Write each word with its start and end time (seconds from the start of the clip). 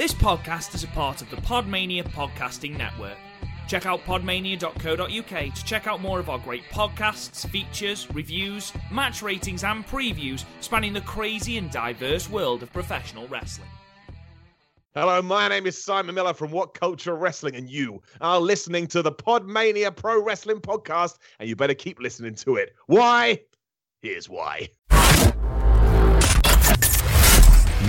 This 0.00 0.14
podcast 0.14 0.74
is 0.74 0.82
a 0.82 0.86
part 0.86 1.20
of 1.20 1.28
the 1.28 1.36
Podmania 1.36 2.02
Podcasting 2.02 2.74
Network. 2.74 3.18
Check 3.68 3.84
out 3.84 4.00
podmania.co.uk 4.06 5.54
to 5.54 5.64
check 5.66 5.86
out 5.86 6.00
more 6.00 6.18
of 6.18 6.30
our 6.30 6.38
great 6.38 6.62
podcasts, 6.70 7.46
features, 7.50 8.08
reviews, 8.14 8.72
match 8.90 9.20
ratings, 9.20 9.62
and 9.62 9.86
previews 9.86 10.46
spanning 10.60 10.94
the 10.94 11.02
crazy 11.02 11.58
and 11.58 11.70
diverse 11.70 12.30
world 12.30 12.62
of 12.62 12.72
professional 12.72 13.28
wrestling. 13.28 13.68
Hello, 14.94 15.20
my 15.20 15.48
name 15.48 15.66
is 15.66 15.84
Simon 15.84 16.14
Miller 16.14 16.32
from 16.32 16.50
What 16.50 16.72
Culture 16.72 17.14
Wrestling, 17.14 17.54
and 17.54 17.68
you 17.68 18.00
are 18.22 18.40
listening 18.40 18.86
to 18.86 19.02
the 19.02 19.12
Podmania 19.12 19.94
Pro 19.94 20.24
Wrestling 20.24 20.60
Podcast, 20.60 21.18
and 21.38 21.46
you 21.46 21.56
better 21.56 21.74
keep 21.74 22.00
listening 22.00 22.36
to 22.36 22.56
it. 22.56 22.74
Why? 22.86 23.38
Here's 24.00 24.30
why. 24.30 24.70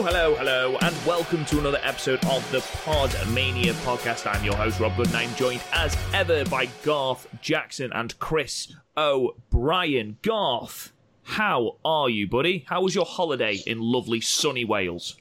Hello, 0.00 0.06
hello, 0.06 0.34
hello, 0.36 0.76
and 0.82 0.94
welcome 1.06 1.44
to 1.46 1.58
another 1.58 1.80
episode 1.82 2.24
of 2.26 2.48
the 2.52 2.58
Podmania 2.84 3.72
Podcast. 3.84 4.32
I'm 4.32 4.44
your 4.44 4.54
host, 4.54 4.78
Rob 4.78 4.96
Goodwin, 4.96 5.28
joined 5.34 5.60
as 5.72 5.96
ever 6.14 6.44
by 6.44 6.66
Garth 6.84 7.26
Jackson 7.42 7.90
and 7.92 8.16
Chris 8.20 8.72
O'Brien. 8.96 10.18
Garth, 10.22 10.92
how 11.22 11.78
are 11.84 12.08
you, 12.08 12.28
buddy? 12.28 12.64
How 12.68 12.82
was 12.82 12.94
your 12.94 13.06
holiday 13.06 13.58
in 13.66 13.80
lovely 13.80 14.20
sunny 14.20 14.64
Wales? 14.64 15.16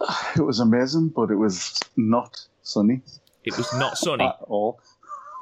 It 0.36 0.42
was 0.42 0.58
amazing, 0.58 1.10
but 1.10 1.30
it 1.30 1.36
was 1.36 1.78
not 1.96 2.40
sunny 2.62 3.02
It 3.44 3.56
was 3.56 3.72
not 3.74 3.98
sunny 3.98 4.24
at 4.26 4.38
all. 4.48 4.80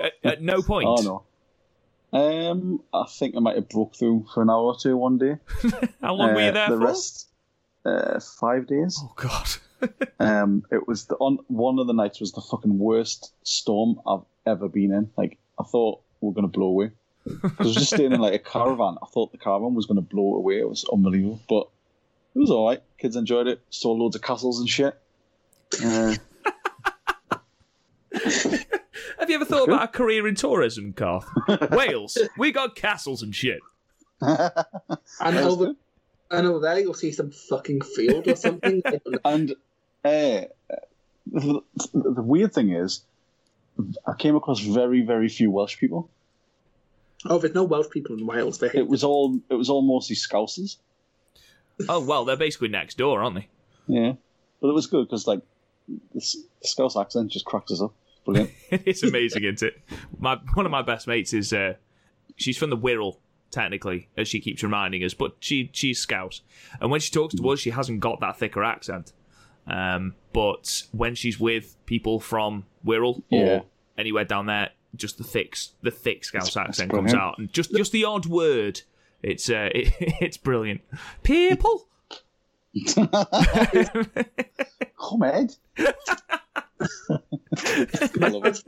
at, 0.03 0.13
at 0.23 0.43
no 0.43 0.61
point. 0.67 0.87
Oh 0.89 1.23
no. 2.13 2.19
Um, 2.19 2.83
I 2.93 3.05
think 3.09 3.37
I 3.37 3.41
might 3.41 3.57
have 3.57 3.69
broke 3.69 3.97
through 3.97 4.27
for 4.35 4.43
an 4.43 4.51
hour 4.51 4.63
or 4.65 4.77
two 4.79 4.97
one 4.97 5.17
day. 5.19 5.37
How 6.03 6.15
long 6.15 6.35
were 6.35 6.41
you 6.43 6.49
Uh, 6.49 6.53
there 6.53 6.71
the 6.71 6.77
for? 6.77 6.85
rest, 6.87 7.26
uh, 7.87 8.21
five 8.21 8.67
days. 8.67 8.99
Oh 9.03 9.13
God. 9.17 9.49
Um, 10.19 10.65
it 10.73 10.89
was 10.89 11.05
the 11.05 11.17
on 11.17 11.37
one 11.49 11.79
of 11.79 11.87
the 11.87 11.93
nights 11.93 12.19
was 12.19 12.33
the 12.33 12.41
fucking 12.41 12.79
worst 12.79 13.35
storm 13.43 14.01
I've 14.07 14.23
ever 14.47 14.69
been 14.71 14.91
in. 14.91 15.11
Like 15.19 15.37
I 15.61 15.65
thought 15.65 16.01
we 16.23 16.31
are 16.31 16.33
gonna 16.33 16.49
blow 16.49 16.69
away. 16.69 16.93
'Cause 17.43 17.53
I 17.59 17.63
was 17.65 17.75
just 17.75 17.93
staying 17.93 18.13
in 18.13 18.21
like 18.21 18.33
a 18.33 18.39
caravan. 18.39 18.97
I 19.03 19.07
thought 19.13 19.33
the 19.33 19.39
caravan 19.39 19.75
was 19.75 19.85
gonna 19.85 20.01
blow 20.01 20.37
away. 20.37 20.61
It 20.61 20.69
was 20.69 20.87
unbelievable, 20.91 21.41
but 21.47 21.69
it 22.35 22.39
was 22.39 22.51
all 22.51 22.67
right. 22.67 22.83
Kids 22.97 23.17
enjoyed 23.17 23.47
it. 23.49 23.61
Saw 23.69 23.93
loads 23.93 24.17
of 24.17 24.23
castles 24.23 24.59
and 24.61 24.69
shit. 24.69 24.99
Uh, 25.85 26.15
Have 29.19 29.29
you 29.29 29.35
ever 29.37 29.45
thought 29.45 29.69
about 29.69 29.83
a 29.85 29.89
career 29.89 30.27
in 30.27 30.35
tourism, 30.35 30.93
Garth? 30.93 31.29
Wales, 31.71 32.17
we 32.39 32.51
got 32.53 32.75
castles 32.77 33.23
and 33.23 33.35
shit. 33.35 33.61
And 34.21 34.39
That 34.49 35.01
was 35.21 35.37
over, 35.55 35.67
good. 35.67 35.77
And 36.31 36.47
over 36.47 36.61
there, 36.61 36.79
you'll 36.81 36.95
see 36.95 37.13
some 37.13 37.31
fucking 37.31 37.83
field 37.83 38.27
or 38.29 38.37
something. 38.37 38.83
I 38.85 38.91
don't 38.91 39.07
know. 39.07 39.19
And 39.25 39.51
uh, 40.05 40.47
the, 41.27 41.61
the 41.93 42.23
weird 42.23 42.53
thing 42.55 42.71
is, 42.71 43.03
I 44.07 44.15
came 44.17 44.37
across 44.37 44.61
very, 44.61 45.03
very 45.03 45.29
few 45.29 45.51
Welsh 45.51 45.79
people. 45.79 46.09
oh, 47.27 47.39
there's 47.39 47.55
no 47.55 47.65
Welsh 47.65 47.91
people 47.91 48.17
in 48.17 48.27
Wales. 48.27 48.59
They 48.59 48.69
hate 48.69 48.79
It 48.81 48.89
was 48.89 49.03
all 49.05 49.39
it 49.51 49.55
was 49.55 49.69
all 49.69 49.83
mostly 49.83 50.17
Scousers. 50.17 50.77
Oh 51.89 52.01
well, 52.01 52.25
they're 52.25 52.37
basically 52.37 52.69
next 52.69 52.97
door, 52.97 53.23
aren't 53.23 53.37
they? 53.37 53.49
Yeah, 53.87 54.13
but 54.61 54.69
it 54.69 54.73
was 54.75 54.87
good 54.87 55.07
because 55.07 55.27
like 55.27 55.41
the, 55.89 56.21
S- 56.21 56.37
the 56.63 56.69
Scouse 56.69 56.97
accent 56.97 57.31
just 57.33 57.45
cracks 57.45 57.71
us 57.73 57.83
up. 57.83 57.93
Brilliant. 58.25 58.51
it's 58.71 59.03
amazing, 59.03 59.45
isn't 59.45 59.63
it? 59.63 59.83
My 60.19 60.39
one 60.55 60.65
of 60.67 60.73
my 60.73 60.83
best 60.83 61.07
mates 61.07 61.33
is 61.35 61.53
uh, 61.53 61.75
she's 62.37 62.57
from 62.57 62.71
the 62.71 62.77
Wirral, 62.79 63.17
technically, 63.57 64.09
as 64.17 64.29
she 64.29 64.41
keeps 64.41 64.63
reminding 64.63 65.03
us, 65.03 65.15
but 65.15 65.35
she 65.41 65.71
she's 65.73 65.99
Scouse, 65.99 66.43
and 66.81 66.91
when 66.91 67.01
she 67.01 67.11
talks 67.11 67.35
to 67.35 67.49
us, 67.51 67.59
she 67.59 67.71
hasn't 67.71 68.01
got 68.01 68.21
that 68.21 68.39
thicker 68.39 68.63
accent. 68.63 69.13
Um, 69.67 70.15
but 70.33 70.85
when 70.93 71.17
she's 71.17 71.41
with 71.41 71.77
people 71.87 72.21
from 72.21 72.67
Wirral 72.87 73.23
or 73.33 73.47
Yeah. 73.47 73.61
anywhere 73.99 74.25
down 74.25 74.47
there, 74.47 74.71
just 74.95 75.19
the 75.19 75.25
thick 75.25 75.57
the 75.83 75.91
thick 75.91 76.25
Scouse 76.25 76.49
it's 76.49 76.57
accent 76.57 76.91
comes 76.91 77.15
out, 77.15 77.39
and 77.39 77.53
just 77.53 77.73
just 77.75 77.93
the 77.93 78.05
odd 78.05 78.27
word. 78.27 78.83
It's 79.23 79.49
uh, 79.51 79.71
it, 79.75 79.93
it's 80.21 80.37
brilliant. 80.37 80.83
People. 81.23 81.89
Come 82.95 83.09
Ed. 85.25 85.55
I 88.21 88.29
love 88.29 88.45
it. 88.45 88.63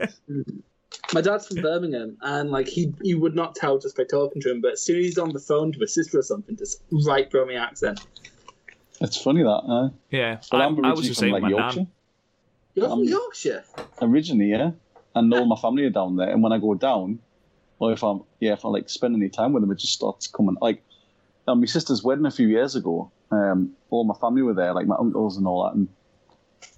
My 1.13 1.21
dad's 1.21 1.47
from 1.47 1.61
Birmingham, 1.61 2.17
and 2.21 2.51
like 2.51 2.67
he, 2.67 2.93
you 3.01 3.19
would 3.19 3.35
not 3.35 3.55
tell 3.55 3.77
just 3.79 3.95
by 3.97 4.03
talking 4.03 4.41
to 4.41 4.51
him. 4.51 4.61
But 4.61 4.73
as 4.73 4.81
soon 4.81 4.97
as 4.99 5.05
he's 5.05 5.17
on 5.17 5.33
the 5.33 5.39
phone 5.39 5.71
to 5.73 5.79
his 5.79 5.93
sister 5.93 6.19
or 6.19 6.23
something, 6.23 6.55
just 6.57 6.81
right 7.05 7.29
Birmingham 7.29 7.63
accent. 7.63 8.05
It's 9.01 9.21
funny 9.21 9.43
that. 9.43 9.49
Uh, 9.49 9.89
Yeah, 10.11 10.39
but 10.51 10.61
I, 10.61 10.65
I'm 10.65 10.83
I 10.85 10.91
was 10.91 10.99
originally 10.99 11.07
just 11.07 11.19
from 11.19 11.23
saying 11.23 11.33
like 11.33 11.43
my 11.43 11.49
Yorkshire. 11.49 11.79
nan. 11.79 11.87
You're 12.75 12.89
from 12.89 12.99
Um, 12.99 13.03
Yorkshire. 13.05 13.63
Originally, 14.01 14.49
yeah, 14.51 14.71
and 15.15 15.33
all 15.33 15.45
my 15.45 15.55
family 15.55 15.83
are 15.85 15.89
down 15.89 16.15
there. 16.15 16.29
And 16.29 16.43
when 16.43 16.51
I 16.51 16.57
go 16.59 16.73
down, 16.75 17.19
or 17.79 17.91
if 17.93 18.03
I'm 18.03 18.23
yeah, 18.39 18.53
if 18.53 18.65
I 18.65 18.69
like 18.69 18.89
spend 18.89 19.15
any 19.15 19.29
time 19.29 19.53
with 19.53 19.63
them, 19.63 19.71
it 19.71 19.77
just 19.79 19.93
starts 19.93 20.27
coming. 20.27 20.57
Like, 20.61 20.83
um, 21.47 21.59
my 21.61 21.65
sister's 21.65 22.03
wedding 22.03 22.25
a 22.25 22.31
few 22.31 22.47
years 22.47 22.75
ago. 22.75 23.11
Um, 23.31 23.73
all 23.89 24.03
my 24.03 24.15
family 24.15 24.41
were 24.41 24.53
there, 24.53 24.73
like 24.73 24.87
my 24.87 24.95
uncles 24.99 25.37
and 25.37 25.47
all 25.47 25.63
that. 25.65 25.75
And 25.75 25.87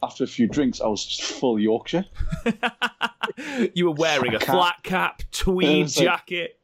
after 0.04 0.24
a 0.24 0.28
few 0.28 0.48
drinks, 0.48 0.82
I 0.82 0.88
was 0.88 1.06
just 1.06 1.22
full 1.24 1.60
Yorkshire. 1.60 2.06
you 3.74 3.86
were 3.86 3.96
wearing 3.96 4.34
a 4.36 4.40
can't- 4.40 4.52
flat 4.58 4.84
cap, 4.84 5.24
tweed 5.32 5.86
like- 5.86 5.94
jacket. 5.96 6.60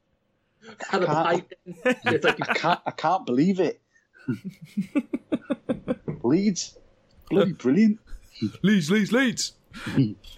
Had 0.89 1.03
a 1.03 1.05
can't- 1.05 1.17
pipe. 1.27 1.53
in. 1.65 1.75
It's 2.13 2.25
like 2.25 2.49
I 2.49 2.53
can't, 2.53 2.79
I 2.85 2.91
can't 2.91 3.25
believe 3.25 3.59
it. 3.59 3.81
Leeds, 6.23 6.77
bloody 7.29 7.53
brilliant. 7.53 7.99
Leeds, 8.61 8.91
Leeds, 8.91 9.11
Leeds. 9.13 9.53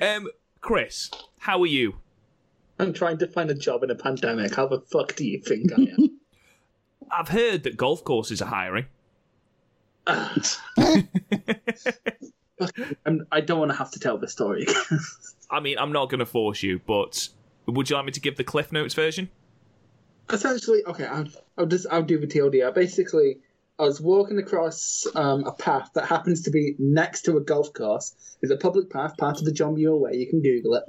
um, 0.01 0.27
Chris, 0.61 1.09
how 1.39 1.59
are 1.61 1.65
you? 1.67 1.95
I'm 2.77 2.93
trying 2.93 3.17
to 3.17 3.27
find 3.27 3.49
a 3.49 3.55
job 3.55 3.83
in 3.83 3.89
a 3.89 3.95
pandemic. 3.95 4.53
How 4.55 4.67
the 4.67 4.79
fuck 4.81 5.15
do 5.15 5.25
you 5.25 5.39
think 5.39 5.71
I 5.73 5.81
am? 5.81 6.19
I've 7.11 7.29
heard 7.29 7.63
that 7.63 7.75
golf 7.77 8.03
courses 8.03 8.41
are 8.41 8.45
hiring. 8.45 8.85
I'm, 13.05 13.25
I 13.31 13.41
don't 13.41 13.59
want 13.59 13.71
to 13.71 13.77
have 13.77 13.91
to 13.91 13.99
tell 13.99 14.17
the 14.17 14.27
story. 14.27 14.67
I 15.49 15.59
mean, 15.59 15.77
I'm 15.77 15.91
not 15.91 16.09
going 16.09 16.19
to 16.19 16.25
force 16.25 16.61
you, 16.63 16.79
but 16.85 17.29
would 17.65 17.89
you 17.89 17.95
like 17.95 18.05
me 18.05 18.11
to 18.11 18.19
give 18.19 18.37
the 18.37 18.43
Cliff 18.43 18.71
Notes 18.71 18.93
version? 18.93 19.29
essentially, 20.31 20.83
okay, 20.85 21.05
I'll, 21.05 21.27
I'll 21.57 21.65
just 21.65 21.87
I'll 21.91 22.03
do 22.03 22.19
the 22.19 22.27
TLDR. 22.27 22.73
Basically, 22.73 23.39
I 23.77 23.83
was 23.83 24.01
walking 24.01 24.37
across 24.37 25.07
um, 25.15 25.45
a 25.45 25.51
path 25.51 25.91
that 25.95 26.05
happens 26.05 26.43
to 26.43 26.51
be 26.51 26.75
next 26.77 27.23
to 27.23 27.37
a 27.37 27.41
golf 27.41 27.73
course. 27.73 28.15
It's 28.41 28.51
a 28.51 28.57
public 28.57 28.89
path, 28.89 29.17
part 29.17 29.39
of 29.39 29.45
the 29.45 29.51
John 29.51 29.75
Muir 29.75 29.95
Way. 29.95 30.15
You 30.15 30.27
can 30.27 30.41
Google 30.41 30.75
it. 30.75 30.83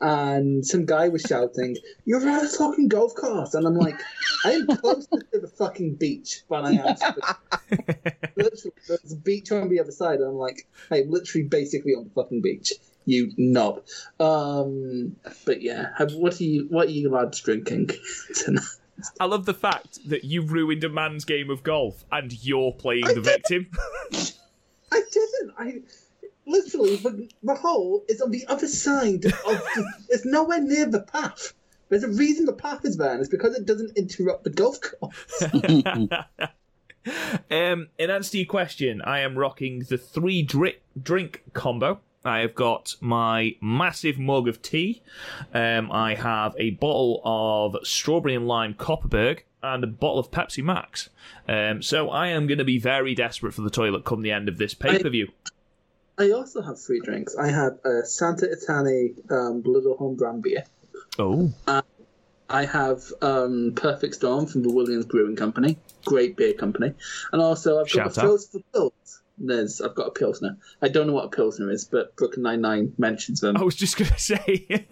And 0.00 0.66
some 0.66 0.84
guy 0.84 1.08
was 1.08 1.22
shouting, 1.22 1.76
"You're 2.04 2.28
at 2.28 2.44
a 2.44 2.48
fucking 2.48 2.88
golf 2.88 3.14
course!" 3.14 3.54
And 3.54 3.66
I'm 3.66 3.76
like, 3.76 3.98
"I 4.44 4.52
am 4.52 4.66
closer 4.66 5.08
to 5.32 5.38
the 5.40 5.48
fucking 5.48 5.94
beach 5.94 6.42
than 6.50 6.66
I 6.66 6.72
am." 6.72 6.96
To 6.96 7.14
the... 7.70 8.30
literally, 8.36 8.74
there's 8.88 9.12
a 9.12 9.16
beach 9.16 9.50
on 9.52 9.70
the 9.70 9.80
other 9.80 9.92
side, 9.92 10.20
and 10.20 10.28
I'm 10.28 10.36
like, 10.36 10.66
"Hey, 10.90 11.04
literally, 11.06 11.46
basically 11.48 11.92
on 11.92 12.04
the 12.04 12.10
fucking 12.10 12.42
beach." 12.42 12.74
You 13.06 13.32
knob. 13.38 13.84
Um, 14.20 15.16
but 15.44 15.62
yeah, 15.62 15.90
what 16.14 16.40
are 16.40 16.44
you? 16.44 16.66
What 16.68 16.88
are 16.88 16.90
you 16.90 17.08
lads 17.08 17.40
drinking 17.40 17.90
tonight? 18.34 18.64
I 19.20 19.26
love 19.26 19.46
the 19.46 19.54
fact 19.54 20.08
that 20.08 20.24
you 20.24 20.42
ruined 20.42 20.84
a 20.84 20.88
man's 20.88 21.24
game 21.24 21.50
of 21.50 21.62
golf 21.62 22.04
and 22.10 22.32
you're 22.44 22.72
playing 22.72 23.06
I 23.06 23.14
the 23.14 23.20
did. 23.20 23.24
victim. 23.24 23.70
I 24.92 25.02
didn't. 25.12 25.54
I 25.58 25.80
literally 26.46 26.96
the, 26.96 27.28
the 27.42 27.54
hole 27.54 28.04
is 28.08 28.20
on 28.20 28.30
the 28.30 28.46
other 28.46 28.68
side 28.68 29.24
of. 29.24 29.32
The, 29.32 29.92
it's 30.08 30.24
nowhere 30.24 30.60
near 30.60 30.86
the 30.86 31.02
path. 31.02 31.52
There's 31.88 32.04
a 32.04 32.08
reason 32.08 32.46
the 32.46 32.52
path 32.52 32.84
is 32.84 32.96
there, 32.96 33.12
and 33.12 33.20
it's 33.20 33.28
because 33.28 33.56
it 33.56 33.64
doesn't 33.64 33.96
interrupt 33.96 34.44
the 34.44 34.50
golf 34.50 34.80
course. 34.80 35.42
um, 37.50 37.88
in 37.98 38.10
answer 38.10 38.32
to 38.32 38.38
your 38.38 38.46
question, 38.46 39.02
I 39.02 39.20
am 39.20 39.38
rocking 39.38 39.80
the 39.80 39.98
three 39.98 40.42
drink 40.42 40.80
drink 41.00 41.42
combo. 41.52 42.00
I 42.24 42.40
have 42.40 42.56
got 42.56 42.96
my 43.00 43.54
massive 43.60 44.18
mug 44.18 44.48
of 44.48 44.60
tea. 44.60 45.02
Um, 45.54 45.92
I 45.92 46.16
have 46.16 46.56
a 46.58 46.70
bottle 46.70 47.20
of 47.24 47.86
strawberry 47.86 48.34
and 48.34 48.48
lime 48.48 48.74
Kopparberg 48.74 49.42
and 49.62 49.84
a 49.84 49.86
bottle 49.86 50.18
of 50.18 50.32
Pepsi 50.32 50.62
Max. 50.62 51.08
Um, 51.48 51.82
so 51.82 52.10
I 52.10 52.28
am 52.28 52.48
going 52.48 52.58
to 52.58 52.64
be 52.64 52.80
very 52.80 53.14
desperate 53.14 53.54
for 53.54 53.62
the 53.62 53.70
toilet 53.70 54.04
come 54.04 54.22
the 54.22 54.32
end 54.32 54.48
of 54.48 54.58
this 54.58 54.74
pay 54.74 55.00
per 55.00 55.08
view. 55.08 55.28
I 55.46 55.50
also 56.18 56.62
have 56.62 56.80
free 56.80 57.00
drinks. 57.00 57.36
I 57.36 57.48
have 57.48 57.78
a 57.84 58.04
Santa 58.04 58.46
Itani 58.46 59.30
um, 59.30 59.62
Little 59.64 59.96
Home 59.96 60.16
Brand 60.16 60.42
beer. 60.42 60.64
Oh, 61.18 61.52
I 62.48 62.64
have 62.64 63.02
um, 63.22 63.72
Perfect 63.74 64.14
Storm 64.14 64.46
from 64.46 64.62
the 64.62 64.72
Williams 64.72 65.06
Brewing 65.06 65.36
Company, 65.36 65.76
great 66.04 66.36
beer 66.36 66.52
company, 66.52 66.92
and 67.32 67.42
also 67.42 67.80
I've 67.80 67.92
got 67.92 68.16
a 68.16 68.20
out. 68.20 68.26
Phil's 68.26 68.46
for 68.48 68.60
Pills. 68.72 69.22
There's, 69.38 69.80
I've 69.82 69.94
got 69.94 70.06
a 70.08 70.10
Pilsner. 70.12 70.56
I 70.80 70.88
don't 70.88 71.06
know 71.06 71.12
what 71.12 71.26
a 71.26 71.28
Pilsner 71.28 71.70
is, 71.70 71.84
but 71.84 72.16
Brooklyn 72.16 72.42
Nine 72.42 72.60
Nine 72.62 72.92
mentions 72.96 73.40
them. 73.40 73.56
I 73.56 73.62
was 73.62 73.74
just 73.74 73.96
gonna 73.96 74.18
say. 74.18 74.66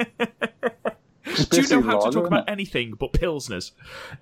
Do 1.50 1.60
you 1.62 1.68
know 1.68 1.82
how 1.82 2.00
to 2.00 2.10
talk 2.10 2.26
about 2.26 2.48
anything 2.48 2.92
but 2.92 3.12
pilsners? 3.12 3.72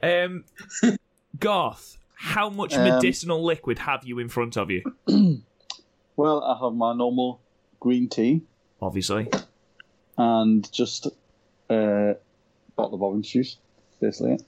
Um, 0.02 0.44
Garth, 1.40 1.98
how 2.14 2.48
much 2.48 2.74
Um, 2.74 2.84
medicinal 2.84 3.42
liquid 3.44 3.80
have 3.80 4.04
you 4.04 4.18
in 4.18 4.28
front 4.28 4.56
of 4.56 4.70
you? 4.70 4.82
Well, 6.22 6.44
I 6.44 6.56
have 6.64 6.74
my 6.74 6.94
normal 6.94 7.40
green 7.80 8.08
tea 8.08 8.42
Obviously. 8.80 9.28
and 10.16 10.70
just 10.70 11.08
a 11.68 12.14
bottle 12.76 12.94
of 12.94 13.02
orange 13.02 13.32
juice. 13.32 13.56
Basically, 14.00 14.34
it. 14.34 14.42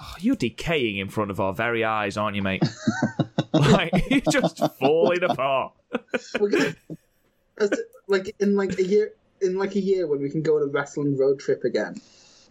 Oh, 0.00 0.14
you're 0.20 0.36
decaying 0.36 0.98
in 0.98 1.08
front 1.08 1.32
of 1.32 1.40
our 1.40 1.52
very 1.52 1.82
eyes, 1.82 2.16
aren't 2.16 2.36
you, 2.36 2.42
mate? 2.42 2.62
like 3.52 3.90
you're 4.10 4.20
just 4.30 4.62
falling 4.78 5.24
apart. 5.24 5.72
We're 6.38 6.50
gonna, 6.50 6.76
as- 7.58 7.80
like 8.06 8.36
in 8.38 8.54
like 8.54 8.78
a 8.78 8.84
year, 8.84 9.10
in 9.42 9.58
like 9.58 9.74
a 9.74 9.80
year 9.80 10.06
when 10.06 10.22
we 10.22 10.30
can 10.30 10.42
go 10.42 10.54
on 10.54 10.62
a 10.62 10.66
wrestling 10.66 11.18
road 11.18 11.40
trip 11.40 11.64
again. 11.64 12.00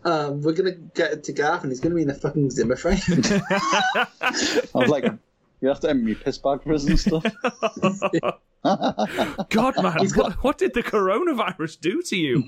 Um, 0.03 0.41
we're 0.41 0.51
gonna 0.51 0.73
get 0.73 1.23
to 1.23 1.31
Garth 1.31 1.63
and 1.63 1.71
he's 1.71 1.79
gonna 1.79 1.95
be 1.95 2.01
in 2.01 2.09
a 2.09 2.13
fucking 2.15 2.51
Zimmer 2.51 2.75
frame. 2.75 2.99
I 3.07 4.07
was 4.73 4.89
like, 4.89 5.05
you 5.61 5.67
have 5.67 5.79
to 5.81 5.89
empty 5.89 6.05
me 6.05 6.15
piss 6.15 6.37
bag 6.37 6.63
for 6.63 6.73
us 6.73 6.85
and 6.85 6.99
stuff. 6.99 7.25
God, 9.49 9.75
man, 9.81 10.09
what, 10.15 10.43
what 10.43 10.57
did 10.57 10.73
the 10.73 10.81
coronavirus 10.81 11.79
do 11.79 12.01
to 12.03 12.15
you? 12.15 12.43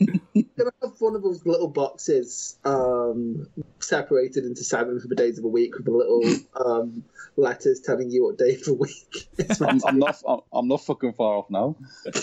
gonna 0.57 0.71
have 0.81 0.94
one 1.00 1.15
of 1.15 1.21
those 1.21 1.45
little 1.45 1.68
boxes 1.68 2.57
um, 2.65 3.48
separated 3.80 4.45
into 4.45 4.63
seven 4.63 5.00
for 5.00 5.07
the 5.07 5.15
days 5.15 5.38
of 5.38 5.44
a 5.44 5.48
week 5.48 5.75
with 5.75 5.86
the 5.86 5.92
little 5.92 6.24
um, 6.65 7.04
letters 7.36 7.81
telling 7.81 8.09
you 8.09 8.25
what 8.25 8.38
day 8.38 8.56
of 8.56 8.63
the 8.63 8.74
week. 8.74 9.30
It's 9.38 9.62
I'm, 9.62 9.80
I'm 9.86 10.00
not. 10.00 10.21
I'm, 10.27 10.39
I'm 10.51 10.68
not 10.68 10.83
fucking 10.83 11.13
far 11.13 11.38
off 11.38 11.50
now. 11.50 11.75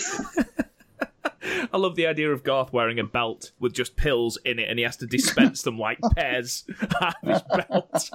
I 1.71 1.77
love 1.77 1.95
the 1.95 2.07
idea 2.07 2.31
of 2.31 2.43
Garth 2.43 2.73
wearing 2.73 2.99
a 2.99 3.03
belt 3.03 3.51
with 3.59 3.73
just 3.73 3.95
pills 3.95 4.37
in 4.45 4.59
it, 4.59 4.67
and 4.69 4.79
he 4.79 4.83
has 4.83 4.97
to 4.97 5.05
dispense 5.05 5.61
them 5.61 5.77
like 5.77 5.99
pears 6.15 6.65
out 7.01 7.15
of 7.23 7.29
his 7.29 7.41
belt. 7.69 8.09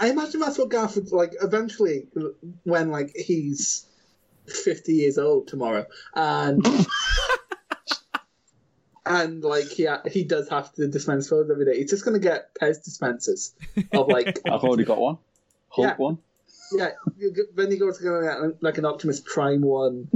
I 0.00 0.08
imagine 0.10 0.40
that's 0.40 0.58
what 0.58 0.70
Garth 0.70 0.96
would 0.96 1.12
like 1.12 1.34
eventually 1.42 2.08
when 2.64 2.90
like 2.90 3.12
he's 3.14 3.86
fifty 4.46 4.94
years 4.94 5.18
old 5.18 5.48
tomorrow 5.48 5.86
and 6.14 6.66
and 9.06 9.42
like 9.42 9.68
he 9.68 9.86
ha- 9.86 10.02
he 10.10 10.24
does 10.24 10.48
have 10.48 10.72
to 10.74 10.86
dispense 10.88 11.28
pills 11.28 11.50
every 11.50 11.64
day. 11.64 11.78
He's 11.78 11.90
just 11.90 12.04
gonna 12.04 12.18
get 12.18 12.54
Pez 12.54 12.82
dispensers 12.84 13.54
of 13.92 14.08
like 14.08 14.40
I've 14.46 14.62
already 14.62 14.84
got 14.84 14.98
one. 14.98 15.18
Hulk 15.70 15.88
Yeah. 15.88 15.96
one. 15.96 16.18
Yeah. 16.72 16.90
You, 17.16 17.34
then 17.54 17.70
you 17.70 17.78
go 17.78 17.92
to 17.92 18.02
go 18.02 18.22
get 18.22 18.62
like 18.62 18.78
an 18.78 18.84
Optimus 18.84 19.20
Prime 19.20 19.62
one. 19.62 20.08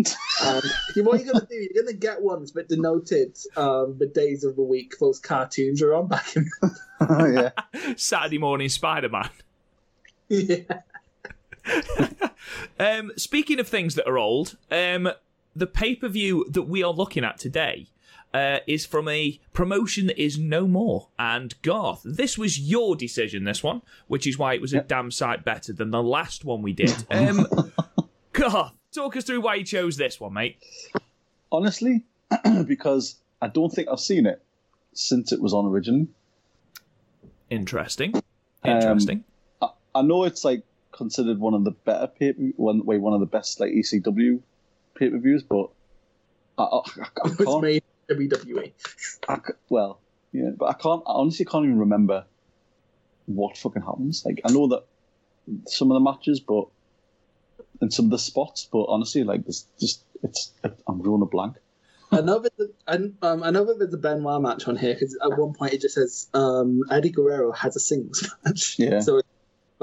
And 0.43 0.63
you, 0.95 1.05
what 1.05 1.23
you're 1.23 1.33
gonna 1.33 1.47
do? 1.47 1.55
You're 1.55 1.85
gonna 1.85 1.97
get 1.97 2.23
ones 2.23 2.53
that 2.53 2.69
denoted 2.69 3.37
um, 3.57 3.97
the 3.99 4.07
days 4.07 4.45
of 4.45 4.57
the 4.57 4.63
week 4.63 4.95
those 4.99 5.19
cartoons 5.19 5.83
are 5.83 5.95
on 5.95 6.09
back 6.09 6.37
in. 6.37 6.51
yeah. 7.01 7.51
Saturday 7.97 8.39
morning 8.39 8.69
Spider 8.69 9.09
Man. 9.09 9.31
yeah. 10.29 10.57
Um, 12.81 13.13
speaking 13.17 13.61
of 13.61 13.69
things 13.69 13.95
that 13.95 14.09
are 14.09 14.19
old, 14.19 14.57
um, 14.71 15.11
the 15.55 15.67
pay 15.67 15.95
per 15.95 16.09
view 16.09 16.45
that 16.51 16.63
we 16.63 16.83
are 16.83 16.93
looking 16.93 17.25
at 17.25 17.39
today 17.39 17.87
uh, 18.35 18.59
is 18.67 18.87
from 18.87 19.09
a 19.09 19.39
promotion 19.53 20.07
that 20.07 20.21
is 20.21 20.39
no 20.39 20.67
more. 20.67 21.09
And 21.19 21.55
Garth, 21.63 22.03
this 22.05 22.39
was 22.39 22.59
your 22.59 22.97
decision, 22.97 23.45
this 23.45 23.63
one, 23.63 23.83
which 24.09 24.27
is 24.27 24.39
why 24.39 24.55
it 24.55 24.61
was 24.61 24.73
a 24.73 24.81
damn 24.81 25.11
sight 25.11 25.45
better 25.45 25.73
than 25.73 25.91
the 25.91 26.03
last 26.03 26.45
one 26.45 26.63
we 26.63 26.73
did. 26.73 26.93
Um, 27.13 27.47
Garth, 28.33 28.73
talk 28.93 29.17
us 29.17 29.25
through 29.25 29.43
why 29.43 29.57
you 29.57 29.65
chose 29.65 29.97
this 29.97 30.19
one, 30.19 30.33
mate. 30.33 30.57
Honestly, 31.51 32.05
because 32.67 33.17
I 33.41 33.49
don't 33.49 33.71
think 33.71 33.89
I've 33.89 34.01
seen 34.01 34.27
it 34.27 34.43
since 34.95 35.33
it 35.33 35.41
was 35.41 35.53
on 35.53 35.67
originally. 35.67 36.09
Interesting. 37.51 38.15
Interesting. 38.65 39.25
I, 39.61 39.69
I 39.95 40.03
know 40.03 40.25
it's 40.25 40.45
like 40.45 40.63
considered 40.93 41.39
one 41.39 41.55
of 41.55 41.65
the 41.65 41.71
better 41.71 42.07
pay 42.07 42.33
one 42.57 42.85
way 42.85 42.99
one 42.99 43.13
of 43.13 43.21
the 43.21 43.27
best 43.27 43.61
like 43.61 43.73
ECW 43.73 44.41
pay 44.95 45.11
per 45.11 45.19
views, 45.19 45.43
but 45.43 45.69
I, 46.59 46.63
I, 46.63 46.77
I, 46.77 46.81
I 47.25 47.29
It 47.29 47.39
was 47.39 47.47
can't. 47.47 47.85
WWE. 48.15 48.73
I 49.29 49.39
well, 49.69 50.01
yeah, 50.33 50.51
but 50.57 50.67
I 50.67 50.75
can't. 50.75 51.03
I 51.07 51.13
honestly 51.13 51.45
can't 51.45 51.65
even 51.65 51.79
remember 51.79 52.25
what 53.27 53.57
fucking 53.57 53.83
happens. 53.83 54.25
Like 54.25 54.41
I 54.45 54.53
know 54.53 54.69
that 54.69 54.85
some 55.67 55.91
of 55.91 55.95
the 55.95 56.01
matches, 56.01 56.41
but 56.41 56.69
and 57.81 57.93
some 57.93 58.07
of 58.07 58.11
the 58.11 58.19
spots, 58.19 58.69
but 58.71 58.85
honestly, 58.85 59.25
like 59.25 59.45
this, 59.45 59.67
just 59.79 60.05
it's 60.23 60.53
I'm 60.87 61.03
drawing 61.03 61.23
a 61.23 61.27
blank. 61.27 61.57
I 62.13 62.21
know 62.21 62.41
that 62.41 62.53
the, 62.59 62.71
um, 63.23 63.43
I 63.43 63.51
know 63.51 63.65
that 63.65 63.79
there's 63.79 63.95
a 63.95 63.99
Benoit 63.99 64.43
match 64.43 64.69
on 64.69 64.77
here 64.77 64.93
because 64.93 65.17
at 65.23 65.39
one 65.39 65.55
point 65.55 65.73
it 65.73 65.81
just 65.81 65.95
says 65.95 66.29
um, 66.35 66.83
Eddie 66.91 67.09
Guerrero 67.09 67.53
has 67.53 67.75
a 67.75 67.81
singles 67.81 68.29
match. 68.45 68.79
Yeah. 68.79 69.01
So 69.01 69.22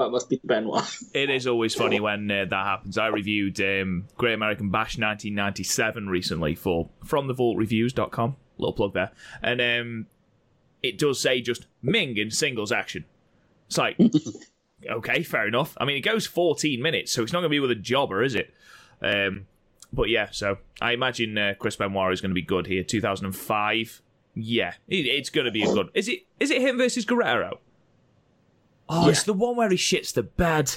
that 0.00 0.10
must 0.10 0.28
be 0.28 0.40
Benoit. 0.42 0.84
It 1.14 1.30
is 1.30 1.46
always 1.46 1.74
funny 1.74 2.00
when 2.00 2.30
uh, 2.30 2.46
that 2.48 2.66
happens. 2.66 2.98
I 2.98 3.08
reviewed 3.08 3.60
um, 3.60 4.06
Great 4.16 4.34
American 4.34 4.70
Bash 4.70 4.98
1997 4.98 6.08
recently 6.08 6.54
for 6.54 6.88
FromTheVaultReviews.com. 7.06 8.36
Little 8.58 8.72
plug 8.72 8.94
there. 8.94 9.10
And 9.42 9.60
um, 9.60 10.06
it 10.82 10.98
does 10.98 11.20
say 11.20 11.40
just 11.40 11.66
Ming 11.82 12.16
in 12.16 12.30
singles 12.30 12.72
action. 12.72 13.04
It's 13.66 13.78
like, 13.78 13.98
okay, 14.90 15.22
fair 15.22 15.46
enough. 15.46 15.76
I 15.80 15.84
mean, 15.84 15.96
it 15.96 16.00
goes 16.00 16.26
14 16.26 16.80
minutes, 16.80 17.12
so 17.12 17.22
it's 17.22 17.32
not 17.32 17.40
going 17.40 17.50
to 17.50 17.54
be 17.54 17.60
with 17.60 17.70
a 17.70 17.76
jobber, 17.76 18.22
is 18.22 18.34
it? 18.34 18.52
Um, 19.02 19.46
but 19.92 20.08
yeah, 20.08 20.28
so 20.30 20.58
I 20.80 20.92
imagine 20.92 21.36
uh, 21.36 21.54
Chris 21.58 21.76
Benoit 21.76 22.12
is 22.12 22.20
going 22.20 22.30
to 22.30 22.34
be 22.34 22.42
good 22.42 22.66
here. 22.66 22.82
2005. 22.82 24.02
Yeah, 24.34 24.74
it, 24.88 25.06
it's 25.06 25.30
going 25.30 25.46
to 25.46 25.50
be 25.50 25.62
a 25.62 25.66
good. 25.66 25.90
Is 25.92 26.08
it? 26.08 26.20
Is 26.38 26.50
it 26.50 26.62
him 26.62 26.78
versus 26.78 27.04
Guerrero? 27.04 27.58
Oh, 28.92 29.08
it's 29.08 29.22
the 29.22 29.32
one 29.32 29.56
where 29.56 29.70
he 29.70 29.76
shits 29.76 30.12
the 30.12 30.24
bed. 30.24 30.76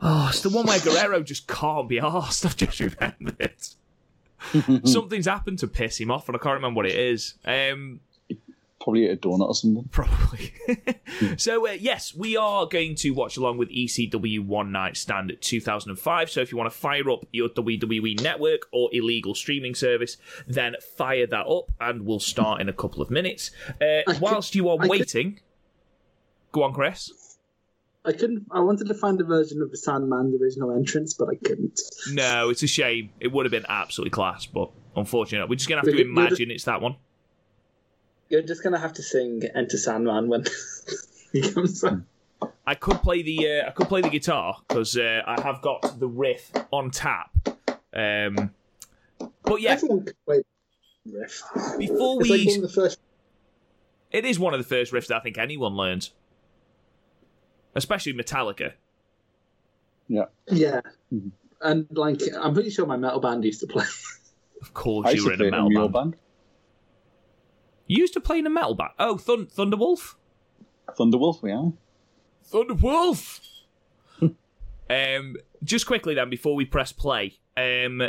Oh, 0.00 0.28
it's 0.30 0.40
the 0.40 0.48
one 0.48 0.66
where 0.66 0.80
Guerrero 0.80 1.22
just 1.24 1.46
can't 1.46 1.88
be 1.88 2.00
arsed. 2.00 2.44
I've 2.46 2.56
just 2.56 2.80
remembered. 2.80 3.54
Something's 4.88 5.26
happened 5.26 5.58
to 5.60 5.68
piss 5.68 6.00
him 6.00 6.10
off, 6.10 6.28
and 6.28 6.36
I 6.36 6.38
can't 6.40 6.54
remember 6.54 6.78
what 6.78 6.86
it 6.86 6.96
is. 6.98 7.34
Um, 7.44 8.00
Probably 8.80 9.06
ate 9.06 9.12
a 9.12 9.16
donut 9.16 9.46
or 9.46 9.54
something. 9.54 9.88
Probably. 9.92 10.52
so, 11.36 11.68
uh, 11.68 11.72
yes, 11.78 12.12
we 12.16 12.36
are 12.36 12.66
going 12.66 12.96
to 12.96 13.10
watch 13.10 13.36
along 13.36 13.58
with 13.58 13.68
ECW 13.70 14.44
One 14.44 14.72
Night 14.72 14.96
Stand 14.96 15.30
at 15.30 15.40
2005. 15.40 16.28
So, 16.30 16.40
if 16.40 16.50
you 16.50 16.58
want 16.58 16.72
to 16.72 16.76
fire 16.76 17.08
up 17.08 17.24
your 17.30 17.48
WWE 17.50 18.20
network 18.20 18.62
or 18.72 18.88
illegal 18.92 19.36
streaming 19.36 19.76
service, 19.76 20.16
then 20.48 20.74
fire 20.96 21.28
that 21.28 21.46
up 21.46 21.70
and 21.80 22.04
we'll 22.04 22.18
start 22.18 22.60
in 22.60 22.68
a 22.68 22.72
couple 22.72 23.00
of 23.02 23.08
minutes. 23.08 23.52
Uh, 23.80 24.02
I 24.08 24.18
whilst 24.20 24.56
you 24.56 24.68
are 24.68 24.74
I 24.74 24.78
could- 24.80 24.90
waiting, 24.90 25.38
go 26.52 26.62
on, 26.62 26.72
Chris. 26.72 27.10
I 28.04 28.12
couldn't. 28.12 28.46
I 28.50 28.60
wanted 28.60 28.88
to 28.88 28.94
find 28.94 29.20
a 29.20 29.24
version 29.24 29.62
of 29.62 29.70
the 29.70 29.76
Sandman 29.76 30.36
original 30.40 30.72
entrance, 30.72 31.14
but 31.14 31.28
I 31.28 31.36
couldn't. 31.36 31.80
No, 32.10 32.50
it's 32.50 32.62
a 32.62 32.66
shame. 32.66 33.10
It 33.20 33.30
would 33.32 33.46
have 33.46 33.52
been 33.52 33.66
absolutely 33.68 34.10
class, 34.10 34.44
but 34.46 34.70
unfortunately, 34.96 35.48
we're 35.48 35.56
just 35.56 35.68
going 35.68 35.82
to 35.82 35.88
have 35.90 35.96
to 35.96 36.02
imagine 36.02 36.50
it's 36.50 36.64
that 36.64 36.80
one. 36.80 36.96
You're 38.28 38.42
just 38.42 38.62
gonna 38.62 38.78
have 38.78 38.94
to 38.94 39.02
sing 39.02 39.42
"Enter 39.54 39.76
Sandman" 39.76 40.26
when 40.28 40.46
he 41.32 41.52
comes 41.52 41.84
on. 41.84 42.06
I 42.66 42.74
could 42.74 43.02
play 43.02 43.20
the 43.22 43.46
uh, 43.60 43.68
I 43.68 43.72
could 43.72 43.88
play 43.88 44.00
the 44.00 44.08
guitar 44.08 44.56
because 44.66 44.96
uh, 44.96 45.20
I 45.26 45.38
have 45.42 45.60
got 45.60 46.00
the 46.00 46.08
riff 46.08 46.50
on 46.70 46.90
tap. 46.90 47.30
Um, 47.92 48.50
but 49.44 49.60
yeah, 49.60 49.72
Everyone 49.72 50.06
can 50.06 50.14
play 50.24 50.42
riff. 51.04 51.42
before 51.78 52.22
It's 52.22 52.30
like 52.30 52.40
we, 52.40 52.46
one 52.46 52.56
of 52.56 52.62
the 52.62 52.68
first. 52.74 52.98
it 54.10 54.24
is 54.24 54.38
one 54.38 54.54
of 54.54 54.58
the 54.60 54.66
first 54.66 54.92
riffs 54.94 55.08
that 55.08 55.16
I 55.18 55.20
think 55.20 55.36
anyone 55.36 55.74
learns, 55.74 56.12
especially 57.74 58.12
Metallica. 58.14 58.72
Yeah. 60.08 60.24
Yeah, 60.50 60.80
Mm-hmm. 61.12 61.28
and 61.62 61.86
like 61.90 62.20
I'm 62.40 62.54
pretty 62.54 62.70
sure 62.70 62.86
my 62.86 62.96
metal 62.96 63.20
band 63.20 63.44
used 63.44 63.60
to 63.60 63.66
play. 63.66 63.84
Of 64.60 64.74
course, 64.74 65.08
I 65.08 65.10
you 65.12 65.24
were 65.24 65.32
in 65.34 65.40
a 65.40 65.50
metal 65.50 65.68
mule 65.68 65.88
band. 65.88 66.12
band. 66.12 66.20
You 67.86 67.98
used 67.98 68.14
to 68.14 68.20
play 68.20 68.38
in 68.38 68.46
a 68.46 68.50
metal 68.50 68.74
band. 68.74 68.90
Oh, 68.98 69.16
Thun- 69.18 69.46
Thunderwolf. 69.46 70.14
Thunderwolf, 70.98 71.42
yeah. 71.42 71.70
Thunderwolf. 72.50 73.40
um, 74.90 75.36
just 75.64 75.86
quickly 75.86 76.14
then, 76.14 76.30
before 76.30 76.54
we 76.54 76.64
press 76.64 76.92
play, 76.92 77.38
um, 77.56 78.02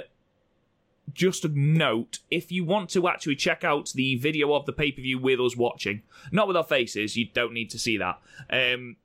just 1.14 1.46
a 1.46 1.50
note: 1.50 2.20
if 2.32 2.52
you 2.52 2.64
want 2.66 2.90
to 2.92 3.08
actually 3.08 3.36
check 3.36 3.64
out 3.64 3.92
the 3.96 4.16
video 4.16 4.54
of 4.54 4.66
the 4.66 4.74
pay 4.74 4.92
per 4.92 5.02
view 5.02 5.20
with 5.20 5.40
us 5.40 5.56
watching, 5.58 6.02
not 6.32 6.48
with 6.48 6.58
our 6.58 6.64
faces, 6.64 7.16
you 7.18 7.28
don't 7.34 7.54
need 7.54 7.70
to 7.72 7.80
see 7.80 7.98
that. 7.98 8.20
Um, 8.50 8.98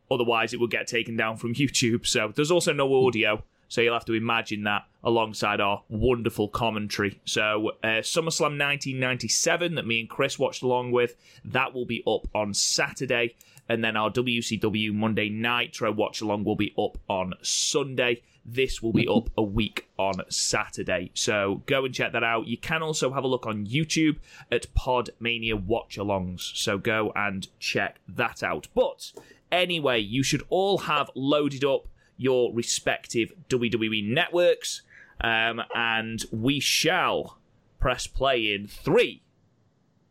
otherwise 0.10 0.54
it 0.54 0.60
would 0.60 0.72
get 0.72 0.88
taken 0.88 1.16
down 1.16 1.38
from 1.38 1.54
YouTube. 1.56 2.08
So 2.08 2.34
there's 2.36 2.52
also 2.52 2.74
no 2.74 3.06
audio. 3.06 3.44
So 3.68 3.82
you'll 3.82 3.94
have 3.94 4.06
to 4.06 4.14
imagine 4.14 4.64
that 4.64 4.86
alongside 5.04 5.62
our 5.62 5.84
wonderful 5.90 6.48
commentary. 6.48 7.20
So 7.26 7.72
uh, 7.84 8.02
SummerSlam 8.02 8.58
1997 8.58 9.76
that 9.76 9.86
me 9.86 10.02
and 10.02 10.10
Chris 10.10 10.40
watched 10.40 10.64
along 10.64 10.92
with, 10.92 11.16
that 11.46 11.74
will 11.74 11.86
be 11.86 12.04
up 12.08 12.28
on 12.34 12.54
Saturday. 12.54 13.36
And 13.70 13.84
then 13.84 13.98
our 13.98 14.10
WCW 14.10 14.94
Monday 14.94 15.30
Nitro 15.30 15.92
watch 15.92 16.22
along 16.22 16.46
will 16.46 16.56
be 16.56 16.74
up 16.78 16.98
on 17.10 17.34
Sunday. 17.42 18.22
This 18.46 18.82
will 18.82 18.94
be 18.94 19.06
up 19.08 19.30
a 19.38 19.44
week 19.44 19.90
on 19.98 20.24
Saturday. 20.30 21.12
So 21.14 21.64
go 21.66 21.84
and 21.84 21.94
check 21.94 22.14
that 22.14 22.24
out. 22.24 22.48
You 22.48 22.58
can 22.58 22.82
also 22.82 23.12
have 23.12 23.26
a 23.26 23.28
look 23.28 23.46
on 23.46 23.66
YouTube 23.66 24.20
at 24.50 24.74
Podmania 24.74 25.62
Watch 25.62 25.98
Alongs. 25.98 26.56
So 26.56 26.78
go 26.78 27.12
and 27.14 27.48
check 27.60 27.98
that 28.08 28.42
out. 28.44 28.70
But 28.74 29.12
anyway, 29.52 30.00
you 30.00 30.24
should 30.24 30.44
all 30.50 30.78
have 30.80 31.12
loaded 31.14 31.66
up 31.66 31.88
your 32.18 32.54
respective 32.54 33.32
WWE 33.50 34.14
networks. 34.14 34.82
Um, 35.22 35.62
and 35.74 36.24
we 36.32 36.60
shall 36.60 37.38
press 37.80 38.06
play 38.08 38.54
in 38.54 38.68
three, 38.68 39.24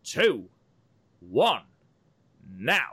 two, 0.02 0.48
one, 1.20 1.62
now. 2.58 2.92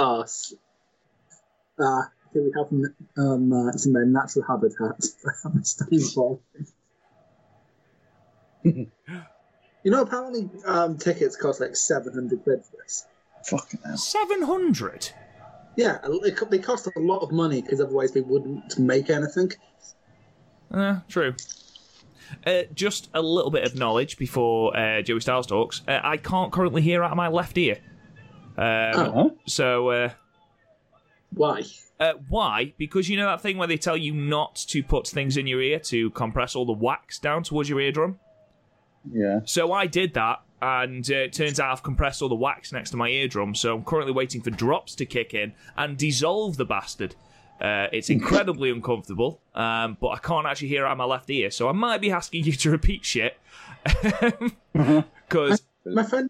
us. 0.00 0.54
Uh, 1.78 2.02
here 2.32 2.42
we 2.44 2.52
have 2.56 2.72
um, 3.16 3.52
uh, 3.52 3.68
it's 3.68 3.86
in 3.86 3.92
their 3.92 4.06
natural 4.06 4.44
habitat. 4.46 5.04
you 8.64 9.90
know, 9.90 10.02
apparently 10.02 10.50
um, 10.66 10.98
tickets 10.98 11.36
cost 11.36 11.60
like 11.60 11.74
700 11.74 12.42
quid 12.42 12.64
for 12.64 12.76
this. 12.82 13.06
Fucking 13.46 13.80
hell. 13.84 13.96
700? 13.96 15.10
Yeah, 15.76 15.98
it, 16.04 16.50
they 16.50 16.58
cost 16.58 16.88
a 16.94 17.00
lot 17.00 17.20
of 17.20 17.32
money 17.32 17.62
because 17.62 17.80
otherwise 17.80 18.12
they 18.12 18.20
wouldn't 18.20 18.78
make 18.78 19.08
anything. 19.10 19.52
Uh, 20.70 21.00
true. 21.08 21.34
Uh, 22.46 22.62
just 22.74 23.08
a 23.14 23.22
little 23.22 23.50
bit 23.50 23.64
of 23.64 23.74
knowledge 23.74 24.16
before 24.18 24.76
uh, 24.76 25.02
Joey 25.02 25.20
Styles 25.20 25.46
talks. 25.46 25.82
Uh, 25.88 26.00
I 26.02 26.16
can't 26.16 26.52
currently 26.52 26.82
hear 26.82 27.02
out 27.02 27.10
of 27.10 27.16
my 27.16 27.28
left 27.28 27.56
ear. 27.58 27.78
Um, 28.56 28.64
Oh. 28.96 29.36
So, 29.46 29.88
uh, 29.90 30.10
Why? 31.32 31.62
uh, 31.98 32.14
why? 32.28 32.74
Because 32.78 33.08
you 33.08 33.16
know 33.16 33.26
that 33.26 33.40
thing 33.40 33.56
where 33.56 33.68
they 33.68 33.76
tell 33.76 33.96
you 33.96 34.12
not 34.12 34.56
to 34.68 34.82
put 34.82 35.06
things 35.08 35.36
in 35.36 35.46
your 35.46 35.60
ear 35.60 35.78
to 35.80 36.10
compress 36.10 36.54
all 36.54 36.66
the 36.66 36.72
wax 36.72 37.18
down 37.18 37.42
towards 37.42 37.68
your 37.68 37.80
eardrum? 37.80 38.18
Yeah. 39.10 39.40
So 39.44 39.72
I 39.72 39.86
did 39.86 40.14
that, 40.14 40.40
and 40.62 41.08
uh, 41.10 41.14
it 41.14 41.32
turns 41.32 41.58
out 41.58 41.72
I've 41.72 41.82
compressed 41.82 42.22
all 42.22 42.28
the 42.28 42.34
wax 42.34 42.72
next 42.72 42.90
to 42.90 42.96
my 42.96 43.08
eardrum, 43.08 43.54
so 43.54 43.76
I'm 43.76 43.84
currently 43.84 44.12
waiting 44.12 44.40
for 44.40 44.50
drops 44.50 44.94
to 44.96 45.06
kick 45.06 45.34
in 45.34 45.54
and 45.76 45.96
dissolve 45.96 46.56
the 46.56 46.64
bastard. 46.64 47.14
Uh, 47.60 47.88
it's 47.92 48.10
incredibly 48.10 48.70
uncomfortable, 48.76 49.40
um, 49.54 49.96
but 50.00 50.08
I 50.08 50.18
can't 50.18 50.46
actually 50.46 50.68
hear 50.68 50.86
out 50.86 50.92
of 50.92 50.98
my 50.98 51.04
left 51.04 51.28
ear, 51.30 51.50
so 51.50 51.68
I 51.68 51.72
might 51.72 52.00
be 52.00 52.10
asking 52.10 52.44
you 52.44 52.52
to 52.52 52.70
repeat 52.70 53.04
shit. 53.04 53.36
Because 54.72 55.62
My 55.84 56.02
friend, 56.02 56.28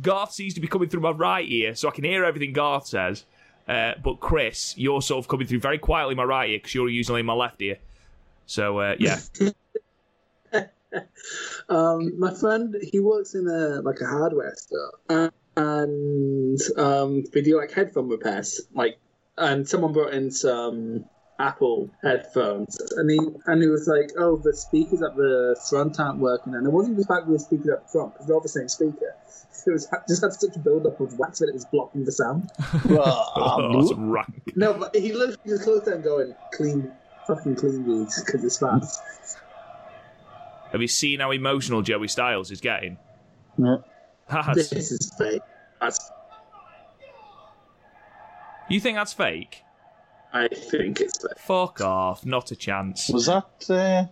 Garth 0.00 0.32
seems 0.32 0.54
to 0.54 0.60
be 0.60 0.66
coming 0.66 0.88
through 0.88 1.00
my 1.00 1.10
right 1.10 1.46
ear, 1.48 1.74
so 1.74 1.88
I 1.88 1.92
can 1.92 2.04
hear 2.04 2.24
everything 2.24 2.52
Garth 2.52 2.86
says. 2.86 3.24
Uh, 3.68 3.92
but 4.02 4.18
Chris, 4.20 4.74
you're 4.78 5.02
sort 5.02 5.22
of 5.22 5.28
coming 5.28 5.46
through 5.46 5.60
very 5.60 5.78
quietly 5.78 6.14
my 6.14 6.24
right 6.24 6.50
ear 6.50 6.58
because 6.58 6.74
you're 6.74 6.88
usually 6.88 7.20
in 7.20 7.26
my 7.26 7.34
left 7.34 7.60
ear. 7.60 7.76
So 8.46 8.78
uh, 8.78 8.96
yeah, 8.98 9.18
um, 11.68 12.18
my 12.18 12.32
friend, 12.34 12.74
he 12.82 13.00
works 13.00 13.34
in 13.34 13.46
a 13.48 13.80
like 13.82 14.00
a 14.00 14.06
hardware 14.06 14.54
store, 14.56 14.92
and, 15.08 15.32
and 15.56 16.60
um, 16.76 17.24
they 17.32 17.42
do 17.42 17.56
like 17.56 17.72
headphone 17.72 18.08
repairs. 18.08 18.62
Like, 18.74 18.98
and 19.36 19.68
someone 19.68 19.92
brought 19.92 20.14
in 20.14 20.30
some 20.30 21.04
Apple 21.38 21.90
headphones, 22.02 22.76
and 22.96 23.10
he 23.10 23.18
and 23.46 23.62
he 23.62 23.68
was 23.68 23.86
like, 23.86 24.10
"Oh, 24.18 24.36
the 24.36 24.56
speakers 24.56 25.02
at 25.02 25.14
the 25.16 25.56
front 25.68 26.00
aren't 26.00 26.18
working," 26.18 26.54
and 26.54 26.66
it 26.66 26.70
wasn't 26.70 26.96
the 26.96 27.04
fact 27.04 27.26
that 27.26 27.32
the 27.32 27.38
speakers 27.38 27.68
at 27.68 27.82
the 27.84 27.88
front 27.88 28.14
because 28.14 28.26
they're 28.26 28.34
all 28.34 28.42
the 28.42 28.48
same 28.48 28.68
speaker. 28.68 29.14
It 29.66 29.72
was 29.72 29.88
just 30.08 30.22
had 30.22 30.32
such 30.32 30.56
a 30.56 30.60
build 30.60 30.86
up 30.86 30.98
of 31.00 31.18
wax 31.18 31.40
that 31.40 31.48
it 31.48 31.52
was 31.52 31.66
blocking 31.66 32.04
the 32.04 32.12
sound. 32.12 32.48
oh, 32.90 33.72
that's 33.74 33.92
rank. 33.98 34.52
No, 34.54 34.72
but 34.72 34.96
he 34.96 35.12
looked 35.12 35.38
he 35.44 35.50
was 35.50 35.62
close 35.62 35.84
down 35.84 36.00
going, 36.00 36.34
"Clean, 36.54 36.90
fucking 37.26 37.56
clean 37.56 37.84
these 37.84 38.22
because 38.24 38.44
it's 38.44 38.58
fast." 38.58 39.02
Have 40.72 40.82
you 40.82 40.88
seen 40.88 41.20
how 41.20 41.30
emotional 41.30 41.82
Joey 41.82 42.08
Styles 42.08 42.50
is 42.50 42.60
getting? 42.60 42.98
Yeah. 43.56 43.76
That's- 44.30 44.68
this 44.70 44.92
is 44.92 45.12
fake. 45.18 45.40
That's, 45.80 46.10
you 48.68 48.80
think 48.80 48.96
that's 48.96 49.12
fake? 49.12 49.62
I 50.32 50.48
think 50.48 51.00
it's 51.00 51.22
fake. 51.22 51.38
Fuck 51.38 51.80
off, 51.80 52.26
not 52.26 52.50
a 52.50 52.56
chance. 52.56 53.08
Was 53.08 53.26
that 53.26 53.70
uh, 53.70 54.04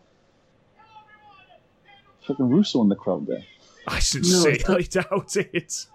fucking 2.26 2.48
Russo 2.48 2.80
in 2.82 2.88
the 2.88 2.96
crowd 2.96 3.26
there? 3.26 3.42
I 3.86 3.98
sincerely 3.98 4.84
doubt 4.84 5.36
it. 5.36 5.86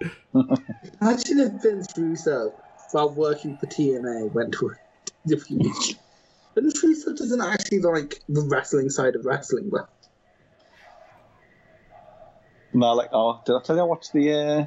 Imagine 1.01 1.39
if 1.39 1.61
Vince 1.63 1.97
Russo, 1.97 2.53
while 2.91 3.09
working 3.09 3.57
for 3.57 3.65
TNA, 3.65 4.31
went 4.33 4.53
to 4.55 4.69
a 4.69 5.27
WWE. 5.29 5.95
Vince 6.55 6.83
Russo 6.83 7.13
doesn't 7.13 7.41
actually 7.41 7.79
like 7.79 8.21
the 8.29 8.41
wrestling 8.41 8.89
side 8.89 9.15
of 9.15 9.25
wrestling 9.25 9.69
well. 9.71 9.89
No, 12.73 12.93
like, 12.93 13.09
oh, 13.11 13.41
did 13.45 13.55
I 13.55 13.61
tell 13.61 13.75
you 13.75 13.81
I 13.81 13.85
watched 13.85 14.13
the 14.13 14.31
uh, 14.31 14.65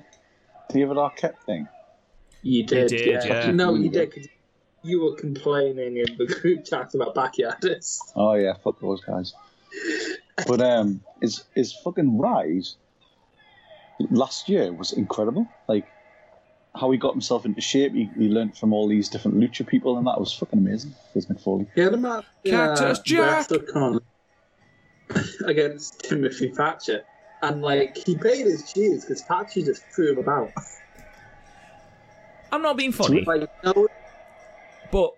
David 0.69 0.97
Arquette 0.97 1.39
thing? 1.47 1.69
You 2.43 2.67
did, 2.67 2.89
did, 2.89 3.25
yeah. 3.25 3.51
No, 3.53 3.75
you 3.75 3.89
did. 3.91 4.13
'cause 4.15 4.29
you 4.83 5.01
were 5.03 5.15
complaining 5.17 5.97
in 5.97 6.17
the 6.19 6.27
group 6.27 6.65
chat 6.67 6.95
about 6.95 7.15
backyardists. 7.15 7.99
Oh 8.15 8.35
yeah, 8.35 8.53
fuck 8.63 8.79
those 8.81 9.01
guys. 9.01 9.33
But 10.47 10.61
um, 10.61 11.03
his 11.23 11.45
his 11.55 11.73
fucking 11.73 12.19
rise 12.19 12.77
last 14.11 14.49
year 14.49 14.73
was 14.73 14.93
incredible. 14.93 15.49
Like 15.69 15.87
how 16.75 16.91
he 16.91 16.99
got 16.99 17.13
himself 17.13 17.47
into 17.47 17.61
shape. 17.63 17.93
He, 17.93 18.11
he 18.17 18.29
learned 18.29 18.59
from 18.59 18.73
all 18.75 18.87
these 18.89 19.09
different 19.09 19.39
lucha 19.39 19.67
people, 19.67 19.97
and 19.97 20.07
that 20.07 20.21
was 20.21 20.33
fucking 20.35 20.59
amazing. 20.59 20.95
Liz 21.15 21.27
McFoley. 21.27 21.67
He 21.75 21.81
had 21.81 21.95
a 21.95 21.97
match 21.97 22.27
Cactus 22.45 22.99
uh, 22.99 23.03
Jack! 23.05 23.49
Against 25.47 26.01
Timothy 26.01 26.49
Thatcher. 26.51 27.05
And, 27.49 27.63
like, 27.63 27.97
he 27.97 28.17
paid 28.17 28.47
his 28.47 28.73
dues 28.73 29.05
because 29.05 29.23
Thatcher 29.23 29.63
just 29.63 29.83
threw 29.95 30.13
him 30.13 30.19
about. 30.19 30.51
I'm 32.53 32.63
not 32.63 32.77
being 32.77 32.93
funny, 32.93 33.23
Like, 33.23 33.49
no, 33.65 33.89
but 34.93 35.15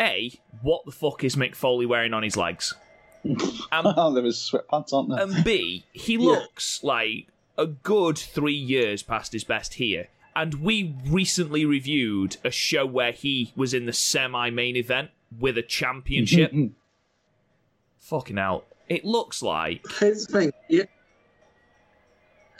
A, 0.00 0.32
what 0.62 0.84
the 0.86 0.92
fuck 0.92 1.22
is 1.22 1.36
Mick 1.36 1.54
Foley 1.54 1.84
wearing 1.86 2.14
on 2.14 2.22
his 2.22 2.36
legs? 2.36 2.74
And, 3.24 3.86
Oh, 3.96 4.12
there 4.12 4.22
was 4.22 4.36
sweatpants, 4.38 4.92
aren't 4.92 5.10
there? 5.10 5.20
and 5.22 5.44
B, 5.44 5.84
he 5.92 6.16
looks 6.18 6.82
like 6.82 7.28
a 7.56 7.66
good 7.66 8.18
three 8.18 8.54
years 8.54 9.02
past 9.02 9.32
his 9.32 9.44
best 9.44 9.74
here. 9.74 10.08
And 10.34 10.54
we 10.54 10.96
recently 11.06 11.64
reviewed 11.66 12.38
a 12.42 12.50
show 12.50 12.86
where 12.86 13.12
he 13.12 13.52
was 13.54 13.74
in 13.74 13.84
the 13.86 13.92
semi 13.92 14.48
main 14.50 14.76
event 14.76 15.10
with 15.38 15.56
a 15.58 15.62
championship. 15.62 16.52
Fucking 17.98 18.38
hell. 18.38 18.64
It 18.88 19.04
looks 19.04 19.42
like. 19.42 19.84
Here's 20.00 20.26
the 20.26 20.38
thing. 20.40 20.52
Yeah. 20.68 20.84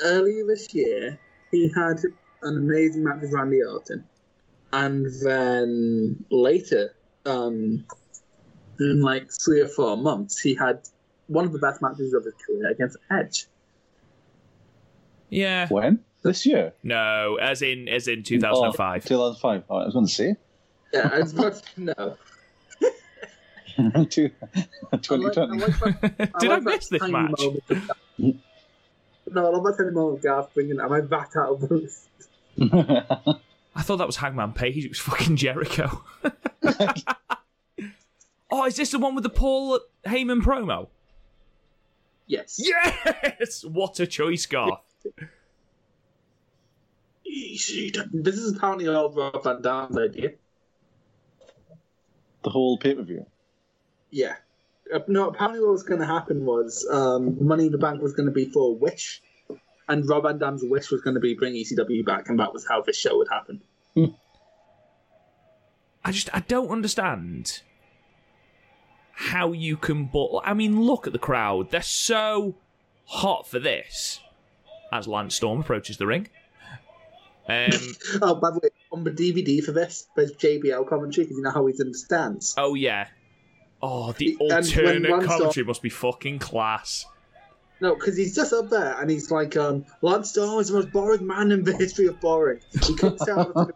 Earlier 0.01 0.47
this 0.47 0.73
year, 0.75 1.19
he 1.51 1.69
had 1.75 1.99
an 2.43 2.57
amazing 2.57 3.05
match 3.05 3.21
with 3.21 3.33
Randy 3.33 3.63
Orton, 3.63 4.05
and 4.73 5.07
then 5.23 6.25
later, 6.31 6.95
um, 7.27 7.85
in 8.81 9.01
like 9.03 9.31
three 9.31 9.61
or 9.61 9.69
four 9.69 9.97
months, 9.97 10.41
he 10.41 10.55
had 10.55 10.81
one 11.29 11.45
of 11.45 11.53
the 11.53 11.59
best 11.59 11.81
matches 11.83 12.15
of 12.15 12.25
his 12.25 12.35
career 12.47 12.71
against 12.71 12.97
Edge. 13.11 13.47
Yeah. 15.31 15.69
when 15.69 16.01
this 16.23 16.45
year? 16.45 16.73
No, 16.83 17.39
as 17.41 17.63
in 17.63 17.89
as 17.89 18.09
in 18.09 18.23
2005. 18.23 19.03
Oh, 19.05 19.09
2005. 19.09 19.09
2005. 19.09 19.65
Oh, 19.71 19.77
I 19.77 19.85
was 19.85 19.95
going 19.95 20.07
to 20.07 20.13
say 20.13 20.37
Yeah, 20.93 21.11
I 21.13 21.19
was 21.21 21.33
about 21.33 21.63
to 21.75 21.81
know. 21.81 22.17
Two- 24.11 24.31
I 24.43 24.49
like- 24.49 24.69
I 24.93 24.97
2020. 24.99 25.59
like 25.61 26.01
that- 26.19 26.33
Did 26.41 26.51
I 26.51 26.59
miss 26.61 26.89
this 26.89 27.03
match? 27.09 27.41
Moment 29.33 29.33
of 29.33 29.33
Garth- 29.33 29.35
No, 29.35 29.47
I 29.47 29.51
love 29.51 29.65
that 29.65 29.77
tiny 29.77 29.91
moment 29.91 30.17
of 30.19 30.23
Garth 30.23 30.55
bringing, 30.55 30.81
am 30.81 30.93
I 30.93 31.01
back 31.01 31.33
out 31.37 31.51
of 31.51 31.69
booth? 31.69 32.09
I 33.75 33.83
thought 33.83 33.97
that 33.97 34.07
was 34.07 34.17
Hangman 34.17 34.53
Page. 34.53 34.85
It 34.85 34.89
was 34.91 34.99
fucking 34.99 35.37
Jericho. 35.37 36.05
oh, 38.51 38.67
is 38.67 38.77
this 38.77 38.91
the 38.91 38.99
one 38.99 39.15
with 39.15 39.25
the 39.25 39.31
Paul 39.31 39.81
Heyman 40.07 40.43
promo? 40.43 40.89
Yes. 42.27 42.61
Yes! 42.63 43.65
What 43.65 43.99
a 44.01 44.07
choice, 44.07 44.47
Garth. 44.47 44.81
ECW. 47.27 48.25
This 48.25 48.37
is 48.37 48.57
apparently 48.57 48.89
all 48.89 49.11
Rob 49.11 49.43
Van 49.43 49.63
Dam's 49.63 49.99
idea. 49.99 50.33
The 52.45 52.51
whole 52.51 52.77
pay 52.79 52.95
per 52.95 53.03
view. 53.03 53.27
Yeah. 54.11 54.37
Uh, 54.93 55.01
No, 55.09 55.29
apparently 55.29 55.61
what 55.61 55.73
was 55.73 55.83
going 55.83 56.01
to 56.01 56.07
happen 56.07 56.45
was 56.45 56.87
um, 56.91 57.37
Money 57.45 57.67
in 57.67 57.73
the 57.73 57.79
Bank 57.79 58.03
was 58.03 58.13
going 58.15 58.27
to 58.27 58.33
be 58.33 58.47
for 58.47 58.71
a 58.71 58.73
wish, 58.73 59.23
and 59.89 60.09
Rob 60.09 60.25
Van 60.25 60.39
Dam's 60.39 60.63
wish 60.65 60.91
was 60.91 61.01
going 61.03 61.15
to 61.15 61.21
be 61.21 61.35
bring 61.35 61.55
ECW 61.55 62.05
back, 62.05 62.29
and 62.29 62.39
that 62.41 62.53
was 62.53 62.67
how 62.67 62.83
this 62.83 62.97
show 62.97 63.17
would 63.19 63.29
happen. 63.29 63.63
I 66.05 66.11
just 66.11 66.29
I 66.35 66.41
don't 66.41 66.69
understand 66.71 67.61
how 69.15 69.53
you 69.53 69.77
can 69.77 70.07
but 70.07 70.41
I 70.45 70.55
mean 70.55 70.81
look 70.81 71.07
at 71.07 71.13
the 71.13 71.19
crowd. 71.19 71.71
They're 71.71 71.83
so 71.83 72.57
hot 73.07 73.47
for 73.47 73.59
this. 73.59 74.21
As 74.91 75.07
Lance 75.07 75.35
Storm 75.37 75.61
approaches 75.61 75.97
the 75.99 76.07
ring. 76.07 76.29
Um 77.49 77.71
Oh, 78.23 78.35
by 78.35 78.51
the 78.51 78.61
way, 78.63 78.71
on 78.91 79.05
the 79.05 79.11
DVD 79.11 79.63
for 79.63 79.73
this, 79.73 80.09
there's 80.17 80.33
JBL 80.33 80.89
commentary 80.89 81.25
because 81.25 81.37
you 81.37 81.43
know 81.43 81.51
how 81.51 81.67
he's 81.67 81.81
in 81.81 81.93
the 81.93 81.99
stands. 81.99 82.55
oh 82.59 82.75
yeah. 82.75 83.09
Oh, 83.83 84.13
the 84.13 84.37
And 84.41 84.53
alternate 84.53 85.11
Lance 85.11 85.25
Storm- 85.25 85.39
commentary 85.41 85.67
must 85.67 85.83
be 85.83 85.89
fucking 85.89 86.39
class. 86.39 87.05
No, 87.81 87.95
because 87.97 88.17
he's 88.17 88.35
just 88.37 88.53
up 88.53 88.71
there 88.71 88.95
and 89.01 89.11
he's 89.11 89.31
like, 89.33 89.57
um, 89.57 89.85
Lance 90.03 90.31
Storm 90.31 90.61
is 90.61 90.69
the 90.69 90.75
most 90.75 90.93
boring 90.93 91.27
man 91.27 91.51
in 91.51 91.65
the 91.65 91.77
history 91.77 92.07
of 92.07 92.21
boring. 92.21 92.61
He 92.87 92.95
comes 92.97 93.25
down 93.25 93.51
and 93.57 93.73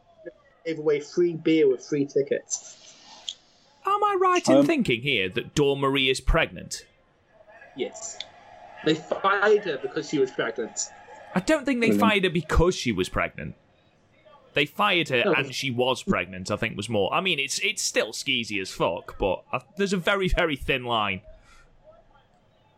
gave 0.65 0.79
away 0.79 1.01
free 1.01 1.33
beer 1.35 1.69
with 1.69 1.85
free 1.85 2.07
tickets. 2.07 2.95
Am 3.85 4.03
I 4.05 4.17
right 4.21 4.49
in 4.49 4.59
Um, 4.59 4.67
thinking 4.67 5.03
here 5.03 5.29
that 5.31 5.55
Dawn 5.57 5.81
Marie 5.81 6.09
is 6.09 6.21
pregnant? 6.21 6.87
Yes. 7.77 8.17
They 8.85 8.95
fired 8.95 9.65
her 9.65 9.79
because 9.83 10.09
she 10.09 10.19
was 10.19 10.31
pregnant. 10.31 10.79
I 11.35 11.41
don't 11.41 11.65
think 11.65 11.81
they 11.81 11.89
Brilliant. 11.89 12.01
fired 12.11 12.25
her 12.25 12.31
because 12.31 12.77
she 12.77 12.93
was 12.93 13.09
pregnant. 13.09 13.57
They 14.57 14.67
fired 14.67 15.11
her 15.11 15.35
and 15.37 15.55
she 15.55 15.71
was 15.71 16.03
pregnant. 16.03 16.51
I 16.51 16.57
think 16.57 16.77
was 16.79 16.89
more. 16.89 17.13
I 17.13 17.21
mean, 17.21 17.39
it's 17.39 17.59
it's 17.59 17.83
still 17.83 18.13
skeezy 18.13 18.59
as 18.61 18.71
fuck, 18.71 19.19
but 19.19 19.45
uh, 19.53 19.61
there's 19.77 19.93
a 19.93 19.99
very 19.99 20.29
very 20.29 20.57
thin 20.57 20.85
line. 20.85 21.21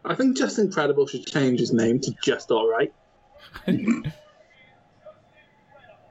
I 0.05 0.15
think 0.17 0.37
Justin 0.37 0.73
Credible 0.73 1.07
should 1.07 1.27
change 1.27 1.61
his 1.61 1.73
name 1.73 2.01
to 2.01 2.13
Just 2.23 2.51
Alright. 2.51 2.93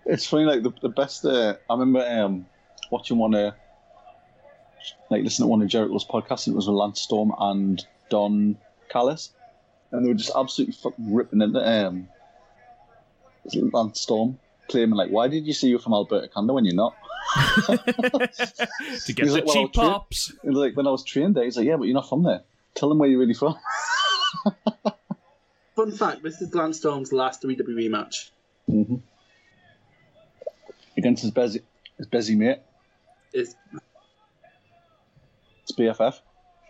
It's 0.10 0.26
funny, 0.26 0.46
like 0.46 0.64
the, 0.64 0.72
the 0.82 0.88
best. 0.88 1.26
Uh, 1.26 1.56
I 1.70 1.74
remember 1.74 2.00
um, 2.08 2.46
watching 2.92 3.18
one, 3.18 3.36
uh, 3.36 3.52
like 5.12 5.22
listening 5.22 5.48
to 5.48 5.50
one 5.50 5.62
of 5.62 5.68
Jericho's 5.68 6.06
podcasts, 6.06 6.48
and 6.48 6.54
it 6.54 6.56
was 6.56 6.68
with 6.68 6.78
Lance 6.78 7.02
Storm 7.02 7.34
and 7.38 7.86
Don 8.10 8.58
Callis, 8.88 9.34
and 9.92 10.06
they 10.06 10.10
were 10.10 10.16
just 10.16 10.32
absolutely 10.34 10.76
fucking 10.76 11.14
ripping 11.14 11.42
into 11.42 11.60
um, 11.60 12.08
Lance 13.74 14.00
Storm, 14.00 14.40
claiming 14.70 14.96
like, 14.96 15.10
"Why 15.10 15.28
did 15.28 15.46
you 15.46 15.54
say 15.54 15.68
you're 15.68 15.80
from 15.80 15.94
Alberta, 15.94 16.28
Canada 16.28 16.54
when 16.54 16.66
you're 16.66 16.76
not?" 16.76 16.96
to 17.68 17.78
get 19.14 19.26
He's 19.26 19.34
the 19.34 19.42
like, 19.42 19.48
cheap 19.48 19.78
I'll 19.78 20.08
tra- 20.12 20.52
like 20.52 20.76
when 20.78 20.88
I 20.88 20.92
was 20.92 21.04
trained 21.04 21.36
there, 21.36 21.44
he's 21.44 21.58
like, 21.58 21.66
"Yeah, 21.66 21.76
but 21.78 21.84
you're 21.86 21.94
not 21.96 22.08
from 22.10 22.24
there. 22.24 22.42
Tell 22.76 22.90
them 22.90 23.00
where 23.00 23.10
you're 23.10 23.20
really 23.20 23.34
from." 23.34 23.56
Fun 25.76 25.92
fact 25.92 26.24
this 26.24 26.42
is 26.42 26.54
Lance 26.56 26.78
Storm's 26.78 27.12
last 27.14 27.44
WWE 27.44 27.90
match. 27.90 28.32
hmm 28.66 28.96
Against 30.98 31.22
his 31.22 31.32
busy, 31.32 31.62
his 31.98 32.08
busy 32.08 32.36
mate, 32.36 32.58
Is 33.32 33.56
it's 35.62 35.72
BFF. 35.74 36.20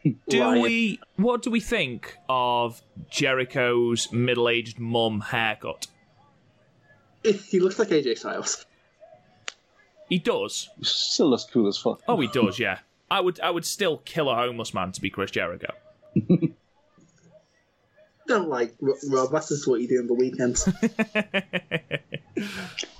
Do 0.29 0.41
Ryan. 0.41 0.61
we? 0.61 0.99
What 1.15 1.41
do 1.43 1.49
we 1.51 1.59
think 1.61 2.17
of 2.27 2.81
Jericho's 3.09 4.11
middle-aged 4.11 4.79
mum 4.79 5.21
haircut? 5.21 5.87
He 7.33 7.59
looks 7.59 7.77
like 7.79 7.89
AJ 7.89 8.17
Styles. 8.19 8.65
He 10.09 10.19
does. 10.19 10.69
Still 10.81 11.29
looks 11.29 11.45
cool 11.51 11.67
as 11.67 11.77
fuck. 11.77 12.01
Oh, 12.07 12.19
he 12.19 12.27
does. 12.27 12.59
Yeah. 12.59 12.79
I 13.11 13.19
would. 13.21 13.39
I 13.39 13.49
would 13.51 13.65
still 13.65 13.97
kill 14.05 14.29
a 14.29 14.35
homeless 14.35 14.73
man 14.73 14.91
to 14.93 15.01
be 15.01 15.09
Chris 15.09 15.31
Jericho. 15.31 15.73
Don't 18.27 18.49
like 18.49 18.75
Rob. 18.81 19.31
That's 19.31 19.47
just 19.49 19.67
what 19.67 19.79
you 19.79 19.87
do 19.87 19.99
on 19.99 20.07
the 20.07 20.13
weekends. 20.13 20.67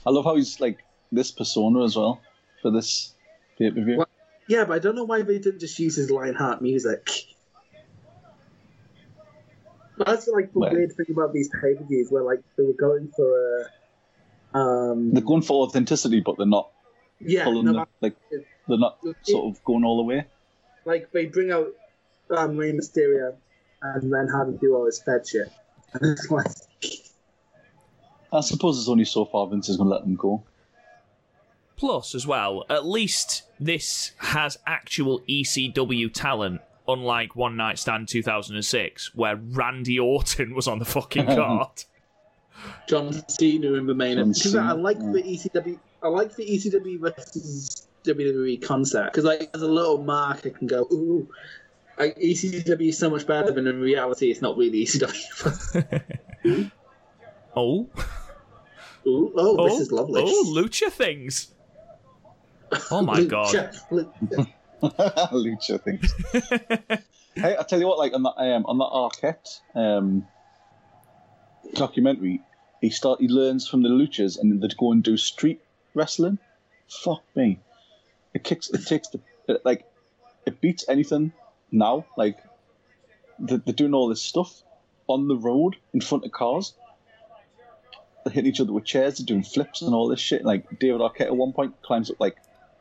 I 0.05 0.09
love 0.09 0.23
how 0.23 0.35
he's 0.37 0.59
like 0.61 0.79
this 1.11 1.31
persona 1.31 1.83
as 1.83 1.97
well 1.97 2.21
for 2.61 2.71
this 2.71 3.13
pay 3.57 3.69
per 3.71 3.81
view. 3.83 3.97
What? 3.97 4.09
yeah, 4.47 4.63
but 4.63 4.75
I 4.75 4.79
don't 4.79 4.95
know 4.95 5.03
why 5.03 5.21
they 5.23 5.37
didn't 5.39 5.59
just 5.59 5.77
use 5.79 5.97
his 5.97 6.09
Lionheart 6.09 6.61
music. 6.61 7.09
That's 9.97 10.27
like 10.27 10.53
the 10.53 10.59
Well- 10.59 10.71
weird 10.71 10.93
thing 10.93 11.07
about 11.09 11.33
these 11.33 11.49
pay 11.49 11.73
per 11.75 11.83
views, 11.83 12.09
where 12.09 12.23
like 12.23 12.41
they 12.57 12.63
were 12.63 12.73
going 12.73 13.11
for 13.15 13.59
a. 13.61 13.65
Um, 14.53 15.11
They're 15.13 15.21
going 15.21 15.41
for 15.41 15.65
authenticity, 15.65 16.21
but 16.21 16.37
they're 16.37 16.47
not 16.47 16.71
yeah, 17.19 17.43
pulling 17.43 17.65
no, 17.65 17.73
the, 17.73 17.85
like 18.01 18.15
they're 18.67 18.77
not 18.77 18.99
sort 19.23 19.55
of 19.55 19.63
going 19.63 19.83
all 19.83 19.97
the 19.97 20.03
way. 20.03 20.25
like 20.85 21.11
they 21.11 21.25
bring 21.25 21.51
out 21.51 21.67
um, 22.29 22.57
Rey 22.57 22.71
Mysterio 22.71 23.35
and 23.81 24.13
then 24.13 24.27
have 24.27 24.47
him 24.47 24.57
do 24.57 24.75
all 24.75 24.85
his 24.85 25.01
Fed 25.01 25.27
shit. 25.27 25.51
And 25.93 26.11
it's 26.11 26.29
like, 26.29 26.47
I 28.31 28.41
suppose 28.41 28.79
it's 28.79 28.89
only 28.89 29.05
so 29.05 29.25
far 29.25 29.47
Vince 29.47 29.69
is 29.69 29.77
going 29.77 29.89
to 29.89 29.95
let 29.95 30.03
them 30.03 30.15
go. 30.15 30.43
Plus, 31.77 32.15
as 32.15 32.25
well, 32.25 32.65
at 32.69 32.85
least 32.87 33.43
this 33.59 34.11
has 34.17 34.57
actual 34.65 35.21
ECW 35.29 36.11
talent, 36.11 36.61
unlike 36.87 37.35
One 37.35 37.55
Night 37.55 37.77
Stand 37.77 38.07
2006, 38.07 39.13
where 39.13 39.35
Randy 39.35 39.99
Orton 39.99 40.55
was 40.55 40.67
on 40.67 40.79
the 40.79 40.85
fucking 40.85 41.25
card. 41.35 41.83
John 42.87 43.13
Cena 43.29 43.73
in 43.73 43.85
the 43.85 43.93
main. 43.93 44.17
John 44.17 44.31
Because 44.31 44.55
I 44.55 44.71
like 44.71 44.97
yeah. 44.99 45.11
the 45.11 45.23
ECW. 45.23 45.79
I 46.01 46.07
like 46.09 46.35
the 46.35 46.45
ECW 46.45 46.99
versus 46.99 47.87
WWE 48.03 48.61
concept 48.61 49.13
because 49.13 49.25
like 49.25 49.49
as 49.53 49.61
a 49.61 49.67
little 49.67 50.03
mark, 50.03 50.45
I 50.45 50.49
can 50.49 50.67
go 50.67 50.87
ooh. 50.91 51.27
Like, 51.97 52.15
ECW 52.17 52.89
is 52.89 52.97
so 52.99 53.09
much 53.09 53.25
better, 53.25 53.51
than 53.51 53.65
in 53.65 53.81
reality, 53.81 54.29
it's 54.29 54.41
not 54.41 54.55
really 54.55 54.85
ECW. 54.85 55.91
oh, 57.55 57.89
ooh, 59.07 59.33
oh, 59.35 59.55
oh, 59.57 59.69
this 59.69 59.79
is 59.79 59.91
lovely. 59.91 60.21
Oh, 60.23 60.53
lucha 60.55 60.91
things. 60.91 61.47
Oh 62.91 63.01
my 63.01 63.23
god. 63.23 63.53
Lucha, 63.53 63.81
Lucha. 63.89 64.53
Lucha 65.31 65.81
things. 65.81 66.13
hey, 67.35 67.55
I 67.57 67.63
tell 67.63 67.79
you 67.79 67.87
what, 67.87 67.97
like 67.97 68.13
on 68.13 68.21
that 68.23 68.35
um, 68.37 68.65
on 68.67 68.77
that 68.77 68.91
Arquette 68.93 69.61
um, 69.73 70.27
documentary, 71.73 72.41
he 72.81 72.89
start 72.89 73.19
he 73.19 73.27
learns 73.27 73.67
from 73.67 73.83
the 73.83 73.89
luchas 73.89 74.39
and 74.39 74.61
they 74.61 74.67
go 74.77 74.91
and 74.91 75.03
do 75.03 75.17
street 75.17 75.61
wrestling. 75.93 76.39
Fuck 76.87 77.23
me, 77.35 77.59
it 78.33 78.43
kicks. 78.43 78.69
It 78.69 78.85
takes 78.85 79.09
the 79.09 79.19
it, 79.47 79.65
like 79.65 79.85
it 80.45 80.61
beats 80.61 80.85
anything 80.87 81.33
now. 81.71 82.05
Like 82.15 82.37
they're, 83.39 83.57
they're 83.57 83.73
doing 83.73 83.93
all 83.93 84.07
this 84.07 84.21
stuff 84.21 84.63
on 85.07 85.27
the 85.27 85.35
road 85.35 85.75
in 85.93 86.01
front 86.01 86.25
of 86.25 86.31
cars. 86.31 86.73
They're 88.23 88.33
hitting 88.33 88.51
each 88.51 88.59
other 88.59 88.73
with 88.73 88.85
chairs. 88.85 89.17
They're 89.17 89.25
doing 89.25 89.43
flips 89.43 89.81
and 89.81 89.93
all 89.93 90.07
this 90.07 90.19
shit. 90.19 90.43
Like 90.43 90.79
David 90.79 91.01
Arquette 91.01 91.21
at 91.27 91.35
one 91.35 91.53
point 91.53 91.81
climbs 91.81 92.11
up 92.11 92.19
like 92.19 92.37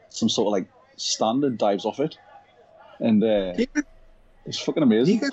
some 0.09 0.29
sort 0.29 0.49
of 0.49 0.53
like 0.53 0.66
stand 0.96 1.44
and 1.44 1.59
dives 1.59 1.85
off 1.85 2.01
it, 2.01 2.16
and 3.01 3.22
uh, 3.22 3.55
you, 3.57 3.66
it's 4.44 4.59
fucking 4.59 4.88
do, 4.88 4.94
you 4.94 5.01
amazing. 5.01 5.18
guys, 5.18 5.31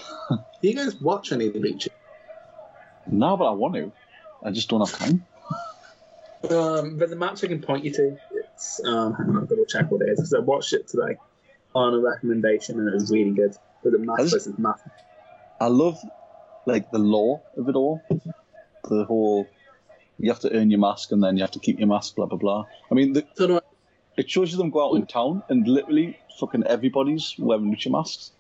do 0.62 0.68
you 0.68 0.76
guys 0.76 0.96
watch 0.96 1.32
any 1.32 1.48
of 1.48 1.54
the 1.54 1.60
Lucha? 1.60 1.90
No, 3.08 3.38
but 3.38 3.46
I 3.46 3.52
want 3.52 3.76
to. 3.76 3.92
I 4.44 4.52
just 4.52 4.70
don't 4.70 4.88
have 4.88 4.98
time. 4.98 5.26
Um, 6.50 6.98
there's 6.98 7.12
a 7.12 7.16
match 7.16 7.44
I 7.44 7.48
can 7.48 7.62
point 7.62 7.86
you 7.86 7.92
to. 7.94 8.18
It's 8.32 8.82
um, 8.86 9.14
hang 9.14 9.30
on, 9.30 9.38
I'll 9.38 9.46
double 9.46 9.66
check 9.66 9.90
what 9.90 10.02
it 10.02 10.10
is 10.10 10.18
because 10.20 10.34
I 10.34 10.40
watched 10.40 10.74
it 10.74 10.88
today 10.88 11.16
on 11.74 11.94
a 11.94 12.00
recommendation 12.00 12.80
and 12.80 12.88
it 12.90 12.94
was 12.94 13.12
really 13.12 13.32
good. 13.32 13.56
But 13.84 13.94
the 13.94 14.00
math 14.00 14.20
Has- 14.20 14.34
versus 14.34 14.58
math. 14.58 14.82
I 15.62 15.68
love 15.68 15.98
like 16.66 16.92
the 16.92 17.00
law 17.00 17.42
of 17.58 17.70
it 17.70 17.76
all. 17.76 18.02
The 18.90 19.06
whole 19.06 19.48
you 20.20 20.30
have 20.30 20.40
to 20.42 20.54
earn 20.54 20.70
your 20.70 20.80
mask 20.80 21.12
and 21.12 21.24
then 21.24 21.38
you 21.38 21.44
have 21.44 21.52
to 21.52 21.60
keep 21.60 21.80
your 21.80 21.88
mask, 21.88 22.16
blah 22.16 22.26
blah 22.26 22.38
blah. 22.38 22.66
I 22.92 22.96
mean, 22.96 23.14
the, 23.14 23.26
So 23.36 23.58
I- 23.58 23.62
it 24.18 24.30
shows 24.30 24.52
you 24.52 24.58
them 24.58 24.70
go 24.70 24.90
out 24.90 24.96
in 24.96 25.06
town 25.08 25.44
and 25.50 25.66
literally 25.68 26.18
fucking 26.40 26.66
everybody's 26.68 27.36
wearing 27.40 27.74
lucha 27.74 27.90
masks. 27.90 28.32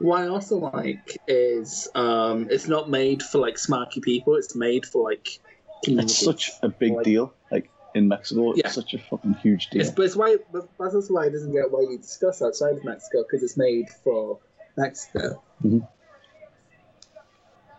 What 0.00 0.22
I 0.22 0.28
also 0.28 0.56
like 0.56 1.18
is 1.28 1.88
um, 1.94 2.48
it's 2.50 2.66
not 2.66 2.88
made 2.90 3.22
for 3.22 3.38
like 3.38 3.56
smarky 3.56 4.00
people. 4.02 4.34
It's 4.36 4.54
made 4.56 4.84
for 4.86 5.04
like. 5.08 5.38
It's 5.84 6.18
such 6.18 6.50
a 6.62 6.68
big 6.68 6.92
Like- 6.94 7.04
deal. 7.04 7.32
Like 7.50 7.70
in 7.94 8.08
Mexico, 8.08 8.54
Yeah. 8.54 8.62
it's 8.66 8.74
such 8.74 8.94
a 8.94 8.98
fucking 8.98 9.34
huge 9.34 9.68
deal. 9.70 9.80
It's, 9.82 9.90
but 9.90 10.02
it's 10.06 10.16
why 10.16 10.36
but 10.52 10.68
that's 10.78 10.94
also 10.94 11.14
why 11.14 11.26
it 11.26 11.30
doesn't 11.30 11.52
get 11.52 11.70
widely 11.70 11.96
discussed 11.96 12.40
outside 12.42 12.76
of 12.76 12.84
Mexico 12.84 13.22
because 13.24 13.42
it's 13.42 13.56
made 13.56 13.88
for 14.04 14.38
Mexico. 14.76 15.42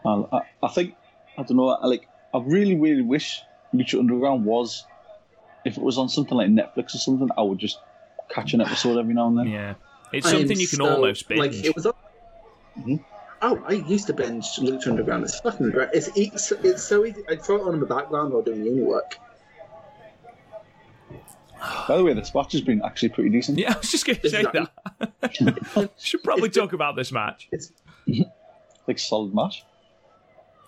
I, 0.05 0.09
I, 0.09 0.41
I 0.63 0.67
think 0.69 0.95
I 1.37 1.43
don't 1.43 1.57
know. 1.57 1.69
I, 1.69 1.87
like 1.87 2.07
I 2.33 2.39
really, 2.39 2.75
really 2.75 3.01
wish 3.03 3.41
Lucha 3.73 3.99
Underground 3.99 4.45
was. 4.45 4.85
If 5.63 5.77
it 5.77 5.83
was 5.83 5.97
on 5.97 6.09
something 6.09 6.35
like 6.35 6.49
Netflix 6.49 6.95
or 6.95 6.97
something, 6.97 7.29
I 7.37 7.41
would 7.43 7.59
just 7.59 7.79
catch 8.29 8.53
an 8.53 8.61
episode 8.61 8.97
every 8.97 9.13
now 9.13 9.27
and 9.27 9.37
then. 9.37 9.47
Yeah. 9.47 9.73
It's 10.11 10.29
something 10.29 10.59
you 10.59 10.67
can 10.67 10.77
so- 10.77 10.89
almost 10.95 11.27
binge. 11.27 11.39
Like 11.39 11.53
it 11.53 11.75
was. 11.75 11.85
On, 11.85 11.93
Mhm. 12.79 13.03
Oh, 13.43 13.61
I 13.65 13.73
used 13.73 14.07
to 14.07 14.13
binge 14.13 14.45
Lucha 14.57 14.87
Underground. 14.87 15.23
It's 15.23 15.39
fucking 15.39 15.71
great. 15.71 15.89
It's 15.93 16.09
it's, 16.15 16.51
it's 16.51 16.83
so 16.83 17.05
easy. 17.05 17.23
I 17.29 17.35
throw 17.35 17.55
it 17.57 17.61
on 17.67 17.73
in 17.73 17.79
the 17.79 17.85
background 17.87 18.33
while 18.33 18.43
doing 18.43 18.63
uni 18.63 18.81
work. 18.81 19.15
By 21.87 21.97
the 21.97 22.03
way, 22.03 22.13
this 22.13 22.33
match 22.33 22.53
has 22.53 22.61
been 22.61 22.81
actually 22.83 23.09
pretty 23.09 23.29
decent. 23.29 23.57
Yeah, 23.59 23.73
I 23.73 23.77
was 23.77 23.91
just 23.91 24.05
going 24.05 24.19
to 24.19 24.29
say 24.29 24.43
It's 24.43 24.69
that. 25.79 25.91
Should 25.99 26.23
probably 26.23 26.49
talk 26.49 26.73
about 26.73 26.95
this 26.95 27.11
match. 27.11 27.49
It's 27.51 27.71
Like 28.87 28.97
solid 28.97 29.33
match. 29.35 29.63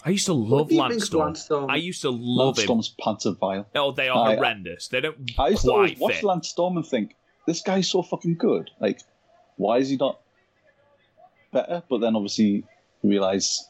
I 0.06 0.10
used 0.12 0.26
to 0.28 0.34
love 0.34 0.70
do 0.70 0.76
you 0.76 0.82
Lance 0.82 0.94
think 0.94 1.04
Storm. 1.06 1.26
Lance 1.28 1.42
Storm- 1.46 1.70
I 1.72 1.78
used 1.78 2.02
to 2.02 2.10
love 2.12 2.58
him. 2.60 2.64
Storm's 2.66 2.90
pants 3.00 3.26
are 3.26 3.32
vile. 3.34 3.68
Oh, 3.74 3.92
they 3.92 4.08
are 4.10 4.30
I- 4.30 4.36
horrendous. 4.36 4.88
They 4.90 5.02
don't 5.02 5.32
I 5.40 5.48
used 5.50 5.64
to 5.64 5.72
always 5.72 5.92
quite 5.92 6.00
watch 6.00 6.14
fit. 6.16 6.24
Lance 6.24 6.50
Storm 6.50 6.78
and 6.78 6.86
think, 6.86 7.16
this 7.48 7.62
guy's 7.62 7.90
so 7.90 8.04
fucking 8.04 8.36
good. 8.36 8.70
Like, 8.80 9.02
why 9.56 9.78
is 9.78 9.90
he 9.90 9.96
not 9.98 10.20
better? 11.54 11.84
But 11.90 12.00
then 12.00 12.16
obviously 12.16 12.66
you 13.02 13.10
realise 13.10 13.66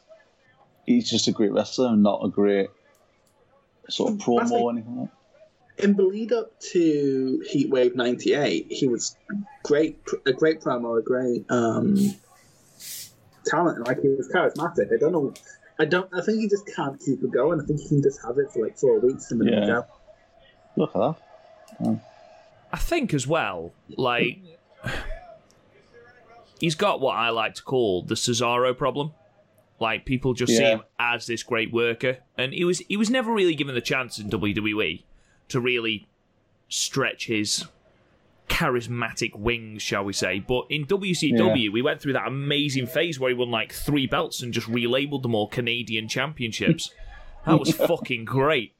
he's 0.85 1.09
just 1.09 1.27
a 1.27 1.31
great 1.31 1.51
wrestler 1.51 1.87
and 1.89 2.01
not 2.01 2.21
a 2.23 2.29
great 2.29 2.69
sort 3.89 4.13
of 4.13 4.17
promo 4.19 4.49
like- 4.49 4.51
or 4.61 4.71
anything 4.71 4.97
like 5.01 5.09
in 5.79 5.95
the 5.95 6.03
lead 6.03 6.31
up 6.31 6.59
to 6.59 7.43
Heatwave 7.51 7.95
'98. 7.95 8.67
He 8.69 8.87
was 8.87 9.17
great, 9.63 9.97
a 10.27 10.31
great 10.31 10.61
promo, 10.61 10.99
a 10.99 11.01
great 11.01 11.45
um, 11.49 11.97
talent. 13.45 13.87
Like 13.87 13.99
he 14.01 14.09
was 14.09 14.29
charismatic. 14.33 14.93
I 14.93 14.97
don't 14.99 15.11
know. 15.11 15.33
I 15.79 15.85
don't. 15.85 16.07
I 16.13 16.21
think 16.21 16.39
he 16.41 16.47
just 16.47 16.67
can't 16.75 16.99
keep 17.03 17.23
it 17.23 17.31
going. 17.31 17.59
I 17.59 17.65
think 17.65 17.79
he 17.81 17.87
can 17.87 18.03
just 18.03 18.21
have 18.23 18.37
it 18.37 18.51
for 18.51 18.63
like 18.63 18.77
four 18.77 18.99
weeks 18.99 19.31
and 19.31 19.41
then 19.41 19.47
Yeah. 19.47 19.59
he's 19.61 19.69
out. 19.69 19.87
Look 20.75 20.95
at 20.95 21.15
that. 21.79 21.99
I 22.71 22.77
think 22.77 23.11
as 23.15 23.25
well, 23.27 23.73
like 23.97 24.37
he's 26.63 26.75
got 26.75 27.01
what 27.01 27.17
I 27.17 27.29
like 27.29 27.55
to 27.55 27.61
call 27.61 28.03
the 28.03 28.15
Cesaro 28.15 28.75
problem. 28.75 29.11
Like 29.81 30.05
people 30.05 30.33
just 30.33 30.55
see 30.55 30.63
him 30.63 30.83
as 30.97 31.27
this 31.27 31.43
great 31.43 31.73
worker, 31.73 32.19
and 32.37 32.53
he 32.53 32.63
was 32.63 32.79
he 32.79 32.95
was 32.95 33.09
never 33.09 33.33
really 33.33 33.53
given 33.53 33.75
the 33.75 33.81
chance 33.81 34.17
in 34.17 34.29
WWE 34.29 35.03
to 35.49 35.59
really 35.59 36.07
stretch 36.69 37.25
his 37.27 37.65
charismatic 38.47 39.35
wings, 39.35 39.81
shall 39.81 40.05
we 40.05 40.13
say. 40.13 40.39
But 40.39 40.67
in 40.69 40.85
WCW, 40.85 41.69
we 41.73 41.81
went 41.81 42.01
through 42.01 42.13
that 42.13 42.27
amazing 42.27 42.87
phase 42.87 43.19
where 43.19 43.29
he 43.29 43.35
won 43.35 43.51
like 43.51 43.73
three 43.73 44.07
belts 44.07 44.41
and 44.41 44.53
just 44.53 44.67
relabeled 44.67 45.23
them 45.23 45.35
all 45.35 45.47
Canadian 45.47 46.07
championships. 46.07 46.91
that 47.45 47.59
was 47.59 47.75
fucking 47.75 48.23
great. 48.23 48.73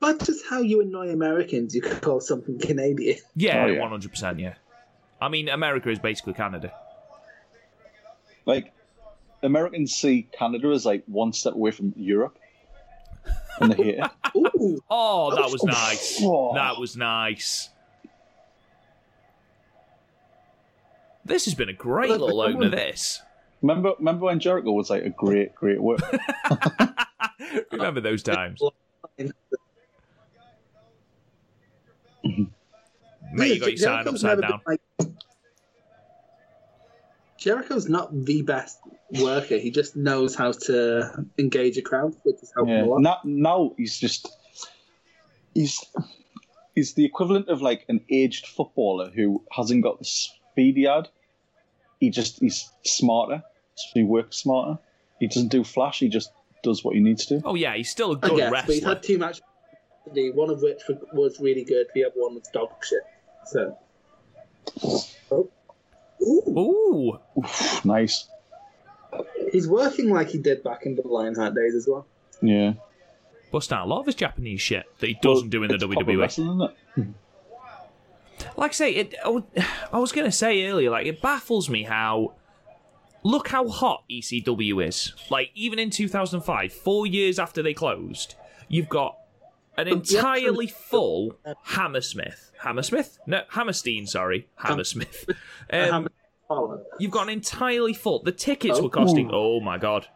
But 0.00 0.24
just 0.24 0.44
how 0.50 0.60
you 0.60 0.80
annoy 0.80 1.10
Americans, 1.10 1.72
you 1.74 1.82
could 1.82 2.00
call 2.00 2.20
something 2.20 2.58
Canadian. 2.58 3.18
Oh, 3.18 3.30
yeah. 3.36 3.78
one 3.78 3.90
hundred 3.90 4.10
percent. 4.10 4.40
Yeah, 4.40 4.54
I 5.20 5.28
mean 5.28 5.48
America 5.48 5.90
is 5.90 5.98
basically 5.98 6.34
Canada. 6.34 6.72
Like, 8.46 8.72
Americans 9.42 9.94
see 9.94 10.28
Canada 10.32 10.70
as 10.70 10.86
like 10.86 11.04
one 11.06 11.32
step 11.32 11.54
away 11.54 11.70
from 11.70 11.92
Europe. 11.96 12.38
And 13.60 13.72
they 13.72 13.76
hate 13.76 13.98
it. 13.98 14.10
Ooh, 14.36 14.82
Oh, 14.88 15.34
that 15.34 15.50
was 15.50 15.62
oh. 15.62 15.66
nice. 15.66 16.18
Oh. 16.22 16.54
That 16.54 16.78
was 16.78 16.96
nice. 16.96 17.70
This 21.24 21.44
has 21.44 21.54
been 21.54 21.68
a 21.68 21.74
great 21.74 22.08
Look, 22.08 22.20
little 22.20 22.40
opener. 22.40 22.70
This. 22.70 23.20
Remember, 23.60 23.92
remember 23.98 24.26
when 24.26 24.40
Jericho 24.40 24.72
was 24.72 24.88
like 24.88 25.04
a 25.04 25.10
great, 25.10 25.54
great 25.54 25.82
work? 25.82 26.00
Remember 27.72 28.00
those 28.00 28.22
times? 28.22 28.62
Mate, 33.32 33.54
you 33.54 33.60
got 33.60 33.68
your 33.70 33.76
sign 33.78 34.08
upside 34.08 34.40
down. 34.40 34.60
like- 34.66 34.80
Jericho's 37.38 37.88
not 37.88 38.24
the 38.24 38.42
best 38.42 38.78
worker. 39.20 39.56
He 39.58 39.70
just 39.70 39.94
knows 39.94 40.34
how 40.34 40.52
to 40.52 41.24
engage 41.38 41.78
a 41.78 41.82
crowd, 41.82 42.14
which 42.24 42.36
is 42.42 42.52
helping 42.54 42.74
Yeah. 42.74 42.84
a 42.84 42.86
lot. 42.86 43.00
Now, 43.00 43.18
now 43.24 43.74
he's 43.76 43.98
just 43.98 44.28
he's 45.54 45.84
he's 46.74 46.94
the 46.94 47.04
equivalent 47.04 47.48
of 47.48 47.62
like 47.62 47.84
an 47.88 48.00
aged 48.10 48.46
footballer 48.48 49.10
who 49.10 49.44
hasn't 49.52 49.82
got 49.84 49.98
the 50.00 50.04
speed 50.04 50.76
he 50.76 50.82
had. 50.82 51.08
He 52.00 52.10
just 52.10 52.40
he's 52.40 52.68
smarter. 52.84 53.42
So 53.76 53.90
he 53.94 54.02
works 54.02 54.38
smarter. 54.38 54.80
He 55.20 55.28
doesn't 55.28 55.48
do 55.48 55.62
flash. 55.62 56.00
He 56.00 56.08
just 56.08 56.32
does 56.64 56.82
what 56.82 56.96
he 56.96 57.00
needs 57.00 57.24
to. 57.26 57.38
Do. 57.38 57.42
Oh 57.44 57.54
yeah, 57.54 57.76
he's 57.76 57.90
still 57.90 58.12
a 58.12 58.18
I 58.20 58.28
good 58.28 58.36
guess, 58.36 58.50
but 58.66 58.74
he's 58.74 58.82
had 58.84 59.02
two 59.02 59.18
matches. 59.18 59.42
One 60.06 60.50
of 60.50 60.60
which 60.62 60.80
was 61.12 61.38
really 61.38 61.62
good. 61.64 61.86
The 61.94 62.04
other 62.06 62.14
one 62.16 62.34
was 62.34 62.48
dog 62.52 62.70
shit. 62.82 62.98
So. 63.50 63.78
Oh. 65.30 65.48
Ooh. 66.22 67.18
Ooh, 67.36 67.44
Nice. 67.84 68.28
He's 69.52 69.66
working 69.66 70.10
like 70.10 70.28
he 70.28 70.38
did 70.38 70.62
back 70.62 70.84
in 70.84 70.94
the 70.94 71.02
Lionheart 71.06 71.54
days 71.54 71.74
as 71.74 71.86
well. 71.88 72.06
Yeah. 72.42 72.74
bust 73.50 73.72
out 73.72 73.86
a 73.86 73.88
lot 73.88 74.00
of 74.00 74.06
his 74.06 74.14
Japanese 74.14 74.60
shit 74.60 74.84
that 74.98 75.06
he 75.06 75.14
doesn't 75.22 75.48
do 75.48 75.62
in 75.62 75.70
the 75.70 75.78
WWE. 75.78 76.18
wrestling, 76.20 76.58
like 78.56 78.70
I 78.70 78.74
say, 78.74 78.92
it, 78.94 79.14
I 79.24 79.98
was 79.98 80.12
going 80.12 80.26
to 80.26 80.32
say 80.32 80.66
earlier, 80.66 80.90
like 80.90 81.06
it 81.06 81.22
baffles 81.22 81.68
me 81.68 81.84
how. 81.84 82.34
Look 83.24 83.48
how 83.48 83.66
hot 83.68 84.04
ECW 84.08 84.86
is. 84.86 85.12
Like 85.28 85.50
even 85.54 85.78
in 85.80 85.90
2005, 85.90 86.72
four 86.72 87.04
years 87.06 87.38
after 87.40 87.62
they 87.62 87.74
closed, 87.74 88.36
you've 88.68 88.88
got 88.88 89.16
an 89.78 89.88
entirely 89.88 90.66
full 90.66 91.36
Hammersmith. 91.64 92.52
Hammersmith? 92.58 93.18
No, 93.26 93.42
Hammerstein. 93.50 94.06
Sorry, 94.06 94.48
Hammersmith. 94.56 95.26
Um, 95.70 96.08
Oh, 96.50 96.80
you've 96.98 97.10
got 97.10 97.24
an 97.24 97.28
entirely 97.34 97.92
full. 97.92 98.22
The 98.22 98.32
tickets 98.32 98.78
Oh. 98.78 98.84
were 98.84 98.88
costing. 98.88 99.28
Oh 99.30 99.60
my 99.60 99.76
god. 99.76 100.06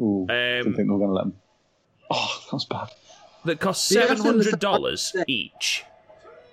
Ooh, 0.00 0.24
didn't 0.28 0.68
Um, 0.68 0.74
think 0.76 0.88
we 0.88 0.94
were 0.94 0.98
going 0.98 1.10
to 1.10 1.14
let 1.14 1.24
them. 1.24 1.36
Oh, 2.10 2.44
that's 2.52 2.64
bad. 2.64 2.90
that 3.44 3.58
cost 3.58 3.90
Yeah, 3.90 4.06
seven 4.06 4.18
hundred 4.24 4.60
dollars 4.60 5.14
each, 5.26 5.84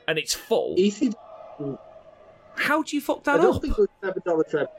and 0.08 0.18
it's 0.18 0.34
full. 0.34 0.76
How 2.56 2.82
do 2.82 2.96
you 2.96 3.02
fuck 3.02 3.20
I 3.28 3.34
that 3.38 3.44
don't 3.44 3.56
up? 3.58 3.62
think 3.62 3.78
it 3.78 3.82
was 3.82 3.90
seven 4.04 4.22
dollar 4.26 4.44
trip. 4.44 4.72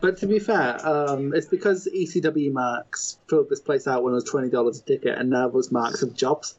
But 0.00 0.18
to 0.18 0.26
be 0.26 0.38
fair, 0.38 0.84
um, 0.86 1.34
it's 1.34 1.46
because 1.46 1.88
ECW 1.94 2.52
Max 2.52 3.18
filled 3.28 3.48
this 3.48 3.60
place 3.60 3.86
out 3.86 4.02
when 4.02 4.12
it 4.12 4.16
was 4.16 4.24
twenty 4.24 4.50
dollars 4.50 4.80
a 4.80 4.82
ticket, 4.82 5.18
and 5.18 5.30
now 5.30 5.48
those 5.48 5.70
marks 5.70 6.00
have 6.00 6.14
jobs. 6.14 6.54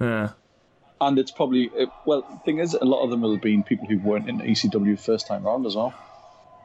Yeah. 0.00 0.30
And 1.00 1.18
it's 1.18 1.30
probably 1.32 1.70
it, 1.74 1.88
well. 2.06 2.22
The 2.22 2.38
thing 2.44 2.58
is, 2.58 2.74
a 2.74 2.84
lot 2.84 3.02
of 3.02 3.10
them 3.10 3.22
will 3.22 3.32
have 3.32 3.42
been 3.42 3.62
people 3.62 3.86
who 3.88 3.98
weren't 3.98 4.28
in 4.28 4.38
ECW 4.38 4.98
first 5.00 5.26
time 5.26 5.42
round 5.44 5.66
as 5.66 5.74
well. 5.74 5.92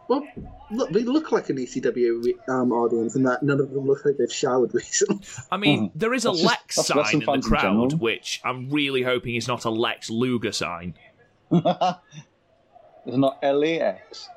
Well, 0.07 0.25
look, 0.71 0.89
they 0.91 1.03
look 1.03 1.31
like 1.31 1.49
an 1.49 1.57
ECW 1.57 2.47
um, 2.47 2.71
audience, 2.71 3.15
and 3.15 3.25
that 3.25 3.43
none 3.43 3.59
of 3.59 3.71
them 3.71 3.85
look 3.85 4.05
like 4.05 4.17
they've 4.17 4.31
showered 4.31 4.73
recently. 4.73 5.19
I 5.51 5.57
mean, 5.57 5.91
there 5.95 6.13
is 6.13 6.25
a 6.25 6.29
That's 6.29 6.41
just- 6.41 6.49
Lex 6.49 6.75
that's 6.75 6.87
sign 6.87 7.13
in 7.13 7.19
the 7.19 7.25
fans 7.25 7.45
in 7.45 7.51
crowd, 7.51 7.93
which 7.99 8.39
I'm 8.45 8.69
really 8.69 9.01
hoping 9.03 9.35
is 9.35 9.47
not 9.47 9.65
a 9.65 9.69
Lex 9.69 10.09
Luger 10.09 10.51
sign. 10.51 10.93
It's 13.07 13.17
not 13.17 13.41
LAX. 13.41 14.29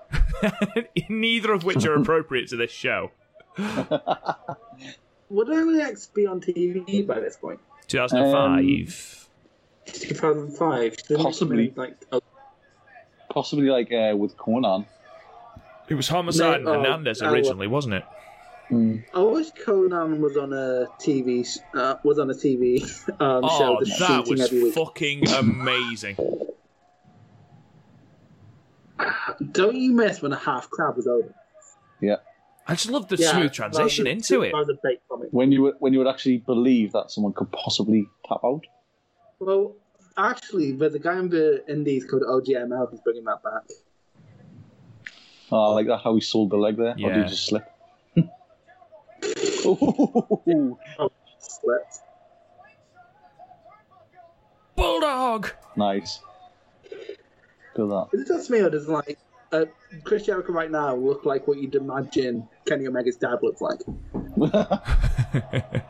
Neither 1.08 1.52
of 1.52 1.64
which 1.64 1.84
are 1.84 1.94
appropriate 1.94 2.48
to 2.50 2.56
this 2.56 2.70
show. 2.70 3.10
Would 3.58 5.48
LAX 5.48 6.06
be 6.06 6.26
on 6.26 6.40
TV 6.40 7.04
by 7.04 7.18
this 7.18 7.36
point? 7.36 7.58
2005. 7.88 9.28
2005. 9.86 10.96
Didn't 10.96 11.22
Possibly. 11.22 11.68
come 11.68 11.76
Like, 11.76 11.96
oh, 12.12 12.20
Possibly 13.28 13.70
like 13.70 13.92
uh, 13.92 14.16
with 14.16 14.36
Konnan. 14.36 14.86
it 15.88 15.94
was 15.94 16.06
Homicide 16.06 16.62
No, 16.62 16.72
and 16.72 16.80
oh, 16.80 16.82
Hernandez 16.84 17.22
uh, 17.22 17.28
originally, 17.28 17.66
wasn't 17.66 17.94
it? 17.94 18.04
I 18.72 19.18
wish 19.18 19.48
Conan 19.64 20.20
was 20.20 20.36
on 20.36 20.52
a 20.52 20.86
TV 21.00 21.44
uh, 21.74 21.96
was 22.04 22.20
on 22.20 22.30
a 22.30 22.34
TV 22.34 22.82
um, 23.20 23.42
show 23.42 23.48
Oh, 23.50 23.78
that's 23.80 23.98
that 23.98 24.26
shooting 24.26 24.62
was 24.62 24.74
fucking 24.74 25.28
amazing. 25.28 26.16
Don't 29.52 29.76
you 29.76 29.92
miss 29.94 30.20
when 30.22 30.32
a 30.32 30.38
half 30.38 30.68
crab 30.70 30.96
was 30.96 31.06
over? 31.06 31.32
Yeah. 32.00 32.16
I 32.66 32.74
just 32.74 32.90
love 32.90 33.08
the 33.08 33.16
Yeah, 33.16 33.32
smooth 33.32 33.52
transition 33.52 34.04
rather 34.04 34.12
into 34.16 34.34
than- 34.40 34.44
it. 34.44 34.52
rather 34.52 34.66
than 34.66 34.78
bait 34.82 35.00
comic. 35.08 35.28
When 35.32 35.50
you 35.52 35.62
would 35.62 35.74
when 35.80 35.92
you 35.92 35.98
would 35.98 36.08
actually 36.08 36.38
believe 36.38 36.92
that 36.92 37.10
someone 37.10 37.32
could 37.32 37.50
possibly 37.52 38.06
tap 38.26 38.40
out. 38.44 38.64
Well, 39.38 39.74
actually, 40.16 40.72
there's 40.72 40.94
a 40.94 40.98
guy 40.98 41.18
in 41.18 41.28
the 41.30 41.64
Indies 41.68 42.04
called 42.04 42.22
OGML 42.22 42.90
who's 42.90 43.00
bringing 43.00 43.24
that 43.24 43.42
back. 43.42 43.62
Oh, 45.50 45.70
I 45.70 45.74
like 45.74 45.86
that 45.88 45.98
how 45.98 46.14
he 46.14 46.20
sold 46.20 46.50
the 46.50 46.56
leg 46.58 46.76
there. 46.76 46.94
Oh, 47.00 47.04
or 47.04 47.12
did 47.12 47.24
he 47.24 47.30
just 47.30 47.46
slip? 47.46 47.64
Ooh, 49.66 50.78
oh, 50.98 51.10
Slipped. 51.38 51.98
Bulldog! 54.76 55.50
nice. 55.76 56.20
Good 57.80 57.90
that. 57.90 58.08
Is 58.12 58.20
it 58.22 58.28
just 58.28 58.50
me, 58.50 58.60
or 58.60 58.70
does 58.70 58.88
like 58.88 59.18
uh, 59.52 59.66
Chris 60.04 60.26
Jericho 60.26 60.52
right 60.52 60.70
now 60.70 60.94
look 60.94 61.24
like 61.24 61.48
what 61.48 61.58
you'd 61.58 61.74
imagine 61.74 62.48
Kenny 62.66 62.86
Omega's 62.86 63.16
dad 63.16 63.38
looks 63.42 63.60
like? 63.60 63.80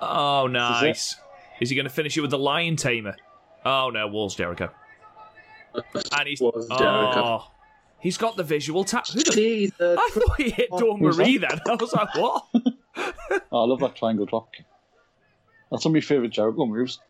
Oh, 0.00 0.46
nice. 0.46 1.16
Is 1.60 1.70
he 1.70 1.74
going 1.76 1.86
to 1.86 1.90
finish 1.92 2.16
it 2.16 2.20
with 2.20 2.30
the 2.30 2.38
Lion 2.38 2.76
Tamer? 2.76 3.16
Oh, 3.64 3.90
no, 3.90 4.06
Walls 4.08 4.34
Jericho. 4.34 4.70
And 5.74 6.28
he's. 6.28 6.40
Walls 6.40 6.68
Jericho. 6.68 7.22
Oh, 7.24 7.50
He's 7.98 8.18
got 8.18 8.36
the 8.36 8.44
visual 8.44 8.84
tap. 8.84 9.08
Who 9.08 9.20
the 9.20 9.32
Jesus. 9.32 9.98
I 10.00 10.10
thought 10.12 10.36
he 10.36 10.50
hit 10.50 10.68
Dawn 10.70 11.00
Marie 11.00 11.38
then. 11.38 11.58
I 11.66 11.74
was 11.74 11.92
like, 11.92 12.14
what? 12.14 12.44
Oh, 13.50 13.62
I 13.62 13.64
love 13.64 13.80
that 13.80 13.96
triangle 13.96 14.26
drop. 14.26 14.50
That's 15.70 15.84
one 15.84 15.90
of 15.90 15.94
my 15.94 16.00
favourite 16.00 16.30
Jericho 16.30 16.66
moves. 16.66 17.00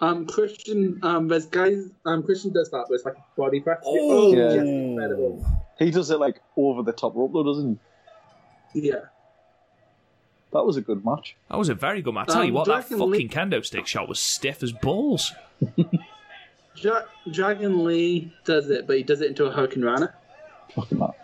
Um, 0.00 0.26
Christian, 0.26 1.00
um, 1.02 1.26
there's 1.28 1.46
guys, 1.46 1.90
um, 2.06 2.22
Christian 2.22 2.52
does 2.52 2.70
that, 2.70 2.84
but 2.88 2.94
it's 2.94 3.04
like 3.04 3.16
a 3.16 3.24
body 3.36 3.58
press. 3.60 3.80
Oh. 3.84 4.32
yeah, 4.34 4.52
Yeah. 4.54 4.62
incredible. 4.62 5.44
He 5.78 5.90
does 5.90 6.10
it 6.10 6.18
like 6.20 6.40
over 6.56 6.82
the 6.82 6.92
top 6.92 7.16
rope 7.16 7.32
though, 7.32 7.42
doesn't 7.42 7.80
he? 8.72 8.80
Yeah. 8.88 9.00
That 10.52 10.64
was 10.64 10.76
a 10.76 10.80
good 10.80 11.04
match. 11.04 11.36
That 11.50 11.58
was 11.58 11.68
a 11.68 11.74
very 11.74 12.00
good 12.00 12.14
match. 12.14 12.30
I 12.30 12.32
tell 12.34 12.44
you 12.44 12.48
Um, 12.50 12.54
what, 12.54 12.66
that 12.66 12.88
Dragon 12.88 12.98
fucking 12.98 13.10
Lee- 13.10 13.28
kendo 13.28 13.64
stick 13.64 13.86
shot 13.86 14.08
was 14.08 14.18
stiff 14.20 14.62
as 14.62 14.72
balls. 14.72 15.32
Ja- 16.76 17.02
Dragon 17.32 17.84
Lee 17.84 18.32
does 18.44 18.70
it, 18.70 18.86
but 18.86 18.96
he 18.96 19.02
does 19.02 19.20
it 19.20 19.26
into 19.30 19.44
a 19.46 19.50
hurricanrana. 19.52 20.12
Fucking 20.76 20.98
that. 21.00 21.14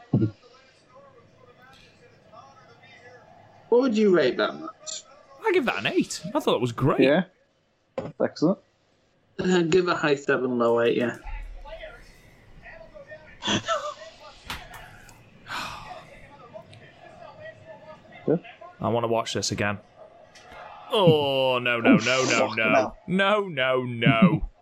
What 3.68 3.80
would 3.82 3.96
you 3.96 4.14
rate 4.14 4.36
that 4.36 4.58
match? 4.60 5.02
I 5.46 5.52
give 5.52 5.64
that 5.66 5.78
an 5.78 5.86
eight. 5.86 6.22
I 6.34 6.40
thought 6.40 6.56
it 6.56 6.60
was 6.60 6.72
great. 6.72 7.00
Yeah. 7.00 7.24
Excellent. 8.20 8.58
Uh, 9.38 9.62
give 9.62 9.88
a 9.88 9.94
high 9.94 10.14
seven, 10.14 10.58
low 10.58 10.80
eight, 10.80 10.96
yeah. 10.96 11.16
Yeah. 18.26 18.36
I 18.80 18.88
want 18.88 19.04
to 19.04 19.08
watch 19.08 19.34
this 19.34 19.52
again. 19.52 19.78
Oh 20.92 21.58
no 21.58 21.80
no 21.80 21.96
no 21.96 22.24
no 22.24 22.54
no 22.54 22.54
no. 22.54 22.94
no 23.06 23.48
no 23.48 23.82
no! 23.82 24.50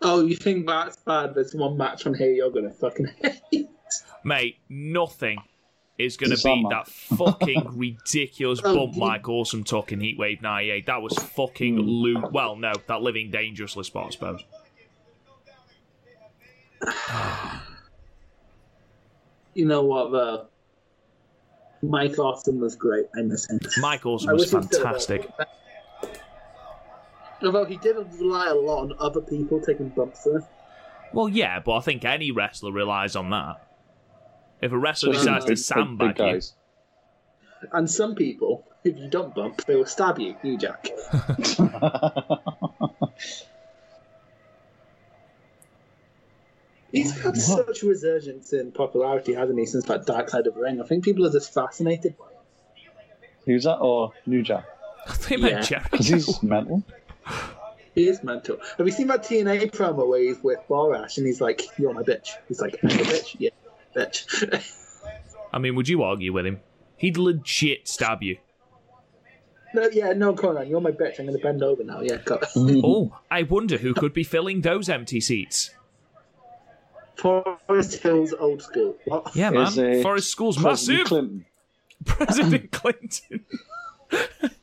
Oh, 0.00 0.24
you 0.24 0.36
think 0.36 0.64
that's 0.64 0.96
bad? 0.98 1.34
There's 1.34 1.56
one 1.56 1.76
match 1.76 2.06
on 2.06 2.14
here 2.14 2.30
you're 2.30 2.52
gonna 2.52 2.70
fucking 2.70 3.08
hate. 3.50 3.68
Mate, 4.22 4.58
nothing 4.68 5.38
is 5.98 6.16
going 6.16 6.30
to 6.30 6.34
It's 6.34 6.44
on, 6.44 6.58
beat 6.58 6.62
man. 6.62 6.70
that 6.70 6.88
fucking 6.88 7.64
ridiculous 7.76 8.60
bump 8.60 8.96
Mike 8.96 9.28
Awesome 9.28 9.64
took 9.64 9.92
in 9.92 10.00
Heatwave 10.00 10.40
98. 10.42 10.86
That 10.86 11.02
was 11.02 11.14
fucking 11.18 11.76
hmm. 11.76 11.82
loot. 11.82 12.32
Well, 12.32 12.56
no, 12.56 12.72
that 12.86 13.02
living 13.02 13.30
dangerously 13.30 13.84
spot, 13.84 14.06
I 14.06 14.10
suppose. 14.10 14.44
You 19.54 19.66
know 19.66 19.82
what, 19.82 20.12
though? 20.12 20.46
Mike 21.82 22.16
Awesome 22.16 22.60
was 22.60 22.76
great. 22.76 23.06
I 23.16 23.22
miss 23.22 23.50
him. 23.50 23.58
Mike 23.78 24.06
Awesome 24.06 24.30
was 24.32 24.42
wish 24.42 24.50
he'd 24.52 24.72
still 24.72 24.82
fantastic. 24.84 25.28
Although 27.42 27.64
he 27.64 27.76
did 27.78 27.96
rely 27.96 28.48
a 28.50 28.54
lot 28.54 28.82
on 28.82 28.94
other 29.00 29.20
people 29.20 29.60
taking 29.60 29.88
bumps 29.88 30.22
for. 30.22 30.46
Well, 31.12 31.28
yeah, 31.28 31.58
but 31.58 31.74
I 31.74 31.80
think 31.80 32.04
any 32.04 32.30
wrestler 32.30 32.70
relies 32.70 33.16
on 33.16 33.30
that. 33.30 33.67
If 34.60 34.72
a 34.72 34.78
wrestler 34.78 35.12
Especially 35.12 35.34
decides 35.40 35.44
to 35.44 35.48
big- 35.50 35.56
big- 35.56 35.64
sandbag 35.64 36.16
big 36.16 36.34
you. 36.34 37.68
And 37.72 37.90
some 37.90 38.14
people, 38.14 38.64
if 38.84 38.96
you 38.98 39.08
don't 39.08 39.34
bump, 39.34 39.64
they 39.66 39.74
will 39.74 39.86
stab 39.86 40.18
you, 40.18 40.36
you 40.42 40.56
Jack. 40.58 40.88
He's 46.92 47.20
had 47.20 47.36
such 47.36 47.82
resurgence 47.82 48.52
in 48.52 48.72
popularity, 48.72 49.34
hasn't 49.34 49.58
he, 49.58 49.66
since 49.66 49.84
that 49.86 50.06
Dark 50.06 50.30
Side 50.30 50.46
of 50.46 50.54
the 50.54 50.60
Ring? 50.60 50.80
I 50.80 50.86
think 50.86 51.04
people 51.04 51.26
are 51.26 51.30
just 51.32 51.52
fascinated 51.52 52.16
by 52.16 52.24
him. 52.26 52.30
Who's 53.44 53.64
that? 53.64 53.76
Or 53.76 54.12
New 54.26 54.42
Jack? 54.42 54.64
I 55.06 55.12
think 55.12 55.42
meant 55.42 55.54
Yeah. 55.54 55.60
Jericho. 55.62 55.88
Because 55.90 56.06
he's 56.08 56.42
mental. 56.42 56.82
He 57.94 58.08
is 58.08 58.22
mental. 58.22 58.58
Have 58.78 58.86
you 58.86 58.92
seen 58.92 59.08
that 59.08 59.22
TNA 59.24 59.70
promo 59.72 60.06
where 60.08 60.20
he's 60.20 60.42
with 60.42 60.60
Borash 60.68 61.18
and 61.18 61.26
he's 61.26 61.40
like, 61.40 61.62
You're 61.78 61.92
my 61.92 62.02
bitch? 62.02 62.30
He's 62.46 62.60
like, 62.60 62.78
I'm 62.82 62.88
your 62.90 62.98
bitch? 63.00 63.36
Yeah, 63.38 63.50
bitch. 63.94 64.64
I 65.52 65.58
mean, 65.58 65.74
would 65.74 65.88
you 65.88 66.02
argue 66.02 66.32
with 66.32 66.46
him? 66.46 66.60
He'd 66.96 67.16
legit 67.16 67.88
stab 67.88 68.22
you. 68.22 68.38
no, 69.74 69.88
yeah, 69.92 70.12
no, 70.12 70.34
Conan, 70.34 70.68
you're 70.68 70.80
my 70.80 70.90
bitch. 70.90 71.18
I'm 71.18 71.26
going 71.26 71.38
to 71.38 71.42
bend 71.42 71.62
over 71.62 71.84
now. 71.84 72.00
Yeah, 72.00 72.16
go. 72.24 72.40
Oh, 72.56 73.16
I 73.30 73.44
wonder 73.44 73.78
who 73.78 73.94
could 73.94 74.12
be 74.12 74.24
filling 74.24 74.60
those 74.62 74.88
empty 74.88 75.20
seats. 75.20 75.70
Forest 77.16 78.02
Hills 78.02 78.32
old 78.38 78.62
school. 78.62 78.96
What? 79.06 79.34
Yeah, 79.34 79.50
man. 79.50 79.66
Is, 79.66 79.78
uh, 79.78 80.00
Forest 80.02 80.30
School's 80.30 80.56
President 80.56 80.98
massive. 80.98 81.06
Clinton. 81.08 81.44
President 82.04 82.70
Clinton. 82.70 83.44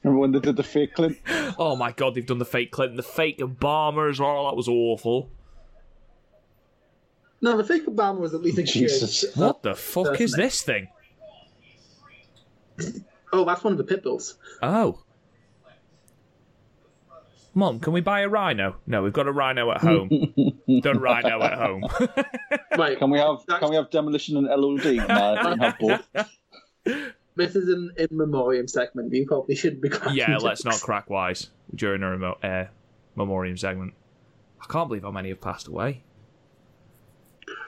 Remember 0.03 0.19
when 0.19 0.31
they 0.31 0.39
did 0.39 0.55
the 0.55 0.63
fake 0.63 0.95
Clinton? 0.95 1.19
Oh 1.59 1.75
my 1.75 1.91
god, 1.91 2.15
they've 2.15 2.25
done 2.25 2.39
the 2.39 2.45
fake 2.45 2.71
Clinton, 2.71 2.97
the 2.97 3.03
fake 3.03 3.39
Obama 3.39 4.09
as 4.09 4.19
well. 4.19 4.45
That 4.45 4.55
was 4.55 4.67
awful. 4.67 5.29
No, 7.41 7.57
the 7.57 7.63
fake 7.63 7.85
Obama 7.85 8.19
was 8.19 8.33
at 8.33 8.41
least 8.41 8.57
a 8.57 8.63
Jesus. 8.63 9.25
good. 9.25 9.35
What 9.41 9.63
the 9.63 9.75
fuck 9.75 10.19
is 10.21 10.33
this 10.33 10.61
thing? 10.61 10.87
Oh, 13.31 13.45
that's 13.45 13.63
one 13.63 13.73
of 13.73 13.77
the 13.77 13.83
pit 13.83 14.03
bulls. 14.03 14.37
Oh. 14.61 14.99
Mom, 17.53 17.79
can 17.79 17.93
we 17.93 18.01
buy 18.01 18.21
a 18.21 18.27
rhino? 18.27 18.75
No, 18.85 19.01
we've 19.01 19.13
got 19.13 19.27
a 19.27 19.31
rhino 19.31 19.71
at 19.71 19.81
home. 19.81 20.09
Done 20.81 20.99
rhino 20.99 21.41
at 21.41 21.53
home. 21.53 21.83
Right. 22.77 22.99
Can 22.99 23.09
we 23.09 23.19
have 23.19 23.37
can 23.47 23.69
we 23.69 23.77
have 23.77 23.89
demolition 23.89 24.35
and 24.35 24.47
LOD? 24.47 24.83
No, 25.07 25.55
we 25.55 25.63
have 25.63 25.79
both. 25.79 26.05
This 27.37 27.55
is 27.55 27.69
an 27.69 27.91
in 27.95 28.07
memoriam 28.11 28.67
segment. 28.67 29.13
You 29.13 29.25
probably 29.25 29.55
shouldn't 29.55 29.81
be. 29.81 29.87
cracking 29.87 30.17
yeah, 30.17 30.35
let's 30.35 30.65
not 30.65 30.71
jokes. 30.73 30.83
crack 30.83 31.09
wise 31.09 31.51
during 31.73 32.03
a 32.03 32.09
remote 32.09 32.43
uh, 32.43 32.65
memoriam 33.15 33.55
segment. 33.55 33.93
I 34.61 34.65
can't 34.65 34.89
believe 34.89 35.03
how 35.03 35.11
many 35.11 35.29
have 35.29 35.39
passed 35.39 35.67
away. 35.67 36.03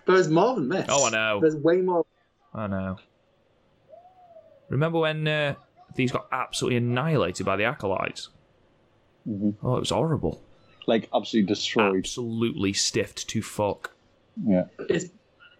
But 0.08 0.14
there's 0.14 0.30
more 0.30 0.56
than 0.56 0.70
this. 0.70 0.86
Oh, 0.90 1.06
I 1.06 1.10
know. 1.12 1.42
There's 1.42 1.58
way 1.58 1.82
more. 1.82 2.06
I 2.54 2.66
know. 2.68 2.98
Remember 4.70 5.00
when 5.00 5.28
uh, 5.28 5.56
these 5.96 6.14
got 6.14 6.28
absolutely 6.32 6.78
annihilated 6.78 7.46
by 7.46 7.58
the 7.58 7.66
acolytes? 7.66 8.30
Oh, 9.30 9.76
it 9.76 9.80
was 9.82 9.90
horrible. 9.90 10.42
Like 10.88 11.10
absolutely 11.14 11.54
destroyed. 11.54 11.98
Absolutely 11.98 12.72
stiffed 12.72 13.28
to 13.28 13.42
fuck. 13.42 13.92
Yeah. 14.46 14.66
It's 14.90 15.08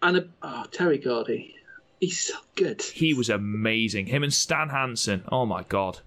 and 0.02 0.16
a, 0.16 0.28
oh, 0.42 0.64
Terry 0.70 0.96
Gordy. 0.96 1.54
He's 2.00 2.18
so 2.18 2.34
good. 2.54 2.80
He 2.80 3.12
was 3.12 3.28
amazing. 3.28 4.06
Him 4.06 4.22
and 4.22 4.32
Stan 4.32 4.70
Hansen. 4.70 5.24
Oh 5.30 5.44
my 5.44 5.64
god. 5.64 5.98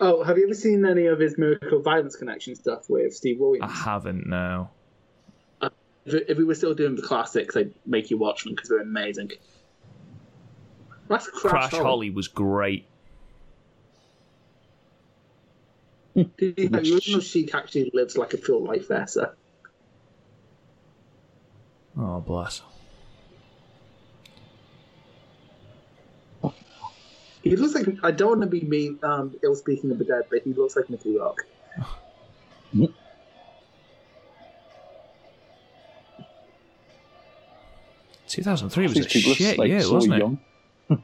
Oh, 0.00 0.22
have 0.22 0.36
you 0.36 0.44
ever 0.44 0.54
seen 0.54 0.84
any 0.84 1.06
of 1.06 1.18
his 1.18 1.38
Miracle 1.38 1.80
Violence 1.80 2.16
Connection 2.16 2.54
stuff 2.56 2.90
with 2.90 3.14
Steve 3.14 3.38
Williams? 3.38 3.70
I 3.70 3.74
haven't 3.74 4.26
now. 4.26 4.72
If, 6.06 6.30
if 6.30 6.38
we 6.38 6.44
were 6.44 6.54
still 6.54 6.74
doing 6.74 6.96
the 6.96 7.02
classics, 7.02 7.56
I'd 7.56 7.74
make 7.84 8.10
you 8.10 8.16
watch 8.16 8.44
them 8.44 8.54
because 8.54 8.68
they're 8.68 8.80
amazing. 8.80 9.32
That's 11.08 11.28
Crash, 11.28 11.50
Crash 11.50 11.70
Holly. 11.72 11.84
Holly 11.84 12.10
was 12.10 12.28
great. 12.28 12.86
Did 16.14 16.54
you 16.56 16.68
know 16.70 16.80
the 16.80 16.94
original 16.94 17.20
Sheik 17.20 17.54
actually 17.54 17.90
lives 17.92 18.16
like 18.16 18.32
a 18.32 18.38
full 18.38 18.64
life 18.64 18.88
there, 18.88 19.06
sir? 19.06 19.34
Oh 21.98 22.20
bless. 22.20 22.62
He 27.42 27.54
looks 27.54 27.74
like 27.74 27.86
I 28.02 28.10
don't 28.10 28.28
want 28.28 28.40
to 28.40 28.46
be 28.46 28.62
mean, 28.62 28.98
um, 29.02 29.36
ill 29.44 29.54
speaking 29.54 29.90
of 29.90 29.98
the 29.98 30.04
dead, 30.04 30.24
but 30.30 30.42
he 30.42 30.52
looks 30.52 30.74
like 30.74 30.90
Mickey 30.90 31.16
Rourke. 31.16 31.46
Two 38.36 38.42
thousand 38.42 38.68
three 38.68 38.82
was 38.86 38.98
a 38.98 39.00
These 39.00 39.06
people 39.14 39.32
shit 39.32 39.56
like 39.56 39.70
year, 39.70 39.80
so 39.80 39.94
wasn't 39.94 40.38
it? 40.90 40.98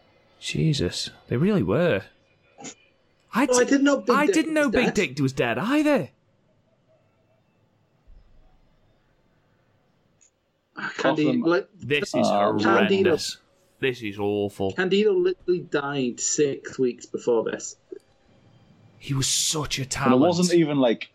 Jesus, 0.40 1.10
they 1.28 1.36
really 1.36 1.62
were. 1.62 2.04
I, 3.34 3.42
I 3.42 3.46
d- 3.46 3.52
didn't 3.66 3.84
know. 3.84 3.98
Big 4.00 4.16
I 4.16 4.24
Dick 4.24 4.34
didn't 4.36 4.54
know 4.54 4.68
was 4.68 4.70
Big 4.72 4.84
dead. 4.86 4.94
Dick 4.94 5.18
was 5.20 5.34
dead 5.34 5.58
either. 5.58 6.08
Ah, 10.74 10.90
Candy, 10.96 11.36
like, 11.36 11.68
This 11.78 12.08
is 12.08 12.14
Oh, 12.14 12.58
horrendous. 12.58 13.36
This 13.78 14.00
is 14.00 14.18
awful. 14.18 14.72
Candido 14.72 15.12
literally 15.12 15.60
died 15.60 16.18
six 16.18 16.78
weeks 16.78 17.04
before 17.04 17.44
this. 17.44 17.76
He 18.98 19.12
was 19.12 19.28
such 19.28 19.78
a 19.78 19.82
And 19.82 19.90
talent. 19.90 20.14
it 20.14 20.26
wasn't 20.26 20.54
even 20.58 20.78
like 20.78 21.10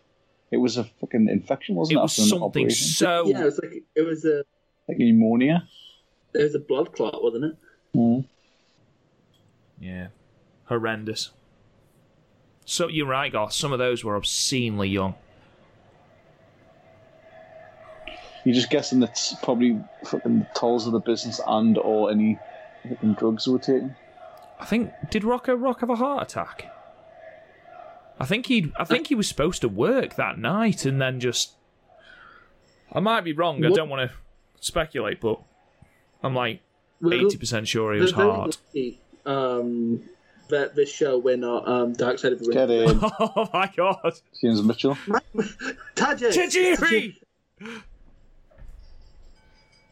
it 0.52 0.58
was 0.58 0.76
a 0.76 0.84
fucking 0.84 1.28
infection, 1.28 1.74
wasn't 1.74 1.96
it? 1.96 1.98
It 1.98 2.02
was 2.02 2.18
an 2.20 2.24
something 2.26 2.44
operation? 2.66 2.86
so. 2.86 3.26
Yeah, 3.26 3.40
it 3.40 3.44
was 3.46 3.60
like 3.60 3.82
it 3.96 4.02
was 4.02 4.24
a 4.24 4.44
like 4.88 4.98
pneumonia. 4.98 5.68
it 6.34 6.42
was 6.42 6.54
a 6.54 6.58
blood 6.58 6.92
clot, 6.94 7.22
wasn't 7.22 7.44
it? 7.44 7.56
Mm. 7.94 8.26
Yeah, 9.80 10.08
horrendous. 10.64 11.30
So 12.64 12.88
you're 12.88 13.06
right, 13.06 13.32
Goss. 13.32 13.56
Some 13.56 13.72
of 13.72 13.78
those 13.78 14.04
were 14.04 14.16
obscenely 14.16 14.88
young. 14.88 15.14
You're 18.44 18.54
just 18.54 18.70
guessing 18.70 19.00
that's 19.00 19.34
probably 19.42 19.78
fucking 20.04 20.40
the 20.40 20.46
tolls 20.54 20.86
of 20.86 20.92
the 20.92 21.00
business 21.00 21.40
and 21.46 21.76
or 21.78 22.10
any 22.10 22.38
fucking 22.88 23.14
drugs 23.14 23.44
they 23.44 23.52
were 23.52 23.58
taking. 23.58 23.94
I 24.60 24.64
think 24.64 24.90
did 25.10 25.24
Rocco 25.24 25.54
Rock 25.54 25.80
have 25.80 25.90
a 25.90 25.96
heart 25.96 26.30
attack? 26.30 26.72
I 28.18 28.24
think 28.24 28.46
he 28.46 28.72
I 28.78 28.84
think 28.84 29.08
he 29.08 29.14
was 29.14 29.28
supposed 29.28 29.60
to 29.62 29.68
work 29.68 30.14
that 30.16 30.38
night 30.38 30.84
and 30.84 31.00
then 31.00 31.20
just 31.20 31.52
I 32.92 33.00
might 33.00 33.22
be 33.22 33.32
wrong. 33.32 33.64
I 33.64 33.70
don't 33.70 33.88
want 33.88 34.10
to 34.10 34.16
speculate, 34.60 35.20
but 35.20 35.40
I'm 36.22 36.34
like 36.34 36.60
eighty 37.04 37.36
percent 37.36 37.68
sure 37.68 37.94
he 37.94 38.00
was 38.00 38.12
hard. 38.12 38.56
lucky, 38.74 39.00
Um, 39.26 40.02
that 40.48 40.74
this 40.74 40.90
show 40.90 41.18
we're 41.18 41.36
not 41.36 41.68
um, 41.68 41.92
Dark 41.92 42.18
Side 42.18 42.32
of 42.32 42.40
the 42.40 42.48
Ring. 42.48 42.88
In, 42.88 43.00
oh 43.20 43.48
my 43.52 43.70
god, 43.76 44.14
James 44.40 44.62
Mitchell. 44.62 44.96
Tajiri! 45.94 46.32
Tajiri! 46.32 47.74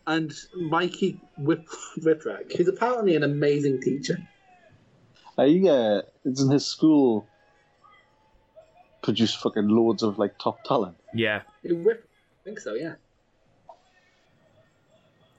And 0.06 0.32
Mikey 0.54 1.20
Whip 1.36 1.66
Whipwreck, 1.98 2.56
who's 2.56 2.68
apparently 2.68 3.16
an 3.16 3.24
amazing 3.24 3.82
teacher. 3.82 4.18
He 5.36 5.68
uh, 5.68 6.02
isn't 6.24 6.50
his 6.50 6.64
school 6.64 7.26
Produce 9.02 9.34
fucking 9.34 9.68
loads 9.68 10.02
of 10.02 10.18
like 10.18 10.36
top 10.36 10.64
talent. 10.64 10.96
Yeah, 11.14 11.42
Whip, 11.62 12.08
I 12.40 12.42
think 12.42 12.58
so, 12.58 12.74
yeah. 12.74 12.94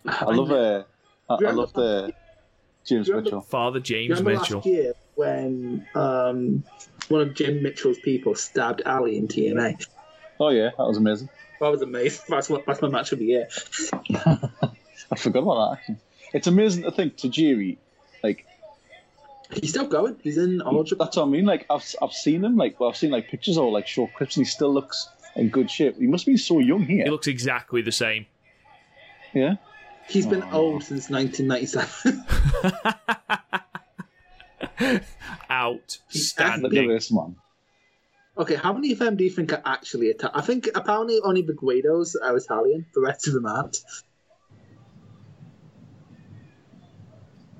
I 0.08 0.26
love 0.26 0.52
uh, 0.52 0.84
I, 1.30 1.34
I 1.34 1.52
love 1.52 1.74
the 1.74 2.13
James 2.86 3.10
Mitchell. 3.10 3.41
Father 3.41 3.80
James 3.80 4.10
Remember 4.20 4.39
Mitchell. 4.39 4.58
last 4.58 4.65
year 4.65 4.93
when 5.15 5.86
um, 5.96 6.63
one 7.10 7.22
of 7.22 7.34
Jim 7.34 7.62
Mitchell's 7.62 8.00
people 8.00 8.36
stabbed 8.36 8.82
Ali 8.86 9.17
in 9.17 9.28
TNA? 9.28 9.86
Oh 10.39 10.50
yeah, 10.50 10.70
that 10.78 10.84
was 10.84 10.98
amazing. 10.98 11.30
That 11.60 11.70
was 11.70 11.82
amazing. 11.82 12.24
That's, 12.30 12.50
what, 12.50 12.65
that's 12.67 12.82
my 12.84 12.88
match 12.88 13.12
of 13.12 13.20
the 13.20 13.26
year. 13.26 13.48
I 15.12 15.15
forgot 15.17 15.39
about 15.39 15.72
that. 15.72 15.78
Actually, 15.80 15.98
it's 16.34 16.48
amazing 16.48 16.84
to 16.84 16.91
think 16.91 17.17
Tajiri, 17.17 17.78
like 18.24 18.46
He's 19.52 19.70
still 19.70 19.88
going. 19.88 20.17
He's 20.24 20.38
in 20.38 20.62
All 20.62 20.84
Japan. 20.84 21.06
that's 21.06 21.17
what 21.17 21.24
I 21.24 21.28
mean. 21.30 21.46
Like 21.46 21.65
I've 21.70 21.96
I've 22.02 22.12
seen 22.12 22.43
him, 22.43 22.58
like 22.58 22.80
well, 22.80 22.89
I've 22.89 22.98
seen 22.98 23.12
like 23.12 23.30
pictures 23.30 23.58
or 23.58 23.72
like 23.72 23.88
short 23.88 24.13
clips, 24.13 24.36
and 24.38 24.46
he 24.46 24.50
still 24.50 24.74
looks 24.74 25.08
in 25.36 25.50
good 25.50 25.72
shape. 25.72 25.98
He 25.98 26.08
must 26.08 26.26
be 26.26 26.38
so 26.38 26.60
young 26.60 26.84
here. 26.84 27.06
He 27.06 27.10
looks 27.10 27.28
exactly 27.28 27.82
the 27.82 27.91
same. 27.91 28.26
Yeah, 29.34 29.56
He's 30.10 30.26
been 30.26 30.43
Oh. 30.43 30.52
old 30.74 30.84
since 30.84 31.10
1997. 31.10 32.26
look 32.63 32.74
at 34.82 35.04
Outstanding. 35.52 36.88
this 36.89 37.12
man. 37.12 37.36
okay, 38.38 38.56
how 38.56 38.74
many 38.74 38.91
of 38.93 39.00
them 39.00 39.15
do 39.17 39.24
you 39.24 39.30
think 39.30 39.52
are 39.54 39.62
actually 39.65 40.08
Italian? 40.08 40.39
I 40.39 40.41
think 40.41 40.70
apparently 40.76 41.20
only 41.24 41.41
the 41.41 41.54
Guidos 41.54 42.15
are 42.15 42.36
Italian. 42.38 42.86
The 42.93 43.02
rest 43.02 43.28
of 43.28 43.34
them 43.34 43.46
aren't. 43.46 43.78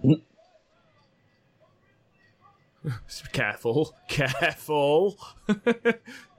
Careful, 3.34 3.94
careful. 4.08 5.18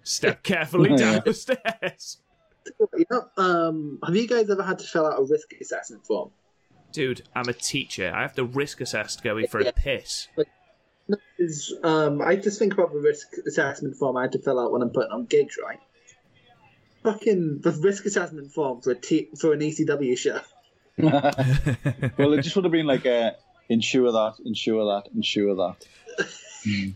Step 0.02 0.42
carefully 0.42 0.96
down 0.96 1.22
the 1.24 1.34
stairs. 1.34 2.18
You 2.96 3.04
know, 3.10 3.28
um, 3.36 3.98
have 4.04 4.14
you 4.16 4.26
guys 4.28 4.48
ever 4.50 4.62
had 4.62 4.78
to 4.80 4.86
fill 4.86 5.06
out 5.06 5.18
a 5.18 5.22
risk 5.22 5.52
assessment 5.60 6.06
form? 6.06 6.30
Dude, 6.92 7.22
I'm 7.34 7.48
a 7.48 7.52
teacher. 7.52 8.10
I 8.14 8.22
have 8.22 8.34
to 8.36 8.44
risk 8.44 8.80
assess 8.80 9.16
going 9.16 9.46
for 9.46 9.60
a 9.60 9.66
Yeah. 9.66 9.70
piss. 9.76 10.28
Is 11.38 11.74
um, 11.84 12.20
I 12.20 12.36
just 12.36 12.58
think 12.58 12.74
about 12.74 12.92
the 12.92 12.98
risk 12.98 13.28
assessment 13.46 13.96
form 13.96 14.16
I 14.16 14.22
had 14.22 14.32
to 14.32 14.38
fill 14.38 14.58
out 14.60 14.72
when 14.72 14.82
I'm 14.82 14.90
putting 14.90 15.10
on 15.12 15.24
gigs, 15.26 15.56
right? 15.62 15.78
Fucking 17.02 17.60
the 17.60 17.70
risk 17.72 18.04
assessment 18.06 18.52
form 18.52 18.80
for 18.82 18.90
a 18.90 18.94
t- 18.94 19.28
for 19.38 19.52
an 19.52 19.60
ECW 19.60 20.18
show. 20.18 20.40
well, 20.98 22.32
it 22.34 22.42
just 22.42 22.56
would 22.56 22.64
have 22.64 22.72
been 22.72 22.86
like 22.86 23.06
uh, 23.06 23.30
insure 23.68 24.10
that, 24.12 24.34
ensure 24.44 24.84
that, 24.84 25.08
ensure 25.14 25.54
that. 25.54 25.76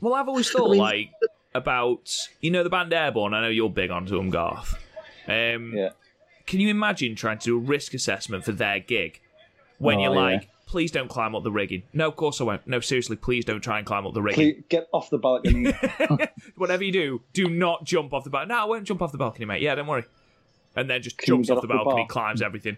Well, 0.00 0.14
I've 0.14 0.28
always 0.28 0.50
thought 0.50 0.68
I 0.68 0.72
mean- 0.72 0.80
like 0.80 1.10
about 1.54 2.14
you 2.40 2.50
know 2.50 2.62
the 2.64 2.70
band 2.70 2.92
Airbourne. 2.92 3.32
I 3.32 3.42
know 3.42 3.48
you're 3.48 3.70
big 3.70 3.90
onto 3.90 4.16
them, 4.16 4.28
Garth. 4.30 4.74
Um, 5.28 5.72
Yeah. 5.74 5.90
Can 6.46 6.60
you 6.60 6.68
imagine 6.68 7.14
trying 7.14 7.38
to 7.38 7.44
do 7.44 7.56
a 7.56 7.60
risk 7.60 7.94
assessment 7.94 8.44
for 8.44 8.52
their 8.52 8.80
gig 8.80 9.20
when 9.78 9.98
Oh, 9.98 10.02
you're 10.02 10.14
yeah. 10.14 10.20
like, 10.20 10.48
please 10.66 10.90
don't 10.90 11.08
climb 11.08 11.34
up 11.36 11.44
the 11.44 11.52
rigging? 11.52 11.84
No, 11.92 12.08
of 12.08 12.16
course 12.16 12.40
I 12.40 12.44
won't. 12.44 12.66
No, 12.66 12.80
seriously, 12.80 13.16
please 13.16 13.44
don't 13.44 13.60
try 13.60 13.78
and 13.78 13.86
climb 13.86 14.06
up 14.06 14.14
the 14.14 14.22
rigging. 14.22 14.54
Please 14.54 14.64
get 14.68 14.88
off 14.92 15.08
the 15.10 15.18
balcony. 15.18 15.72
Whatever 16.56 16.82
you 16.84 16.92
do, 16.92 17.22
do 17.32 17.48
not 17.48 17.84
jump 17.84 18.12
off 18.12 18.24
the 18.24 18.30
balcony. 18.30 18.54
No, 18.54 18.60
I 18.60 18.64
won't 18.64 18.84
jump 18.84 19.02
off 19.02 19.12
the 19.12 19.18
balcony, 19.18 19.44
mate. 19.46 19.62
Yeah, 19.62 19.74
don't 19.76 19.86
worry. 19.86 20.04
And 20.74 20.90
then 20.90 21.00
just 21.02 21.18
Can 21.18 21.26
jumps 21.26 21.50
off 21.50 21.56
the 21.56 21.58
off 21.58 21.62
the 21.62 21.68
balcony, 21.68 22.02
bar? 22.02 22.06
climbs 22.08 22.42
everything. 22.42 22.76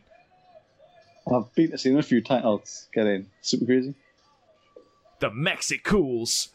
I've 1.33 1.53
been 1.55 1.71
to 1.71 1.79
see 1.79 1.89
them 1.91 1.99
a 1.99 2.03
few 2.03 2.21
times. 2.21 2.89
Get 2.93 3.07
in. 3.07 3.27
Super 3.41 3.65
crazy. 3.65 3.95
The 5.21 5.31
Mexicools. 5.31 6.49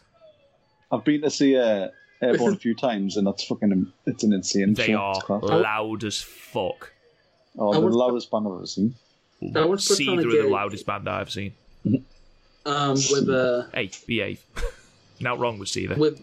I've 0.91 1.03
been 1.03 1.21
to 1.21 1.31
see 1.31 1.57
uh, 1.57 1.87
Airbourne 2.21 2.53
a 2.53 2.57
few 2.57 2.75
times, 2.75 3.15
and 3.17 3.25
that's 3.25 3.43
fucking. 3.45 3.91
It's 4.05 4.23
an 4.23 4.33
insane 4.33 4.73
They 4.73 4.87
show. 4.87 4.95
are 4.97 5.21
class. 5.21 5.41
loud 5.43 6.03
as 6.03 6.21
fuck. 6.21 6.91
Oh, 7.57 7.71
I 7.73 7.79
the 7.79 7.87
loudest 7.87 8.29
band 8.29 8.45
I've 8.47 8.53
ever 8.53 8.65
seen. 8.67 8.95
I 9.55 9.65
once 9.65 9.87
put 9.87 9.97
See 9.97 10.09
on 10.09 10.19
a 10.19 10.21
through 10.21 10.31
the 10.37 10.41
gig. 10.43 10.51
loudest 10.51 10.85
band 10.85 11.07
I've 11.07 11.31
seen. 11.31 11.53
Um, 12.65 12.93
with 12.95 13.29
a 13.29 13.69
Hey, 13.73 13.89
behave. 14.07 14.43
Not 15.21 15.39
wrong 15.39 15.59
with 15.59 15.69
Seether. 15.69 15.97
with 15.97 16.21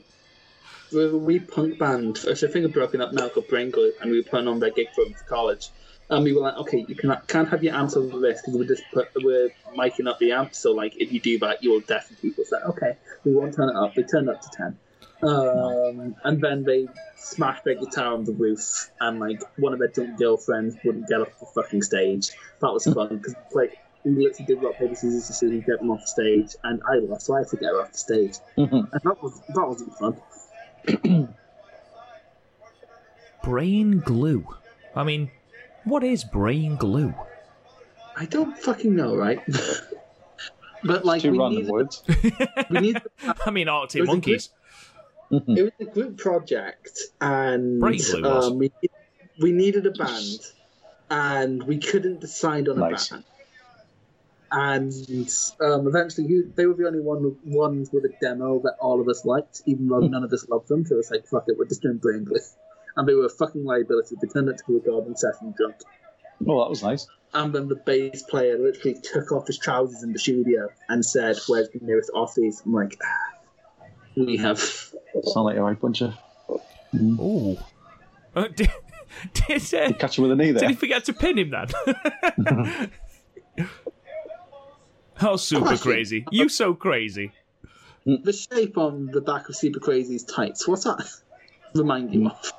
with 0.92 1.12
a 1.14 1.18
wee 1.18 1.40
punk 1.40 1.78
band. 1.78 2.18
So 2.18 2.30
I 2.30 2.35
think 2.35 2.62
have 2.64 2.72
broken 2.72 3.00
up 3.00 3.12
now 3.12 3.28
called 3.28 3.48
Brain 3.48 3.70
Glue, 3.70 3.92
and 4.00 4.11
we 4.11 4.18
were 4.18 4.22
putting 4.22 4.48
on 4.48 4.61
their 4.61 4.70
gig 4.70 4.88
for 4.94 5.04
them 5.04 5.14
for 5.14 5.24
college. 5.24 5.68
And 6.09 6.22
we 6.22 6.32
were 6.32 6.40
like, 6.42 6.54
okay, 6.59 6.85
you 6.87 6.94
can, 6.94 7.16
can't 7.26 7.48
have 7.48 7.64
your 7.64 7.74
amps 7.74 7.96
over 7.96 8.20
this 8.20 8.40
because 8.40 8.54
we're 8.56 8.64
just 8.64 8.85
put, 8.94 9.09
we're 9.24 9.50
miking 9.76 10.09
up 10.09 10.20
the 10.20 10.30
amps. 10.30 10.59
So 10.59 10.70
like, 10.72 10.96
if 10.98 11.11
you 11.12 11.18
do 11.18 11.37
that, 11.40 11.64
you 11.64 11.70
will 11.72 11.80
deafen 11.80 12.16
people. 12.22 12.44
So 12.44 12.59
okay, 12.68 12.96
we 13.24 13.35
won't 13.35 13.54
turn 13.56 13.70
it 13.70 13.74
up. 13.74 13.96
We 13.96 14.04
turned 14.04 14.28
it 14.28 14.37
up 14.37 14.42
to 14.42 14.48
ten, 14.56 14.78
um, 15.22 16.14
and 16.24 16.40
then 16.40 16.64
they 16.64 16.87
smashed 17.16 17.64
their 17.64 17.74
guitar 17.74 18.14
on 18.14 18.24
the 18.24 18.33
roof, 18.33 18.90
and 19.00 19.18
like 19.18 19.40
one 19.59 19.72
of 19.72 19.79
their 19.79 19.88
drunk 19.88 20.18
girlfriends 20.18 20.76
wouldn't 20.85 21.09
get 21.09 21.20
off 21.20 21.38
the 21.40 21.46
fucking 21.46 21.83
stage. 21.83 22.31
That 22.61 22.72
was 22.72 22.85
fun 22.85 23.16
because 23.18 23.35
like 23.52 23.76
we 24.05 24.12
literally 24.12 24.44
did 24.46 24.62
rock 24.62 24.76
paper 24.79 24.94
scissors 24.94 25.26
to 25.26 25.33
see 25.33 25.46
who 25.46 25.61
get 25.62 25.79
them 25.81 25.90
off 25.90 26.00
the 26.02 26.07
stage, 26.07 26.57
and 26.64 26.81
I 26.88 26.96
lost, 26.96 27.26
so 27.26 27.35
I 27.35 27.38
had 27.38 27.48
to 27.48 27.57
get 27.57 27.70
her 27.70 27.81
off 27.83 27.92
the 27.92 27.98
stage, 27.98 28.37
and 28.57 28.88
that 28.92 29.22
was 29.22 29.40
that 29.48 29.66
wasn't 29.66 29.94
fun. 29.98 31.29
Brain 33.42 34.00
glue. 34.00 34.46
I 34.94 35.05
mean, 35.05 35.31
what 35.85 36.02
is 36.02 36.24
brain 36.24 36.76
glue? 36.76 37.14
I 38.16 38.24
don't 38.24 38.59
fucking 38.59 38.94
know, 38.96 39.14
right? 39.14 39.40
but 40.85 41.05
like 41.05 41.22
Two 41.22 41.33
we 41.33 41.38
random 41.38 41.59
needed, 41.59 41.70
words. 41.70 42.02
we 42.70 42.81
need. 42.81 43.00
I 43.46 43.50
mean, 43.50 43.68
Arctic 43.68 44.00
Was 44.02 44.11
it 45.31 45.35
Monkeys. 45.35 45.59
it 45.59 45.62
was 45.62 45.89
a 45.89 45.91
group 45.91 46.19
project, 46.19 46.99
and 47.21 47.81
Brain 47.81 47.99
glue 47.99 48.23
was. 48.23 48.47
um, 48.47 48.59
we 48.59 48.73
we 49.41 49.53
needed 49.53 49.87
a 49.87 49.91
band, 49.91 50.41
and 51.11 51.62
we 51.62 51.79
couldn't 51.79 52.21
decide 52.21 52.69
on 52.69 52.79
a 52.79 52.91
band. 52.91 53.25
And 54.53 54.93
um, 55.61 55.89
eventually, 55.89 56.29
you, 56.29 56.53
they 56.57 56.67
were 56.67 56.75
the 56.75 56.87
only 56.87 57.01
one 57.01 57.37
ones 57.45 57.91
with 57.93 58.05
a 58.05 58.15
demo 58.21 58.61
that 58.62 58.77
all 58.81 59.01
of 59.01 59.09
us 59.09 59.25
liked, 59.25 59.62
even 59.67 59.89
though 59.89 59.99
none 60.01 60.23
of 60.23 60.33
us 60.33 60.47
loved 60.49 60.69
them. 60.69 60.85
So 60.85 60.95
it 60.95 60.99
was 60.99 61.11
like, 61.11 61.27
fuck 61.27 61.45
it, 61.49 61.57
we're 61.59 61.67
just 61.67 61.83
doing 61.83 61.99
Brain 61.99 62.25
Glue. 62.25 62.39
And 62.97 63.09
they 63.09 63.15
were 63.15 63.27
a 63.27 63.31
fucking 63.31 63.65
liability. 63.65 64.15
They 64.21 64.29
turned 64.29 64.49
up 64.49 64.57
to 64.57 64.65
be 64.67 64.75
a 64.75 64.77
recording 64.77 65.17
session 65.17 65.53
drunk. 65.57 65.77
Oh, 66.49 66.62
that 66.62 66.71
was 66.71 66.83
nice. 66.83 67.07
And 67.35 67.55
then 67.55 67.69
the 67.69 67.75
bass 67.75 68.23
player 68.23 68.59
literally 68.59 68.99
took 69.03 69.33
off 69.33 69.47
his 69.47 69.59
trousers 69.59 70.03
in 70.03 70.12
the 70.12 70.19
studio 70.19 70.69
and 70.89 71.05
said, 71.05 71.37
"Where's 71.49 71.69
the 71.71 71.81
nearest 71.83 72.11
office?" 72.15 72.62
I'm 72.65 72.73
like, 72.73 72.97
"Ah, 73.03 73.35
"We 74.17 74.37
have." 74.39 74.86
Sound 75.24 75.46
like 75.46 75.57
a 75.57 75.62
right 75.62 75.81
bunch 75.81 76.02
of. 76.02 76.14
Ooh. 76.94 77.57
Uh, 78.35 78.48
did, 78.55 78.70
did, 79.33 79.74
uh, 79.74 79.92
Catch 79.94 80.18
him 80.18 80.22
with 80.22 80.33
a 80.33 80.37
knee 80.37 80.50
there. 80.52 80.61
did 80.61 80.70
he 80.70 80.76
forget 80.76 81.05
to 81.07 81.12
pin 81.12 81.38
him 81.38 81.50
then? 81.50 82.90
How 85.14 85.37
super 85.37 85.66
Question. 85.66 85.90
crazy. 85.92 86.24
You 86.31 86.48
so 86.48 86.74
crazy. 86.74 87.33
The 88.05 88.33
shape 88.33 88.76
on 88.79 89.07
the 89.07 89.20
back 89.20 89.48
of 89.48 89.57
Super 89.57 89.81
Crazy's 89.81 90.22
tights. 90.24 90.68
What's 90.68 90.85
that 90.85 91.02
remind 91.74 92.14
you 92.14 92.26
of? 92.29 92.52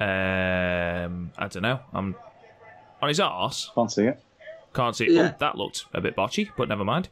Um, 0.00 1.30
I 1.38 1.46
don't 1.48 1.62
know. 1.62 1.80
I'm 1.94 2.16
on 3.00 3.08
his 3.08 3.20
arse. 3.20 3.70
Can't 3.74 3.90
see 3.92 4.04
it. 4.06 4.20
Can't 4.74 4.94
see. 4.96 5.14
Yeah. 5.14 5.32
Oh, 5.32 5.36
that 5.38 5.56
looked 5.56 5.86
a 5.94 6.00
bit 6.00 6.16
botchy, 6.16 6.50
but 6.56 6.68
never 6.68 6.84
mind. 6.84 7.08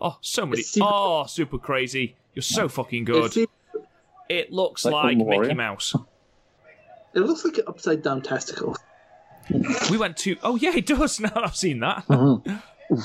Oh, 0.00 0.16
so 0.22 0.46
many. 0.46 0.62
Super- 0.62 0.86
Oh, 0.88 1.26
super 1.26 1.58
crazy. 1.58 2.16
You're 2.34 2.42
so 2.42 2.68
fucking 2.68 3.02
It's 3.02 3.10
good. 3.10 3.32
super- 3.32 3.52
It 4.30 4.52
looks 4.52 4.84
Like 4.84 4.92
like 4.94 5.16
Mickey 5.18 5.54
Mouse. 5.54 5.94
It 7.12 7.18
looks 7.20 7.44
like 7.44 7.58
an 7.58 7.64
upside 7.66 8.02
down 8.04 8.22
testicle. 8.22 8.76
We 9.90 9.98
went 9.98 10.16
to. 10.18 10.36
Oh 10.44 10.54
yeah, 10.54 10.76
it 10.76 10.86
does. 10.86 11.18
Now 11.20 11.32
I've 11.34 11.56
seen 11.56 11.80
that. 11.80 12.06
Mm-hmm. 12.06 12.94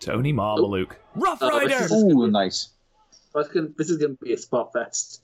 Tony 0.00 0.32
Mamaluke, 0.32 0.92
oh. 0.94 0.96
Rough 1.14 1.38
Oh, 1.40 1.60
this 1.60 1.70
Rider. 1.72 1.84
is- 1.84 1.92
Ooh, 1.92 2.26
nice. 2.28 2.70
That's 3.32 3.48
gonna- 3.48 3.68
This 3.78 3.90
is 3.90 3.98
going 3.98 4.16
to 4.16 4.24
be 4.24 4.32
a 4.32 4.36
spot 4.36 4.72
fest. 4.72 5.22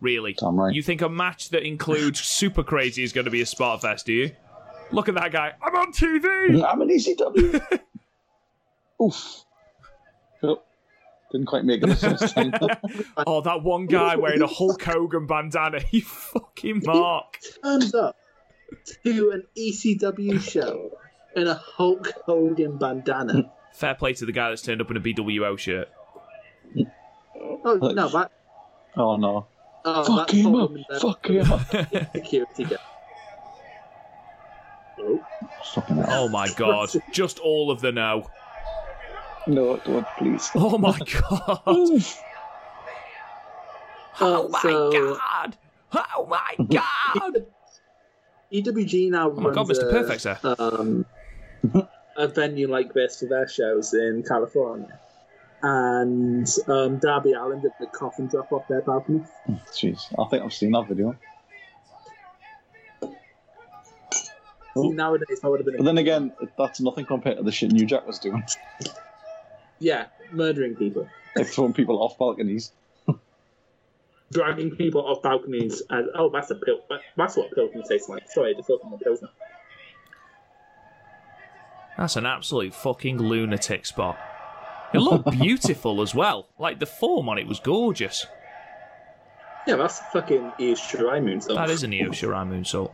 Really? 0.00 0.34
Damn 0.34 0.58
right. 0.58 0.72
You 0.72 0.82
think 0.82 1.02
a 1.02 1.08
match 1.08 1.50
that 1.50 1.64
includes 1.66 2.20
Super 2.20 2.62
Crazy 2.62 3.02
is 3.02 3.12
going 3.12 3.24
to 3.24 3.30
be 3.32 3.40
a 3.42 3.46
spot 3.46 3.80
fest? 3.82 4.06
Do 4.06 4.12
you? 4.12 4.30
Look 4.92 5.08
at 5.08 5.14
that 5.16 5.32
guy. 5.32 5.52
I'm 5.62 5.74
on 5.74 5.92
TV. 5.92 6.62
I'm 6.64 6.80
an 6.80 6.88
ECW. 6.88 7.80
Oof. 9.02 9.44
Oh, 10.44 10.62
didn't 11.32 11.46
quite 11.46 11.64
make 11.64 11.82
it 11.82 11.86
this 11.86 12.00
first 12.02 12.34
time. 12.34 12.52
Oh, 13.26 13.40
that 13.40 13.62
one 13.62 13.86
guy 13.86 14.16
wearing 14.16 14.42
a 14.42 14.46
Hulk 14.46 14.82
Hogan 14.82 15.26
bandana. 15.26 15.80
You 15.90 16.02
fucking 16.02 16.82
mark. 16.84 17.38
Turns 17.62 17.94
up 17.94 18.16
to 19.04 19.30
an 19.30 19.44
ECW 19.56 20.40
show 20.40 20.90
in 21.34 21.46
a 21.48 21.54
Hulk 21.54 22.12
Hogan 22.26 22.76
bandana. 22.78 23.50
Fair 23.72 23.94
play 23.94 24.12
to 24.14 24.26
the 24.26 24.32
guy 24.32 24.50
that's 24.50 24.62
turned 24.62 24.80
up 24.80 24.90
in 24.90 24.96
a 24.96 25.00
BWO 25.00 25.58
shirt. 25.58 25.88
Oh 27.64 27.92
no, 27.94 28.08
that 28.08 28.30
Oh 28.96 29.16
no. 29.16 29.46
oh, 29.84 30.16
Fuck 30.16 30.30
him 30.30 30.54
up. 30.54 30.70
Fuck 31.00 31.26
him 31.28 31.50
up. 31.50 31.66
security 32.12 32.64
guard. 32.64 32.80
Oh, 34.98 35.24
Oh 36.08 36.28
my 36.28 36.48
god. 36.56 36.90
Just 37.12 37.38
all 37.38 37.70
of 37.70 37.80
the 37.80 37.92
no. 37.92 38.28
No, 39.46 39.76
don't, 39.78 40.06
please. 40.18 40.50
Oh 40.54 40.78
my 40.78 40.98
god. 40.98 41.62
Oh 44.20 44.48
my 44.48 44.60
so 44.60 44.92
god. 44.92 45.56
Oh 45.92 46.26
my 46.28 46.54
god. 46.70 47.46
EWG 48.52 49.10
now 49.10 49.30
Oh 49.30 49.34
my 49.34 49.50
god, 49.52 49.68
runs 49.68 49.78
Mr. 49.78 49.88
a, 49.88 49.90
Perfect, 49.90 50.20
sir. 50.20 50.38
um, 50.58 51.06
a 52.16 52.28
venue 52.28 52.68
like 52.68 52.92
this 52.92 53.18
for 53.20 53.26
their 53.26 53.48
shows 53.48 53.94
in 53.94 54.22
California. 54.26 54.98
And 55.62 56.46
um, 56.68 56.98
Darby 56.98 57.32
Allin 57.32 57.60
did 57.60 57.72
the 57.80 57.86
coffin 57.86 58.26
drop 58.26 58.52
off 58.52 58.66
their 58.68 58.82
balcony. 58.82 59.22
Jeez, 59.72 60.12
I 60.18 60.28
think 60.28 60.44
I've 60.44 60.52
seen 60.52 60.72
that 60.72 60.86
video. 60.88 61.16
See, 64.76 64.88
nowadays, 64.88 65.40
that 65.42 65.50
would 65.50 65.60
have 65.60 65.66
been 65.66 65.76
But 65.76 65.84
then 65.84 65.98
again, 65.98 66.32
that's 66.58 66.80
nothing 66.80 67.04
compared 67.06 67.36
to 67.36 67.42
the 67.42 67.52
shit 67.52 67.72
New 67.72 67.86
Jack 67.86 68.06
was 68.06 68.18
doing. 68.18 68.42
Yeah, 69.82 70.06
murdering 70.30 70.76
people, 70.76 71.08
Like 71.34 71.48
throwing 71.48 71.72
people 71.72 72.00
off 72.00 72.16
balconies. 72.16 72.70
dragging 74.32 74.76
people 74.76 75.04
off 75.04 75.22
balconies. 75.22 75.82
And 75.90 76.08
oh, 76.14 76.30
that's 76.30 76.50
a 76.52 76.54
pill. 76.54 76.78
That's 77.16 77.36
what 77.36 77.50
pilsner 77.52 77.82
tastes 77.82 78.08
like. 78.08 78.30
Sorry, 78.30 78.54
just 78.54 78.70
opened 78.70 78.92
the 78.92 78.98
pilsner. 78.98 79.28
That's 81.98 82.14
an 82.14 82.26
absolute 82.26 82.74
fucking 82.74 83.18
lunatic 83.18 83.84
spot. 83.84 84.18
It 84.94 84.98
looked 84.98 85.30
beautiful 85.42 86.00
as 86.00 86.14
well. 86.14 86.48
Like 86.60 86.78
the 86.78 86.86
form 86.86 87.28
on 87.28 87.38
it 87.38 87.48
was 87.48 87.58
gorgeous. 87.58 88.24
Yeah, 89.66 89.76
that's 89.76 89.98
fucking 90.12 90.52
Io 90.60 90.74
Shirai 90.74 91.20
moonsault. 91.20 91.56
That 91.56 91.70
is 91.70 91.82
an 91.82 91.92
Io 91.92 92.10
Shirai 92.10 92.46
moonsault. 92.46 92.92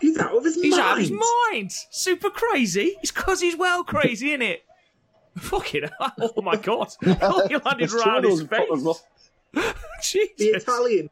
He's 0.00 0.18
out 0.18 0.34
of 0.36 0.44
his 0.44 0.54
He's 0.56 0.72
mind. 0.72 0.82
out 0.82 0.92
of 0.94 0.98
his 0.98 1.10
mind. 1.50 1.72
Super 1.90 2.30
crazy. 2.30 2.96
It's 3.02 3.10
because 3.12 3.40
he's 3.40 3.56
well 3.56 3.84
crazy, 3.84 4.30
isn't 4.30 4.42
it? 4.42 4.64
Fucking 5.38 5.84
hell. 5.98 6.12
Oh 6.36 6.42
my 6.42 6.56
god. 6.56 6.88
Oh, 7.22 7.46
he 7.48 7.56
landed 7.56 7.84
It's 7.84 7.92
true, 7.92 8.02
around 8.02 8.24
those 8.24 8.40
his 8.40 8.48
fuckers 8.48 8.68
face. 8.76 8.82
were- 9.54 9.62
The 10.38 10.44
Italian. 10.46 11.10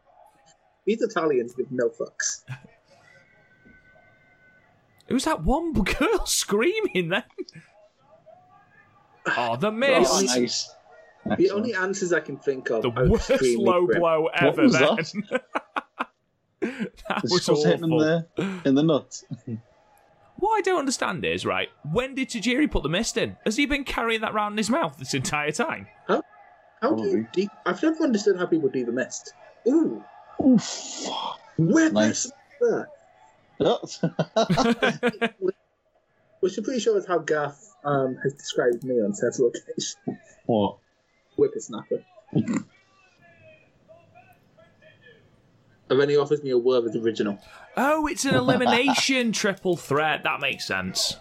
These 0.87 1.03
Italians 1.03 1.55
give 1.55 1.71
no 1.73 1.89
fucks. 1.89 2.43
Who's 5.09 5.25
that 5.25 5.43
one 5.45 5.73
girl 5.99 6.27
screaming 6.27 7.09
then? 7.11 7.25
Oh, 9.39 9.57
the 9.57 9.73
miss. 9.73 10.07
Oh, 10.13 10.21
nice. 10.21 10.71
The 11.39 11.51
only 11.51 11.73
answers 11.75 12.13
I 12.13 12.21
can 12.21 12.37
think 12.37 12.69
of 12.71 12.83
The 12.83 12.91
are 12.91 13.09
worst 13.09 13.31
low 13.57 13.87
blow 13.87 14.27
ever 14.27 14.65
was 14.65 14.73
then. 14.75 15.25
that? 15.31 15.84
that 17.09 17.21
It's 17.25 17.33
was 17.33 17.47
just 17.47 17.65
hitting 17.67 17.85
him 17.85 17.99
there 17.99 18.27
in 18.65 18.75
the 18.75 18.83
nuts. 18.83 19.25
What 20.37 20.59
I 20.59 20.63
don't 20.63 20.81
understand 20.81 21.25
is, 21.25 21.47
right, 21.47 21.69
when 21.93 22.17
did 22.17 22.29
Tajiri 22.29 22.69
put 22.69 22.83
the 22.83 22.89
mist 22.89 23.17
in? 23.17 23.37
Has 23.45 23.57
he 23.57 23.67
been 23.67 23.85
carrying 23.85 24.21
that 24.23 24.35
round 24.35 24.55
in 24.55 24.59
his 24.59 24.69
mouth 24.69 24.97
this 24.99 25.15
entire 25.15 25.53
time? 25.53 25.87
How 26.09 26.93
do 26.97 27.05
you? 27.05 27.27
De- 27.33 27.49
I've 27.65 27.81
never 27.81 28.03
understood 28.03 28.37
how 28.37 28.47
people 28.47 28.69
do 28.69 28.85
the 28.85 28.91
mist. 28.93 29.33
Ooh, 29.69 30.03
Oof. 30.45 31.07
where 31.57 31.91
Nice. 31.93 32.31
there? 32.61 32.89
Yeah. 33.61 33.77
Which 36.41 36.59
I'm 36.59 36.65
pretty 36.65 36.81
sure 36.81 36.99
is 36.99 37.07
how 37.07 37.19
Gaff 37.19 37.57
um, 37.85 38.17
has 38.23 38.35
described 38.35 38.83
me 38.83 38.97
on 39.01 39.15
several 39.15 39.49
occasions. 39.51 39.97
what? 40.47 40.77
Whippersnapper. 41.37 42.05
And 45.91 46.01
then 46.01 46.09
he 46.09 46.17
offers 46.17 46.43
me 46.43 46.51
a 46.51 46.59
Werther's 46.59 46.97
original. 46.97 47.39
oh, 47.77 48.07
it's 48.07 48.25
an 48.25 48.35
elimination 48.35 49.33
triple 49.43 49.77
threat. 49.77 50.23
That 50.25 50.41
makes 50.41 50.67
sense. 50.67 51.17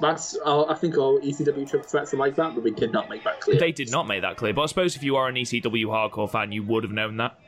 That's 0.00 0.36
uh, 0.44 0.64
I 0.64 0.74
think 0.74 0.96
all 0.98 1.20
ECW 1.20 1.68
triple 1.68 1.88
threats 1.88 2.12
are 2.12 2.16
like 2.16 2.34
that, 2.36 2.54
but 2.54 2.64
we 2.64 2.72
did 2.72 2.92
not 2.92 3.08
make 3.08 3.22
that 3.24 3.40
clear. 3.40 3.58
They 3.58 3.70
did 3.72 3.90
not 3.90 4.06
make 4.08 4.22
that 4.22 4.36
clear, 4.36 4.52
but 4.52 4.62
I 4.62 4.66
suppose 4.66 4.96
if 4.96 5.02
you 5.04 5.14
are 5.16 5.28
an 5.28 5.36
ECW 5.36 5.86
hardcore 5.86 6.28
fan, 6.30 6.50
you 6.50 6.64
would 6.64 6.82
have 6.82 6.92
known 6.92 7.18
that. 7.18 7.38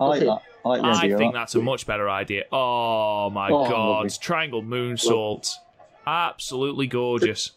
I 0.00 0.04
like 0.06 0.20
that. 0.20 0.38
I 0.64 0.68
like 0.68 0.82
I 0.84 1.00
think 1.16 1.18
that. 1.18 1.32
that's 1.34 1.54
a 1.54 1.60
much 1.62 1.86
better 1.86 2.10
idea. 2.10 2.44
Oh 2.50 3.30
my 3.30 3.48
Oh, 3.50 3.68
god. 3.68 3.88
lovely. 3.88 4.10
Triangle 4.20 4.62
moonsault. 4.62 5.54
Absolutely 6.06 6.86
gorgeous. 6.88 7.52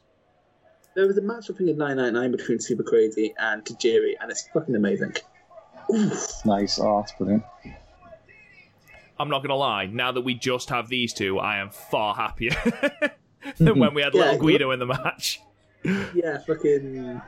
There 0.95 1.07
was 1.07 1.17
a 1.17 1.21
match 1.21 1.49
I 1.49 1.53
think 1.53 1.69
in 1.69 1.77
999 1.77 2.31
between 2.37 2.59
Super 2.59 2.83
Crazy 2.83 3.33
and 3.39 3.63
Tajiri, 3.65 4.13
and 4.21 4.29
it's 4.29 4.47
fucking 4.53 4.75
amazing. 4.75 5.15
Nice. 6.45 6.79
Oh, 6.79 6.99
that's 6.99 7.11
brilliant. 7.13 7.43
I'm 9.19 9.29
not 9.29 9.43
gonna 9.43 9.55
lie, 9.55 9.85
now 9.85 10.11
that 10.11 10.21
we 10.21 10.33
just 10.33 10.69
have 10.69 10.89
these 10.89 11.13
two, 11.13 11.37
I 11.37 11.57
am 11.57 11.69
far 11.69 12.15
happier 12.15 12.55
than 13.57 13.77
when 13.77 13.93
we 13.93 14.01
had 14.01 14.15
Yeah, 14.15 14.31
little 14.31 14.39
Guido 14.39 14.71
in 14.71 14.79
the 14.79 14.87
match. 14.87 15.39
Yeah, 15.83 16.39
fucking. 16.39 17.21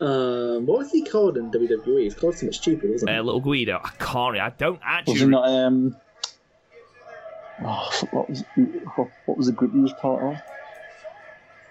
Um, 0.00 0.66
what 0.66 0.78
was 0.78 0.90
he 0.90 1.02
called 1.02 1.36
in 1.36 1.50
WWE? 1.50 2.02
He's 2.02 2.14
called 2.14 2.34
something 2.34 2.52
stupid, 2.52 2.90
wasn't 2.90 3.10
he? 3.10 3.16
Uh, 3.16 3.22
little 3.22 3.40
Guido. 3.40 3.80
I 3.82 3.90
can't 3.98 4.36
I 4.38 4.50
don't 4.50 4.80
actually. 4.82 5.12
Was 5.14 5.22
actually 5.22 5.26
it 5.26 5.30
not? 5.30 5.48
Um. 5.48 5.96
Oh, 7.62 8.06
what 8.10 8.28
was 8.30 8.44
what 9.26 9.36
was 9.38 9.46
the 9.46 9.52
group 9.52 9.72
he 9.72 9.80
was 9.80 9.92
part 9.94 10.22
of? 10.22 10.42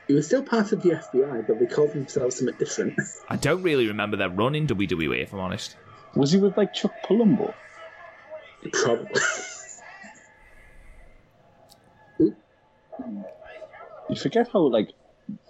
He 0.08 0.14
was 0.16 0.26
still 0.26 0.42
part 0.44 0.72
of 0.72 0.82
the 0.82 0.90
FBI, 0.90 1.46
but 1.46 1.60
they 1.60 1.68
called 1.68 1.94
themselves 1.94 2.38
something 2.38 2.56
different. 2.58 3.00
I 3.30 3.36
don't 3.36 3.62
really 3.62 3.88
remember 3.88 4.18
their 4.18 4.30
run 4.30 4.56
in 4.56 4.66
WWE 4.66 5.22
if 5.22 5.34
I'm 5.34 5.40
honest. 5.40 5.76
Was 6.16 6.32
he 6.32 6.40
with 6.40 6.58
like 6.58 6.74
Chuck 6.74 6.94
Palumbo? 7.06 7.54
Probably. 8.74 9.22
You 14.10 14.16
forget 14.16 14.50
how 14.52 14.62
like 14.62 14.94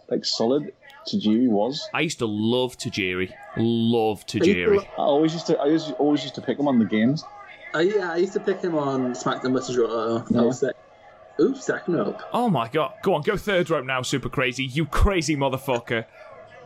like 0.10 0.26
solid 0.26 0.74
Tajiri 1.08 1.48
was. 1.48 1.88
I 1.94 2.02
used 2.02 2.20
to 2.20 2.26
love 2.26 2.78
Tajiri. 2.78 3.32
Love 3.58 4.26
Tajiri. 4.26 4.86
I 4.86 5.02
always 5.02 5.34
used 5.34 5.48
to 5.48 5.58
I 5.58 5.64
always, 5.64 5.92
always 5.92 6.24
used 6.24 6.36
to 6.36 6.42
pick 6.42 6.60
him 6.60 6.68
on 6.68 6.78
the 6.78 6.86
games. 6.86 7.24
Uh, 7.74 7.80
yeah, 7.80 8.12
I 8.12 8.18
used 8.18 8.34
to 8.34 8.40
pick 8.40 8.62
him 8.62 8.76
on 8.76 9.14
SmackDown 9.14 9.54
vs. 9.54 9.78
Raw. 9.78 10.24
I 10.38 10.44
was 10.44 10.64
like, 10.64 10.76
oops, 11.40 11.66
second 11.66 11.96
rope. 11.96 12.22
Oh 12.34 12.50
my 12.50 12.68
god. 12.68 12.94
Go 13.04 13.14
on, 13.14 13.22
go 13.22 13.38
third 13.38 13.70
rope 13.70 13.86
now, 13.86 14.02
super 14.02 14.30
crazy. 14.30 14.66
You 14.66 14.86
crazy 14.86 15.36
motherfucker. 15.36 16.06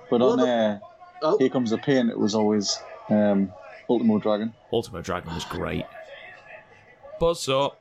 But 0.10 0.22
on 0.22 0.40
uh, 0.40 0.80
Oh, 1.22 1.38
Here 1.38 1.50
Comes 1.50 1.70
the 1.70 1.78
Pain, 1.78 2.10
it 2.10 2.20
was 2.20 2.36
always 2.36 2.78
um, 3.10 3.54
Ultimo 3.90 4.20
Dragon. 4.20 4.54
Ultimo 4.72 5.02
Dragon 5.02 5.34
was 5.34 5.46
great. 5.46 5.86
Buzz 7.20 7.48
up. 7.50 7.80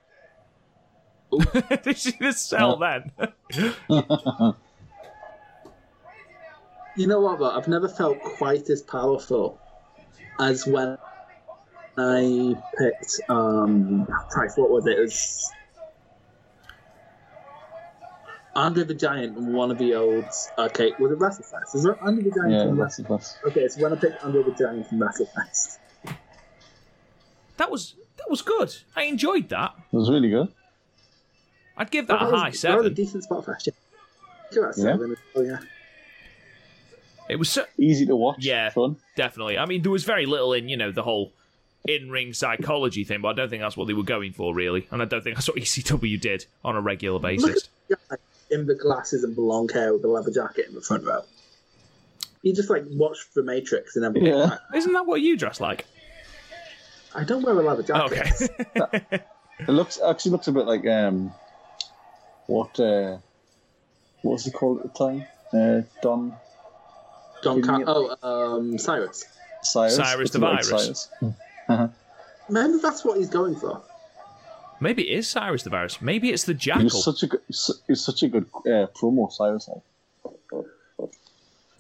Did 1.85 1.97
see 1.97 2.17
the 2.21 2.33
cell 2.33 2.77
then? 2.77 3.11
you 6.97 7.07
know 7.07 7.21
what, 7.21 7.39
though? 7.39 7.51
I've 7.51 7.69
never 7.69 7.89
felt 7.89 8.21
quite 8.21 8.69
as 8.69 8.83
powerful 8.83 9.59
as 10.39 10.67
when 10.67 10.99
I 11.97 12.55
picked, 12.79 13.21
um, 13.29 14.07
Christ, 14.31 14.59
what 14.59 14.71
was 14.71 14.87
it? 14.87 14.99
It 14.99 15.03
was 15.03 15.53
Andre 18.55 18.85
the 18.85 18.95
Giant 18.95 19.37
and 19.39 19.55
one 19.55 19.71
of 19.71 19.79
the 19.79 19.95
old, 19.95 20.27
okay, 20.59 20.93
was 20.99 21.13
it 21.13 21.19
WrestleFest? 21.19 21.75
Is 21.75 21.85
it 21.87 21.97
Andre 22.03 22.25
the 22.25 22.31
Giant 22.31 22.53
Yeah, 22.53 22.67
from 22.67 22.77
that's 22.77 22.99
Wrestle- 22.99 23.19
the. 23.45 23.49
Okay, 23.49 23.69
so 23.69 23.83
when 23.83 23.93
I 23.95 23.97
picked 23.97 24.23
Andre 24.23 24.43
the 24.43 24.51
Giant 24.53 24.87
from 24.89 24.99
WrestleFest. 24.99 25.79
That 27.57 27.71
was 27.71 27.95
that 28.17 28.29
was 28.31 28.43
good. 28.43 28.75
I 28.97 29.05
enjoyed 29.05 29.49
that. 29.51 29.75
It 29.93 29.97
was 29.97 30.11
really 30.11 30.31
good. 30.31 30.49
I'd 31.77 31.91
give 31.91 32.07
that 32.09 32.21
That 32.21 32.29
a 32.29 32.31
was- 32.33 32.41
high 32.63 32.73
that 32.75 32.85
a 32.87 32.91
decent 32.91 33.25
spot 33.25 33.45
for 33.45 33.53
actually. 33.55 33.75
Give 34.53 34.63
that 34.63 34.75
Yeah. 34.77 35.15
Oh, 35.35 35.41
yeah. 35.43 35.59
It 37.29 37.37
was 37.37 37.49
so, 37.49 37.65
Easy 37.79 38.05
to 38.07 38.17
watch. 38.17 38.45
Yeah. 38.45 38.71
Fun. 38.71 38.97
definitely. 39.17 39.57
I 39.57 39.65
mean, 39.65 39.83
there 39.83 39.91
was 39.93 40.05
very 40.05 40.27
little 40.27 40.53
in 40.53 40.69
you 40.69 40.77
know 40.77 40.93
the 40.93 41.03
whole 41.03 41.33
in-ring 41.89 42.33
psychology 42.33 43.05
thing, 43.05 43.23
but 43.23 43.29
I 43.29 43.33
don't 43.33 43.49
think 43.49 43.63
that's 43.63 43.77
what 43.77 43.87
they 43.89 43.95
were 43.95 44.03
going 44.05 44.33
for 44.33 44.55
really, 44.55 44.87
and 44.91 45.01
I 45.03 45.05
don't 45.05 45.23
think 45.25 45.37
that's 45.37 45.49
what 45.49 45.57
ECW 45.57 46.21
did 46.21 46.47
on 46.65 46.77
a 46.77 46.81
regular 46.81 47.19
basis. 47.19 47.69
at 47.91 47.99
the 47.99 48.17
guy 48.17 48.17
in 48.51 48.67
the 48.67 48.75
glasses 48.75 49.25
and 49.25 49.35
the 49.35 49.41
long 49.41 49.69
hair 49.71 49.93
with 49.95 50.03
the 50.03 50.09
leather 50.09 50.31
jacket 50.31 50.67
in 50.69 50.75
the 50.75 50.81
front 50.83 51.05
row. 51.05 51.23
He 52.43 52.53
just 52.53 52.69
like 52.71 52.85
watched 52.91 53.33
The 53.35 53.43
Matrix 53.43 53.97
and 53.97 54.05
everything. 54.05 54.29
Yeah. 54.35 54.59
Isn't 54.75 54.93
that 54.93 55.07
what 55.07 55.21
you 55.23 55.37
dress 55.39 55.61
like? 55.61 55.87
I 57.15 57.25
don't 57.25 57.43
wear 57.43 57.59
a 57.59 57.63
leather 57.63 57.83
jacket. 57.83 58.51
Okay. 58.77 59.21
It 59.61 59.69
looks 59.69 60.01
actually 60.05 60.33
looks 60.33 60.49
a 60.49 60.53
bit 60.53 60.67
like 60.67 60.87
um, 60.87 61.33
what 62.47 62.81
uh, 62.81 63.19
what 64.23 64.33
was 64.33 64.45
he 64.45 64.51
called 64.51 64.81
at 64.81 64.93
the 64.93 64.99
time? 64.99 65.25
Uh, 65.53 65.83
Don 66.03 66.35
Don 67.43 67.61
Giving 67.61 67.85
Car- 67.85 68.17
oh, 68.23 68.57
um, 68.57 68.79
Cyrus. 68.79 69.25
Cyrus. 69.63 69.97
Cyrus 69.97 70.31
the 70.31 70.39
a 70.39 70.41
bit 70.41 70.47
like 70.47 70.67
Virus. 70.67 71.09
Maybe 72.49 72.79
that's 72.83 73.05
what 73.05 73.19
he's 73.19 73.29
going 73.29 73.55
for. 73.55 73.83
Maybe 74.81 75.09
it 75.09 75.19
is 75.19 75.29
Cyrus 75.29 75.63
the 75.63 75.71
Virus. 75.71 76.03
Maybe 76.03 76.31
it's 76.31 76.45
the 76.45 76.55
Jackal. 76.55 76.85
was 76.85 77.05
such 77.05 77.23
a 77.23 77.27
good, 77.29 77.41
he 77.49 77.93
was 77.93 78.05
such 78.05 78.25
a 78.25 78.29
good 78.29 78.47
uh, 78.67 78.89
promo. 78.97 79.31
Cyrus, 79.31 79.69
like, 79.69 80.65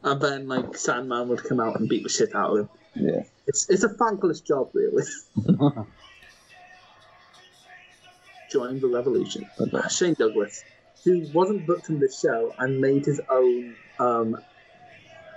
And 0.04 0.20
then 0.20 0.46
like 0.46 0.76
Sandman 0.76 1.28
would 1.28 1.42
come 1.42 1.58
out 1.58 1.80
and 1.80 1.88
beat 1.88 2.04
the 2.04 2.08
shit 2.08 2.34
out 2.34 2.52
of 2.52 2.58
him. 2.60 2.68
Yeah, 2.94 3.22
It's 3.46 3.68
it's 3.70 3.82
a 3.84 3.88
thankless 3.88 4.40
job, 4.40 4.70
really. 4.74 5.04
Join 8.50 8.80
the 8.80 8.88
revolution. 8.88 9.48
Okay. 9.58 9.88
Shane 9.88 10.14
Douglas, 10.14 10.62
who 11.04 11.26
wasn't 11.32 11.66
booked 11.66 11.88
in 11.88 11.98
this 11.98 12.20
show 12.20 12.54
and 12.58 12.80
made 12.80 13.06
his 13.06 13.20
own 13.30 13.74
um, 13.98 14.36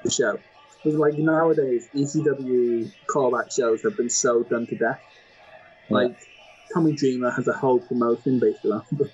show. 0.09 0.37
Because 0.83 0.99
like 0.99 1.17
nowadays, 1.17 1.87
ECW 1.95 2.91
callback 3.07 3.55
shows 3.55 3.81
have 3.83 3.95
been 3.95 4.09
so 4.09 4.43
done 4.43 4.67
to 4.67 4.75
death. 4.75 4.99
Like 5.89 6.17
Tommy 6.73 6.93
Dreamer 6.93 7.31
has 7.31 7.47
a 7.47 7.53
whole 7.53 7.79
promotion 7.79 8.39
based 8.39 8.65
around. 8.65 8.83
it. 8.99 9.11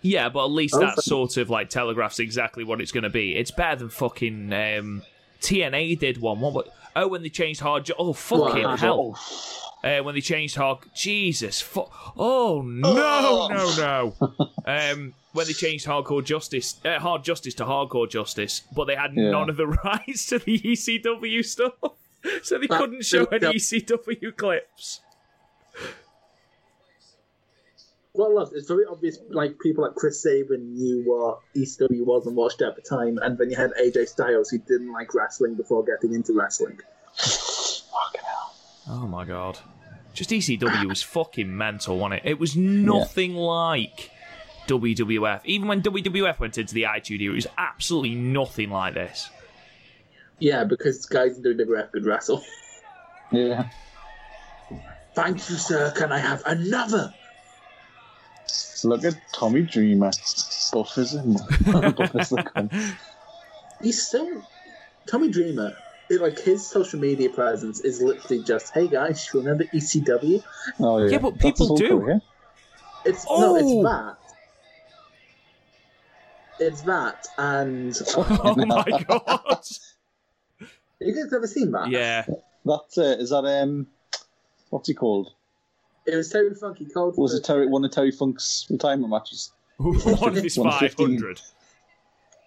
Yeah, 0.00 0.28
but 0.28 0.46
at 0.46 0.50
least 0.50 0.74
Oh, 0.74 0.80
that 0.80 0.96
so- 0.96 1.02
sort 1.02 1.36
of 1.36 1.48
like 1.48 1.68
telegraphs 1.70 2.18
exactly 2.18 2.64
what 2.64 2.80
it's 2.80 2.90
going 2.90 3.04
to 3.04 3.10
be. 3.10 3.36
It's 3.36 3.52
better 3.52 3.76
than 3.76 3.88
fucking 3.88 4.52
um, 4.52 5.02
TNA 5.40 5.98
did 6.00 6.18
one. 6.20 6.40
What? 6.40 6.68
Oh, 6.94 7.08
when 7.08 7.22
they 7.22 7.28
changed 7.30 7.60
hard. 7.60 7.86
Jo- 7.86 7.94
oh, 7.98 8.12
fucking 8.12 8.64
Wow. 8.64 8.76
hell! 8.76 9.18
Uh, 9.82 10.00
when 10.02 10.14
they 10.14 10.20
changed 10.20 10.56
hard. 10.56 10.78
Jesus. 10.94 11.60
Fu- 11.60 11.88
oh 12.16 12.62
no, 12.64 13.48
no, 13.48 13.76
no. 13.76 14.14
um, 14.66 15.14
when 15.32 15.46
they 15.46 15.52
changed 15.54 15.86
hardcore 15.86 16.22
justice, 16.24 16.78
uh, 16.84 16.98
hard 16.98 17.24
justice 17.24 17.54
to 17.54 17.64
hardcore 17.64 18.08
justice, 18.08 18.62
but 18.76 18.84
they 18.86 18.94
had 18.94 19.12
Yeah. 19.14 19.30
none 19.30 19.48
of 19.50 19.56
the 19.56 19.66
rights 19.84 20.26
to 20.26 20.38
the 20.38 20.58
ECW 20.58 21.42
stuff, 21.44 21.72
so 22.42 22.58
they 22.58 22.66
That- 22.66 22.78
couldn't 22.78 23.04
show 23.04 23.24
any 23.26 23.38
that- 23.40 23.54
ECW 23.54 24.36
clips. 24.36 25.00
Well, 28.14 28.34
look, 28.34 28.52
it's 28.54 28.68
very 28.68 28.84
obvious. 28.84 29.18
Like 29.30 29.58
people 29.58 29.84
like 29.84 29.94
Chris 29.94 30.22
Sabin 30.22 30.74
knew 30.74 31.02
what 31.06 31.40
ECW 31.56 32.04
was 32.04 32.26
and 32.26 32.36
watched 32.36 32.60
it 32.60 32.66
at 32.66 32.76
the 32.76 32.82
time, 32.82 33.18
and 33.22 33.38
then 33.38 33.48
you 33.50 33.56
had 33.56 33.70
AJ 33.80 34.08
Styles 34.08 34.50
who 34.50 34.58
didn't 34.58 34.92
like 34.92 35.14
wrestling 35.14 35.54
before 35.54 35.82
getting 35.82 36.14
into 36.14 36.34
wrestling. 36.34 36.78
Oh 38.88 39.06
my 39.08 39.24
god. 39.24 39.58
Just 40.12 40.28
ECW 40.28 40.88
was 40.88 41.02
fucking 41.02 41.56
mental, 41.56 41.98
wasn't 41.98 42.22
it? 42.22 42.30
It 42.32 42.38
was 42.38 42.54
nothing 42.54 43.34
like 43.34 44.10
WWF. 44.66 45.40
Even 45.44 45.68
when 45.68 45.80
WWF 45.80 46.38
went 46.38 46.58
into 46.58 46.74
the 46.74 46.84
Attitude 46.84 47.22
Era, 47.22 47.32
it 47.32 47.36
was 47.36 47.46
absolutely 47.56 48.14
nothing 48.14 48.68
like 48.68 48.92
this. 48.92 49.30
Yeah, 50.38 50.64
because 50.64 51.06
guys 51.06 51.38
in 51.38 51.44
WWF 51.44 51.92
could 51.92 52.04
wrestle. 52.04 52.44
yeah. 53.30 53.70
Thank 55.14 55.48
you, 55.48 55.56
sir. 55.56 55.92
Can 55.92 56.12
I 56.12 56.18
have 56.18 56.42
another? 56.44 57.14
Look 58.84 59.04
at 59.04 59.14
Tommy 59.32 59.62
Dreamer, 59.62 60.10
buff 60.72 60.98
as 60.98 61.14
him, 61.14 61.34
buff 61.34 62.14
as 62.14 62.30
the 62.30 62.38
cunt. 62.38 62.96
He's 63.80 64.06
still 64.06 64.42
Tommy 65.06 65.28
Dreamer. 65.28 65.76
It, 66.10 66.20
like 66.20 66.38
his 66.38 66.66
social 66.68 66.98
media 67.00 67.30
presence 67.30 67.80
is 67.80 68.02
literally 68.02 68.42
just, 68.42 68.74
"Hey 68.74 68.88
guys, 68.88 69.28
you 69.32 69.40
remember 69.40 69.64
ECW?" 69.72 70.42
Oh 70.80 70.98
yeah, 70.98 71.10
Yeah, 71.12 71.18
but 71.18 71.38
people 71.38 71.76
do. 71.76 71.88
career. 71.88 72.20
It's 73.04 73.24
no, 73.26 73.56
Oh! 73.56 73.56
it's 73.56 73.72
that. 73.82 74.16
It's 76.58 76.82
that, 76.82 77.26
and 77.38 77.94
Oh 78.16 78.54
my 78.66 79.04
god. 79.08 79.64
you 81.00 81.14
guys 81.14 81.32
ever 81.32 81.46
seen 81.46 81.72
that? 81.72 81.88
Yeah. 81.90 82.24
That 82.64 82.84
uh, 82.98 83.20
is 83.20 83.30
that 83.30 83.44
um, 83.44 83.88
what's 84.70 84.88
he 84.88 84.94
called? 84.94 85.32
It 86.06 86.16
was 86.16 86.30
Terry 86.30 86.54
Funky 86.54 86.86
called. 86.86 87.16
Was 87.16 87.34
it 87.34 87.44
Terry? 87.44 87.66
One 87.66 87.84
of 87.84 87.90
Terry 87.90 88.10
Funk's 88.10 88.66
retirement 88.68 89.10
matches? 89.10 89.52
One 89.76 90.36
of 90.36 90.42
his 90.42 90.56
500. 90.56 91.40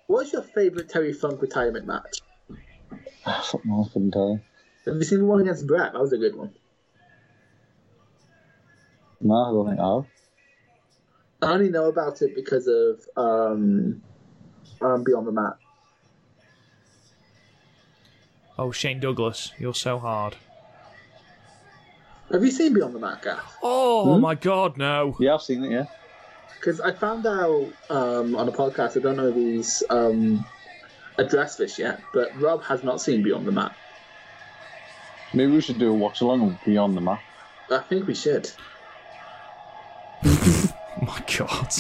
What's 0.08 0.34
your 0.34 0.44
favourite 0.44 0.90
Terry 0.90 1.14
Funk 1.14 1.42
retirement 1.42 1.88
match? 1.88 2.22
Ah, 3.26 3.42
Fuck 3.52 3.66
no, 3.66 3.86
I 3.86 3.94
couldn't 3.94 4.12
tell 4.12 4.30
you. 4.30 4.42
Have 4.86 4.96
you 4.98 5.04
seen 5.04 5.20
the 5.20 5.26
one 5.26 5.42
against 5.42 5.66
Bret? 5.66 5.94
That 5.94 6.02
was 6.02 6.14
a 6.14 6.18
good 6.18 6.36
one. 6.36 6.52
No, 9.22 9.34
I 9.34 9.52
don't 9.52 9.68
think 9.68 9.80
I 9.80 9.96
have. 9.96 10.06
I 11.42 11.54
only 11.54 11.70
know 11.70 11.86
about 11.86 12.22
it 12.22 12.36
because 12.36 12.68
of 12.68 13.02
um, 13.18 14.02
um, 14.82 15.04
Beyond 15.04 15.28
the 15.28 15.32
Mat. 15.32 15.58
Oh, 18.58 18.72
Shane 18.72 19.00
Douglas, 19.00 19.52
you're 19.58 19.74
so 19.74 20.00
hard. 20.00 20.38
Have 22.32 22.44
you 22.44 22.52
seen 22.52 22.74
Beyond 22.74 22.96
the 22.96 23.00
Mat, 23.00 23.22
Gaff? 23.22 23.58
Oh 23.62 24.18
my 24.20 24.36
god, 24.36 24.78
no. 24.78 25.16
Yeah, 25.20 25.36
I've 25.36 25.42
seen 25.42 25.64
it. 25.64 25.72
Yeah. 25.72 25.86
Because 26.56 26.82
I 26.82 26.92
found 26.92 27.26
out 27.28 27.72
um, 27.90 28.36
on 28.36 28.48
a 28.48 28.52
podcast, 28.52 28.98
I 28.98 29.02
don't 29.02 29.16
know 29.18 29.28
if 29.28 29.36
he's 29.36 29.84
um, 29.90 30.44
addressed 31.18 31.60
this 31.60 31.78
yet, 31.78 32.02
but 32.14 32.36
Rob 32.42 32.64
has 32.64 32.84
not 32.84 33.00
seen 33.00 33.22
Beyond 33.22 33.46
the 33.46 33.52
Mat. 33.52 33.76
Maybe 35.34 35.52
we 35.52 35.62
should 35.62 35.78
do 35.78 35.92
a 35.92 35.94
watch 35.94 36.22
along 36.22 36.48
with 36.48 36.58
Beyond 36.66 36.98
the 36.98 37.02
Mat. 37.02 37.22
I 37.70 37.80
think 37.80 38.08
we 38.08 38.16
should. 38.16 38.50
Oh 40.24 40.74
my 41.02 41.24
god. 41.38 41.74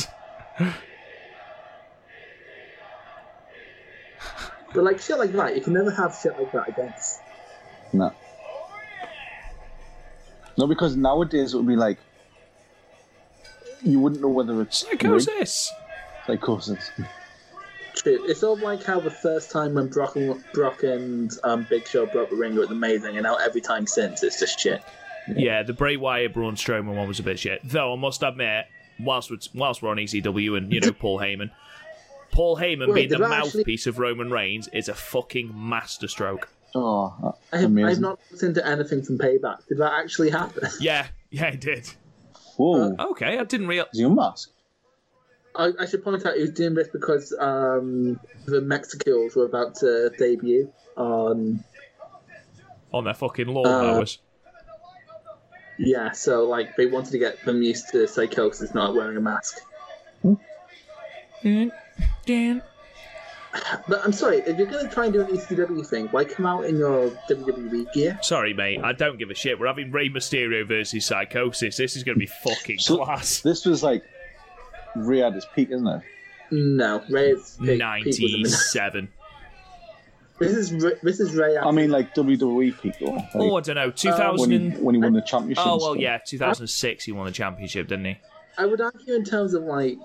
But 4.73 4.83
like 4.83 4.99
shit 4.99 5.17
like 5.17 5.31
that, 5.31 5.55
you 5.55 5.61
can 5.61 5.73
never 5.73 5.89
have 5.89 6.15
shit 6.21 6.37
like 6.37 6.51
that 6.51 6.67
against. 6.69 7.21
No. 7.93 8.13
No, 10.57 10.67
because 10.67 10.95
nowadays 10.95 11.53
it 11.53 11.57
would 11.57 11.67
be 11.67 11.75
like 11.75 11.97
you 13.83 13.99
wouldn't 13.99 14.21
know 14.21 14.29
whether 14.29 14.61
it's 14.61 14.83
rigged. 14.89 15.01
Psychosis. 15.03 15.71
Psychosis. 16.25 16.91
True. 17.95 18.19
It's 18.25 18.43
all 18.43 18.57
like 18.57 18.83
how 18.83 18.99
the 18.99 19.11
first 19.11 19.51
time 19.51 19.75
when 19.75 19.87
Brock 19.87 20.15
and, 20.15 20.43
Brock 20.53 20.83
and 20.83 21.31
um, 21.43 21.65
Big 21.69 21.87
Show 21.87 22.05
broke 22.05 22.29
the 22.29 22.35
ring 22.35 22.53
it 22.55 22.59
was 22.59 22.71
amazing, 22.71 23.15
and 23.15 23.23
now 23.23 23.35
every 23.35 23.61
time 23.61 23.87
since 23.87 24.23
it's 24.23 24.39
just 24.39 24.59
shit. 24.59 24.83
Yeah, 25.33 25.63
the 25.63 25.73
Bray 25.73 25.97
Wyatt 25.97 26.33
Braun 26.33 26.55
Strowman 26.55 26.95
one 26.95 27.07
was 27.07 27.19
a 27.19 27.23
bit 27.23 27.39
shit. 27.39 27.61
Though 27.63 27.93
I 27.93 27.95
must 27.95 28.21
admit, 28.21 28.65
whilst 28.99 29.31
we're, 29.31 29.37
whilst 29.53 29.81
we're 29.81 29.89
on 29.89 29.97
ECW 29.97 30.57
and 30.57 30.71
you 30.73 30.81
know 30.81 30.91
Paul 30.99 31.19
Heyman, 31.19 31.51
Paul 32.31 32.57
Heyman 32.57 32.89
Wait, 32.93 33.09
being 33.09 33.21
the 33.21 33.25
I 33.25 33.37
actually- 33.37 33.59
mouthpiece 33.59 33.87
of 33.87 33.97
Roman 33.99 34.29
Reigns 34.29 34.67
is 34.73 34.89
a 34.89 34.93
fucking 34.93 35.51
masterstroke. 35.55 36.49
Oh, 36.77 37.33
I 37.53 37.57
have. 37.59 37.77
I've 37.77 37.99
not 38.01 38.19
looked 38.29 38.43
into 38.43 38.67
anything 38.67 39.01
from 39.01 39.17
Payback. 39.17 39.65
Did 39.67 39.77
that 39.77 39.93
actually 39.93 40.29
happen? 40.29 40.67
Yeah, 40.81 41.07
yeah, 41.31 41.45
it 41.47 41.61
did. 41.61 41.89
Whoa, 42.57 42.93
uh, 42.99 43.07
Okay, 43.11 43.39
I 43.39 43.43
didn't 43.45 43.67
real. 43.67 43.85
is 43.93 43.99
he 43.99 44.03
unmasked? 44.03 44.51
I, 45.55 45.71
I 45.79 45.85
should 45.85 46.03
point 46.03 46.25
out 46.25 46.35
he 46.35 46.41
was 46.41 46.51
doing 46.51 46.73
this 46.73 46.89
because 46.89 47.33
um, 47.39 48.19
the 48.45 48.59
Mexicools 48.59 49.35
were 49.37 49.45
about 49.45 49.75
to 49.75 50.11
debut 50.19 50.69
on. 50.97 51.63
on 52.93 53.03
their 53.05 53.13
fucking 53.13 53.47
lawnmowers. 53.47 54.17
Uh, 54.17 54.21
yeah, 55.77 56.11
so 56.11 56.43
like 56.45 56.75
they 56.75 56.87
wanted 56.87 57.11
to 57.11 57.19
get 57.19 57.43
them 57.45 57.61
used 57.63 57.89
to 57.93 58.05
psychosis, 58.07 58.73
not 58.73 58.95
wearing 58.95 59.15
a 59.15 59.21
mask. 59.21 59.59
Hmm. 60.21 61.69
But 63.87 64.03
I'm 64.03 64.11
sorry, 64.11 64.37
if 64.39 64.57
you're 64.57 64.67
going 64.67 64.87
to 64.87 64.93
try 64.93 65.05
and 65.05 65.13
do 65.13 65.21
an 65.21 65.27
ECW 65.27 65.85
thing, 65.87 66.07
why 66.07 66.23
come 66.25 66.45
out 66.45 66.65
in 66.65 66.77
your 66.77 67.09
WWE 67.29 67.91
gear? 67.93 68.19
Sorry, 68.21 68.53
mate, 68.53 68.81
I 68.83 68.91
don't 68.93 69.17
give 69.17 69.29
a 69.29 69.35
shit. 69.35 69.59
We're 69.59 69.67
having 69.67 69.91
Rey 69.91 70.09
Mysterio 70.09 70.67
versus 70.67 71.05
Psychosis. 71.05 71.77
This 71.77 71.95
is 71.95 72.03
going 72.03 72.15
to 72.15 72.19
be 72.19 72.25
fucking 72.43 72.79
So- 72.79 72.97
class. 73.03 73.39
This 73.41 73.65
was 73.65 73.81
like 73.83 74.03
Rey 74.95 75.21
at 75.23 75.33
his 75.33 75.45
peak, 75.55 75.69
isn't 75.71 75.87
it? 75.87 76.01
No, 76.51 77.03
Rey's 77.09 77.57
peak, 77.57 77.59
peak 77.59 77.59
was 77.59 77.59
a 77.59 77.61
minute. 77.63 77.79
Ninety-seven. 77.79 79.09
This 80.37 80.53
is 80.53 80.71
Rey- 80.73 80.99
this 81.01 81.19
is 81.19 81.33
Rey. 81.33 81.57
I 81.57 81.71
mean, 81.71 81.89
like 81.91 82.13
WWE 82.13 82.79
people. 82.81 83.13
Like, 83.15 83.29
Oh, 83.35 83.55
I 83.57 83.61
don't 83.61 83.75
know. 83.75 83.89
Two 83.91 84.11
when, 84.11 84.51
he, 84.51 84.69
when 84.71 84.95
he 84.95 85.01
won 85.01 85.13
the 85.13 85.21
championship. 85.21 85.65
Oh 85.65 85.77
well, 85.77 85.95
yeah, 85.95 86.17
two 86.25 86.37
thousand 86.37 86.67
six. 86.67 87.05
He 87.05 87.11
won 87.13 87.25
the 87.25 87.31
championship, 87.31 87.87
didn't 87.87 88.05
he? 88.05 88.17
I 88.57 88.65
would 88.65 88.81
argue 88.81 89.15
in 89.15 89.23
terms 89.23 89.53
of 89.53 89.63
like 89.63 89.97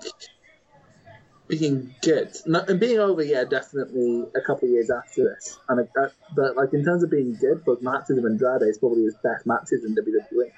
being 1.51 1.93
good, 2.01 2.33
and 2.45 2.79
being 2.79 2.99
over, 2.99 3.21
yeah, 3.21 3.43
definitely 3.43 4.23
a 4.35 4.41
couple 4.41 4.69
of 4.69 4.71
years 4.71 4.89
after 4.89 5.25
this. 5.25 5.59
And 5.67 5.81
uh, 5.81 6.01
uh, 6.01 6.09
but 6.33 6.55
like 6.55 6.73
in 6.73 6.85
terms 6.85 7.03
of 7.03 7.11
being 7.11 7.35
good, 7.35 7.63
those 7.65 7.81
matches 7.81 8.17
of 8.17 8.23
Andrade 8.23 8.61
is 8.61 8.77
probably 8.77 9.03
his 9.03 9.15
best 9.21 9.45
matches 9.45 9.83
in 9.83 9.93
WWE. 9.93 10.51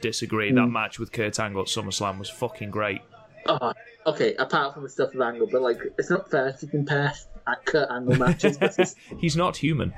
Disagree. 0.00 0.52
That 0.52 0.66
hmm. 0.66 0.72
match 0.72 1.00
with 1.00 1.10
Kurt 1.10 1.40
Angle 1.40 1.62
at 1.62 1.68
SummerSlam 1.68 2.20
was 2.20 2.30
fucking 2.30 2.70
great. 2.70 3.00
Oh, 3.46 3.72
okay. 4.06 4.36
Apart 4.36 4.74
from 4.74 4.84
the 4.84 4.88
stuff 4.88 5.12
with 5.12 5.20
Angle, 5.20 5.48
but 5.50 5.62
like 5.62 5.80
it's 5.98 6.10
not 6.10 6.30
fair 6.30 6.52
to 6.52 6.66
compare 6.68 7.12
at 7.48 7.66
Kurt 7.66 7.90
Angle 7.90 8.16
matches. 8.16 8.94
He's 9.18 9.36
not 9.36 9.56
human. 9.56 9.92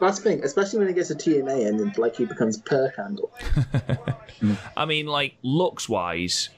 that's 0.00 0.18
the 0.18 0.22
thing, 0.22 0.44
especially 0.44 0.80
when 0.80 0.88
he 0.88 0.94
gets 0.94 1.10
a 1.10 1.14
TNA 1.14 1.68
and 1.68 1.96
like 1.96 2.16
he 2.16 2.24
becomes 2.24 2.58
Perk 2.58 2.98
Angle. 2.98 3.30
I 4.76 4.86
mean, 4.86 5.06
like 5.06 5.36
looks 5.42 5.88
wise, 5.88 6.50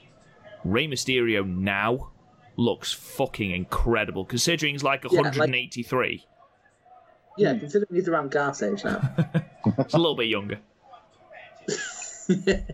Rey 0.63 0.87
Mysterio 0.87 1.45
now 1.47 2.11
looks 2.55 2.91
fucking 2.93 3.51
incredible. 3.51 4.25
Considering 4.25 4.73
he's 4.75 4.83
like 4.83 5.03
Yeah, 5.03 5.21
like- 5.21 5.33
183, 5.37 6.25
Yeah, 7.37 7.53
hmm. 7.53 7.59
considering 7.59 7.87
he's 7.93 8.07
around 8.07 8.31
Garth's 8.31 8.61
age 8.63 8.83
now. 8.83 8.99
he's 9.83 9.93
a 9.93 9.97
little 9.97 10.15
bit 10.15 10.27
younger. 10.27 10.59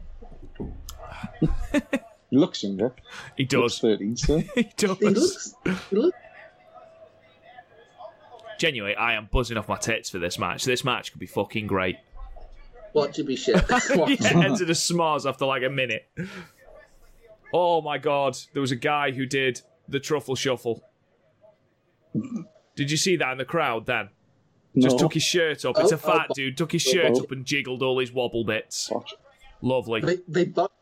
He 2.32 2.38
looks 2.38 2.62
younger. 2.64 2.94
He 3.36 3.48
He 3.50 3.58
looks 3.58 3.80
does. 3.80 3.98
13 3.98 4.16
still. 4.18 4.40
He 4.56 4.64
does. 4.78 4.98
He 5.00 5.10
looks. 5.10 5.56
He 5.90 5.96
looks. 5.96 6.18
Genuinely, 8.60 8.96
I 8.96 9.14
am 9.14 9.28
buzzing 9.32 9.58
off 9.58 9.68
my 9.68 9.78
tits 9.78 10.10
for 10.12 10.20
this 10.20 10.38
match. 10.38 10.64
This 10.66 10.84
match 10.84 11.12
could 11.12 11.20
be 11.20 11.26
fucking 11.26 11.66
great. 11.66 11.96
Watch 12.94 13.18
it 13.18 13.24
be 13.26 13.36
shit. 13.36 13.56
Watch. 13.96 14.20
yeah, 14.22 14.44
enter 14.46 14.66
the 14.66 14.76
smarts 14.76 15.26
after 15.26 15.46
like 15.46 15.64
a 15.64 15.70
minute. 15.70 16.08
Oh 17.54 17.82
my 17.82 17.98
god, 17.98 18.38
there 18.54 18.62
was 18.62 18.72
a 18.72 18.76
guy 18.76 19.12
who 19.12 19.26
did 19.26 19.62
the 19.88 20.00
truffle 20.00 20.36
shuffle. 20.36 20.84
Did 22.76 22.92
you 22.92 22.98
see 22.98 23.16
that 23.18 23.32
in 23.32 23.38
the 23.38 23.46
crowd 23.46 23.86
then? 23.86 24.10
Just 24.78 25.00
took 25.00 25.14
his 25.14 25.24
shirt 25.24 25.66
up. 25.66 25.78
It's 25.80 25.92
a 25.92 25.98
fat 25.98 26.28
oh, 26.30 26.34
dude. 26.34 26.58
Took 26.58 26.72
his 26.72 26.82
shirt 26.82 27.14
oh. 27.16 27.22
up 27.22 27.32
and 27.32 27.44
jiggled 27.44 27.82
all 27.82 28.00
his 28.00 28.12
wobble 28.12 28.44
bits. 28.44 28.90
Watch. 28.92 29.16
Lovely. 29.62 30.02
They 30.02 30.20
they 30.28 30.46
botched. 30.46 30.74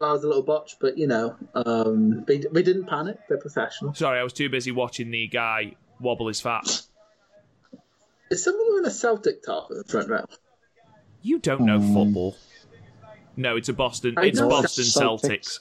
That 0.00 0.12
was 0.12 0.24
a 0.24 0.26
little 0.26 0.42
botch, 0.42 0.76
but 0.80 0.96
you 0.98 1.06
know, 1.06 1.36
um, 1.54 2.24
they 2.24 2.38
they 2.38 2.62
didn't 2.62 2.86
panic. 2.86 3.18
They're 3.28 3.38
professional. 3.38 3.94
Sorry, 3.94 4.18
I 4.18 4.22
was 4.22 4.32
too 4.32 4.48
busy 4.48 4.72
watching 4.72 5.10
the 5.10 5.26
guy 5.28 5.76
wobble 6.00 6.28
his 6.28 6.40
fat. 6.40 6.82
Is 8.30 8.42
someone 8.42 8.66
wearing 8.70 8.86
a 8.86 8.90
Celtic 8.90 9.44
top 9.44 9.68
at 9.70 9.76
the 9.76 9.84
front 9.84 10.08
row? 10.08 10.24
You 11.20 11.38
don't 11.38 11.60
know 11.62 11.78
Hmm. 11.78 11.94
football. 11.94 12.36
No, 13.36 13.56
it's 13.56 13.68
a 13.68 13.72
Boston. 13.72 14.14
I 14.16 14.26
It's 14.26 14.40
Boston 14.40 14.84
Celtics. 14.84 15.28
Celtics. 15.28 15.58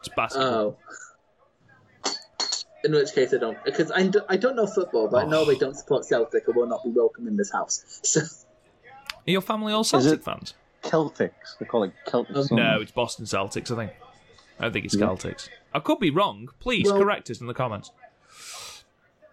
It's 0.00 0.08
basketball. 0.08 0.78
Oh. 2.04 2.10
In 2.82 2.92
which 2.92 3.12
case, 3.12 3.34
I 3.34 3.36
don't, 3.36 3.62
because 3.64 3.90
I, 3.90 4.06
do, 4.06 4.22
I 4.28 4.38
don't 4.38 4.56
know 4.56 4.66
football, 4.66 5.06
but 5.08 5.26
I 5.26 5.28
know 5.28 5.44
they 5.44 5.56
don't 5.58 5.76
support 5.76 6.06
Celtic 6.06 6.46
and 6.46 6.56
will 6.56 6.66
not 6.66 6.82
be 6.82 6.88
welcome 6.90 7.28
in 7.28 7.36
this 7.36 7.52
house. 7.52 8.00
So, 8.04 8.20
Are 8.20 9.30
your 9.30 9.42
family 9.42 9.72
all 9.74 9.84
Celtic 9.84 10.14
it- 10.20 10.24
fans? 10.24 10.54
Celtics. 10.82 11.58
They 11.58 11.66
call 11.66 11.82
it 11.84 11.92
Celtics. 12.08 12.50
Um, 12.50 12.56
no, 12.56 12.80
it's 12.80 12.90
Boston 12.92 13.26
Celtics, 13.26 13.70
I 13.70 13.76
think. 13.76 13.92
I 14.58 14.62
don't 14.64 14.72
think 14.72 14.86
it's 14.86 14.96
Celtics. 14.96 15.50
I 15.74 15.80
could 15.80 16.00
be 16.00 16.08
wrong. 16.10 16.48
Please 16.58 16.86
Well- 16.90 16.98
correct 16.98 17.28
us 17.30 17.42
in 17.42 17.46
the 17.46 17.52
comments. 17.54 17.90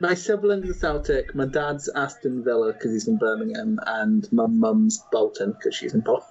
my 0.02 0.14
siblings 0.14 0.70
are 0.70 0.74
Celtic. 0.74 1.34
My 1.34 1.46
dad's 1.46 1.88
Aston 1.96 2.44
Villa 2.44 2.74
because 2.74 2.92
he's 2.92 3.06
from 3.06 3.16
Birmingham, 3.18 3.80
and 3.88 4.30
my 4.34 4.46
mum's 4.48 5.02
Bolton 5.10 5.54
because 5.54 5.74
she's 5.74 5.94
in 5.94 6.02
Bolton. 6.02 6.28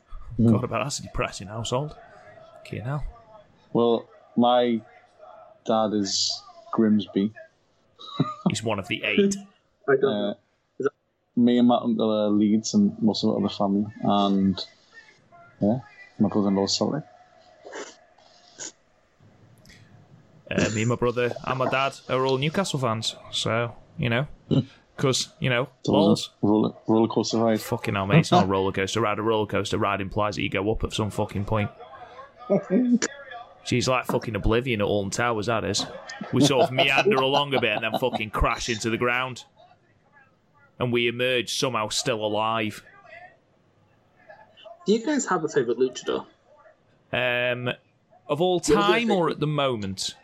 God, 0.46 0.64
about 0.64 0.84
that's 0.84 0.98
a 0.98 1.02
depressing 1.02 1.48
household. 1.48 1.96
Okay, 2.60 2.80
now. 2.80 3.04
Well, 3.72 4.08
my 4.36 4.80
dad 5.66 5.90
is 5.92 6.42
Grimsby. 6.72 7.32
He's 8.48 8.62
one 8.62 8.78
of 8.78 8.88
the 8.88 9.02
eight. 9.04 9.36
I 9.88 9.96
don't 9.96 10.04
Uh, 10.04 10.34
know. 10.80 10.88
me 11.36 11.58
and 11.58 11.68
my 11.68 11.76
uncle 11.82 12.10
are 12.10 12.30
Leeds 12.30 12.74
and 12.74 13.00
most 13.02 13.24
of 13.24 13.30
the 13.32 13.38
other 13.38 13.54
family. 13.54 13.86
And 14.02 14.64
yeah, 15.60 15.78
my 16.18 16.28
brother 16.28 16.48
in 16.48 16.54
law's 16.56 16.76
Celtic. 16.76 17.04
Uh, 20.50 20.70
me 20.74 20.80
and 20.82 20.88
my 20.88 20.94
brother 20.96 21.30
and 21.46 21.58
my 21.58 21.68
dad 21.68 21.92
are 22.08 22.24
all 22.24 22.38
Newcastle 22.38 22.78
fans. 22.78 23.14
So, 23.32 23.74
you 23.98 24.08
know, 24.08 24.26
because, 24.96 25.28
you 25.40 25.50
know, 25.50 25.68
So 25.84 25.92
it 25.92 25.96
was 25.96 26.06
lols. 26.06 26.30
a 26.42 26.46
roller, 26.46 26.72
roller 26.86 27.08
coaster 27.08 27.36
ride. 27.38 27.60
Fucking 27.60 27.94
hell, 27.94 28.06
mate. 28.06 28.20
It's 28.20 28.32
not 28.32 28.44
a 28.44 28.46
roller 28.56 28.72
coaster 28.72 29.00
ride. 29.02 29.18
A 29.18 29.22
roller 29.22 29.46
coaster 29.46 29.76
ride 29.76 30.00
implies 30.00 30.36
that 30.36 30.42
you 30.42 30.48
go 30.48 30.70
up 30.72 30.84
at 30.84 30.92
some 30.94 31.10
fucking 31.10 31.44
point. 31.44 31.70
She's 33.68 33.86
like 33.86 34.06
fucking 34.06 34.34
Oblivion 34.34 34.80
at 34.80 34.86
Alton 34.86 35.10
Towers, 35.10 35.44
that 35.44 35.62
is. 35.62 35.84
We 36.32 36.42
sort 36.42 36.64
of 36.64 36.72
meander 36.72 37.18
along 37.18 37.52
a 37.52 37.60
bit 37.60 37.72
and 37.72 37.84
then 37.84 38.00
fucking 38.00 38.30
crash 38.30 38.70
into 38.70 38.88
the 38.88 38.96
ground. 38.96 39.44
And 40.78 40.90
we 40.90 41.06
emerge 41.06 41.52
somehow 41.58 41.90
still 41.90 42.24
alive. 42.24 42.82
Do 44.86 44.94
you 44.94 45.04
guys 45.04 45.26
have 45.26 45.44
a 45.44 45.48
favorite 45.48 45.78
luchador? 45.78 46.24
Um, 47.12 47.70
of 48.26 48.40
all 48.40 48.58
time 48.58 49.10
or 49.10 49.28
at 49.28 49.38
the 49.38 49.46
moment? 49.46 50.14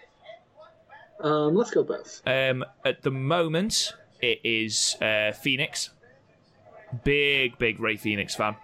Um, 1.21 1.55
let's 1.55 1.71
go 1.71 1.83
both. 1.83 2.23
Um, 2.27 2.65
at 2.83 3.03
the 3.03 3.11
moment, 3.11 3.93
it 4.23 4.41
is 4.43 4.97
uh, 5.03 5.37
Fénix. 5.37 5.91
Big, 7.05 7.59
big 7.59 7.79
Rey 7.79 7.99
Fénix 7.99 8.35
fan. 8.35 8.57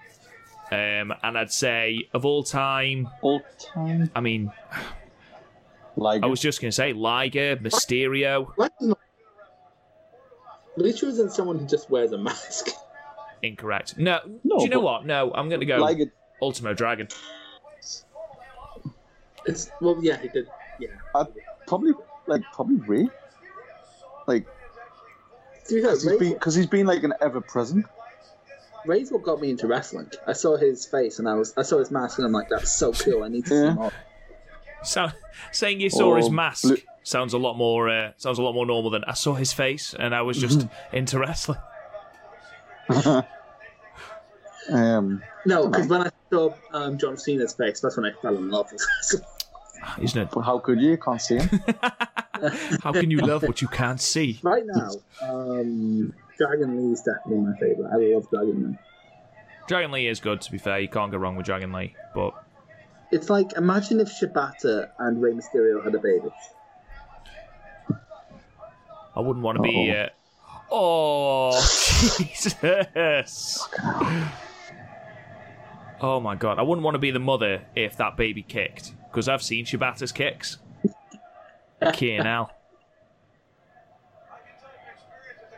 Um, 0.72 1.12
and 1.22 1.36
I'd 1.36 1.52
say 1.52 2.08
of 2.12 2.24
all 2.24 2.44
time, 2.44 3.08
All 3.22 3.42
time. 3.58 4.10
I 4.14 4.20
mean, 4.20 4.52
Liger. 5.96 6.24
I 6.24 6.28
was 6.28 6.40
just 6.40 6.60
going 6.60 6.70
to 6.70 6.74
say 6.74 6.92
Liger, 6.92 7.56
Mysterio, 7.56 8.46
Why 8.56 8.68
isn't- 8.80 8.98
Lucha 10.78 11.04
isn't 11.08 11.32
someone 11.32 11.58
who 11.58 11.66
just 11.66 11.90
wears 11.90 12.12
a 12.12 12.18
mask. 12.18 12.68
incorrect. 13.42 13.98
No, 13.98 14.20
No, 14.44 14.58
do 14.58 14.64
you 14.64 14.70
know 14.70 14.80
what? 14.80 15.04
No, 15.04 15.32
I'm 15.34 15.48
going 15.48 15.60
to 15.60 15.66
go 15.66 15.78
Liger. 15.78 16.12
Ultimo 16.40 16.72
Dragon. 16.74 17.08
It's 19.46 19.70
well, 19.80 19.98
yeah, 20.02 20.18
he 20.18 20.28
did. 20.28 20.46
Yeah. 20.78 20.88
I'd 21.14 21.26
probably 21.66 21.92
like 22.26 22.42
probably 22.52 22.76
Rey. 22.76 23.08
Like 24.26 24.46
To 25.68 25.74
be 25.74 25.82
fair, 25.82 25.90
because 25.96 26.02
he's 26.04 26.18
been 26.18 26.32
because 26.34 26.54
he's 26.54 26.66
been 26.66 26.86
like 26.86 27.02
an 27.02 27.14
ever 27.20 27.40
present. 27.40 27.86
Rey's 28.86 29.10
what 29.12 29.22
got 29.22 29.40
me 29.40 29.50
into 29.50 29.66
wrestling. 29.66 30.10
I 30.26 30.32
saw 30.32 30.56
his 30.56 30.86
face 30.86 31.18
and 31.18 31.28
I 31.28 31.34
was 31.34 31.52
I 31.56 31.62
saw 31.62 31.78
his 31.78 31.90
mask 31.90 32.18
and 32.18 32.26
I'm 32.26 32.32
like, 32.32 32.48
that's 32.48 32.72
so 32.72 32.92
cool. 32.92 33.22
I 33.24 33.28
need 33.28 33.44
to 33.44 33.48
see 33.50 33.54
Yeah. 33.56 33.74
more. 33.74 33.92
So, 34.82 35.08
saying 35.52 35.80
you 35.80 35.90
saw 35.90 36.14
his 36.16 36.30
mask 36.30 36.62
Blue- 36.62 36.76
sounds 37.02 37.34
a 37.34 37.38
lot 37.38 37.56
more 37.58 37.88
uh, 37.90 38.12
sounds 38.16 38.38
a 38.38 38.42
lot 38.42 38.54
more 38.54 38.64
normal 38.66 38.90
than 38.90 39.04
I 39.04 39.12
saw 39.12 39.34
his 39.34 39.52
face 39.52 39.94
and 39.98 40.14
I 40.14 40.22
was 40.22 40.38
just 40.38 40.66
into 40.92 41.18
wrestling. 41.18 41.58
Um, 44.70 45.22
No, 45.46 45.66
because 45.68 45.88
when 45.88 46.02
I 46.02 46.10
saw 46.30 46.54
um, 46.72 46.96
John 46.98 47.16
Cena's 47.16 47.54
face, 47.54 47.80
that's 47.80 47.96
when 47.96 48.06
I 48.06 48.12
fell 48.22 48.36
in 48.36 48.50
love 48.50 48.70
with 48.70 48.84
wrestling. 48.98 49.24
Isn't 50.04 50.22
it? 50.22 50.28
but 50.32 50.42
how 50.42 50.58
could 50.58 50.80
you? 50.80 50.90
You 50.90 50.96
can't 50.98 51.20
see 51.20 51.38
him. 51.38 51.48
How 52.82 52.92
can 52.92 53.10
you 53.10 53.18
love 53.18 53.42
what 53.42 53.60
you 53.60 53.68
can't 53.68 54.00
see? 54.00 54.38
Right 54.42 54.62
now, 54.64 54.90
um, 55.22 56.14
Dragon 56.40 56.74
Lee 56.74 56.92
is 56.94 57.02
definitely 57.02 57.44
my 57.44 57.56
favorite. 57.58 57.90
I 57.92 57.96
love 58.14 58.30
Dragon 58.30 58.70
Lee. 58.70 58.78
Dragon 59.68 59.90
Lee 59.90 60.06
is 60.06 60.20
good, 60.20 60.40
to 60.40 60.50
be 60.50 60.56
fair. 60.56 60.78
You 60.78 60.88
can't 60.88 61.12
go 61.12 61.18
wrong 61.18 61.36
with 61.36 61.44
Dragon 61.44 61.70
Lee. 61.70 61.94
But 62.14 62.32
It's 63.12 63.28
like 63.28 63.52
imagine 63.58 64.00
if 64.00 64.08
Shibata 64.08 64.88
and 64.98 65.20
Rey 65.20 65.32
Mysterio 65.32 65.84
had 65.84 65.94
a 65.94 65.98
baby. 65.98 66.30
I 69.14 69.20
wouldn't 69.20 69.44
want 69.44 69.56
to 69.56 69.62
be. 69.62 69.90
Uh... 69.90 70.08
Oh, 70.70 71.52
Jesus. 72.16 72.54
Oh, 76.00 76.20
my 76.20 76.36
God. 76.36 76.58
I 76.58 76.62
wouldn't 76.62 76.84
want 76.84 76.94
to 76.94 77.00
be 77.00 77.10
the 77.10 77.18
mother 77.18 77.66
if 77.76 77.98
that 77.98 78.16
baby 78.16 78.42
kicked. 78.42 78.94
Because 79.10 79.28
I've 79.28 79.42
seen 79.42 79.66
Shibata's 79.66 80.12
kicks. 80.12 80.56
Fucking 81.80 82.22
hell. 82.22 82.50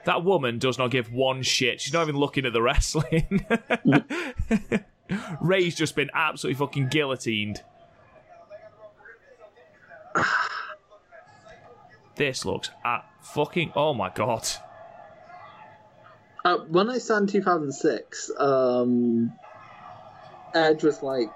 That 0.05 0.25
woman 0.25 0.59
does 0.59 0.79
not 0.79 0.91
give 0.91 1.13
one 1.13 1.43
shit. 1.43 1.81
She's 1.81 1.93
not 1.93 2.03
even 2.03 2.17
looking 2.17 2.45
at 2.45 2.53
the 2.53 2.63
wrestling. 2.63 3.47
Rey's 5.41 5.75
just 5.77 5.95
been 5.95 6.11
absolutely 6.13 6.59
fucking 6.59 6.89
guillotined. 6.89 7.63
This 12.17 12.45
looks 12.45 12.71
at 12.85 13.05
fucking. 13.23 13.73
Oh 13.75 13.95
my 13.95 14.11
god. 14.11 14.47
Uh, 16.45 16.59
when 16.69 16.91
I 16.91 16.99
saw 16.99 17.19
in 17.19 17.27
2006, 17.27 18.31
um, 18.39 19.33
Edge 20.55 20.83
was 20.83 21.03
like, 21.03 21.31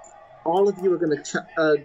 "All 0.45 0.67
of 0.67 0.77
you 0.79 0.93
are 0.93 0.97
gonna 0.97 1.23
ch- 1.23 1.37
uh, 1.57 1.75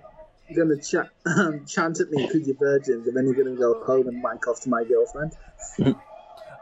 gonna 0.54 0.76
ch- 0.80 1.08
um, 1.26 1.64
chant 1.66 2.00
at 2.00 2.10
me 2.10 2.26
because 2.26 2.46
you're 2.46 2.56
virgins, 2.56 3.06
and 3.06 3.16
then 3.16 3.26
you're 3.26 3.34
gonna 3.34 3.56
go 3.56 3.82
home 3.84 4.08
and 4.08 4.22
wank 4.22 4.46
off 4.48 4.60
to 4.62 4.68
my 4.68 4.84
girlfriend." 4.84 5.32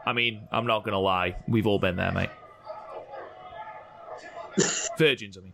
I 0.05 0.13
mean, 0.13 0.47
I'm 0.51 0.65
not 0.65 0.83
gonna 0.83 0.99
lie. 0.99 1.35
We've 1.47 1.67
all 1.67 1.79
been 1.79 1.95
there, 1.95 2.11
mate. 2.11 2.29
Virgins, 4.97 5.37
I 5.37 5.41
mean. 5.41 5.53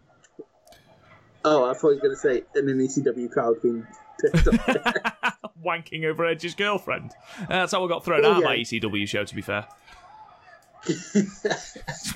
Oh, 1.45 1.65
I 1.65 1.73
thought 1.73 1.89
you 1.91 1.95
were 1.97 2.01
gonna 2.01 2.15
say 2.15 2.43
in 2.55 2.67
an 2.69 2.79
ECW 2.79 3.31
crowd 3.31 3.61
being 3.61 3.85
pissed 4.21 4.47
off. 4.47 5.37
Wanking 5.65 6.05
over 6.05 6.25
Edge's 6.25 6.55
girlfriend. 6.55 7.11
Uh, 7.41 7.45
that's 7.49 7.71
how 7.73 7.83
I 7.83 7.87
got 7.87 8.05
thrown 8.05 8.25
Oh, 8.25 8.31
out 8.31 8.37
of 8.37 8.41
yeah. 8.43 8.47
my 8.49 8.57
ECW 8.57 9.07
show, 9.07 9.23
to 9.23 9.35
be 9.35 9.41
fair. 9.41 9.67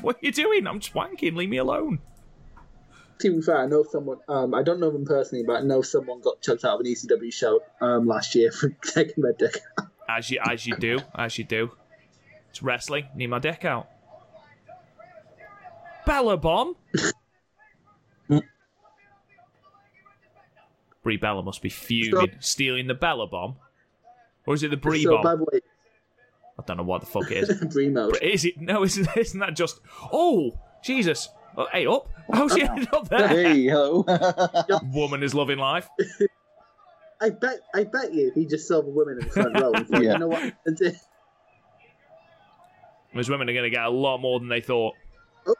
what 0.01 0.15
are 0.17 0.19
you 0.21 0.32
doing? 0.32 0.67
I'm 0.67 0.79
just 0.79 0.93
wanking. 0.93 1.36
Leave 1.36 1.49
me 1.49 1.57
alone. 1.57 1.99
to 3.19 3.36
be 3.36 3.41
fair, 3.41 3.57
I 3.59 3.65
know 3.67 3.84
someone. 3.84 4.17
Um, 4.27 4.53
I 4.53 4.63
don't 4.63 4.79
know 4.79 4.89
them 4.91 5.05
personally, 5.05 5.43
but 5.45 5.57
I 5.57 5.61
know 5.61 5.82
someone 5.82 6.21
got 6.21 6.41
chucked 6.41 6.63
out 6.63 6.75
of 6.75 6.79
an 6.82 6.86
ECW 6.88 7.34
show 7.34 7.61
um, 7.82 8.07
last 8.07 8.36
year 8.36 8.51
for 8.51 8.69
taking 8.69 9.23
their 9.23 9.34
dick. 9.34 9.57
As 10.07 10.29
you, 10.29 10.39
as 10.45 10.65
you 10.65 10.75
do, 10.77 10.99
as 11.15 11.38
you 11.38 11.43
do. 11.43 11.71
It's 12.52 12.62
wrestling. 12.62 13.08
Need 13.16 13.28
my 13.28 13.39
deck 13.39 13.66
out. 13.66 13.89
Bella 16.06 16.38
bomb. 16.38 16.76
Brie 21.04 21.18
Bella 21.18 21.41
must 21.41 21.62
be 21.64 21.70
fuming, 21.70 22.36
stealing 22.39 22.88
the 22.88 22.93
Bella 22.93 23.26
bomb, 23.26 23.56
or 24.45 24.54
is 24.54 24.62
it 24.62 24.70
the 24.70 24.78
Brie 24.78 25.04
so, 25.04 25.16
bomb? 25.16 25.24
by 25.24 25.36
the 25.36 25.43
way, 25.43 25.62
I 26.60 26.64
don't 26.66 26.78
know 26.78 26.84
what 26.84 27.02
the 27.02 27.08
fuck 27.08 27.32
it 27.32 27.49
is. 27.49 27.66
Brie 27.74 27.89
mode. 27.89 28.20
Is 28.22 28.45
it? 28.45 28.60
No, 28.60 28.84
isn't, 28.84 29.10
isn't 29.18 29.39
that 29.39 29.56
just. 29.56 29.80
Oh, 30.12 30.60
Jesus. 30.84 31.30
Oh, 31.58 31.68
hey, 31.72 31.88
up. 31.88 32.08
How's 32.32 32.54
she 32.54 32.62
ended 32.62 32.93
up 32.93 33.10
there? 33.10 33.28
Hey, 33.28 33.64
hello. 33.64 34.06
Woman 34.93 35.24
is 35.24 35.34
loving 35.34 35.58
life. 35.58 35.89
I 37.20 37.30
bet, 37.30 37.62
I 37.76 37.84
bet 37.84 38.14
you, 38.14 38.32
he 38.34 38.45
just 38.45 38.68
saw 38.68 38.82
the 38.82 38.89
women 38.89 39.18
in 39.20 39.28
the 39.28 39.34
front 39.34 39.60
row. 39.60 39.74
Yeah. 40.02 40.14
You 40.14 40.20
know 40.20 40.28
what? 40.28 40.54
And 43.12 43.18
did- 43.18 43.26
Those 43.26 43.30
women 43.30 43.49
are 43.49 43.53
going 43.53 43.64
to 43.64 43.70
get 43.70 43.84
a 43.86 43.89
lot 43.89 44.18
more 44.20 44.39
than 44.39 44.49
they 44.49 44.62
thought. 44.62 44.95
Oh. 45.47 45.55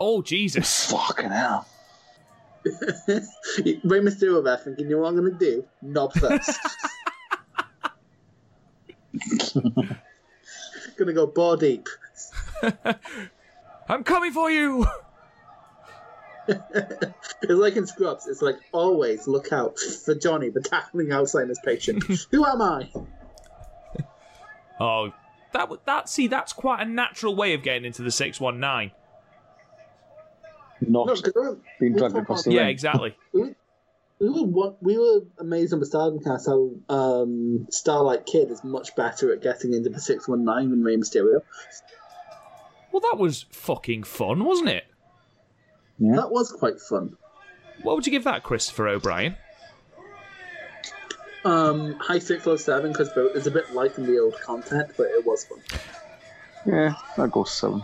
Oh, 0.00 0.22
Jesus. 0.22 0.90
Fucking 0.90 1.30
hell. 1.30 1.66
Rey 2.64 4.00
Mysterio 4.00 4.44
there 4.44 4.58
thinking, 4.58 4.90
you 4.90 4.96
know 4.96 5.02
what 5.02 5.08
I'm 5.08 5.16
going 5.16 5.32
to 5.32 5.38
do? 5.38 5.64
Knob 5.82 6.12
first. 6.12 6.58
gonna 10.96 11.12
go 11.12 11.26
ball 11.26 11.56
deep. 11.56 11.88
I'm 13.88 14.04
coming 14.04 14.32
for 14.32 14.50
you. 14.50 14.86
It's 16.46 17.12
like 17.48 17.76
in 17.76 17.86
Scrubs. 17.86 18.26
It's 18.26 18.42
like 18.42 18.56
always 18.72 19.26
look 19.26 19.52
out 19.52 19.78
for 19.78 20.14
Johnny, 20.14 20.50
the 20.50 20.60
tackling 20.60 21.08
Alzheimer's 21.08 21.58
patient. 21.64 22.04
Who 22.30 22.44
am 22.44 22.62
I? 22.62 22.90
Oh, 24.78 25.12
that 25.52 25.60
w- 25.60 25.80
that 25.86 26.08
see, 26.08 26.26
that's 26.26 26.52
quite 26.52 26.80
a 26.80 26.84
natural 26.84 27.34
way 27.34 27.54
of 27.54 27.62
getting 27.62 27.84
into 27.84 28.02
the 28.02 28.10
six 28.10 28.40
one 28.40 28.60
nine. 28.60 28.92
Not 30.80 31.06
No, 31.08 31.14
'cause 31.14 31.56
being 31.78 31.94
dragged 31.94 32.16
across 32.16 32.38
the 32.44 32.50
talking 32.50 32.52
Yeah, 32.52 32.60
ring. 32.62 32.70
exactly. 32.70 33.16
we 33.32 33.54
were 34.20 34.44
one, 34.44 34.74
we 34.80 34.96
were 34.96 35.20
amazed 35.38 35.72
on 35.74 35.80
the 35.80 35.86
Stardom 35.86 36.20
cast 36.22 36.46
how 36.46 36.70
um, 36.88 37.66
Starlight 37.70 38.24
Kid 38.26 38.50
is 38.50 38.64
much 38.64 38.94
better 38.96 39.32
at 39.32 39.42
getting 39.42 39.74
into 39.74 39.90
the 39.90 40.00
six 40.00 40.26
one 40.26 40.44
nine 40.44 40.70
than 40.70 40.82
Rey 40.82 40.96
Mysterio. 40.96 41.42
Well, 42.92 43.00
that 43.00 43.18
was 43.18 43.46
fucking 43.50 44.04
fun, 44.04 44.44
wasn't 44.44 44.70
it? 44.70 44.84
Yeah. 45.98 46.16
That 46.16 46.30
was 46.30 46.50
quite 46.50 46.80
fun. 46.80 47.16
What 47.82 47.94
would 47.96 48.06
you 48.06 48.10
give 48.10 48.24
that, 48.24 48.42
Christopher 48.42 48.88
O'Brien? 48.88 49.36
Um, 51.44 51.94
high 51.94 52.18
six 52.18 52.46
or 52.46 52.58
seven 52.58 52.92
because 52.92 53.10
it's 53.16 53.46
a 53.46 53.50
bit 53.50 53.72
light 53.74 53.96
in 53.96 54.06
the 54.06 54.18
old 54.18 54.38
content, 54.40 54.90
but 54.96 55.06
it 55.06 55.24
was 55.24 55.44
fun. 55.44 55.58
Yeah, 56.66 56.94
that 57.16 57.30
goes 57.30 57.50
seven. 57.52 57.82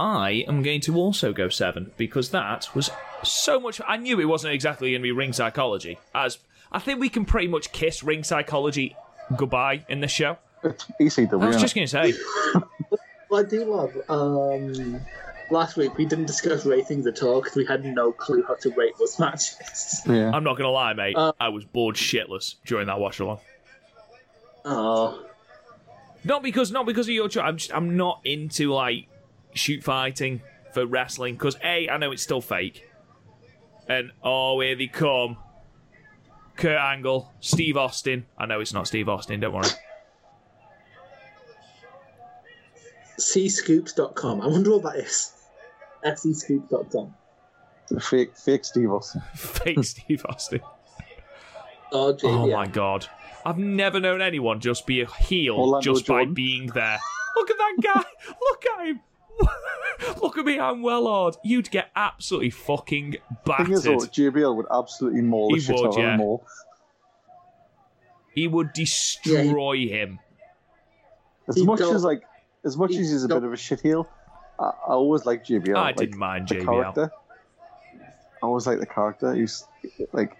I 0.00 0.44
am 0.48 0.62
going 0.62 0.80
to 0.82 0.96
also 0.96 1.32
go 1.32 1.48
seven 1.48 1.92
because 1.96 2.30
that 2.30 2.74
was 2.74 2.90
so 3.22 3.60
much. 3.60 3.80
I 3.86 3.96
knew 3.96 4.18
it 4.20 4.24
wasn't 4.24 4.54
exactly 4.54 4.90
going 4.90 5.00
to 5.00 5.02
be 5.02 5.12
ring 5.12 5.32
psychology, 5.32 5.98
as 6.14 6.38
I 6.72 6.78
think 6.78 7.00
we 7.00 7.08
can 7.08 7.24
pretty 7.24 7.48
much 7.48 7.70
kiss 7.72 8.02
ring 8.02 8.24
psychology 8.24 8.96
goodbye 9.36 9.84
in 9.88 10.00
this 10.00 10.10
show. 10.10 10.38
It's 10.62 10.86
ECW. 11.00 11.42
I 11.42 11.46
was 11.46 11.56
innit? 11.56 11.60
just 11.60 11.74
going 11.74 11.86
to 11.86 11.90
say, 11.90 12.14
Well, 13.30 13.44
I 13.44 13.48
do 13.48 13.64
love. 13.64 13.96
Um, 14.08 15.00
last 15.50 15.76
week 15.76 15.96
we 15.96 16.04
didn't 16.04 16.26
discuss 16.26 16.64
ratings 16.66 17.06
at 17.06 17.22
all 17.22 17.40
because 17.40 17.56
we 17.56 17.64
had 17.64 17.84
no 17.84 18.12
clue 18.12 18.42
how 18.46 18.54
to 18.54 18.70
rate 18.70 18.92
those 18.98 19.18
matches. 19.18 20.02
Yeah. 20.06 20.30
I'm 20.32 20.44
not 20.44 20.56
going 20.56 20.64
to 20.64 20.70
lie, 20.70 20.92
mate. 20.94 21.16
Uh, 21.16 21.32
I 21.40 21.48
was 21.48 21.64
bored 21.64 21.96
shitless 21.96 22.56
during 22.64 22.86
that 22.86 22.98
watch 22.98 23.20
along. 23.20 23.40
Oh, 24.64 25.24
Not 26.24 26.42
because, 26.42 26.70
not 26.70 26.86
because 26.86 27.06
of 27.06 27.14
your 27.14 27.28
choice. 27.28 27.44
I'm, 27.44 27.56
just, 27.58 27.74
I'm 27.74 27.96
not 27.96 28.20
into 28.24 28.72
like 28.72 29.08
shoot 29.54 29.84
fighting 29.84 30.40
for 30.72 30.86
wrestling 30.86 31.34
because 31.34 31.56
a, 31.62 31.88
I 31.88 31.96
know 31.98 32.12
it's 32.12 32.22
still 32.22 32.40
fake, 32.40 32.88
and 33.88 34.10
oh, 34.22 34.60
here 34.60 34.74
they 34.74 34.86
come. 34.86 35.36
Kurt 36.56 36.78
Angle, 36.78 37.32
Steve 37.40 37.76
Austin. 37.76 38.26
I 38.38 38.46
know 38.46 38.60
it's 38.60 38.72
not 38.72 38.86
Steve 38.86 39.08
Austin. 39.08 39.40
Don't 39.40 39.52
worry. 39.52 39.68
cscoops.com. 43.18 44.40
I 44.40 44.46
wonder 44.46 44.70
what 44.70 44.82
that 44.84 44.96
is. 44.96 45.33
fcscoops.com. 46.04 47.14
Fake, 48.00 48.36
fake 48.36 48.64
Steve 48.64 48.90
Austin. 48.90 49.20
Fake 49.34 49.84
Steve 49.84 50.24
Austin. 50.28 50.60
Oh, 51.92 52.16
Oh 52.22 52.50
my 52.50 52.66
god. 52.66 53.06
I've 53.44 53.58
never 53.58 54.00
known 54.00 54.22
anyone 54.22 54.58
just 54.60 54.86
be 54.86 55.02
a 55.02 55.06
heel 55.06 55.54
Orlando 55.56 55.80
just 55.94 56.06
by 56.06 56.24
being 56.24 56.66
there. 56.68 56.98
Look 57.36 57.50
at 57.50 57.56
that 57.58 57.74
guy. 57.82 58.04
Look 58.40 58.64
at 58.78 58.86
him. 58.86 59.00
Look 60.22 60.38
at 60.38 60.44
me, 60.46 60.58
I'm 60.58 60.80
well 60.82 61.06
odd. 61.06 61.36
You'd 61.44 61.70
get 61.70 61.90
absolutely 61.94 62.50
fucking 62.50 63.16
thing 63.46 63.70
is, 63.72 63.82
though, 63.82 63.96
battered. 63.98 64.12
JBL 64.12 64.56
would 64.56 64.66
absolutely 64.70 65.20
maul 65.22 65.50
the 65.50 65.56
He 65.56 65.60
shit 65.60 65.76
would, 65.76 65.86
out 65.88 65.98
yeah. 65.98 66.16
them. 66.16 66.38
He 68.34 68.48
would 68.48 68.72
destroy 68.72 69.86
him. 69.88 70.18
As 71.48 71.56
He 71.56 71.64
much 71.64 71.80
don't- 71.80 71.94
as 71.94 72.02
like, 72.04 72.22
as 72.64 72.76
much 72.76 72.92
he 72.92 72.98
as 73.00 73.10
he's 73.10 73.24
a 73.24 73.28
don't- 73.28 73.40
bit 73.40 73.46
of 73.46 73.52
a 73.52 73.56
shit 73.56 73.80
heel, 73.82 74.08
I, 74.58 74.64
I 74.64 74.72
always 74.88 75.24
like 75.26 75.44
JBL. 75.44 75.76
I 75.76 75.82
like, 75.82 75.96
didn't 75.96 76.18
mind 76.18 76.48
JBL. 76.48 76.64
character. 76.64 77.10
I 78.42 78.46
always 78.46 78.66
like 78.66 78.78
the 78.78 78.86
character. 78.86 79.34
He's 79.34 79.64
like, 80.12 80.36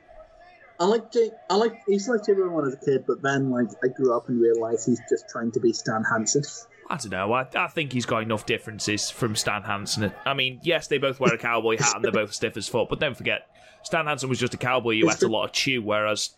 I 0.78 0.84
like 0.86 1.10
J- 1.12 1.30
I 1.48 1.54
like 1.56 1.82
He's 1.86 2.08
like 2.08 2.22
JBL 2.22 2.50
when 2.50 2.64
I 2.64 2.68
was 2.68 2.74
a 2.74 2.84
kid, 2.84 3.04
but 3.06 3.22
then 3.22 3.50
like 3.50 3.68
I 3.82 3.88
grew 3.88 4.14
up 4.14 4.28
and 4.28 4.40
realized 4.40 4.86
he's 4.86 5.00
just 5.08 5.28
trying 5.28 5.50
to 5.52 5.60
be 5.60 5.72
Stan 5.72 6.04
Hansen. 6.04 6.42
I 6.90 6.96
don't 6.98 7.10
know. 7.10 7.32
I, 7.32 7.46
I 7.56 7.68
think 7.68 7.92
he's 7.94 8.04
got 8.04 8.22
enough 8.22 8.44
differences 8.44 9.08
from 9.08 9.36
Stan 9.36 9.62
Hansen. 9.62 10.12
I 10.26 10.34
mean, 10.34 10.60
yes, 10.62 10.86
they 10.88 10.98
both 10.98 11.18
wear 11.18 11.32
a 11.32 11.38
cowboy 11.38 11.78
hat 11.78 11.94
and 11.96 12.04
they're 12.04 12.12
both 12.12 12.34
stiff 12.34 12.58
as 12.58 12.68
fuck, 12.68 12.90
but 12.90 13.00
don't 13.00 13.16
forget, 13.16 13.48
Stan 13.84 14.04
Hansen 14.06 14.28
was 14.28 14.38
just 14.38 14.52
a 14.52 14.58
cowboy 14.58 15.00
who 15.00 15.06
His 15.06 15.16
ate 15.16 15.22
a 15.22 15.28
lot 15.28 15.44
of 15.46 15.52
chew, 15.52 15.80
whereas 15.80 16.30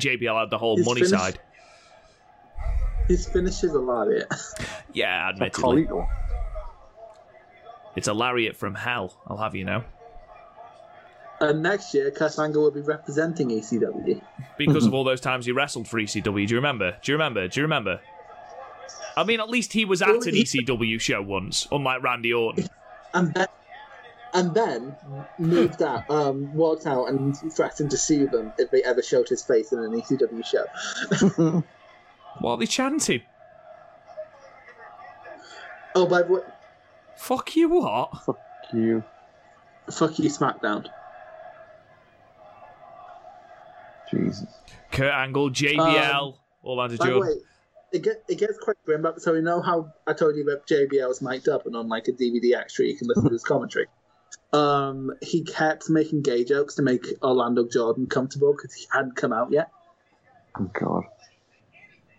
JBL 0.00 0.40
had 0.40 0.48
the 0.48 0.56
whole 0.56 0.78
His 0.78 0.86
money 0.86 1.00
finish- 1.02 1.10
side. 1.20 1.38
His 3.08 3.28
finishes 3.28 3.74
a 3.74 3.78
lot, 3.78 4.08
Yeah, 4.94 5.26
a 5.26 5.32
admittedly. 5.32 5.86
It's 7.96 8.08
a 8.08 8.14
lariat 8.14 8.56
from 8.56 8.74
hell, 8.74 9.20
I'll 9.26 9.38
have 9.38 9.54
you 9.54 9.64
know. 9.64 9.84
And 11.40 11.62
next 11.62 11.94
year, 11.94 12.12
Angle 12.38 12.62
will 12.62 12.70
be 12.70 12.82
representing 12.82 13.48
ECW. 13.48 14.20
Because 14.58 14.84
of 14.84 14.92
all 14.94 15.04
those 15.04 15.22
times 15.22 15.46
he 15.46 15.52
wrestled 15.52 15.88
for 15.88 15.98
ECW. 15.98 16.22
Do 16.22 16.40
you 16.40 16.56
remember? 16.56 16.98
Do 17.02 17.12
you 17.12 17.14
remember? 17.16 17.48
Do 17.48 17.60
you 17.60 17.64
remember? 17.64 18.00
I 19.16 19.24
mean, 19.24 19.40
at 19.40 19.48
least 19.48 19.72
he 19.72 19.86
was 19.86 20.02
at 20.02 20.10
an 20.10 20.20
ECW 20.20 21.00
show 21.00 21.22
once, 21.22 21.66
unlike 21.72 22.02
Randy 22.02 22.34
Orton. 22.34 22.68
and 23.14 23.32
then 23.32 23.46
and 24.34 24.54
then 24.54 24.94
moved 25.38 25.82
out, 25.82 26.08
um, 26.10 26.52
walked 26.54 26.86
out, 26.86 27.06
and 27.06 27.36
threatened 27.52 27.90
to 27.90 27.96
sue 27.96 28.28
them 28.28 28.52
if 28.58 28.70
they 28.70 28.82
ever 28.84 29.02
showed 29.02 29.28
his 29.28 29.42
face 29.42 29.72
in 29.72 29.78
an 29.80 29.92
ECW 29.92 30.44
show. 30.44 31.64
What 32.38 32.52
are 32.52 32.58
they 32.58 32.66
chanting? 32.66 33.22
Oh, 35.94 36.06
by 36.06 36.22
the 36.22 36.32
way, 36.32 36.40
Fuck 37.20 37.54
you, 37.54 37.68
what? 37.68 38.24
Fuck 38.24 38.40
you. 38.72 39.04
fuck 39.90 40.18
you, 40.18 40.30
SmackDown. 40.30 40.86
Jesus. 44.10 44.46
Kurt 44.90 45.12
Angle, 45.12 45.50
JBL, 45.50 46.34
Orlando 46.64 46.96
By 46.96 47.04
the 47.04 47.10
Jordan. 47.12 47.20
way, 47.20 47.42
it, 47.92 48.02
get, 48.02 48.24
it 48.26 48.38
gets 48.38 48.58
quite 48.58 48.78
grim. 48.86 49.02
But 49.02 49.20
so 49.20 49.34
you 49.34 49.42
know 49.42 49.60
how 49.60 49.92
I 50.06 50.14
told 50.14 50.34
you 50.34 50.44
that 50.44 50.66
JBL 50.66 51.06
was 51.06 51.20
mic'd 51.20 51.46
up 51.50 51.66
and 51.66 51.76
on 51.76 51.88
like 51.88 52.08
a 52.08 52.12
DVD 52.12 52.56
extra, 52.58 52.86
you 52.86 52.96
can 52.96 53.06
listen 53.06 53.24
to 53.24 53.32
his 53.32 53.44
commentary. 53.44 53.86
Um, 54.54 55.12
he 55.20 55.44
kept 55.44 55.90
making 55.90 56.22
gay 56.22 56.42
jokes 56.42 56.76
to 56.76 56.82
make 56.82 57.04
Orlando 57.22 57.68
Jordan 57.68 58.06
comfortable 58.06 58.54
because 58.56 58.72
he 58.72 58.86
hadn't 58.90 59.16
come 59.16 59.34
out 59.34 59.52
yet. 59.52 59.70
Oh 60.58 60.70
God. 60.72 61.04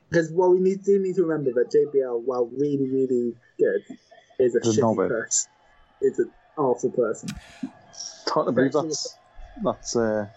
Because 0.10 0.32
what 0.32 0.52
we 0.52 0.60
need 0.60 0.84
do 0.84 1.00
need 1.00 1.16
to 1.16 1.24
remember 1.24 1.52
that 1.54 1.72
JBL, 1.76 2.22
while 2.24 2.46
really 2.46 2.88
really 2.88 3.34
good, 3.58 3.82
is 4.42 4.56
a 4.56 4.60
He's 4.64 4.78
a 4.78 4.82
shitty 4.82 4.84
knobhead. 4.96 5.10
person. 5.10 5.52
It's 6.02 6.20
an 6.20 6.32
awful 6.58 6.90
person. 6.92 7.30
It's 7.90 8.24
hard 8.30 8.48
to 8.48 8.52
believe 8.52 8.74
that's 8.74 9.18
that's 9.64 9.96
uh, 9.96 10.28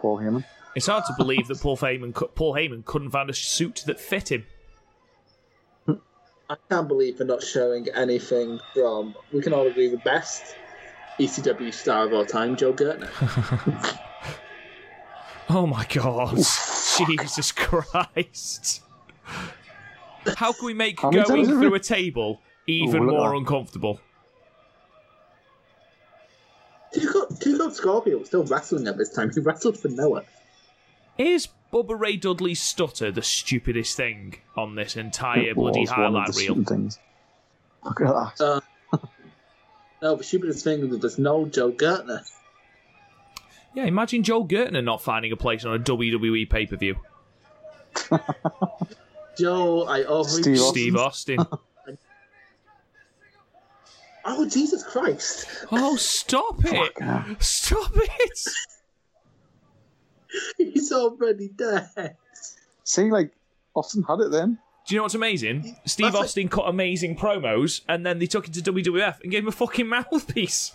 Paul 0.00 0.18
Heyman. 0.18 0.44
It's 0.76 0.86
hard 0.86 1.04
to 1.06 1.14
believe 1.16 1.48
that 1.48 1.60
Paul 1.60 1.76
Heyman, 1.76 2.14
Paul 2.34 2.54
Heyman 2.54 2.84
couldn't 2.84 3.10
find 3.10 3.28
a 3.30 3.34
suit 3.34 3.82
that 3.86 3.98
fit 3.98 4.30
him. 4.30 4.44
I 6.50 6.56
can't 6.70 6.88
believe 6.88 7.18
they're 7.18 7.26
not 7.26 7.42
showing 7.42 7.88
anything 7.94 8.58
from. 8.74 9.14
We 9.32 9.42
can 9.42 9.52
all 9.52 9.66
agree 9.66 9.88
the 9.88 9.98
best 9.98 10.54
ECW 11.18 11.74
star 11.74 12.06
of 12.06 12.12
all 12.14 12.24
time, 12.24 12.56
Joel 12.56 12.74
Gertner. 12.74 13.98
Oh 15.50 15.66
my 15.66 15.86
god. 15.86 16.36
Jesus 16.36 17.52
Christ. 17.52 18.82
How 20.36 20.52
can 20.52 20.66
we 20.66 20.74
make 20.74 21.00
How 21.00 21.10
going 21.10 21.46
through 21.46 21.70
we- 21.70 21.76
a 21.78 21.80
table 21.80 22.42
even 22.68 23.02
Oh, 23.02 23.04
look 23.04 23.14
at 23.14 23.18
more 23.18 23.34
uncomfortable? 23.34 24.00
2 26.94 27.08
Cold 27.12 27.40
2 27.40 27.58
Cold 27.58 27.74
Scorpio 27.74 28.18
was 28.18 28.28
still 28.28 28.44
wrestling 28.44 28.86
at 28.86 28.96
this 28.96 29.10
time. 29.10 29.30
He 29.32 29.40
wrestled 29.40 29.78
for 29.78 29.88
Noah. 29.88 30.24
Is 31.18 31.48
Bubba 31.72 31.98
Ray 31.98 32.16
Dudley's 32.16 32.60
stutter 32.60 33.10
the 33.10 33.22
stupidest 33.22 33.96
thing 33.96 34.36
on 34.56 34.74
this 34.74 34.96
entire 34.96 35.50
It 35.50 35.56
bloody 35.56 35.80
was 35.80 35.90
one 35.90 35.98
of 35.98 36.12
highlight 36.12 36.32
the 36.32 36.38
reel? 36.38 36.64
Things. 36.64 36.98
Look 37.84 38.00
at 38.00 38.06
that. 38.38 38.40
Uh, 38.40 38.60
no, 40.00 40.16
the 40.16 40.24
stupidest 40.24 40.64
thing 40.64 40.80
is 40.80 40.90
that 40.90 41.00
there's 41.00 41.18
no 41.18 41.46
Joel 41.46 41.72
Gertner. 41.72 42.22
Yeah, 43.74 43.84
imagine 43.84 44.22
Joel 44.22 44.46
Gertner 44.46 44.82
not 44.82 45.02
finding 45.02 45.32
a 45.32 45.36
place 45.36 45.64
on 45.64 45.74
a 45.74 45.78
WWE 45.78 46.48
pay 46.48 46.66
per 46.66 46.76
view. 46.76 46.96
Joe, 49.38 49.84
I 49.84 50.04
always. 50.04 50.38
Steve 50.38 50.56
Austin. 50.56 50.72
Steve 50.72 50.96
Austin. 50.96 51.38
Oh 54.30 54.46
Jesus 54.46 54.82
Christ! 54.84 55.46
Oh, 55.72 55.96
stop 55.96 56.56
it! 56.64 56.92
Stop 57.42 57.92
it! 57.94 58.48
He's 60.58 60.92
already 60.92 61.48
dead. 61.48 62.16
See, 62.84 63.10
like 63.10 63.32
Austin 63.74 64.02
had 64.02 64.20
it 64.20 64.30
then. 64.30 64.58
Do 64.86 64.94
you 64.94 64.98
know 64.98 65.04
what's 65.04 65.14
amazing? 65.14 65.76
Steve 65.86 66.06
That's 66.06 66.14
like- 66.14 66.24
Austin 66.24 66.48
cut 66.48 66.68
amazing 66.68 67.16
promos, 67.16 67.80
and 67.88 68.04
then 68.04 68.18
they 68.18 68.26
took 68.26 68.46
it 68.48 68.52
to 68.54 68.60
WWF 68.72 69.22
and 69.22 69.30
gave 69.32 69.42
him 69.44 69.48
a 69.48 69.52
fucking 69.52 69.86
mouthpiece. 69.88 70.72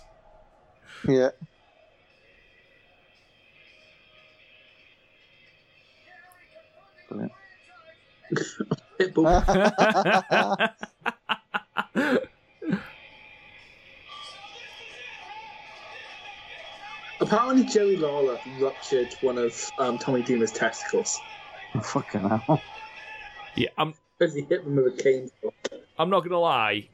Yeah. 1.06 1.30
Brilliant. 7.08 7.32
Pitbull. 8.98 9.42
Apparently, 17.24 17.64
Jerry 17.64 17.96
Lawler 17.96 18.38
ruptured 18.60 19.14
one 19.20 19.38
of 19.38 19.70
um, 19.78 19.98
Tommy 19.98 20.22
Dreamer's 20.22 20.52
testicles 20.52 21.18
Fucking 21.82 22.20
hell. 22.28 22.62
Yeah, 23.56 23.68
I'm. 23.78 23.94
because 24.18 24.34
he 24.34 24.42
hit 24.42 24.62
him 24.62 24.76
with 24.76 24.86
a 24.98 25.02
cane. 25.02 25.30
I'm 25.98 26.10
not 26.10 26.20
gonna 26.20 26.38
lie. 26.38 26.88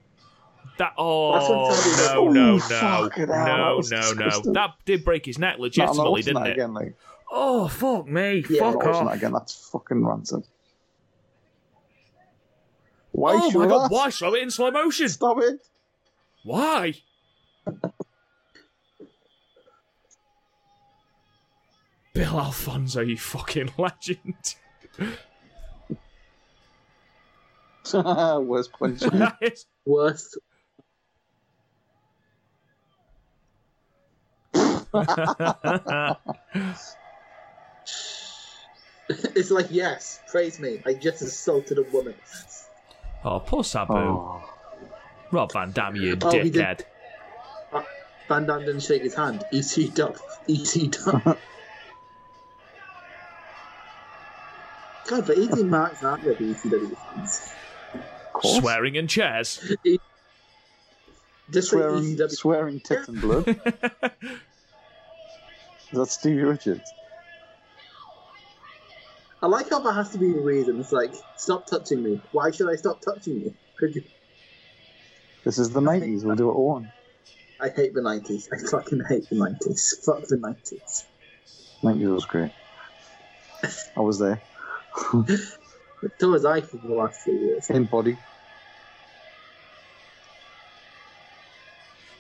That 0.79 0.93
oh 0.97 1.33
I'm 1.33 1.43
no 1.59 1.69
telling 1.69 1.99
no 1.99 2.15
Oh, 2.17 2.33
no 2.33 2.59
that 2.59 3.91
no 3.91 4.13
no 4.13 4.13
no 4.43 4.53
that 4.53 4.71
did 4.87 5.05
break 5.05 5.27
his 5.27 5.39
neck 5.39 5.59
No, 5.59 5.65
I'm 5.67 5.97
not 5.97 6.11
legitimately, 6.11 6.11
watching 6.11 6.25
didn't 6.25 6.43
that 6.43 6.49
it? 6.49 6.53
again. 6.53 6.75
Like, 6.75 6.95
Oh 7.31 7.69
fuck 7.69 8.07
me! 8.07 8.45
Yeah, 8.49 8.61
fuck 8.61 8.75
not 8.75 8.85
watching 8.85 8.93
that 9.07 9.11
off! 9.13 9.17
again. 9.17 9.33
That's 9.33 9.69
fucking 9.71 10.05
rancid. 10.07 10.45
Why 13.13 13.33
Oh 13.35 13.51
my 13.51 13.67
god! 13.67 13.91
that? 13.91 13.95
Why 13.95 14.11
slow 14.11 14.35
it 14.35 14.43
in 14.43 14.51
slow 14.51 14.71
motion? 14.71 15.09
Stop 15.09 15.39
it! 15.43 15.61
Why? 16.45 16.95
Bill 22.13 22.41
Alfonso, 22.41 23.01
you 23.01 23.17
fucking 23.17 23.73
legend. 23.79 24.55
Worst 27.93 28.73
punch. 28.73 29.01
That 29.13 29.37
is- 29.41 29.67
Worst. 29.87 30.39
It's 39.09 39.51
like, 39.51 39.67
yes, 39.71 40.21
praise 40.31 40.61
me. 40.61 40.81
I 40.87 40.95
just 40.95 41.21
assaulted 41.23 41.79
a 41.79 41.83
woman. 41.91 42.15
oh, 43.25 43.41
poor 43.41 43.65
Sabu. 43.65 43.95
oh. 43.95 44.43
Rob 45.33 45.53
Van 45.53 45.71
Dam, 45.73 45.97
you 45.97 46.13
Oh, 46.13 46.17
dickhead. 46.17 46.83
Van 48.29 48.47
Dam 48.47 48.61
didn't 48.61 48.81
shake 48.83 49.03
his 49.03 49.15
hand. 49.15 49.45
EC 49.53 49.99
up. 50.01 50.17
EC 50.49 50.91
up. 51.07 51.39
God, 55.11 55.27
but 55.27 55.37
he 55.37 55.49
didn't 55.49 55.69
mark 55.71 55.99
that 55.99 56.23
with 56.23 56.39
fans. 57.03 57.53
Swearing 58.43 58.95
in 58.95 59.09
chairs. 59.09 59.61
Just 61.51 61.71
Swearing, 61.71 62.05
ECW. 62.05 62.31
swearing 62.31 62.81
tits 62.81 63.09
and 63.09 63.21
blood. 63.21 63.45
That's 63.65 64.41
that 65.91 66.07
Stevie 66.11 66.43
Richards? 66.43 66.95
I 69.43 69.49
like 69.49 69.69
how 69.71 69.81
there 69.81 69.93
has 69.93 70.11
to 70.11 70.19
be 70.19 70.33
a 70.33 70.41
reason. 70.41 70.79
It's 70.79 70.93
like, 70.93 71.13
stop 71.35 71.67
touching 71.67 72.05
me. 72.05 72.21
Why 72.31 72.53
should 72.53 72.71
I 72.71 72.77
stop 72.77 73.01
touching 73.03 73.41
you? 73.43 73.53
Could 73.79 73.97
you? 73.97 74.05
This 75.45 75.59
is 75.59 75.71
the 75.71 75.81
90s. 75.81 76.25
We'll 76.25 76.37
do 76.37 76.51
it 76.51 76.53
all. 76.53 76.87
I 77.61 77.71
hate 77.71 77.95
the 77.95 78.01
90s. 78.01 78.45
I 78.53 78.59
fucking 78.71 79.01
hate 79.09 79.29
the 79.29 79.35
90s. 79.35 80.05
Fuck 80.05 80.29
the 80.29 80.37
90s. 80.37 81.07
90s 81.83 82.15
was 82.15 82.27
great. 82.27 82.53
I 83.97 84.01
was 84.01 84.21
there. 84.21 84.41
So 86.19 86.31
was 86.31 86.45
I 86.45 86.63
for 86.63 86.79
the 86.79 86.95
last 86.95 87.21
few 87.21 87.35
years. 87.35 87.69
In 87.69 87.85
body. 87.85 88.17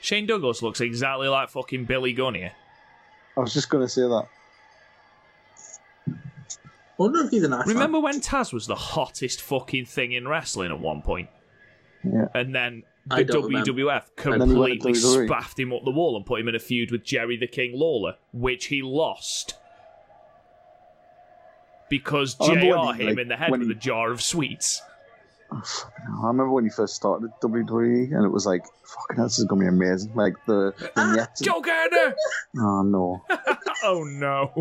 Shane 0.03 0.27
Douglas 0.27 0.63
looks 0.63 0.81
exactly 0.81 1.29
like 1.29 1.51
fucking 1.51 1.85
Billy 1.85 2.13
Gunn 2.13 2.35
here. 2.35 2.53
I 3.37 3.41
was 3.41 3.55
just 3.55 3.71
going 3.71 3.85
to 3.85 3.89
say 3.89 4.03
that. 4.03 4.27
I 6.09 7.03
wonder 7.03 7.25
if 7.25 7.31
he's 7.31 7.45
an 7.45 7.53
asshole. 7.53 7.73
Remember 7.73 8.01
when 8.01 8.21
Taz 8.21 8.53
was 8.53 8.67
the 8.67 8.75
hottest 8.75 9.41
fucking 9.41 9.87
thing 9.87 10.13
in 10.13 10.29
wrestling 10.29 10.71
at 10.71 10.79
one 10.79 11.01
point? 11.01 11.31
Yeah. 12.05 12.27
And 12.35 12.55
then 12.55 12.83
the 13.07 13.25
don't 13.25 13.45
remember. 13.45 13.73
WWF 13.73 14.03
And 14.25 14.41
then 14.41 14.51
he 14.51 14.55
went 14.55 14.81
completely 14.83 14.95
spaffed 14.95 15.59
him 15.59 15.73
up 15.73 15.85
the 15.85 15.91
wall 15.91 16.17
and 16.17 16.27
put 16.27 16.41
him 16.41 16.49
in 16.49 16.55
a 16.55 16.59
feud 16.59 16.91
with 16.91 17.05
Jerry 17.05 17.37
the 17.37 17.47
King 17.47 17.73
Lawler, 17.75 18.17
which 18.33 18.67
he 18.67 18.83
lost. 18.83 19.55
Because 21.91 22.37
I 22.41 22.55
remember 22.55 22.67
JR 22.67 22.79
when 22.79 22.87
he, 22.87 22.93
hit 22.93 23.01
him 23.01 23.17
like, 23.17 23.23
in 23.23 23.29
the 23.29 23.37
head 23.37 23.51
with 23.51 23.63
he- 23.63 23.71
a 23.73 23.75
jar 23.75 24.11
of 24.11 24.23
sweets. 24.23 24.81
Oh. 25.53 25.91
I 26.23 26.29
remember 26.29 26.53
when 26.53 26.65
he 26.65 26.71
first 26.71 26.95
started 26.95 27.31
WWE 27.43 28.15
and 28.15 28.25
it 28.25 28.29
was 28.29 28.47
like, 28.47 28.65
fucking 28.85 29.17
hell, 29.17 29.27
this 29.27 29.39
is 29.39 29.45
going 29.47 29.61
to 29.61 29.71
be 29.71 29.77
amazing. 29.77 30.15
Like 30.15 30.35
the 30.47 30.73
vignettes. 30.95 31.43
Ah, 31.43 31.45
Joel 31.45 31.63
Gertner! 31.63 32.15
oh, 32.59 32.83
no. 32.83 33.23
oh 33.83 34.05
no. 34.05 34.53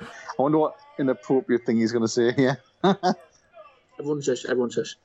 I 0.00 0.42
wonder 0.42 0.58
what 0.58 0.76
inappropriate 0.98 1.66
thing 1.66 1.78
he's 1.78 1.92
going 1.92 2.04
to 2.04 2.08
say 2.08 2.32
here. 2.32 2.60
Everyone 3.98 4.22
shush, 4.22 4.44
everyone 4.46 4.70
shush. 4.70 4.96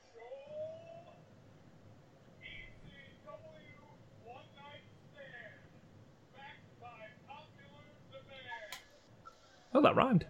Oh, 9.74 9.82
that 9.82 9.94
rhymed. 9.94 10.24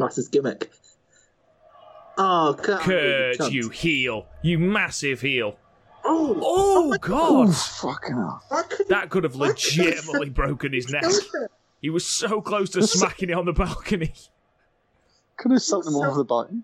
Class's 0.00 0.28
gimmick. 0.28 0.70
Oh, 2.16 2.56
Kurt. 2.58 2.80
Kurt, 2.80 3.36
cunt. 3.38 3.52
you 3.52 3.68
heel. 3.68 4.26
You 4.42 4.58
massive 4.58 5.20
heel. 5.20 5.58
Oh, 6.04 6.34
Oh, 6.42 6.90
oh 6.94 6.98
God. 6.98 7.48
Oh, 7.48 7.52
fucking 7.52 8.14
hell. 8.16 8.42
That 8.88 9.10
could 9.10 9.24
have 9.24 9.34
Why 9.36 9.48
couldn't 9.52 9.76
they 9.76 9.84
legitimately 9.90 10.30
broken 10.42 10.72
his 10.72 10.88
neck. 10.88 11.04
He 11.82 11.90
was 11.90 12.06
so 12.06 12.40
close 12.40 12.70
to 12.70 12.86
smacking 12.86 13.28
it 13.28 13.34
on 13.36 13.44
the 13.44 13.52
balcony. 13.52 14.14
Could 15.36 15.52
have 15.52 15.60
sucked 15.62 15.86
him 15.86 15.92
So- 15.92 16.06
over 16.06 16.16
the 16.16 16.24
balcony. 16.24 16.62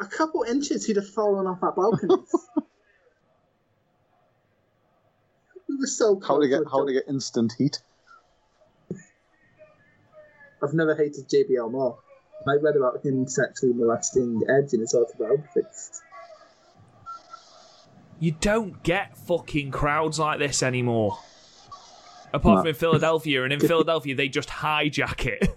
A 0.00 0.06
couple 0.06 0.42
inches, 0.44 0.86
he'd 0.86 0.96
have 0.96 1.08
fallen 1.10 1.46
off 1.46 1.60
that 1.60 1.76
balcony. 1.76 2.14
we 5.68 5.76
were 5.76 5.86
so 5.86 6.16
close. 6.16 6.28
How 6.28 6.40
to 6.40 6.48
get 6.48 6.60
how 6.70 6.86
to 6.86 6.92
joke. 6.92 7.04
get 7.04 7.12
instant 7.12 7.52
heat. 7.58 7.80
I've 10.62 10.72
never 10.74 10.94
hated 10.94 11.28
JBL 11.28 11.70
more. 11.70 11.98
I 12.48 12.54
read 12.60 12.76
about 12.76 13.04
him 13.04 13.26
sexually 13.26 13.72
molesting 13.74 14.42
Edge 14.48 14.72
in 14.72 14.80
his 14.80 14.94
autobiography. 14.94 15.60
You 18.20 18.32
don't 18.40 18.82
get 18.82 19.16
fucking 19.16 19.70
crowds 19.72 20.18
like 20.18 20.38
this 20.38 20.62
anymore. 20.62 21.18
Apart 22.32 22.56
No. 22.56 22.60
from 22.62 22.68
in 22.68 22.74
Philadelphia, 22.74 23.44
and 23.44 23.52
in 23.52 23.60
Philadelphia 23.72 24.14
they 24.14 24.28
just 24.28 24.48
hijack 24.48 25.26
it. 25.26 25.56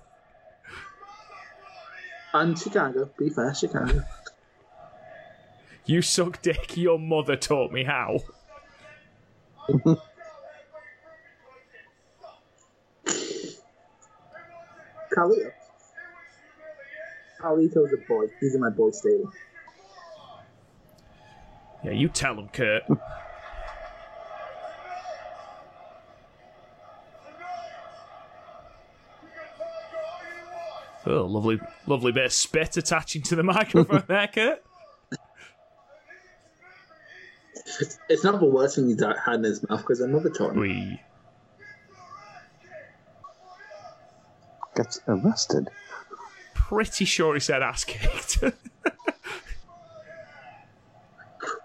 And 2.33 2.57
Chicago, 2.59 3.09
be 3.17 3.29
fair, 3.29 3.53
Chicago. 3.53 4.03
You 5.87 6.01
suck 6.01 6.41
dick, 6.41 6.75
your 6.77 6.97
mother 6.97 7.35
taught 7.35 7.71
me 7.71 7.83
how. 7.83 8.17
Carlito. 15.15 15.51
Carlito's 17.45 17.93
a 17.93 17.97
boy. 18.07 18.25
He's 18.39 18.55
in 18.55 18.61
my 18.61 18.71
boy 18.71 18.89
stable. 18.91 19.31
Yeah, 21.83 21.91
you 21.91 22.09
tell 22.09 22.35
him, 22.35 22.49
Kurt. 22.49 22.83
Oh, 31.07 31.27
lovely, 31.27 31.59
lovely 31.85 32.11
bit 32.11 32.25
of 32.25 32.33
spit 32.33 32.77
attaching 32.77 33.21
to 33.21 33.35
the 33.35 33.43
microphone 33.43 34.03
there, 34.07 34.27
Kurt. 34.27 34.63
It's 38.09 38.23
not 38.23 38.39
the 38.39 38.47
worst 38.47 38.75
thing 38.75 38.87
he's 38.87 38.99
had 38.99 39.35
in 39.35 39.43
his 39.43 39.69
mouth 39.69 39.81
because 39.81 40.01
another 40.01 40.31
taught 40.31 40.53
him. 40.53 40.61
We. 40.61 40.99
Gets 44.75 44.99
arrested. 45.07 45.69
Pretty 46.67 47.05
sure 47.05 47.35
he 47.35 47.39
said 47.39 47.61
ass 47.61 47.83
kicked. 47.83 48.39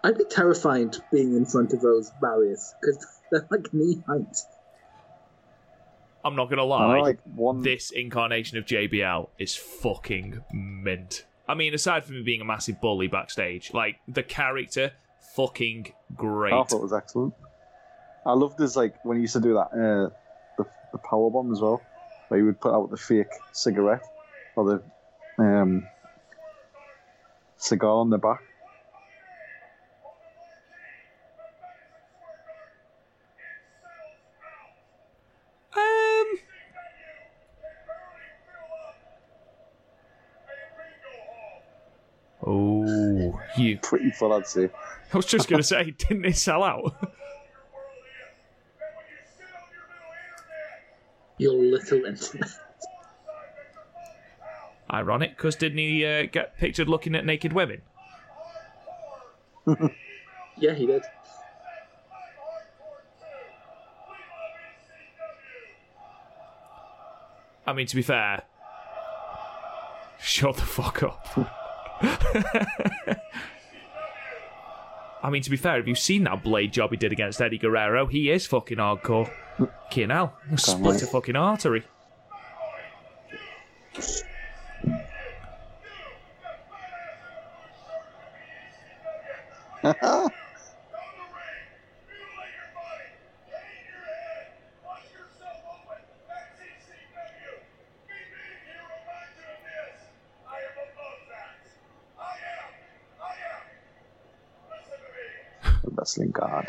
I'd 0.04 0.18
be 0.18 0.24
terrified 0.24 0.94
being 1.10 1.34
in 1.34 1.46
front 1.46 1.72
of 1.72 1.80
those 1.80 2.10
barriers 2.20 2.74
because 2.80 3.06
they're 3.30 3.46
like 3.50 3.72
knee 3.72 4.02
height. 4.06 4.36
I'm 6.22 6.36
not 6.36 6.50
gonna 6.50 6.64
lie. 6.64 7.00
like 7.00 7.20
one. 7.34 7.62
this 7.62 7.90
incarnation 7.90 8.58
of 8.58 8.66
JBL 8.66 9.30
is 9.38 9.56
fucking 9.56 10.42
mint. 10.52 11.24
I 11.48 11.54
mean, 11.54 11.72
aside 11.72 12.04
from 12.04 12.16
him 12.16 12.24
being 12.24 12.42
a 12.42 12.44
massive 12.44 12.78
bully 12.82 13.06
backstage, 13.06 13.72
like 13.72 13.96
the 14.06 14.22
character 14.22 14.92
fucking 15.34 15.94
great. 16.14 16.52
I 16.52 16.62
thought 16.64 16.76
it 16.76 16.82
was 16.82 16.92
excellent. 16.92 17.32
I 18.26 18.34
loved 18.34 18.58
his 18.58 18.76
like 18.76 19.02
when 19.02 19.16
he 19.16 19.22
used 19.22 19.32
to 19.32 19.40
do 19.40 19.54
that 19.54 19.68
uh, 19.72 20.10
the 20.58 20.66
the 20.92 20.98
power 20.98 21.30
bomb 21.30 21.50
as 21.52 21.60
well, 21.62 21.80
where 22.28 22.38
he 22.38 22.44
would 22.44 22.60
put 22.60 22.74
out 22.74 22.90
the 22.90 22.98
fake 22.98 23.32
cigarette 23.52 24.02
or 24.56 24.82
the 25.38 25.42
um, 25.42 25.86
cigar 27.56 27.90
on 27.90 28.10
the 28.10 28.18
back. 28.18 28.42
Um, 35.76 36.38
oh, 42.46 43.40
you. 43.56 43.78
Pretty 43.78 44.10
full, 44.10 44.32
I'd 44.32 44.46
say. 44.46 44.70
I 45.12 45.16
was 45.16 45.26
just 45.26 45.48
going 45.48 45.60
to 45.60 45.66
say, 45.66 45.90
didn't 45.98 46.22
they 46.22 46.32
sell 46.32 46.62
out? 46.62 46.94
Your 51.38 51.54
little 51.54 52.04
internet. 52.04 52.48
Ironic, 54.92 55.36
because 55.36 55.56
didn't 55.56 55.78
he 55.78 56.04
uh, 56.04 56.26
get 56.30 56.58
pictured 56.58 56.88
looking 56.88 57.14
at 57.14 57.24
naked 57.24 57.52
women? 57.52 57.82
Yeah, 60.60 60.74
he 60.74 60.86
did. 60.86 61.02
I 67.66 67.72
mean, 67.72 67.86
to 67.86 67.96
be 67.96 68.02
fair, 68.02 68.42
shut 70.20 70.56
the 70.56 70.62
fuck 70.62 71.02
up. 71.02 71.26
I 75.22 75.28
mean, 75.30 75.42
to 75.42 75.50
be 75.50 75.56
fair, 75.56 75.76
have 75.76 75.88
you 75.88 75.94
seen 75.94 76.24
that 76.24 76.42
blade 76.42 76.72
job 76.72 76.90
he 76.90 76.96
did 76.96 77.12
against 77.12 77.40
Eddie 77.40 77.58
Guerrero? 77.58 78.06
He 78.06 78.30
is 78.30 78.46
fucking 78.46 78.78
hardcore. 78.78 79.30
Fucking 79.58 80.10
hell. 80.10 80.36
Split 80.56 81.02
a 81.02 81.06
fucking 81.06 81.36
artery. 81.36 81.84
Wrestling 105.84 106.30
god. 106.32 106.66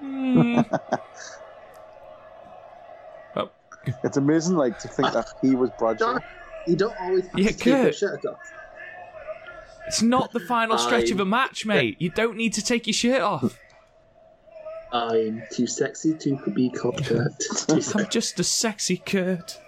Hmm. 0.00 0.60
Oh, 3.38 3.50
It's 4.02 4.16
amazing, 4.16 4.56
like 4.56 4.78
to 4.78 4.88
think 4.88 5.12
that 5.12 5.26
he 5.42 5.54
was 5.54 5.70
Bradshaw. 5.70 6.20
You 6.64 6.76
don't 6.76 6.96
always 6.98 7.28
have 7.32 7.40
Yeah, 7.42 7.50
to 7.50 7.56
take 7.58 7.82
your 7.82 7.92
shirt 7.92 8.24
off. 8.24 8.40
It's 9.86 10.02
not 10.02 10.32
the 10.32 10.40
final 10.40 10.78
stretch 10.78 11.10
of 11.10 11.18
a 11.18 11.22
I'm- 11.22 11.30
match, 11.30 11.64
mate. 11.66 11.96
You 12.00 12.10
don't 12.10 12.36
need 12.36 12.52
to 12.54 12.62
take 12.62 12.86
your 12.86 12.94
shirt 12.94 13.20
off. 13.20 13.58
I'm 14.92 15.42
too 15.52 15.66
sexy 15.66 16.14
to 16.14 16.36
be 16.54 16.70
called 16.70 17.04
Kurt. 17.04 17.32
I'm 17.96 18.08
just 18.08 18.38
a 18.40 18.44
sexy 18.44 18.96
Kurt. 18.98 19.58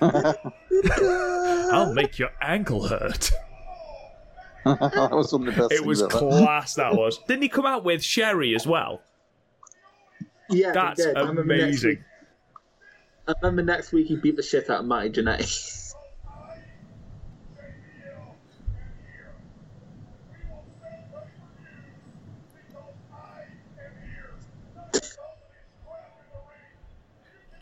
I'll 0.00 1.92
make 1.94 2.18
your 2.18 2.30
ankle 2.40 2.86
hurt. 2.88 3.30
that 4.64 5.08
was 5.12 5.32
one 5.32 5.48
of 5.48 5.54
the 5.54 5.60
best 5.62 5.72
It 5.72 5.84
was 5.84 6.02
ever. 6.02 6.10
class, 6.10 6.74
that 6.74 6.94
was. 6.94 7.18
Didn't 7.26 7.42
he 7.42 7.48
come 7.48 7.66
out 7.66 7.84
with 7.84 8.02
Sherri 8.02 8.54
as 8.54 8.66
well? 8.66 9.02
Yeah, 10.50 10.72
That's 10.72 11.00
he 11.02 11.06
did. 11.08 11.16
I 11.16 11.20
remember 11.20 11.42
amazing. 11.42 11.90
week- 11.90 11.98
I 13.28 13.34
remember 13.42 13.62
next 13.62 13.92
week 13.92 14.06
he 14.06 14.16
beat 14.16 14.36
the 14.36 14.42
shit 14.42 14.70
out 14.70 14.80
of 14.80 14.86
Marty 14.86 15.10
Jannetty. 15.10 15.87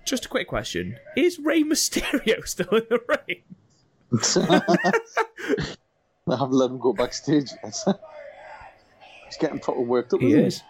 Just 0.07 0.26
a 0.26 0.28
quick 0.28 0.46
question. 0.46 1.00
Is 1.16 1.40
Rey 1.40 1.64
Mysterio 1.64 2.46
still 2.46 2.68
in 2.68 2.86
the 2.88 3.00
ring? 3.09 3.42
I 6.28 6.36
haven't 6.36 6.52
let 6.52 6.70
him 6.70 6.78
go 6.78 6.92
backstage 6.92 7.50
yet. 7.62 7.76
He's 9.26 9.36
getting 9.40 9.59
proper 9.59 9.80
worked 9.80 10.14
up. 10.14 10.20
He 10.20 10.28
isn't 10.28 10.44
is. 10.44 10.62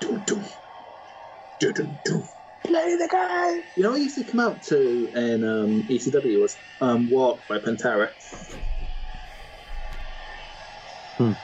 Dum, 0.00 0.22
dum. 0.24 0.44
Dum, 1.58 1.72
dum, 1.74 1.98
dum. 2.02 2.28
Play 2.64 2.96
the 2.96 3.08
guy. 3.12 3.56
You 3.76 3.82
know 3.82 3.90
what 3.90 4.00
used 4.00 4.16
to 4.16 4.24
come 4.24 4.40
out 4.40 4.62
to 4.64 5.10
in 5.14 5.44
um, 5.44 5.82
ECW 5.82 6.40
was 6.40 6.56
um, 6.80 7.10
Walk 7.10 7.46
by 7.46 7.58
Pantera. 7.58 8.08
What 11.18 11.36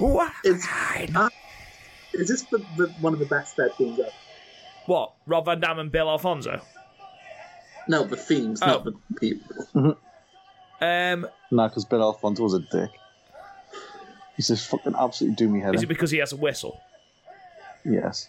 what 0.00 0.32
It's- 0.44 0.66
uh, 1.14 1.28
Is 2.12 2.28
this 2.28 2.42
the, 2.42 2.58
the, 2.76 2.86
one 3.00 3.12
of 3.12 3.18
the 3.18 3.26
best 3.26 3.56
dead 3.56 3.72
themes 3.78 3.98
ever? 4.00 4.10
What? 4.86 5.12
Rob 5.26 5.44
Van 5.44 5.60
Dam 5.60 5.78
and 5.78 5.92
Bill 5.92 6.08
Alfonso? 6.08 6.60
No, 7.88 8.04
the 8.04 8.16
themes, 8.16 8.60
Oh. 8.62 8.66
not 8.66 8.84
the 8.84 8.92
people. 9.20 9.96
Um, 10.80 11.26
Nah, 11.50 11.68
because 11.68 11.84
Bill 11.84 12.02
Alfonso 12.02 12.42
was 12.42 12.54
a 12.54 12.60
dick. 12.60 12.90
He's 14.36 14.48
just 14.48 14.68
fucking 14.68 14.94
absolutely 14.98 15.36
do 15.36 15.48
me 15.48 15.60
head 15.60 15.74
is 15.74 15.82
in. 15.82 15.86
it 15.86 15.88
because 15.88 16.10
he 16.10 16.18
has 16.18 16.32
a 16.32 16.36
whistle? 16.36 16.80
Yes. 17.84 18.28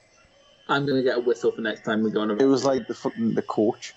I'm 0.67 0.85
gonna 0.85 1.03
get 1.03 1.17
a 1.17 1.19
whistle 1.21 1.51
for 1.51 1.61
next 1.61 1.83
time 1.83 2.03
we 2.03 2.11
go 2.11 2.21
on 2.21 2.31
a. 2.31 2.35
It 2.35 2.45
was 2.45 2.63
like 2.65 2.87
the 2.87 2.93
fucking 2.93 3.33
the 3.35 3.41
coach. 3.41 3.93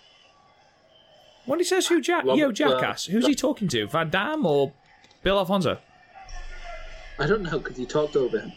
When 1.46 1.58
he 1.60 1.64
says 1.64 1.86
who 1.88 2.00
Jack, 2.00 2.24
Rob- 2.24 2.38
yo 2.38 2.52
Jackass, 2.52 3.06
who's 3.06 3.26
he 3.26 3.34
talking 3.34 3.68
to? 3.68 3.86
Van 3.86 4.08
Dam 4.10 4.46
or 4.46 4.72
Bill 5.22 5.38
Alfonso? 5.38 5.78
I 7.18 7.26
don't 7.26 7.42
know 7.42 7.58
because 7.58 7.78
you 7.78 7.86
talked 7.86 8.16
over 8.16 8.38
him. 8.38 8.54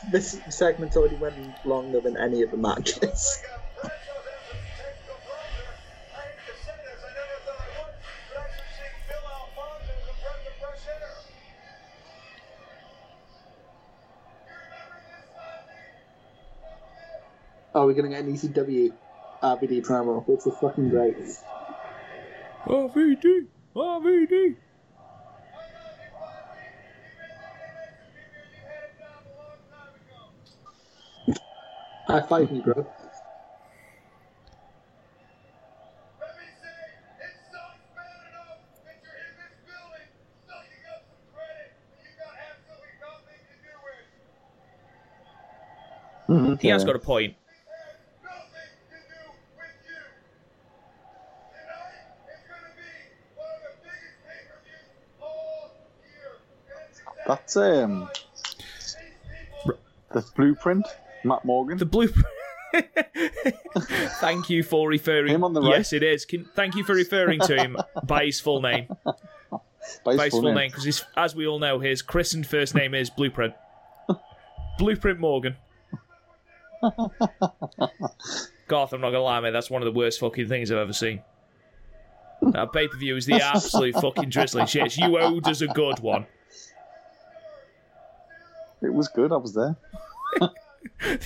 this 0.08 0.42
segment 0.50 0.96
already 0.96 1.16
went 1.16 1.64
longer 1.66 2.02
than 2.02 2.18
any 2.18 2.42
of 2.42 2.52
the 2.52 2.58
matches. 2.58 3.44
Oh, 17.74 17.86
we're 17.86 17.94
gonna 17.94 18.10
get 18.10 18.26
an 18.26 18.34
ECW 18.34 18.94
RVD 19.44 19.82
promo, 19.86 20.28
which 20.28 20.46
is 20.46 20.54
fucking 20.60 20.90
great. 20.90 21.16
RVD, 22.66 23.48
RVD. 23.76 24.56
High 32.08 32.22
five 32.22 32.52
me, 32.52 32.62
bro. 32.62 32.86
He 46.60 46.68
has 46.68 46.84
got 46.84 46.96
a 46.96 47.00
point. 47.00 47.36
That's 57.32 57.56
um 57.56 58.10
the 60.12 60.22
blueprint. 60.36 60.86
Matt 61.24 61.46
Morgan. 61.46 61.78
The 61.78 61.86
blueprint. 61.86 62.28
thank 64.20 64.50
you 64.50 64.64
for 64.64 64.86
referring. 64.90 65.34
Him 65.34 65.46
on 65.46 65.54
the 65.54 65.62
right? 65.62 65.78
Yes, 65.78 65.94
it 65.94 66.04
is. 66.04 66.26
Can, 66.26 66.44
thank 66.56 66.76
you 66.76 66.84
for 66.84 66.94
referring 66.94 67.40
to 67.42 67.56
him 67.56 67.78
by 68.04 68.26
his 68.26 68.42
full 68.42 68.62
name. 68.62 68.88
by 69.06 69.62
his 69.86 70.00
By 70.04 70.24
his 70.26 70.32
full 70.32 70.42
full 70.42 70.42
name. 70.50 70.56
name, 70.56 70.72
because 70.72 71.06
as 71.16 71.34
we 71.34 71.48
all 71.48 71.60
know, 71.60 71.80
his 71.80 72.02
christened 72.02 72.48
first 72.48 72.76
name 72.76 72.94
is 72.94 73.10
Blueprint. 73.10 73.54
Blueprint 74.78 75.22
Morgan. 75.22 75.56
Garth, 78.68 78.92
I'm 78.92 79.00
not 79.00 79.12
gonna 79.12 79.22
lie, 79.22 79.40
mate. 79.40 79.52
That's 79.52 79.70
one 79.70 79.82
of 79.82 79.86
the 79.86 79.98
worst 79.98 80.20
fucking 80.20 80.50
things 80.50 80.70
I've 80.70 80.80
ever 80.80 80.92
seen. 80.92 81.22
That 82.42 82.74
pay 82.74 82.90
per 82.90 82.98
view 82.98 83.16
is 83.16 83.26
the 83.26 83.42
absolute 83.42 83.96
fucking 83.96 84.30
drizzling 84.30 84.66
shit. 84.66 84.98
You 84.98 85.18
owed 85.18 85.48
us 85.48 85.62
a 85.62 85.68
good 85.68 86.00
one. 86.00 86.26
It 88.82 88.94
was 88.94 89.08
good. 89.08 89.32
I 89.32 89.38
was 89.38 89.54
there. 89.54 89.76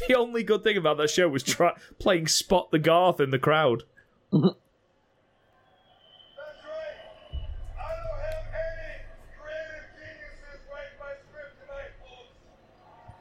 The 0.07 0.15
only 0.15 0.43
good 0.43 0.63
thing 0.63 0.75
about 0.77 0.97
that 0.97 1.09
show 1.09 1.27
was 1.29 1.41
try- 1.43 1.75
playing 1.99 2.27
Spot 2.27 2.71
the 2.71 2.79
Garth 2.79 3.19
in 3.21 3.29
the 3.31 3.39
crowd. 3.39 3.83
That's 4.31 4.43
right. 4.43 4.53
I 7.77 7.91
don't 7.95 8.19
have 8.19 8.45
any 8.51 8.99
creative 9.39 9.87
geniuses 9.95 10.59
writing 10.71 10.97
my 10.99 11.13
script 11.23 11.55
tonight, 11.61 11.93
folks. 12.01 12.35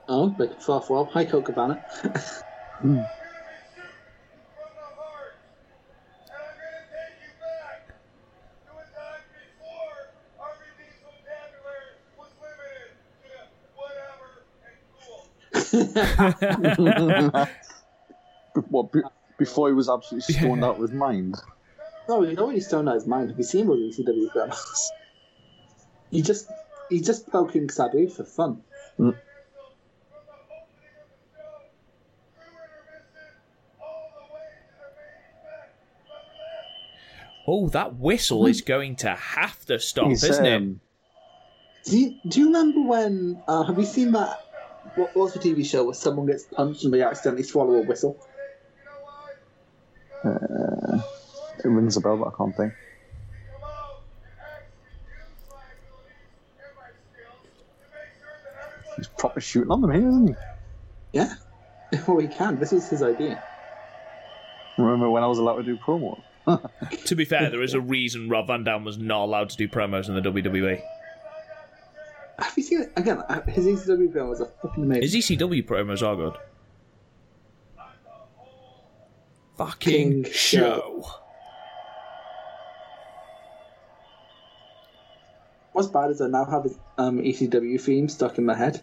Oh, 0.09 0.29
big 0.31 0.61
fourth 0.61 0.91
wall. 0.91 1.05
Hi, 1.13 1.25
Coca 1.25 1.53
Cabana. 1.53 1.85
I'm 1.85 2.11
gonna 2.11 2.15
be 2.15 2.21
shooting 2.21 3.91
from 4.55 4.71
the 4.75 4.89
heart. 4.99 5.35
And 6.27 6.39
I'm 6.39 6.55
gonna 6.59 6.85
take 6.91 7.19
you 7.23 7.33
back 7.39 7.95
to 8.67 8.71
a 8.75 8.85
time 8.95 9.23
before 9.35 9.99
our 10.41 10.55
release 10.59 10.99
vocabulary 11.03 11.95
was 12.19 12.31
limited 12.43 12.91
to 13.23 13.31
whatever 13.75 14.43
and 14.67 14.77
cool. 14.99 15.23
What, 18.69 18.93
be- 18.93 19.01
before 19.37 19.69
he 19.69 19.75
was 19.75 19.89
absolutely 19.89 20.33
stoned 20.35 20.65
out 20.65 20.77
of 20.77 20.83
his 20.83 20.93
mind. 20.93 21.35
no, 22.09 22.23
he's 22.23 22.39
already 22.39 22.61
stoned 22.61 22.89
out 22.89 22.97
of 22.97 23.03
his 23.03 23.09
mind. 23.09 23.31
Have 23.31 23.39
you 23.39 23.45
seen 23.45 23.69
all 23.69 23.77
these 23.77 23.99
ECW 23.99 24.31
promos? 24.33 24.79
He 26.13 26.23
just, 26.23 26.49
he's 26.89 27.05
just 27.05 27.27
poking 27.29 27.69
Sabu 27.69 28.09
for 28.09 28.23
fun. 28.23 28.63
From 28.97 29.07
the 29.07 29.11
opening 29.11 29.25
of 30.31 30.47
the 30.47 31.25
show 31.35 31.67
through 31.75 32.55
intermission 32.95 33.35
all 33.81 34.13
the 34.15 34.33
way 34.33 34.47
to 34.55 34.73
the 34.79 34.87
main 34.95 35.25
event. 35.43 35.73
Remember 36.05 36.35
that? 36.47 37.49
Oh, 37.49 37.69
that 37.71 37.97
whistle 37.97 38.47
is 38.47 38.61
going 38.61 38.95
to 38.97 39.11
have 39.17 39.65
to 39.67 39.81
stop, 39.81 40.07
He's, 40.11 40.23
isn't 40.23 40.47
it? 40.47 40.55
um, 40.57 40.81
Do 41.87 41.99
you, 41.99 42.15
do 42.29 42.39
you 42.39 42.47
remember 42.47 42.83
when? 42.83 43.43
Uh, 43.49 43.65
have 43.65 43.77
you 43.77 43.85
seen 43.85 44.13
that? 44.13 44.39
What 44.97 45.15
was 45.17 45.33
the 45.33 45.41
TV 45.41 45.65
show 45.65 45.85
where 45.85 45.95
someone 45.95 46.27
gets 46.27 46.45
punched 46.45 46.85
and 46.85 46.95
they 46.95 47.03
accidentally 47.03 47.43
swallow 47.43 47.75
a 47.75 47.83
whistle? 47.83 48.17
uh, 50.25 51.03
it 51.65 51.69
rings 51.69 51.97
a 51.97 52.01
bell, 52.01 52.17
but 52.17 52.29
I 52.29 52.37
can't 52.37 52.57
think. 52.57 52.73
come 52.73 53.63
out 53.69 54.03
and 54.23 54.41
actually 54.41 54.87
use 55.29 55.51
liabilities 55.51 56.25
and 56.61 56.77
my 56.77 56.89
skills 57.13 57.43
to 57.43 57.51
make 57.93 58.13
sure 58.19 58.37
that 58.45 58.53
everybody 58.63 58.97
He's 58.97 59.09
proper 59.09 59.41
shooting 59.41 59.71
on 59.71 59.81
them 59.81 59.91
here, 59.91 60.09
isn't 60.09 60.29
he? 60.29 60.35
Yeah. 61.13 61.35
Well, 62.09 62.19
he 62.19 62.27
can. 62.27 62.59
This 62.59 62.73
was 62.73 62.89
his 62.89 63.03
idea. 63.05 63.41
Remember 64.79 65.09
when 65.09 65.23
I 65.23 65.29
was 65.29 65.39
allowed 65.39 65.59
to 65.59 65.63
do 65.63 65.77
promo? 65.77 66.21
To 67.07 67.15
be 67.15 67.25
fair, 67.25 67.51
there 67.51 67.63
is 67.63 67.75
a 67.75 67.81
reason 67.81 68.29
Rob 68.29 68.49
Van 68.49 68.65
Dam 68.65 68.85
was 68.85 68.99
not 68.99 69.25
allowed 69.25 69.51
to 69.51 69.57
do 69.57 69.69
promos 69.69 70.09
in 70.09 70.15
the. 70.15 70.21
WWE. 70.21 70.83
Have 72.39 72.53
you 72.57 72.63
seen 72.63 72.83
it 72.83 72.93
again? 72.97 73.19
uh, 73.29 73.43
His 73.43 73.67
ECW 73.67 74.13
film 74.13 74.29
was 74.31 74.41
a 74.41 74.47
fucking 74.47 74.85
amazing. 74.85 75.03
His 75.03 75.15
ECW 75.15 75.65
promos 75.67 76.03
are 76.07 76.17
good. 76.17 76.37
Fucking 79.57 80.25
King 80.25 80.33
show. 80.33 81.05
What's 85.73 85.89
bad 85.89 86.11
is 86.11 86.21
I 86.21 86.29
now 86.29 86.45
have 86.45 86.65
his 86.65 86.77
um, 86.99 87.19
ECW 87.21 87.81
theme 87.81 88.09
stuck 88.09 88.39
in 88.39 88.47
my 88.47 88.55
head. 88.57 88.81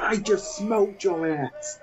I 0.00 0.16
just 0.22 0.56
smoked 0.56 1.02
your 1.04 1.26
ass. 1.26 1.80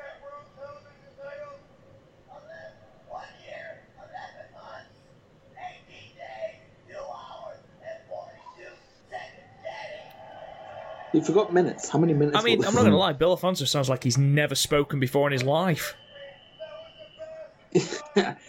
You 11.14 11.24
forgot 11.24 11.54
minutes. 11.54 11.90
How 11.90 11.98
many 11.98 12.14
minutes? 12.14 12.38
I 12.38 12.42
mean, 12.42 12.66
I'm 12.66 12.74
not 12.74 12.82
going 12.82 12.92
to 12.92 12.98
lie, 12.98 13.14
Bill 13.14 13.32
Alfonso 13.32 13.64
sounds 13.64 13.90
like 13.90 14.04
he's 14.04 14.18
never 14.18 14.54
spoken 14.54 15.00
before 15.00 15.28
in 15.28 15.32
his 15.32 15.44
life. 15.44 15.96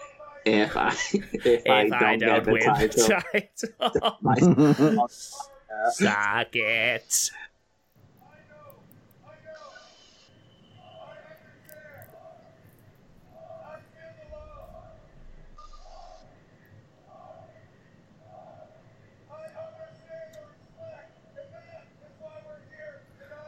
if 0.47 0.77
I 0.77 0.89
if, 1.13 1.67
I, 1.67 1.83
If 1.83 1.93
I 1.93 1.99
don't, 1.99 2.19
don't 2.19 2.19
get 2.19 2.45
the 2.45 2.53
win 2.53 2.63
title, 2.63 3.09
the 3.09 3.69
title, 3.81 4.17
my- 4.23 5.07
suck 5.93 6.55
it. 6.55 7.31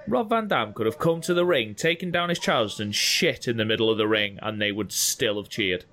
Rob 0.08 0.30
Van 0.30 0.48
Dam 0.48 0.72
could 0.72 0.86
have 0.86 0.98
come 0.98 1.20
to 1.20 1.34
the 1.34 1.44
ring, 1.44 1.74
taken 1.74 2.10
down 2.10 2.30
his 2.30 2.38
trousers, 2.38 2.80
and 2.80 2.94
shit 2.94 3.46
in 3.46 3.58
the 3.58 3.66
middle 3.66 3.90
of 3.90 3.98
the 3.98 4.08
ring, 4.08 4.38
and 4.40 4.58
they 4.58 4.72
would 4.72 4.90
still 4.90 5.36
have 5.36 5.50
cheered. 5.50 5.84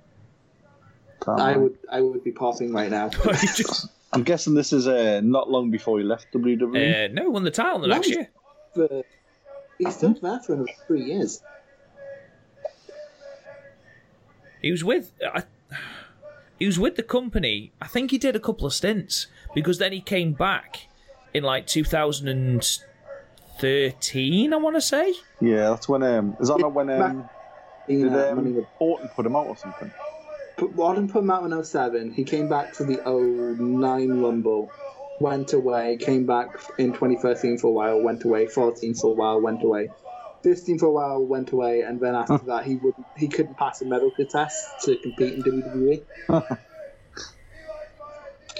Can't 1.26 1.42
I 1.42 1.58
would 1.58 1.78
I 1.92 2.02
would 2.02 2.24
be 2.24 2.32
pausing 2.32 2.72
right 2.72 2.90
now. 2.92 3.10
I'm 4.14 4.24
guessing 4.24 4.54
this 4.54 4.72
is 4.72 4.88
uh, 4.88 5.20
not 5.24 5.50
long 5.50 5.72
before 5.72 5.98
he 5.98 6.06
left 6.06 6.28
WWE. 6.34 7.10
uh, 7.10 7.14
no, 7.14 7.24
he 7.24 7.28
won 7.28 7.44
the 7.44 7.52
title 7.52 7.80
the 7.80 7.88
No, 7.88 7.96
next 7.96 8.10
year. 8.10 8.30
But 8.76 9.06
he's 9.80 9.96
still 9.96 10.14
there 10.14 10.40
for 10.40 10.54
another 10.54 10.70
three 10.88 11.04
years. 11.04 11.42
He 14.62 14.72
was 14.72 14.84
with. 14.84 15.12
I, 15.34 15.44
he 16.60 16.66
was 16.66 16.78
with 16.80 16.96
the 16.96 17.04
company. 17.04 17.72
I 17.82 17.88
think 17.88 18.12
he 18.12 18.18
did 18.18 18.36
a 18.36 18.40
couple 18.40 18.66
of 18.68 18.74
stints 18.74 19.28
because 19.54 19.78
then 19.80 19.92
he 19.92 20.00
came 20.02 20.32
back 20.34 20.88
in 21.34 21.44
like 21.44 21.68
2013. 21.68 24.54
I 24.54 24.58
want 24.58 24.76
to 24.78 24.82
say. 24.82 25.14
yeah, 25.42 25.70
that's 25.72 25.90
when. 25.90 26.04
Um, 26.04 26.38
is 26.40 26.48
that 26.48 26.60
not 26.60 26.74
when 26.74 26.90
um, 26.90 27.30
You 27.88 28.04
did 28.06 28.14
know, 28.14 28.36
money 28.36 28.50
um, 28.52 28.56
with- 28.56 28.66
Orton 28.80 29.10
put 29.16 29.26
him 29.26 29.36
out 29.36 29.48
or 29.48 29.58
something? 29.58 29.92
But 30.58 30.72
Orton 30.78 31.10
put 31.10 31.24
him 31.24 31.32
out 31.32 31.52
in 31.52 31.64
07. 31.64 32.14
He 32.14 32.24
came 32.24 32.48
back 32.48 32.74
to 32.74 32.86
the 32.86 33.02
09 33.06 34.22
Rumble, 34.22 34.72
went 35.20 35.54
away, 35.54 35.98
came 35.98 36.26
back 36.26 36.48
in 36.78 36.94
2013 36.94 37.58
for 37.58 37.68
a 37.68 37.72
while, 37.72 38.02
went 38.02 38.24
away, 38.24 38.48
14 38.48 38.94
for 38.96 39.12
a 39.12 39.14
while, 39.14 39.42
went 39.42 39.64
away. 39.64 39.92
15 40.44 40.80
for 40.80 40.86
a 40.86 40.92
while, 40.92 41.26
went 41.26 41.52
away, 41.52 41.82
and 41.82 42.00
then 42.00 42.16
after 42.16 42.38
that 42.46 42.66
he 42.66 42.76
would 42.76 42.94
he 43.16 43.28
couldn't 43.28 43.58
pass 43.58 43.82
a 43.82 43.86
medical 43.86 44.26
test 44.26 44.80
to 44.82 44.96
compete 44.98 45.34
in 45.34 45.44
WWE. 45.44 46.06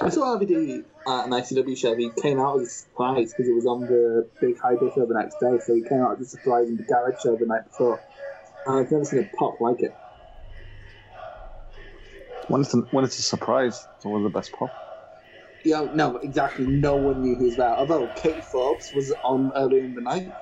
I 0.02 0.10
saw 0.10 0.38
RVD 0.38 0.84
at 1.08 1.26
an 1.26 1.32
ICW 1.32 1.78
show. 1.78 1.96
He 1.96 2.10
came 2.10 2.40
out 2.40 2.60
as 2.60 2.68
a 2.68 2.72
surprise 2.72 3.34
because 3.34 3.48
it 3.48 3.54
was 3.54 3.66
on 3.66 3.88
the 3.88 4.28
big 4.42 4.60
high 4.60 4.76
show 4.80 5.06
the 5.06 5.14
next 5.14 5.40
day, 5.40 5.60
so 5.60 5.74
he 5.74 5.84
came 5.84 6.02
out 6.02 6.20
as 6.20 6.28
a 6.28 6.30
surprise 6.32 6.68
in 6.68 6.78
the 6.78 6.84
garage 6.84 7.22
show 7.22 7.36
the 7.36 7.46
night 7.46 7.66
before. 7.66 8.02
And 8.66 8.80
I've 8.80 8.92
never 8.92 9.06
seen 9.06 9.20
a 9.20 9.38
pop 9.38 9.62
like 9.62 9.82
it. 9.82 9.96
When 12.48 12.62
it's, 12.62 12.74
a, 12.74 12.78
when 12.92 13.06
it's 13.06 13.20
a 13.20 13.24
surprise, 13.24 13.88
it's 13.96 14.06
always 14.06 14.24
the 14.24 14.30
best 14.30 14.52
pop. 14.52 14.76
Yeah, 15.64 15.88
no, 15.92 16.18
exactly. 16.18 16.66
No 16.68 16.96
one 16.98 17.22
knew 17.22 17.36
who's 17.36 17.46
was 17.48 17.58
there. 17.58 17.74
Although 17.74 18.08
Kate 18.10 18.44
Forbes 18.44 18.92
was 18.94 19.16
on 19.24 19.52
earlier 19.56 19.84
in 19.84 19.96
the 19.96 20.02
night, 20.02 20.36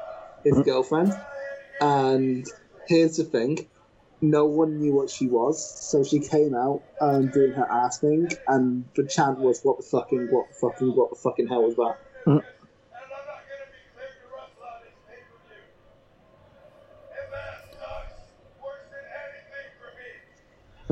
his 0.44 0.60
girlfriend. 0.64 1.14
And 1.80 2.46
here's 2.88 3.18
the 3.18 3.24
thing 3.24 3.70
no 4.24 4.46
one 4.46 4.78
knew 4.80 4.94
what 4.94 5.10
she 5.10 5.28
was, 5.28 5.70
so 5.82 6.04
she 6.04 6.22
came 6.22 6.56
out 6.56 6.84
um, 7.02 7.30
doing 7.30 7.54
her 7.54 7.70
ass 7.70 8.00
thing, 8.00 8.30
and 8.48 8.86
the 8.96 9.06
chant 9.06 9.40
was, 9.40 9.60
What 9.64 9.78
the 9.78 9.84
fucking, 9.84 10.28
what 10.30 10.48
the 10.50 10.56
fucking, 10.56 10.96
what 10.96 11.10
the 11.10 11.20
fucking 11.22 11.48
hell 11.48 11.64
was 11.64 11.76
that? 11.76 11.98
And 12.26 12.42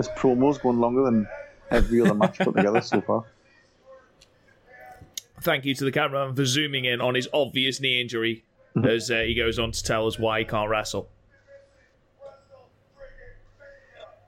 This 0.02 0.10
promo's 0.16 0.58
going 0.58 0.80
longer 0.80 1.04
than 1.04 1.28
every 1.70 2.02
other 2.02 2.16
match 2.16 2.40
put 2.40 2.56
together 2.56 2.82
so 2.82 3.02
far. 3.02 3.24
Thank 5.42 5.64
you 5.64 5.76
to 5.76 5.84
the 5.84 5.92
cameraman 5.92 6.36
for 6.36 6.44
zooming 6.44 6.86
in 6.86 7.00
on 7.02 7.14
his 7.14 7.28
obvious 7.32 7.80
knee 7.80 8.02
injury 8.02 8.44
as 8.84 9.12
uh, 9.12 9.20
he 9.20 9.36
goes 9.36 9.60
on 9.60 9.72
to 9.74 9.84
tell 9.84 10.08
us 10.08 10.18
why 10.18 10.40
he 10.40 10.46
can't 10.46 10.72
wrestle. 10.72 11.08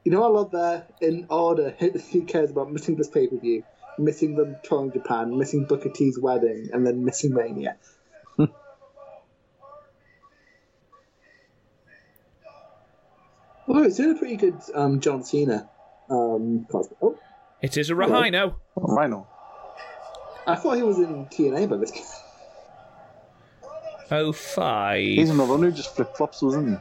You 0.03 0.11
know, 0.11 0.23
I 0.23 0.27
love 0.27 0.51
there 0.51 0.85
in 1.01 1.25
order 1.31 1.71
who 2.11 2.21
cares 2.25 2.51
about 2.51 2.71
missing 2.71 2.95
this 2.95 3.07
pay 3.07 3.25
per 3.25 3.37
view, 3.37 3.63
missing 3.97 4.35
the 4.35 4.59
touring 4.61 4.91
Japan, 4.91 5.35
missing 5.35 5.65
Booker 5.65 5.89
T's 5.89 6.19
wedding, 6.19 6.69
and 6.71 6.85
then 6.85 7.03
missing 7.03 7.33
Mania. 7.33 7.77
Well, 13.73 13.83
it's 13.85 13.97
doing 13.97 14.15
a 14.15 14.19
pretty 14.19 14.35
good 14.37 14.55
um, 14.75 14.99
John 14.99 15.23
Cena. 15.23 15.67
Um, 16.09 16.65
cosplay. 16.71 16.93
oh, 17.01 17.17
It 17.61 17.75
is 17.77 17.89
a 17.89 17.95
Rhino. 17.95 18.55
Rhino. 18.75 19.27
I 20.45 20.55
thought 20.55 20.75
he 20.77 20.83
was 20.83 20.99
in 20.99 21.25
TNA 21.27 21.69
by 21.69 21.77
this. 21.77 22.21
Oh 24.11 24.31
five. 24.31 25.01
He's 25.01 25.29
another 25.29 25.53
one 25.53 25.63
who 25.63 25.71
just 25.71 25.95
flip 25.95 26.15
flops, 26.15 26.41
wasn't 26.41 26.79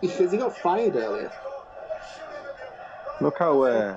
he? 0.00 0.06
Because 0.08 0.32
he 0.32 0.38
got 0.38 0.56
fired 0.58 0.96
earlier. 0.96 1.32
Look 3.20 3.38
how 3.38 3.62
uh, 3.62 3.96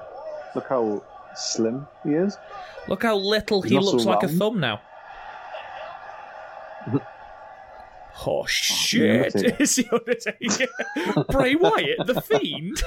look 0.56 0.68
how 0.70 1.04
slim 1.36 1.88
he 2.04 2.12
is. 2.12 2.38
Look 2.88 3.04
how 3.04 3.16
little 3.18 3.62
He's 3.64 3.72
he 3.72 3.76
not 3.76 3.84
so 3.86 3.92
looks 3.92 4.06
like 4.06 4.24
a 4.24 4.28
round. 4.28 4.38
thumb 4.40 4.60
now. 4.60 4.82
Oh 8.28 8.46
shit! 8.46 9.36
Undertaker. 9.36 9.58
It's 9.64 9.76
the 9.76 9.88
Undertaker. 9.92 11.24
Bray 11.32 11.56
Wyatt, 11.56 12.06
the 12.06 12.22
Fiend. 12.22 12.82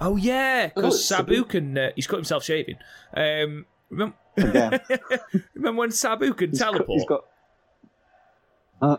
Oh 0.00 0.16
yeah, 0.16 0.68
because 0.68 0.94
Oh, 0.94 0.96
Sabu 0.96 1.34
Sabu. 1.36 1.44
can. 1.44 1.76
Uh, 1.78 1.90
he's 1.94 2.06
cut 2.06 2.16
himself 2.16 2.42
shaving. 2.44 2.76
Um, 3.14 3.66
remember, 3.90 4.14
Again. 4.36 4.80
remember 5.54 5.78
when 5.80 5.90
Sabu 5.90 6.32
could 6.32 6.50
He's 6.50 6.58
got- 6.58 6.72
teleport? 6.72 6.88
he's 6.98 7.04
got. 7.06 7.24
Uh, 8.80 8.96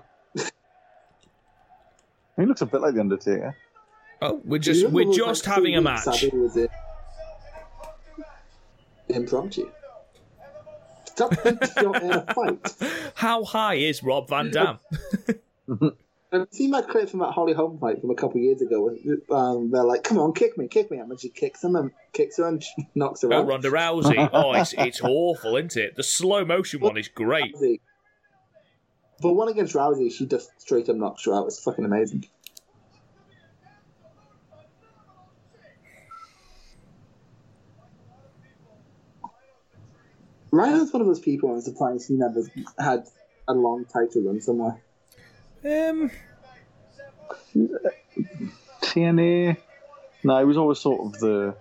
he 2.37 2.45
looks 2.45 2.61
a 2.61 2.65
bit 2.67 2.81
like 2.81 2.93
the 2.93 2.99
Undertaker. 2.99 3.55
Oh, 4.21 4.39
we're 4.45 4.59
just 4.59 4.87
we're 4.89 5.11
just 5.11 5.45
having 5.45 5.75
a 5.75 5.81
match. 5.81 6.03
Sabu 6.03 6.41
was 6.43 6.55
in 6.55 6.67
impromptu. 9.09 9.71
Stop 11.11 11.33
thinking 11.35 11.69
you're 11.81 11.95
in 11.97 12.11
a 12.11 12.33
fight. 12.33 12.75
How 13.15 13.43
high 13.43 13.75
is 13.75 14.01
Rob 14.03 14.29
Van 14.29 14.51
Dam? 14.51 14.79
I've 16.33 16.47
seen 16.51 16.71
that 16.71 16.87
clip 16.87 17.09
from 17.09 17.19
that 17.19 17.31
Holly 17.33 17.51
Holm 17.53 17.77
fight 17.77 17.99
from 17.99 18.09
a 18.09 18.15
couple 18.15 18.37
of 18.37 18.43
years 18.43 18.61
ago? 18.61 18.95
Um, 19.29 19.69
they're 19.69 19.83
like, 19.83 20.03
"Come 20.03 20.17
on, 20.17 20.33
kick 20.33 20.57
me, 20.57 20.67
kick 20.69 20.89
me," 20.89 20.97
and 20.97 21.19
she 21.19 21.27
kicks 21.29 21.61
him 21.63 21.75
and 21.75 21.91
kicks 22.13 22.37
her 22.37 22.47
and 22.47 22.63
knocks 22.95 23.21
her 23.23 23.33
Oh, 23.33 23.39
out. 23.41 23.47
Ronda 23.47 23.69
Rousey. 23.69 24.29
Oh, 24.33 24.53
it's 24.53 24.73
it's 24.77 25.01
awful, 25.03 25.57
isn't 25.57 25.75
it? 25.75 25.95
The 25.97 26.03
slow 26.03 26.45
motion 26.45 26.79
one 26.79 26.97
is 26.97 27.09
great. 27.09 27.53
Rousey. 27.55 27.79
The 29.19 29.31
one 29.31 29.49
against 29.49 29.75
Rousey, 29.75 30.11
she 30.11 30.25
just 30.25 30.49
straight 30.59 30.87
up 30.89 30.95
knocks 30.95 31.25
her 31.25 31.33
out. 31.33 31.47
It's 31.47 31.61
fucking 31.61 31.83
amazing. 31.85 32.25
Rhino's 40.51 40.91
one 40.91 41.01
of 41.01 41.07
those 41.07 41.19
people 41.19 41.53
I'm 41.53 41.61
surprised 41.61 42.07
he 42.07 42.15
never 42.15 42.43
had 42.77 43.07
a 43.47 43.53
long 43.53 43.85
title 43.85 44.23
run 44.23 44.41
somewhere. 44.41 44.81
Um, 45.63 46.11
TNA. 48.81 49.57
No, 50.23 50.39
he 50.39 50.45
was 50.45 50.57
always 50.57 50.79
sort 50.79 51.05
of 51.05 51.19
the. 51.19 51.55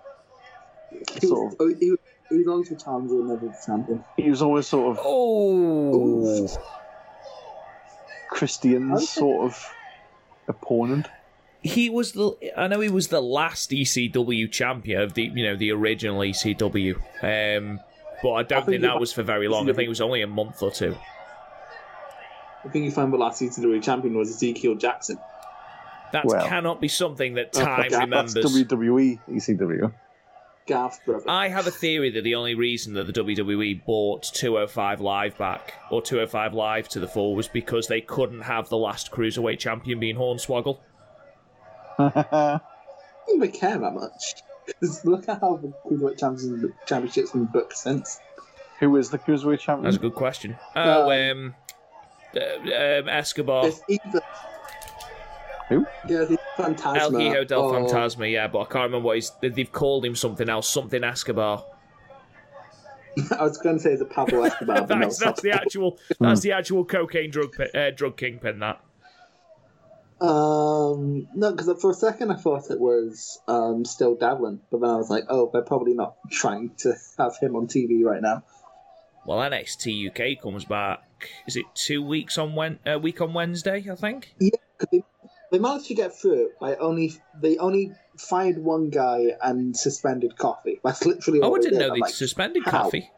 He 1.21 1.27
Sort 1.27 1.59
was, 1.59 1.79
he, 1.79 1.95
he 2.29 2.37
was 2.37 2.47
always 2.49 2.69
the 2.69 2.77
challenger 2.77 3.21
and 3.21 3.29
never 3.29 3.47
the 3.47 3.57
champion. 3.65 4.05
He 4.17 4.29
was 4.29 4.43
always 4.43 4.67
sort 4.67 4.97
of 4.97 5.03
oh, 5.05 6.49
Christian's 8.29 9.09
sort 9.09 9.47
of 9.47 9.75
opponent. 10.49 11.09
he 11.63 11.89
was 11.89 12.13
the. 12.13 12.33
I 12.57 12.67
know 12.67 12.81
he 12.81 12.89
was 12.89 13.09
the 13.09 13.21
last 13.21 13.71
ECW 13.71 14.51
champion 14.51 15.01
of 15.01 15.15
the 15.15 15.25
you 15.25 15.45
know 15.45 15.57
the 15.57 15.71
original 15.73 16.21
ECW. 16.21 16.97
Um, 17.23 17.81
but 18.23 18.33
I 18.33 18.43
don't 18.43 18.61
think 18.67 18.69
think 18.75 18.83
that 18.83 18.99
was 19.01 19.13
for 19.13 19.23
very 19.23 19.49
long. 19.49 19.69
I 19.69 19.73
think 19.73 19.87
it 19.87 19.91
was 19.91 20.01
only 20.01 20.23
a 20.23 20.27
month 20.27 20.63
or 20.63 20.71
two. 20.71 20.97
I 22.65 22.69
think 22.69 22.85
you 22.85 22.91
found 22.91 23.13
the 23.13 23.17
last 23.17 23.41
ECW 23.41 23.83
champion 23.83 24.17
was 24.17 24.29
Ezekiel 24.31 24.75
Jackson. 24.75 25.19
That 26.13 26.25
Well. 26.27 26.45
cannot 26.47 26.81
be 26.81 26.89
something 26.89 27.35
that 27.35 27.51
Oh, 27.57 27.61
time 27.65 27.91
fuck 27.91 28.01
remembers. 28.01 28.35
That's 28.35 28.53
WWE, 28.53 29.19
ECW. 29.29 29.93
Garth's 30.67 31.01
brother. 31.07 31.25
I 31.29 31.49
have 31.49 31.67
a 31.67 31.71
theory 31.71 32.11
that 32.11 32.23
the 32.23 32.35
only 32.35 32.55
reason 32.55 32.95
that 32.95 33.07
the 33.07 33.13
WWE 33.13 33.85
bought 33.87 34.23
205 34.25 35.01
Live 35.01 35.39
back, 35.39 35.75
or 35.91 36.03
205 36.03 36.53
Live 36.55 36.89
to 36.91 37.01
the 37.01 37.09
fore, 37.09 37.35
was 37.35 37.49
because 37.49 37.87
they 37.89 38.01
couldn't 38.01 38.43
have 38.43 38.69
the 38.69 38.77
last 38.77 39.11
cruiserweight 39.11 39.59
champion 39.59 39.99
being 39.99 40.17
Hornswoggle. 40.17 40.79
I 41.99 42.61
don't 43.27 43.37
even 43.37 43.53
care 43.53 43.79
that 43.79 43.95
much. 43.95 44.35
Because 44.79 45.05
look 45.05 45.29
at 45.29 45.41
how 45.41 45.57
the 45.57 45.73
Cruiserweight 45.87 46.19
Champions- 46.19 46.73
Championship's 46.87 47.31
been 47.33 47.47
booked 47.47 47.77
since. 47.77 48.21
Who 48.81 48.97
is 48.97 49.11
the 49.11 49.19
cruiserweight 49.19 49.59
champion? 49.59 49.85
That's 49.85 49.97
a 49.97 50.01
good 50.01 50.15
question. 50.15 50.57
Oh, 50.75 51.11
um, 51.11 51.55
uh, 52.35 52.41
um, 52.41 53.09
Escobar. 53.11 53.67
It's 53.67 53.83
either. 53.89 54.23
Who? 55.69 55.87
Yeah, 56.09 56.25
it's 56.29 56.43
Fantasma. 56.57 56.97
El 56.97 57.11
Hijo 57.13 57.45
del 57.45 57.61
or- 57.61 57.75
Fantasma, 57.89 58.31
yeah, 58.33 58.49
but 58.49 58.61
I 58.61 58.65
can't 58.65 58.85
remember 58.85 59.07
what 59.07 59.17
he's. 59.17 59.33
They've 59.43 59.71
called 59.71 60.05
him 60.07 60.17
something 60.17 60.49
else, 60.49 60.67
something 60.67 61.05
Escobar. 61.05 61.65
I 63.39 63.43
was 63.43 63.59
going 63.59 63.77
to 63.77 63.83
say 63.83 63.93
it's 63.93 64.01
a 64.03 64.07
Pablo 64.07 64.45
Escobar. 64.45 64.87
but 64.87 64.95
no, 64.95 65.01
that's, 65.05 65.19
that's 65.19 65.43
the 65.43 65.51
actual. 65.53 65.99
That's 66.19 66.41
the 66.41 66.53
actual 66.53 66.85
cocaine 66.85 67.31
drug 67.31 67.55
uh, 67.75 67.91
drug 67.91 68.17
kingpin. 68.17 68.61
That. 68.61 68.81
Um, 70.21 71.29
no, 71.35 71.51
because 71.53 71.81
for 71.81 71.91
a 71.91 71.95
second 71.95 72.31
I 72.31 72.37
thought 72.37 72.71
it 72.71 72.79
was 72.79 73.41
um, 73.49 73.85
still 73.85 74.15
Devlin, 74.15 74.61
but 74.71 74.81
then 74.81 74.91
I 74.91 74.97
was 74.97 75.09
like, 75.09 75.25
oh, 75.29 75.49
they're 75.53 75.63
probably 75.63 75.95
not 75.95 76.17
trying 76.31 76.73
to 76.79 76.95
have 77.19 77.37
him 77.41 77.57
on 77.57 77.67
TV 77.67 78.05
right 78.05 78.21
now. 78.21 78.43
Well, 79.27 79.39
NXT 79.39 80.11
UK 80.11 80.43
comes 80.43 80.65
back. 80.65 81.03
Is 81.47 81.57
it 81.57 81.65
two 81.75 82.03
weeks 82.03 82.39
on 82.39 82.55
Wen? 82.55 82.79
A 82.87 82.99
week 82.99 83.21
on 83.21 83.33
Wednesday, 83.35 83.87
I 83.91 83.95
think. 83.95 84.35
Yeah, 84.41 84.51
'cause 84.79 84.89
they, 84.91 85.03
they 85.53 85.59
managed 85.59 85.87
to 85.87 85.95
get 85.95 86.15
through 86.15 86.47
it 86.47 86.59
by 86.59 86.77
only 86.77 87.15
they 87.41 87.59
only 87.59 87.93
fired 88.19 88.59
one 88.59 88.89
guy 88.89 89.37
and 89.43 89.77
suspended 89.77 90.37
Coffey. 90.39 90.81
That's 90.83 91.05
literally. 91.05 91.41
Oh, 91.43 91.55
I 91.55 91.59
didn't 91.59 91.79
did. 91.79 91.89
know 91.89 91.95
they 91.95 92.01
like, 92.01 92.15
suspended 92.15 92.63
how? 92.65 92.85
Coffey. 92.85 93.11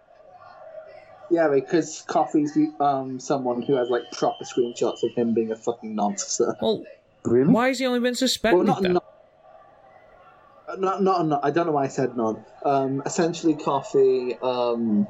Yeah, 1.33 1.49
because 1.49 2.03
Coffey's 2.03 2.57
um 2.79 3.19
someone 3.19 3.63
who 3.63 3.75
has 3.77 3.89
like 3.89 4.03
proper 4.13 4.45
screenshots 4.45 5.03
of 5.03 5.13
him 5.17 5.33
being 5.33 5.51
a 5.51 5.57
fucking 5.57 5.95
nonsense. 5.95 6.41
Well, 6.61 6.85
Really? 7.25 7.51
why 7.53 7.69
has 7.69 7.79
he 7.79 7.87
only 7.87 8.01
been 8.01 8.09
Well, 8.13 8.15
suspended? 8.17 8.67
not 8.67 8.83
then? 8.83 8.93
not. 8.95 9.05
Not, 10.79 11.03
not, 11.03 11.27
not, 11.27 11.41
I 11.45 11.51
don't 11.51 11.67
know 11.67 11.73
why 11.73 11.85
I 11.85 11.89
said 11.89 12.17
none. 12.17 12.45
Um, 12.65 13.03
essentially, 13.05 13.55
Coffey, 13.55 14.37
um, 14.43 15.07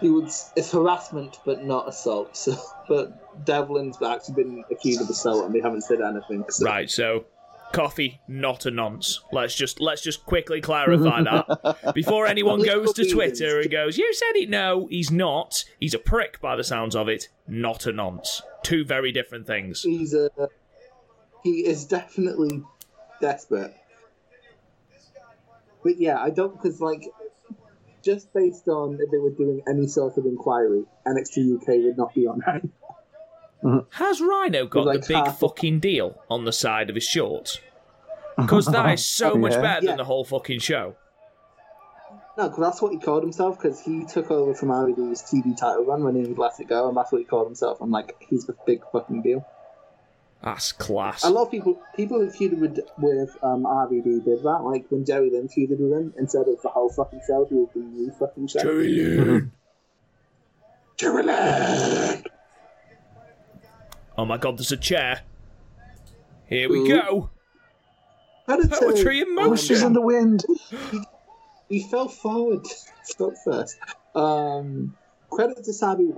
he 0.00 0.08
would, 0.10 0.26
it's 0.56 0.72
harassment, 0.72 1.38
but 1.44 1.64
not 1.64 1.88
assault. 1.88 2.36
So, 2.36 2.56
but 2.88 3.44
Devlin's 3.44 4.02
actually 4.02 4.34
been 4.34 4.64
accused 4.70 5.00
of 5.00 5.08
assault, 5.08 5.44
and 5.46 5.54
they 5.54 5.60
haven't 5.60 5.82
said 5.82 6.00
anything. 6.00 6.44
So. 6.48 6.64
Right, 6.64 6.90
so 6.90 7.24
Coffey, 7.72 8.20
not 8.28 8.64
a 8.66 8.70
nonce. 8.70 9.20
Let's 9.32 9.54
just 9.54 9.80
let's 9.80 10.02
just 10.02 10.24
quickly 10.24 10.60
clarify 10.60 11.22
that 11.22 11.92
before 11.94 12.26
anyone 12.26 12.62
goes 12.62 12.92
to 12.94 13.08
Twitter 13.08 13.60
and 13.60 13.70
goes, 13.70 13.98
"You 13.98 14.12
said 14.14 14.36
it." 14.36 14.48
No, 14.48 14.86
he's 14.86 15.10
not. 15.10 15.64
He's 15.78 15.94
a 15.94 15.98
prick 15.98 16.40
by 16.40 16.56
the 16.56 16.64
sounds 16.64 16.96
of 16.96 17.08
it. 17.08 17.28
Not 17.46 17.86
a 17.86 17.92
nonce. 17.92 18.42
Two 18.62 18.84
very 18.84 19.12
different 19.12 19.46
things. 19.46 19.82
He's 19.82 20.14
a, 20.14 20.30
he 21.42 21.66
is 21.66 21.84
definitely 21.84 22.62
desperate. 23.20 23.74
But 25.82 25.98
yeah, 25.98 26.18
I 26.20 26.30
don't 26.30 26.60
because 26.60 26.80
like 26.80 27.04
just 28.02 28.32
based 28.32 28.68
on 28.68 28.98
if 29.00 29.10
they 29.10 29.18
were 29.18 29.30
doing 29.30 29.62
any 29.68 29.86
sort 29.86 30.16
of 30.16 30.26
inquiry, 30.26 30.84
NXT 31.06 31.56
UK 31.56 31.68
would 31.84 31.96
not 31.96 32.14
be 32.14 32.26
on 32.26 32.40
right. 32.46 32.62
Has 33.92 34.20
Rhino 34.20 34.66
got 34.66 34.86
Like 34.86 35.00
the 35.02 35.08
big 35.08 35.16
half- 35.16 35.38
fucking 35.40 35.80
deal 35.80 36.20
on 36.30 36.44
the 36.44 36.52
side 36.52 36.88
of 36.88 36.94
his 36.94 37.04
shorts? 37.04 37.58
Because 38.36 38.66
that 38.66 38.92
is 38.92 39.04
so 39.04 39.34
much 39.44 39.52
better 39.52 39.84
Yeah. 39.84 39.90
than 39.92 39.96
the 39.98 40.04
whole 40.04 40.24
fucking 40.24 40.60
show. 40.60 40.94
No, 42.38 42.48
because 42.50 42.60
that's 42.60 42.82
what 42.82 42.92
he 42.92 42.98
called 42.98 43.22
himself. 43.22 43.56
Because 43.58 43.80
he 43.80 44.04
took 44.04 44.30
over 44.30 44.52
from 44.54 44.68
RVD's 44.68 45.22
TV 45.22 45.56
title 45.56 45.84
run 45.86 46.04
when 46.04 46.14
he 46.16 46.26
let 46.34 46.60
it 46.60 46.68
go, 46.68 46.86
and 46.88 46.96
that's 46.96 47.10
what 47.10 47.18
he 47.18 47.24
called 47.24 47.46
himself. 47.46 47.78
I'm 47.80 47.90
like, 47.90 48.14
he's 48.28 48.44
the 48.44 48.54
big 48.66 48.82
fucking 48.92 49.22
deal. 49.22 49.46
That's 50.42 50.70
class. 50.72 51.24
A 51.24 51.30
lot 51.30 51.44
of 51.46 51.50
people, 51.50 51.80
people 51.96 52.18
who 52.20 52.26
feuded 52.26 52.58
with, 52.58 52.78
with 52.98 53.36
um, 53.42 53.64
RVD 53.64 54.22
did 54.24 54.42
that. 54.42 54.60
Like 54.62 54.84
when 54.90 55.04
Jerry 55.06 55.30
Lynn 55.30 55.48
feuded 55.48 55.78
with 55.80 55.92
him, 55.92 56.12
instead 56.18 56.46
of 56.46 56.60
the 56.62 56.68
whole 56.68 56.90
fucking 56.90 57.22
show, 57.26 57.46
he 57.48 57.54
was 57.54 57.68
the 57.74 57.80
new 57.80 58.12
fucking 58.12 58.48
show. 58.48 58.60
Jerry 58.60 58.88
Lynn! 58.92 59.52
Jerry 60.98 61.22
Lynn. 61.22 62.24
Oh 64.18 64.24
my 64.24 64.36
god, 64.38 64.58
there's 64.58 64.72
a 64.72 64.76
chair. 64.76 65.22
Here 66.48 66.68
we 66.68 66.78
Ooh. 66.78 66.88
go. 66.88 67.30
Poetry 68.46 69.20
in 69.20 69.34
motion. 69.34 69.56
She's 69.56 69.82
in 69.82 69.92
the 69.92 70.00
wind. 70.00 70.44
he 71.68 71.82
fell 71.88 72.08
forward 72.08 72.64
foot 73.16 73.34
first. 73.44 73.76
Um, 74.14 74.96
credit 75.30 75.64
to 75.64 75.72
Sabu 75.72 76.14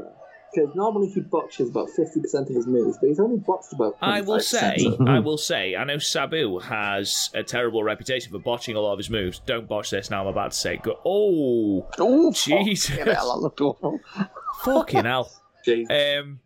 because 0.55 0.75
normally 0.75 1.09
he 1.09 1.21
botches 1.21 1.71
about 1.71 1.89
fifty 1.91 2.21
percent 2.21 2.49
of 2.51 2.55
his 2.55 2.67
moves, 2.67 2.99
but 3.01 3.09
he's 3.09 3.19
only 3.21 3.39
botched 3.39 3.73
about. 3.73 3.97
I 4.01 4.21
will 4.21 4.41
say, 4.41 4.77
I 5.07 5.19
will 5.19 5.39
say, 5.39 5.75
I 5.75 5.85
know 5.85 5.99
Sabu 5.99 6.59
has 6.59 7.31
a 7.35 7.43
terrible 7.43 7.83
reputation 7.83 8.31
for 8.33 8.39
botching 8.39 8.77
a 8.77 8.81
lot 8.81 8.93
of 8.93 8.99
his 8.99 9.11
moves. 9.11 9.41
Don't 9.47 9.67
botch 9.67 9.91
this 9.91 10.11
now. 10.11 10.23
I'm 10.23 10.27
about 10.29 10.53
to 10.53 10.57
say, 10.57 10.77
go. 10.77 10.99
Oh, 11.05 11.87
Oh, 11.99 12.33
Jesus. 12.33 12.95
fucking 12.97 13.15
hell, 13.15 13.55
fucking 14.65 15.05
hell. 15.05 15.31
Jeez. 15.67 16.21
Um, 16.21 16.41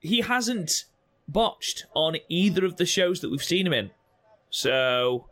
he 0.00 0.20
hasn't 0.20 0.84
botched 1.28 1.86
on 1.94 2.16
either 2.28 2.64
of 2.64 2.76
the 2.76 2.86
shows 2.86 3.20
that 3.20 3.30
we've 3.30 3.42
seen 3.42 3.66
him 3.66 3.72
in. 3.72 3.90
So, 4.50 5.28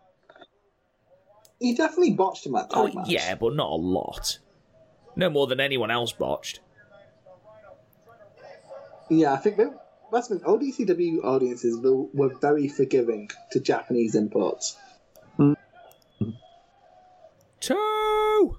he 1.61 1.75
definitely 1.75 2.13
botched 2.13 2.47
him 2.47 2.57
at 2.57 2.67
oh 2.71 2.89
match. 2.93 3.09
yeah, 3.09 3.35
but 3.35 3.55
not 3.55 3.71
a 3.71 3.77
lot. 3.77 4.39
No 5.17 5.31
more 5.31 5.47
than 5.47 5.61
anyone 5.61 5.91
else 5.91 6.13
botched. 6.13 6.61
Yeah, 9.11 9.33
I 9.33 9.37
think 9.37 9.57
they, 9.57 9.67
that's 10.13 10.29
been 10.29 10.41
ODCW 10.41 11.25
audiences 11.25 11.79
were, 11.79 12.05
were 12.13 12.35
very 12.41 12.69
forgiving 12.69 13.31
to 13.53 13.61
Japanese 13.61 14.15
imports. 14.15 14.77
Two. 17.61 18.57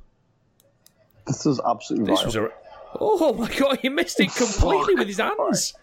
This 1.27 1.45
is 1.45 1.59
absolutely 1.65 2.11
This 2.11 2.19
vile. 2.19 2.25
was 2.25 2.35
a. 2.35 2.49
Oh 2.99 3.33
my 3.33 3.49
god! 3.55 3.79
He 3.81 3.89
missed 3.89 4.19
it 4.19 4.33
completely 4.33 4.95
with 4.95 5.07
his 5.07 5.17
hands. 5.19 5.73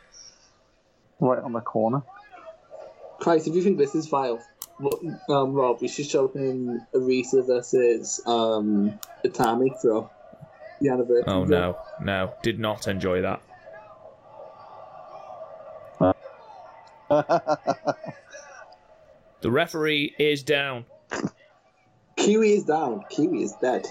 Right 1.22 1.42
on 1.42 1.52
the 1.52 1.60
corner. 1.60 2.02
Christ, 3.20 3.46
if 3.46 3.54
you 3.54 3.62
think 3.62 3.78
this 3.78 3.94
is 3.94 4.06
vile, 4.08 4.42
what- 4.78 5.00
um, 5.30 5.52
Rob, 5.52 5.80
we 5.80 5.88
should 5.88 6.06
show 6.06 6.28
him 6.28 6.82
Arisa 6.94 7.46
versus 7.46 8.20
um, 8.26 8.98
Itami 9.24 9.80
for 9.80 10.10
the 10.80 10.88
anniversary. 10.88 11.24
Oh 11.26 11.44
no, 11.44 11.78
no, 12.00 12.34
did 12.42 12.58
not 12.58 12.88
enjoy 12.88 13.22
that. 13.22 13.40
The 19.42 19.50
referee 19.50 20.14
is 20.20 20.44
down. 20.44 20.84
Kiwi 22.16 22.52
is 22.52 22.62
down. 22.64 23.02
Kiwi 23.10 23.42
is 23.42 23.52
dead. 23.60 23.82
That 23.82 23.90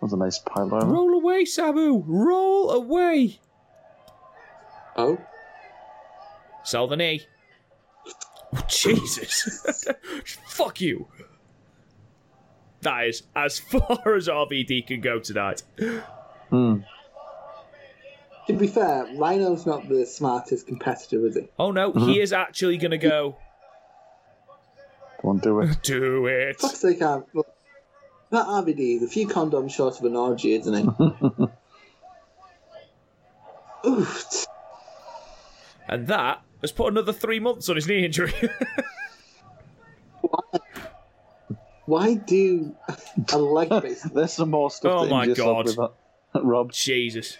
was 0.00 0.12
a 0.12 0.16
nice 0.16 0.38
pile 0.38 0.72
on. 0.72 0.88
Roll 0.88 1.14
away, 1.14 1.44
Sabu. 1.44 2.04
Roll 2.06 2.70
away. 2.70 3.40
Oh, 4.94 5.18
Sell 6.62 6.86
the 6.86 6.96
knee. 6.96 7.22
Oh, 8.54 8.64
Jesus. 8.68 9.86
Fuck 10.46 10.80
you. 10.80 11.08
That 12.82 13.06
is 13.06 13.22
as 13.36 13.58
far 13.70 14.14
as 14.14 14.28
RVD 14.28 14.86
can 14.86 15.00
go 15.00 15.18
tonight. 15.18 15.62
Hmm. 16.50 16.78
to 18.46 18.52
be 18.52 18.66
fair, 18.66 19.06
Rhino's 19.14 19.66
not 19.66 19.88
the 19.88 20.04
smartest 20.04 20.66
competitor, 20.66 21.26
is 21.26 21.36
he? 21.36 21.48
Oh 21.58 21.70
no, 21.70 21.92
he 21.92 22.20
is 22.20 22.32
actually 22.32 22.76
going 22.78 22.90
to 22.90 22.98
go. 22.98 23.36
Don't 25.22 25.42
do 25.42 25.60
it. 25.60 25.80
Do 25.82 26.26
it. 26.26 26.58
Fuck's 26.60 26.80
sake, 26.80 27.00
look, 27.34 27.46
that 28.30 28.46
RVD 28.46 28.96
is 28.96 29.02
a 29.02 29.08
few 29.08 29.28
condoms 29.28 29.70
short 29.72 29.98
of 29.98 30.04
an 30.06 30.16
orgy, 30.16 30.54
isn't 30.54 30.74
he? 30.74 31.48
Oof. 33.86 34.46
And 35.88 36.06
that 36.06 36.42
has 36.60 36.72
put 36.72 36.88
another 36.92 37.12
three 37.12 37.40
months 37.40 37.68
on 37.68 37.76
his 37.76 37.86
knee 37.86 38.04
injury. 38.04 38.32
Why 41.86 42.14
do 42.14 42.76
a 43.32 43.38
leg 43.38 43.68
based 43.82 44.14
There's 44.14 44.32
some 44.32 44.50
more 44.50 44.70
stuff 44.70 44.92
Oh 44.94 45.04
to 45.04 45.10
my 45.10 45.26
God. 45.26 45.68
Rob. 46.34 46.72
Jesus. 46.72 47.36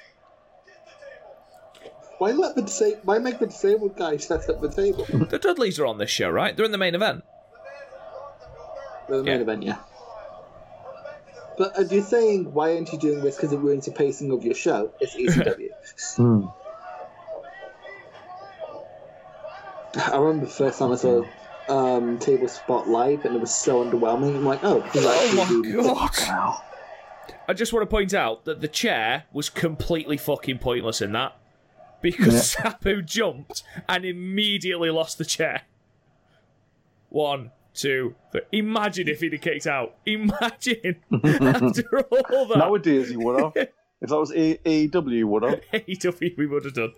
Why 2.18 2.32
let 2.32 2.56
the 2.56 2.62
disa- 2.62 2.98
Why 3.04 3.18
make 3.18 3.38
the 3.38 3.46
disabled 3.46 3.96
guy 3.96 4.16
set 4.16 4.48
up 4.50 4.60
the 4.60 4.70
table? 4.70 5.06
The 5.08 5.38
Dudleys 5.38 5.78
are 5.78 5.86
on 5.86 5.98
this 5.98 6.10
show, 6.10 6.28
right? 6.28 6.56
They're 6.56 6.66
in 6.66 6.72
the 6.72 6.78
main 6.78 6.94
event. 6.94 7.22
The 9.08 9.22
main 9.22 9.36
Yeah. 9.36 9.40
event, 9.42 9.62
yeah. 9.62 9.78
But 11.56 11.78
if 11.78 11.92
you're 11.92 12.02
saying 12.02 12.52
why 12.52 12.74
aren't 12.74 12.92
you 12.92 12.98
doing 12.98 13.22
this 13.22 13.36
because 13.36 13.52
it 13.52 13.58
ruins 13.58 13.84
the 13.86 13.92
pacing 13.92 14.32
of 14.32 14.44
your 14.44 14.54
show, 14.54 14.92
it's 15.00 15.14
ECW. 15.14 15.68
Hmm. 16.16 16.46
I 19.96 20.16
remember 20.16 20.46
the 20.46 20.52
first 20.52 20.78
time 20.78 20.92
I 20.92 20.96
saw 20.96 21.24
um, 21.68 22.18
Table 22.18 22.48
Spot 22.48 22.88
live 22.88 23.24
and 23.24 23.34
it 23.34 23.40
was 23.40 23.54
so 23.54 23.84
underwhelming. 23.84 24.36
I'm 24.36 24.44
like, 24.44 24.60
oh, 24.62 24.80
this 24.92 25.04
is 25.04 25.06
Oh 25.06 25.34
my 25.62 25.68
really- 25.68 25.82
god. 25.84 26.56
I 27.48 27.52
just 27.52 27.72
want 27.72 27.82
to 27.82 27.86
point 27.92 28.14
out 28.14 28.44
that 28.44 28.60
the 28.60 28.68
chair 28.68 29.24
was 29.32 29.48
completely 29.48 30.16
fucking 30.16 30.58
pointless 30.58 31.00
in 31.00 31.12
that. 31.12 31.36
Because 32.00 32.52
Sabu 32.52 33.02
jumped 33.02 33.62
and 33.88 34.04
immediately 34.04 34.90
lost 34.90 35.18
the 35.18 35.24
chair. 35.24 35.62
One, 37.08 37.50
two, 37.74 38.14
three. 38.30 38.42
Imagine 38.52 39.08
if 39.08 39.20
he'd 39.20 39.32
have 39.32 39.42
kicked 39.42 39.66
out. 39.66 39.96
Imagine 40.06 40.96
after 41.12 42.00
all 42.10 42.46
that. 42.46 42.54
Nowadays, 42.58 43.10
you 43.10 43.20
would 43.20 43.40
have. 43.42 43.68
If 44.02 44.08
that 44.08 44.16
was 44.18 44.32
A- 44.32 44.56
AEW, 44.64 45.10
you 45.12 45.26
would 45.28 45.42
have. 45.42 45.60
AEW 45.74 46.34
we 46.38 46.46
would 46.46 46.64
have 46.64 46.72
done. 46.72 46.94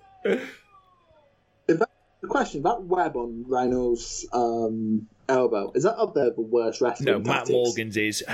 The 2.23 2.29
question 2.29 2.63
that 2.63 2.83
web 2.85 3.17
on 3.17 3.45
Rhino's 3.49 4.27
um, 4.33 5.09
elbow 5.29 5.73
is 5.75 5.83
that 5.83 5.97
up 5.99 6.15
there 6.15 6.31
the 6.31 6.41
worst 6.41 6.81
wrestling? 6.81 7.07
No, 7.07 7.19
Matt 7.19 7.27
tactics? 7.47 7.51
Morgan's 7.51 7.97
is 7.97 8.25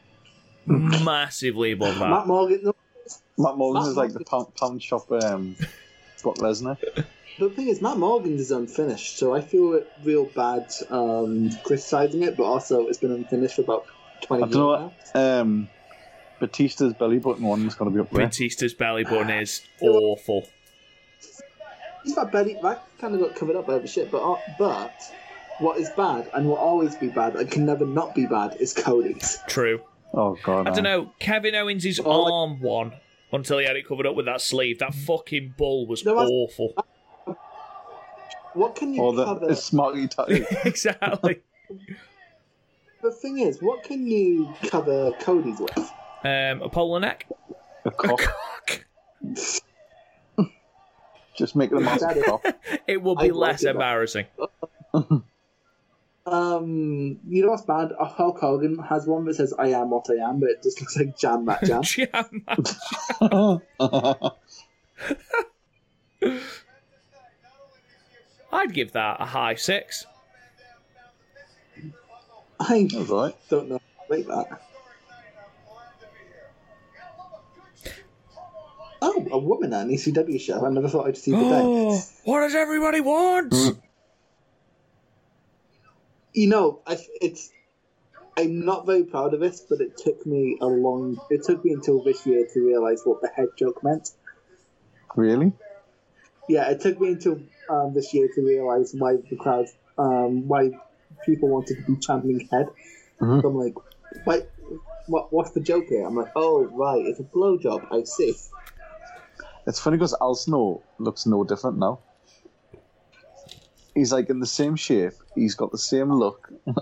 massively 0.66 1.72
above 1.72 1.98
that. 1.98 2.10
Matt 2.10 2.26
Morgan. 2.26 2.60
No, 2.62 2.74
Matt 3.38 3.56
Morgan 3.56 3.82
Matt 3.82 3.90
is 3.90 3.96
like 3.96 4.12
the 4.12 4.24
Morgan- 4.30 4.52
pound, 4.52 4.54
pound 4.56 4.82
shop 4.82 5.10
um, 5.10 5.56
Brock 6.22 6.36
Lesnar. 6.36 6.76
But 7.38 7.48
the 7.48 7.50
thing 7.50 7.68
is, 7.68 7.82
Matt 7.82 7.96
Morgan's 7.98 8.40
is 8.42 8.50
unfinished, 8.52 9.18
so 9.18 9.34
I 9.34 9.40
feel 9.40 9.82
real 10.04 10.26
bad 10.26 10.70
um, 10.90 11.50
criticizing 11.64 12.22
it, 12.22 12.36
but 12.36 12.44
also 12.44 12.86
it's 12.86 12.98
been 12.98 13.10
unfinished 13.12 13.56
for 13.56 13.62
about 13.62 13.86
twenty 14.22 14.44
I 14.44 14.46
years 14.46 14.54
don't 14.54 14.80
now. 14.80 14.92
know. 15.20 15.40
Um, 15.40 15.68
Batista's 16.40 16.92
belly 16.94 17.18
button 17.18 17.42
one 17.44 17.66
is 17.66 17.74
going 17.74 17.90
to 17.90 17.94
be 17.94 18.00
up 18.00 18.10
there. 18.10 18.26
Batista's 18.26 18.74
belly 18.74 19.04
button 19.04 19.30
is 19.30 19.62
awful. 19.80 20.46
He's 22.04 22.14
got 22.14 22.30
belly 22.30 22.56
that 22.62 22.86
kind 23.00 23.14
of 23.14 23.20
got 23.20 23.34
covered 23.34 23.56
up 23.56 23.66
by 23.66 23.78
the 23.78 23.86
shit, 23.88 24.10
but 24.10 24.22
uh, 24.22 24.38
but 24.58 24.92
what 25.58 25.78
is 25.78 25.88
bad 25.90 26.28
and 26.34 26.46
will 26.46 26.56
always 26.56 26.94
be 26.96 27.08
bad 27.08 27.34
and 27.36 27.50
can 27.50 27.64
never 27.64 27.86
not 27.86 28.14
be 28.14 28.26
bad 28.26 28.56
is 28.60 28.72
Cody's. 28.72 29.38
True. 29.48 29.80
Oh 30.12 30.36
god. 30.44 30.66
I 30.66 30.70
no. 30.70 30.74
don't 30.74 30.84
know. 30.84 31.12
Kevin 31.18 31.54
Owens' 31.54 31.98
like- 31.98 32.06
arm 32.06 32.60
won 32.60 32.92
until 33.32 33.58
he 33.58 33.64
had 33.66 33.76
it 33.76 33.86
covered 33.88 34.06
up 34.06 34.14
with 34.14 34.26
that 34.26 34.40
sleeve. 34.40 34.78
That 34.78 34.94
fucking 34.94 35.54
bull 35.56 35.86
was 35.86 36.04
No, 36.04 36.18
I- 36.18 36.24
awful. 36.26 36.74
What 38.52 38.76
can 38.76 38.94
you 38.94 39.02
Or 39.02 39.12
the 39.12 39.24
cover? 39.24 39.46
it's 39.50 39.64
smartly 39.64 40.08
exactly. 40.64 41.40
The 43.02 43.10
thing 43.10 43.38
is, 43.38 43.60
what 43.60 43.82
can 43.82 44.06
you 44.06 44.54
cover 44.68 45.10
Cody's 45.20 45.58
with? 45.58 45.76
Um, 46.22 46.62
a 46.62 46.68
polar 46.68 47.00
neck. 47.00 47.26
a 47.84 47.90
cock. 47.90 48.20
Cock. 48.20 48.84
Just 51.36 51.56
make 51.56 51.72
it 51.72 51.78
a 51.78 51.80
massive 51.80 52.24
cock. 52.24 52.46
It 52.86 53.02
will 53.02 53.18
I 53.18 53.24
be 53.24 53.32
like 53.32 53.52
less 53.52 53.64
it. 53.64 53.70
embarrassing. 53.70 54.26
Um, 56.26 57.18
you 57.28 57.42
know 57.42 57.50
what's 57.50 57.64
bad? 57.66 57.92
Uh, 57.98 58.06
Hulk 58.06 58.38
Hogan 58.40 58.78
has 58.78 59.06
one 59.06 59.26
that 59.26 59.34
says 59.34 59.52
"I 59.58 59.68
am 59.68 59.90
what 59.90 60.06
I 60.08 60.14
am," 60.26 60.40
but 60.40 60.48
it 60.48 60.62
just 60.62 60.80
looks 60.80 60.96
like 60.96 61.18
Jam 61.18 61.44
Matt 61.44 61.64
Jam. 61.64 61.82
Jam. 61.82 62.42
I'd 68.50 68.72
give 68.72 68.92
that 68.92 69.20
a 69.20 69.26
high 69.26 69.56
six. 69.56 70.06
I 72.58 72.88
right. 73.10 73.34
don't 73.50 73.68
know. 73.68 73.80
Like 74.08 74.26
that. 74.26 74.62
Oh, 79.06 79.26
a 79.32 79.38
woman 79.38 79.74
at 79.74 79.82
an 79.82 79.90
ECW 79.90 80.40
show. 80.40 80.64
I 80.64 80.70
never 80.70 80.88
thought 80.88 81.06
I'd 81.06 81.18
see 81.18 81.32
the 81.32 81.36
day. 81.54 82.00
What 82.24 82.40
does 82.40 82.54
everybody 82.54 83.00
want? 83.00 83.52
You 86.32 86.48
know, 86.48 86.80
I, 86.86 86.96
it's. 87.20 87.50
I'm 88.36 88.64
not 88.64 88.86
very 88.86 89.04
proud 89.04 89.34
of 89.34 89.40
this, 89.40 89.60
but 89.68 89.80
it 89.80 89.96
took 89.98 90.24
me 90.24 90.56
a 90.60 90.66
long. 90.66 91.20
It 91.30 91.42
took 91.44 91.62
me 91.64 91.72
until 91.72 92.02
this 92.02 92.24
year 92.26 92.46
to 92.54 92.60
realize 92.60 93.02
what 93.04 93.20
the 93.20 93.28
head 93.28 93.48
joke 93.58 93.84
meant. 93.84 94.08
Really? 95.14 95.52
Yeah, 96.48 96.70
it 96.70 96.80
took 96.80 96.98
me 96.98 97.08
until 97.10 97.40
um, 97.68 97.92
this 97.94 98.12
year 98.14 98.28
to 98.34 98.40
realize 98.42 98.94
why 98.96 99.16
the 99.16 99.36
crowd, 99.36 99.66
um, 99.98 100.48
why 100.48 100.70
people 101.26 101.48
wanted 101.50 101.76
to 101.76 101.82
be 101.92 102.00
chanting 102.00 102.48
head. 102.50 102.68
Mhm. 103.20 103.42
So 103.42 103.48
I'm 103.48 103.56
like, 103.56 103.74
wait, 104.26 104.46
what? 105.06 105.30
What's 105.30 105.50
the 105.52 105.60
joke 105.60 105.84
here? 105.90 106.06
I'm 106.06 106.16
like, 106.16 106.32
oh 106.34 106.64
right, 106.64 107.04
it's 107.04 107.20
a 107.20 107.24
blowjob. 107.24 107.86
I 107.92 108.04
see. 108.04 108.34
It's 109.66 109.80
funny 109.80 109.96
because 109.96 110.14
Al 110.20 110.34
Snow 110.34 110.82
looks 110.98 111.26
no 111.26 111.44
different 111.44 111.78
now. 111.78 112.00
He's 113.94 114.12
like 114.12 114.28
in 114.28 114.40
the 114.40 114.46
same 114.46 114.76
shape. 114.76 115.14
He's 115.34 115.54
got 115.54 115.72
the 115.72 115.78
same 115.78 116.12
look. 116.12 116.50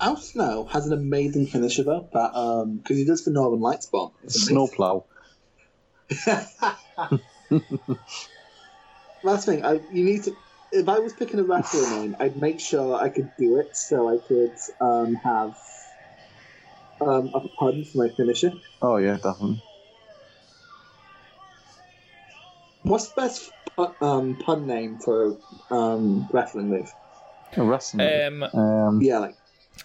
Al 0.00 0.16
Snow 0.16 0.64
has 0.64 0.86
an 0.86 0.94
amazing 0.94 1.46
finisher 1.46 1.82
though, 1.82 2.08
that 2.12 2.34
um, 2.34 2.78
because 2.78 2.96
he 2.96 3.04
does 3.04 3.24
the 3.24 3.30
Northern 3.30 3.60
Lights 3.60 3.86
bomb. 3.86 4.12
It's. 4.24 4.46
Snowplow. 4.46 5.04
Last 9.22 9.44
thing, 9.46 9.64
I, 9.64 9.80
you 9.90 10.04
need 10.04 10.24
to. 10.24 10.34
If 10.72 10.88
I 10.88 11.00
was 11.00 11.12
picking 11.12 11.40
a 11.40 11.42
wrestler 11.42 11.90
name, 11.98 12.16
I'd 12.20 12.36
make 12.36 12.60
sure 12.60 12.94
I 12.94 13.10
could 13.10 13.36
do 13.36 13.58
it 13.58 13.76
so 13.76 14.08
I 14.08 14.18
could 14.26 14.56
um, 14.80 15.16
have 15.16 15.56
um, 17.00 17.30
a 17.34 17.40
pun 17.40 17.84
for 17.84 17.98
my 17.98 18.08
finisher. 18.08 18.52
Oh 18.80 18.96
yeah, 18.96 19.16
definitely. 19.16 19.60
What's 22.82 23.08
the 23.08 23.20
best 23.20 23.50
pun, 23.76 23.94
um, 24.00 24.36
pun 24.36 24.66
name 24.66 24.98
for 24.98 25.36
um, 25.70 26.28
wrestling 26.32 26.70
move? 26.70 26.90
A 27.56 27.62
wrestling. 27.64 28.24
Um, 28.26 28.42
um, 28.42 29.00
Yeah, 29.02 29.18
like 29.18 29.34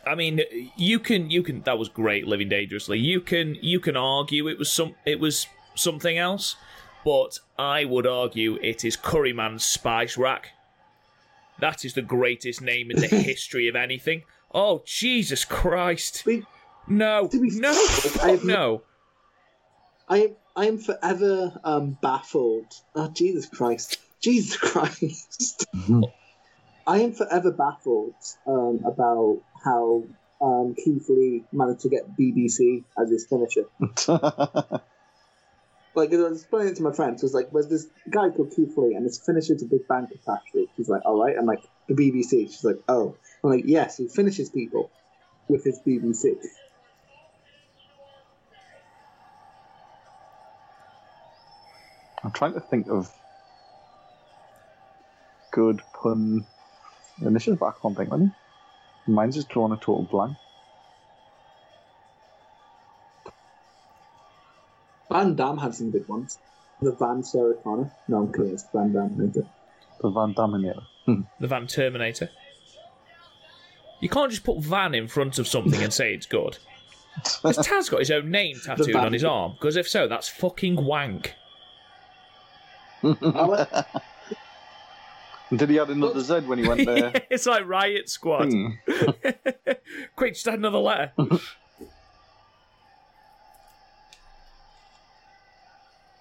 I 0.06 0.16
mean, 0.16 0.42
you 0.76 1.00
can 1.00 1.30
you 1.30 1.42
can 1.44 1.62
that 1.62 1.78
was 1.78 1.90
great 1.90 2.28
living 2.28 2.50
dangerously. 2.50 3.00
You 3.00 3.22
can 3.22 3.56
you 3.62 3.80
can 3.80 3.96
argue 3.98 4.48
it 4.48 4.58
was 4.60 4.70
some 4.72 4.96
it 5.06 5.20
was 5.20 5.48
something 5.76 6.18
else, 6.18 6.56
but 7.04 7.40
I 7.58 7.86
would 7.86 8.06
argue 8.08 8.58
it 8.62 8.84
is 8.86 8.96
Curryman's 8.98 9.64
Spice 9.66 10.18
Rack. 10.18 10.50
That 11.60 11.86
is 11.86 11.94
the 11.94 12.02
greatest 12.02 12.62
name 12.62 12.92
in 12.92 13.00
the 13.00 13.08
history 13.08 13.68
of 13.68 13.76
anything. 13.76 14.24
Oh 14.54 14.84
Jesus 14.86 15.44
Christ! 15.46 16.24
Be- 16.26 16.44
No, 16.88 17.28
to 17.28 17.40
no, 17.60 17.72
I've- 18.22 18.46
no. 18.46 18.84
I 20.07 20.18
am 20.18 20.36
I 20.56 20.65
am 20.68 20.77
forever 20.77 21.60
um, 21.64 21.98
baffled. 22.02 22.73
Oh 22.95 23.10
Jesus 23.10 23.48
Christ! 23.48 23.99
Jesus 24.22 24.57
Christ! 24.57 25.65
I 26.88 26.99
am 26.99 27.14
forever 27.14 27.52
baffled 27.52 28.15
um, 28.45 28.82
about 28.86 29.41
how 29.64 30.03
um, 30.41 30.76
Keith 30.76 31.10
Lee 31.10 31.44
managed 31.52 31.82
to 31.82 31.90
get 31.90 32.15
BBC 32.18 32.84
as 32.98 33.10
his 33.10 33.26
finisher. 33.26 33.65
Like, 35.95 36.14
I 36.14 36.18
was 36.18 36.41
explaining 36.41 36.73
it 36.73 36.76
to 36.76 36.84
my 36.84 36.91
friends, 36.91 37.23
it 37.23 37.26
was 37.26 37.34
like, 37.34 37.52
there's 37.52 37.69
this 37.69 37.88
guy 38.10 38.30
called 38.30 38.52
Keith 38.53 38.73
Lee, 38.76 38.95
and 38.95 39.06
his 39.06 39.18
finisher's 39.18 39.64
a 39.64 39.65
big 39.65 39.88
bang 39.88 40.07
catastrophe. 40.07 40.69
She's 40.76 40.90
like, 40.90 41.06
all 41.06 41.23
right. 41.23 41.36
I'm 41.38 41.45
like, 41.45 41.64
the 41.88 41.94
BBC. 41.94 42.52
She's 42.52 42.65
like, 42.65 42.80
oh. 42.90 43.15
I'm 43.44 43.49
like, 43.49 43.64
yes, 43.65 43.98
he 43.98 44.10
finishes 44.10 44.49
people 44.49 44.91
with 45.48 45.64
his 45.64 45.80
BBC. 45.80 46.36
Trying 52.36 52.53
to 52.53 52.60
think 52.60 52.88
of 52.90 53.10
good 55.52 55.82
pun 55.94 56.45
initials, 57.22 57.57
but 57.57 57.68
I 57.68 57.72
can't 57.82 57.95
think 57.95 58.12
of 58.12 58.22
any. 58.22 58.32
Mine's 59.07 59.36
just 59.36 59.49
drawn 59.49 59.72
a 59.72 59.78
total 59.78 60.03
blank. 60.03 60.36
Van 65.10 65.36
Dam 65.36 65.57
had 65.57 65.74
some 65.74 65.91
good 65.91 66.07
ones. 66.10 66.38
The 66.82 66.91
Van 66.91 67.24
Sarah 67.24 67.53
Connor. 67.64 67.90
No, 68.10 68.18
I'm 68.18 68.34
kidding. 68.34 68.52
It's 68.52 68.66
Van 68.74 68.91
Dam. 68.91 69.32
The 69.32 70.10
Van 70.10 70.34
Daminator. 70.34 70.84
Hmm. 71.06 71.22
The 71.40 71.48
Van 71.48 71.68
Terminator. 71.68 72.30
You 74.02 74.10
can't 74.10 74.30
just 74.30 74.44
put 74.44 74.60
Van 74.60 74.94
in 74.94 75.07
front 75.07 75.40
of 75.40 75.48
something 75.48 75.82
and 75.82 75.94
say 75.94 76.14
it's 76.14 76.26
good. 76.26 76.57
Has 77.44 77.57
Taz 77.60 77.90
got 77.90 77.99
his 77.99 78.12
own 78.12 78.30
name 78.30 78.60
tattooed 78.62 78.94
on 78.94 79.14
his 79.14 79.24
arm? 79.24 79.53
Because 79.53 79.78
if 79.78 79.88
so, 79.88 80.10
that's 80.10 80.28
fucking 80.28 80.84
wank. 80.84 81.34
I 83.04 83.46
like- 83.46 83.70
Did 85.56 85.70
he 85.70 85.80
add 85.80 85.90
another 85.90 86.22
Z 86.22 86.40
when 86.48 86.58
he 86.60 86.68
went 86.68 86.86
there? 86.88 87.14
it's 87.30 87.46
like 87.46 87.68
Riot 87.68 88.10
Squad. 88.10 88.52
Hmm. 88.52 88.68
Quick, 90.16 90.34
just 90.34 90.48
add 90.48 90.56
another 90.60 90.80
letter. 90.80 91.12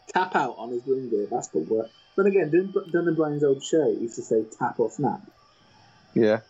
tap 0.08 0.36
out 0.36 0.54
on 0.58 0.70
his 0.70 0.86
ring 0.86 1.08
gear. 1.10 1.26
That's 1.30 1.48
the 1.48 1.60
word. 1.60 1.88
But 2.16 2.26
again, 2.26 2.50
didn't 2.50 2.74
Dan 2.92 3.14
Bryan's 3.14 3.42
old 3.44 3.62
show 3.62 3.88
used 3.88 4.16
to 4.16 4.22
say 4.22 4.44
tap 4.58 4.78
or 4.78 4.90
snap? 4.90 5.20
Yeah. 6.14 6.40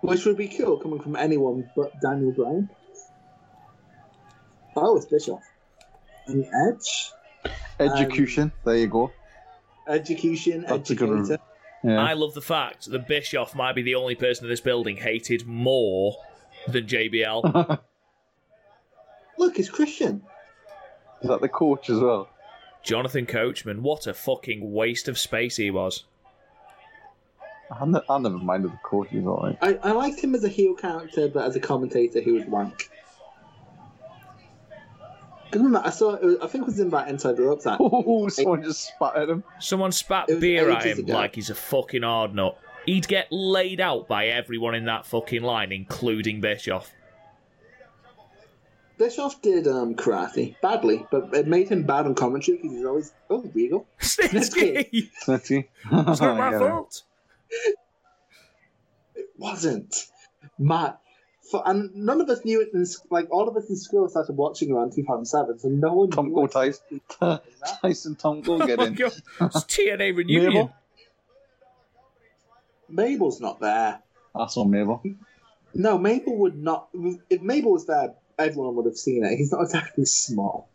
Which 0.00 0.24
would 0.24 0.36
be 0.38 0.48
cool 0.48 0.78
coming 0.78 1.00
from 1.00 1.16
anyone 1.16 1.68
but 1.76 2.00
Daniel 2.00 2.32
Bryan. 2.32 2.70
Oh, 4.76 4.96
it's 4.96 5.06
Bischoff. 5.06 5.42
And 6.26 6.44
Edge. 6.44 7.10
Execution. 7.78 8.44
Um, 8.44 8.52
there 8.64 8.76
you 8.76 8.86
go. 8.86 9.12
Education, 9.88 10.64
That's 10.68 10.90
a 10.90 10.94
good 10.94 11.10
one. 11.10 11.38
Yeah. 11.84 12.00
I 12.00 12.14
love 12.14 12.34
the 12.34 12.42
fact 12.42 12.90
that 12.90 13.06
Bischoff 13.06 13.54
might 13.54 13.74
be 13.74 13.82
the 13.82 13.94
only 13.94 14.16
person 14.16 14.46
in 14.46 14.50
this 14.50 14.60
building 14.60 14.96
hated 14.96 15.46
more 15.46 16.16
than 16.66 16.86
JBL. 16.86 17.78
Look, 19.38 19.58
it's 19.58 19.68
Christian. 19.68 20.22
Is 21.22 21.28
that 21.28 21.40
the 21.40 21.48
coach 21.48 21.88
as 21.90 22.00
well? 22.00 22.28
Jonathan 22.82 23.26
Coachman, 23.26 23.82
what 23.82 24.06
a 24.06 24.14
fucking 24.14 24.72
waste 24.72 25.08
of 25.08 25.18
space 25.18 25.56
he 25.56 25.70
was. 25.70 26.04
I 27.70 27.84
never, 27.84 28.04
I 28.08 28.18
never 28.18 28.38
minded 28.38 28.72
the 28.72 28.78
coach. 28.84 29.08
He's 29.10 29.24
alright. 29.24 29.58
I, 29.60 29.74
I 29.82 29.92
liked 29.92 30.20
him 30.20 30.34
as 30.34 30.44
a 30.44 30.48
heel 30.48 30.74
character, 30.74 31.28
but 31.28 31.44
as 31.44 31.56
a 31.56 31.60
commentator, 31.60 32.20
he 32.20 32.30
was 32.30 32.44
wank. 32.46 32.90
'Cause 35.50 35.62
remember, 35.62 35.82
I 35.84 35.90
saw. 35.90 36.14
It 36.14 36.24
was, 36.24 36.36
I 36.42 36.46
think 36.48 36.62
it 36.62 36.66
was 36.66 36.80
in 36.80 36.90
that 36.90 37.08
Inside 37.08 37.36
the 37.36 37.42
Ropes. 37.44 37.64
That 37.64 37.78
Oh, 37.80 38.28
someone 38.28 38.62
just 38.62 38.88
spat 38.88 39.16
at 39.16 39.28
him. 39.28 39.44
Someone 39.60 39.92
spat 39.92 40.26
beer 40.40 40.70
at 40.70 40.84
him 40.84 40.98
ago. 41.00 41.14
like 41.14 41.34
he's 41.34 41.50
a 41.50 41.54
fucking 41.54 42.02
hard 42.02 42.34
nut. 42.34 42.58
He'd 42.84 43.06
get 43.08 43.28
laid 43.30 43.80
out 43.80 44.06
by 44.08 44.26
everyone 44.28 44.74
in 44.74 44.84
that 44.86 45.06
fucking 45.06 45.42
line, 45.42 45.72
including 45.72 46.40
Bischoff. 46.40 46.92
Bischoff 48.98 49.42
did 49.42 49.68
um, 49.68 49.94
karate 49.94 50.54
badly, 50.62 51.06
but 51.10 51.28
it 51.34 51.46
made 51.46 51.68
him 51.68 51.82
bad 51.82 52.06
on 52.06 52.14
commentary 52.14 52.56
because 52.56 52.72
he's 52.72 52.84
always 52.84 53.12
oh 53.28 53.44
regal. 53.54 53.86
Snitsky! 54.00 55.10
Snitty. 55.24 55.66
It's 55.92 56.20
not 56.20 56.38
my 56.38 56.52
fault. 56.58 57.02
It 59.14 59.26
wasn't. 59.36 60.06
Matt. 60.58 60.98
For, 61.50 61.62
and 61.66 61.94
none 61.94 62.20
of 62.20 62.28
us 62.28 62.44
knew 62.44 62.60
it. 62.60 62.70
In, 62.74 62.84
like 63.10 63.28
all 63.30 63.48
of 63.48 63.56
us 63.56 63.68
in 63.68 63.76
school 63.76 64.08
started 64.08 64.36
watching 64.36 64.72
around 64.72 64.92
2007, 64.94 65.58
so 65.60 65.68
no 65.68 65.92
one. 65.94 66.10
Tom 66.10 66.26
knew 66.26 66.34
Go 66.34 66.40
what- 66.42 66.52
Tyson. 66.52 67.00
Tyson 67.82 68.16
Tomko 68.16 68.66
get 68.66 68.78
Oh 68.80 68.84
in. 68.84 68.94
God. 68.94 69.12
It's 69.42 69.64
TNA 69.64 70.16
reunion. 70.16 70.44
Mabel? 70.46 70.74
Mabel's 72.88 73.40
not 73.40 73.60
there. 73.60 74.00
That's 74.34 74.56
on 74.56 74.70
Mabel. 74.70 75.02
No, 75.74 75.98
Mabel 75.98 76.36
would 76.38 76.56
not. 76.56 76.88
If 77.30 77.42
Mabel 77.42 77.72
was 77.72 77.86
there, 77.86 78.14
everyone 78.38 78.74
would 78.76 78.86
have 78.86 78.96
seen 78.96 79.24
it. 79.24 79.36
He's 79.36 79.52
not 79.52 79.62
exactly 79.62 80.04
small. 80.04 80.68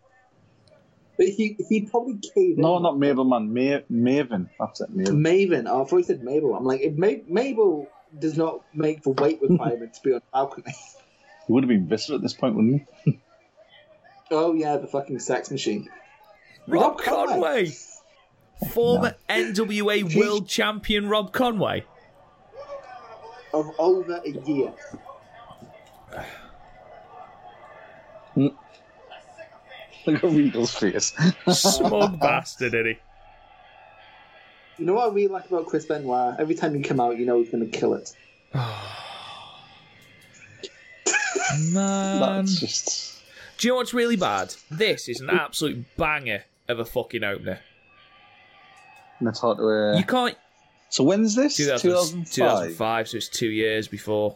But 1.18 1.27
he 1.27 1.57
he 1.69 1.81
probably 1.81 2.19
came. 2.34 2.56
No, 2.57 2.77
in. 2.77 2.84
not 2.84 2.98
Mabel, 2.98 3.26
man. 3.26 3.53
Ma- 3.53 3.81
Maven. 3.91 4.49
That's 4.60 4.81
it, 4.81 4.95
Maven. 4.95 5.22
Maven. 5.22 5.64
Oh, 5.68 5.84
I 5.84 5.85
thought 5.85 5.98
you 5.98 6.03
said 6.03 6.23
Mabel. 6.23 6.56
I'm 6.56 6.65
like, 6.65 6.81
if 6.81 6.95
Ma- 6.98 7.23
Mabel 7.27 7.88
does 8.20 8.38
not 8.38 8.62
make 8.74 9.04
the 9.04 9.10
weight 9.12 9.42
requirement 9.42 9.94
to 9.96 10.02
be 10.02 10.14
on 10.14 10.22
balcony. 10.34 10.74
He 11.48 11.54
would 11.54 11.64
have 11.64 11.70
been 11.70 11.88
Visser 11.88 12.14
at 12.14 12.22
this 12.22 12.34
point, 12.34 12.56
wouldn't 12.56 12.88
he? 13.04 13.20
Oh 14.30 14.54
yeah, 14.54 14.78
the 14.78 14.86
fucking 14.86 15.18
sex 15.20 15.50
machine. 15.50 15.90
Rob 16.68 16.84
Rob 16.84 17.02
Conway. 17.02 17.66
Conway. 17.66 17.72
Former 18.72 19.16
NWA 19.28 20.16
World 20.16 20.48
Champion 20.48 21.10
Rob 21.10 21.34
Conway. 21.34 21.84
Of 23.54 23.72
over 23.80 24.22
a 24.24 24.30
year. 24.30 24.72
Hmm. 28.36 28.48
Look 30.06 30.24
at 30.24 30.32
Regal's 30.32 30.76
face. 30.76 31.14
Smug 31.50 32.20
bastard, 32.20 32.74
isn't 32.74 32.86
he? 32.86 33.00
You 34.82 34.88
know 34.88 34.95
what 34.95 35.12
I 35.12 35.14
really 35.14 35.28
like 35.28 35.45
about 35.45 35.68
Chris 35.68 35.86
Benoit? 35.86 36.40
Every 36.40 36.56
time 36.56 36.76
you 36.76 36.82
come 36.82 36.99
out, 36.99 37.16
you 37.16 37.24
know 37.24 37.38
he's 37.38 37.52
going 37.52 37.70
to 37.70 37.78
kill 37.78 37.94
it. 37.94 38.12
Man. 41.72 42.20
That's 42.20 42.60
just. 42.60 43.22
Do 43.60 43.68
you 43.68 43.74
know 43.74 43.78
what's 43.78 43.94
really 43.94 44.16
bad? 44.16 44.56
This 44.72 45.08
is 45.08 45.22
an 45.22 45.30
absolute 45.30 45.86
banger 45.98 46.45
of 46.68 46.80
a 46.80 46.86
fucking 46.86 47.24
opener. 47.24 47.60
It's 49.20 49.40
hard 49.40 49.60
to. 49.60 49.70
Uh... 49.70 49.98
You 49.99 50.03
can't. 50.03 50.36
So 50.90 51.03
when's 51.03 51.36
this? 51.36 51.58
2000, 51.58 52.26
2005. 52.26 52.30
2005, 52.34 53.10
so 53.10 53.18
it's 53.18 53.30
two 53.30 53.52
years 53.52 53.88
before. 53.88 54.36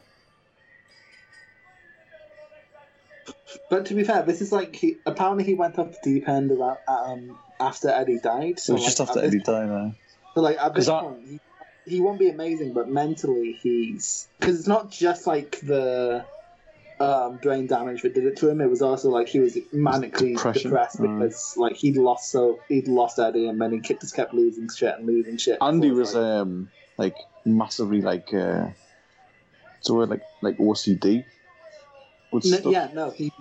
But 3.72 3.88
to 3.88 3.96
be 3.96 4.04
fair, 4.04 4.22
this 4.22 4.42
is 4.42 4.52
like 4.52 4.76
he, 4.76 4.98
apparently 5.08 5.44
he 5.44 5.56
went 5.56 5.80
off 5.80 5.90
the 5.90 5.98
deep 6.04 6.30
end 6.30 6.52
about, 6.52 6.82
um, 6.88 7.36
after 7.60 7.90
Eddie 7.90 8.20
died. 8.20 8.44
It 8.44 8.60
So 8.60 8.74
was 8.74 8.86
just 8.86 9.02
after 9.02 9.24
Eddie 9.24 9.40
died. 9.40 9.70
Uh... 9.70 9.90
So 10.36 10.42
like 10.42 10.58
at 10.58 10.76
this 10.76 10.90
I- 10.90 11.00
point, 11.02 11.26
he, 11.26 11.40
he 11.86 12.02
won't 12.02 12.20
be 12.20 12.30
amazing, 12.30 12.74
but 12.74 12.90
mentally 12.90 13.58
he's 13.62 14.28
because 14.40 14.60
it's 14.60 14.68
not 14.68 14.92
just 14.92 15.26
like 15.26 15.60
the 15.62 16.26
um, 17.00 17.38
brain 17.38 17.68
damage 17.68 18.02
that 18.04 18.14
did 18.14 18.26
it 18.26 18.38
to 18.38 18.50
him. 18.50 18.62
It 18.62 18.70
was 18.70 18.82
also 18.82 19.10
like 19.10 19.28
he 19.30 19.40
was 19.40 19.58
manically 19.74 20.34
Depression. 20.34 20.72
depressed 20.72 21.00
Mm. 21.00 21.20
because 21.20 21.54
like 21.58 21.76
he'd 21.76 21.98
lost 21.98 22.32
so 22.32 22.60
he'd 22.68 22.88
lost 22.88 23.20
Eddie, 23.20 23.48
and 23.48 23.60
then 23.62 23.72
he 23.72 23.80
kept, 23.80 24.02
just 24.02 24.16
kept 24.16 24.34
losing 24.34 24.68
shit 24.70 24.96
and 24.98 25.08
losing 25.08 25.38
shit. 25.38 25.58
Andy 25.62 25.90
So 25.90 25.96
was 25.96 26.14
like, 26.16 26.24
um 26.24 26.70
like 26.98 27.18
massively 27.46 28.02
like 28.02 28.34
uh, 28.34 28.68
word 29.90 30.10
like 30.10 30.26
like 30.42 30.58
OCD. 30.58 31.26
No, 32.34 32.72
yeah, 32.72 32.90
no, 32.94 33.12
he 33.12 33.32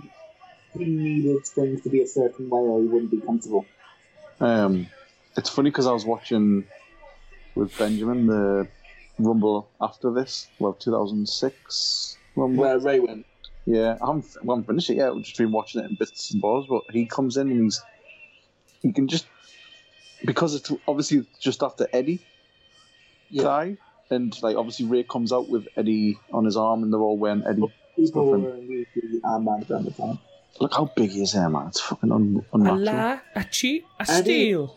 he 0.79 0.85
needed 0.85 1.45
things 1.47 1.81
to 1.83 1.91
be 1.91 2.03
a 2.03 2.07
certain 2.07 2.49
way, 2.49 2.61
or 2.61 2.81
he 2.81 2.87
wouldn't 2.87 3.11
be 3.11 3.21
comfortable. 3.21 3.67
Um, 4.41 4.89
it's 5.37 5.49
funny 5.49 5.71
because 5.71 5.87
I 5.87 5.93
was 5.93 6.05
watching 6.05 6.65
with 7.55 7.77
Benjamin 7.79 8.27
the 8.27 8.67
Rumble 9.19 9.69
after 9.81 10.11
this, 10.13 10.49
well, 10.59 10.73
2006 10.75 12.17
Rumble. 12.37 12.63
Where 12.63 12.79
Rey 12.79 13.01
went, 13.01 13.27
Yeah, 13.65 13.97
I 14.03 14.07
haven't, 14.07 14.27
well, 14.43 14.57
I 14.57 14.61
haven't 14.61 14.67
finished 14.67 14.91
it 14.91 14.97
yet. 14.97 15.11
I've 15.11 15.23
just 15.23 15.39
been 15.39 15.53
watching 15.53 15.83
it 15.83 15.91
in 15.91 15.97
bits 15.97 16.31
and 16.33 16.43
bobs. 16.43 16.67
But 16.69 16.83
he 16.91 17.07
comes 17.07 17.37
in 17.37 17.51
and 17.51 17.63
he's 17.65 17.81
he 18.83 18.93
can 18.93 19.09
just 19.09 19.27
because 20.25 20.55
it's 20.55 20.73
obviously 20.89 21.27
just 21.41 21.63
after 21.63 21.87
Eddie 21.93 22.21
Yeah. 23.31 23.43
died. 23.45 23.79
and 24.11 24.37
like 24.43 24.57
obviously 24.57 24.87
Rey 24.87 25.03
comes 25.05 25.33
out 25.33 25.49
with 25.49 25.67
Eddie 25.77 26.19
on 26.33 26.45
his 26.45 26.57
arm, 26.57 26.83
and 26.83 26.93
they're 26.93 27.01
all 27.01 27.17
wearing 27.17 27.43
Eddie. 27.47 27.63
People 27.97 28.27
were 28.31 28.39
wearing 28.39 28.67
the 28.69 28.87
the 29.01 29.21
around 29.25 29.85
the 29.87 29.91
time. 29.93 30.19
Look 30.61 30.75
how 30.75 30.91
big 30.97 31.11
he 31.11 31.23
is 31.23 31.35
man. 31.35 31.69
It's 31.69 31.81
fucking 31.81 32.13
un- 32.13 32.45
A 32.53 32.57
unnatural. 32.57 32.81
lie, 32.85 33.21
a 33.35 33.45
cheat, 33.45 33.85
a 33.99 34.05
steal. 34.07 34.77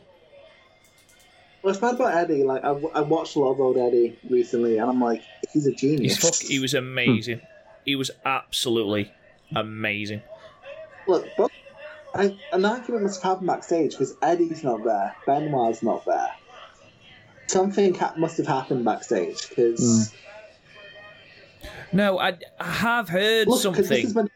What's 1.68 1.80
bad 1.80 1.96
about 1.96 2.14
Eddie? 2.16 2.46
Like 2.46 2.64
I, 2.64 2.70
I 2.96 3.02
watched 3.02 3.36
a 3.36 3.40
lot 3.40 3.52
of 3.52 3.60
old 3.60 3.76
Eddie 3.78 4.18
recently, 4.30 4.78
and 4.78 4.90
I'm 4.90 5.02
like, 5.02 5.22
he's 5.52 5.68
a 5.68 5.72
He's 5.72 5.82
genius. 5.82 6.18
fuck, 6.18 6.36
he 6.36 6.60
was 6.60 6.74
amazing. 6.74 7.42
He 7.84 7.98
was 7.98 8.10
absolutely 8.26 9.12
amazing. 9.54 10.22
Look, 11.10 11.28
but 11.38 11.52
I, 12.16 12.38
an 12.54 12.64
argument 12.64 13.04
must 13.04 13.22
have 13.22 13.32
happened 13.32 13.48
backstage 13.48 13.92
because 13.92 14.16
Eddie's 14.22 14.64
not 14.64 14.86
there, 14.86 15.14
Benoit's 15.26 15.84
not 15.84 16.06
there. 16.06 16.32
Something 17.48 17.94
ha- 17.96 18.14
must 18.16 18.38
have 18.38 18.48
happened 18.48 18.86
backstage 18.86 19.50
because 19.50 20.10
hmm. 20.10 21.98
No, 21.98 22.18
I, 22.18 22.38
I 22.62 22.64
have 22.64 23.10
heard 23.10 23.50
look, 23.50 23.62
'cause 23.62 23.76
this 23.76 23.88
something 23.88 24.06
is 24.06 24.14
when 24.14 24.30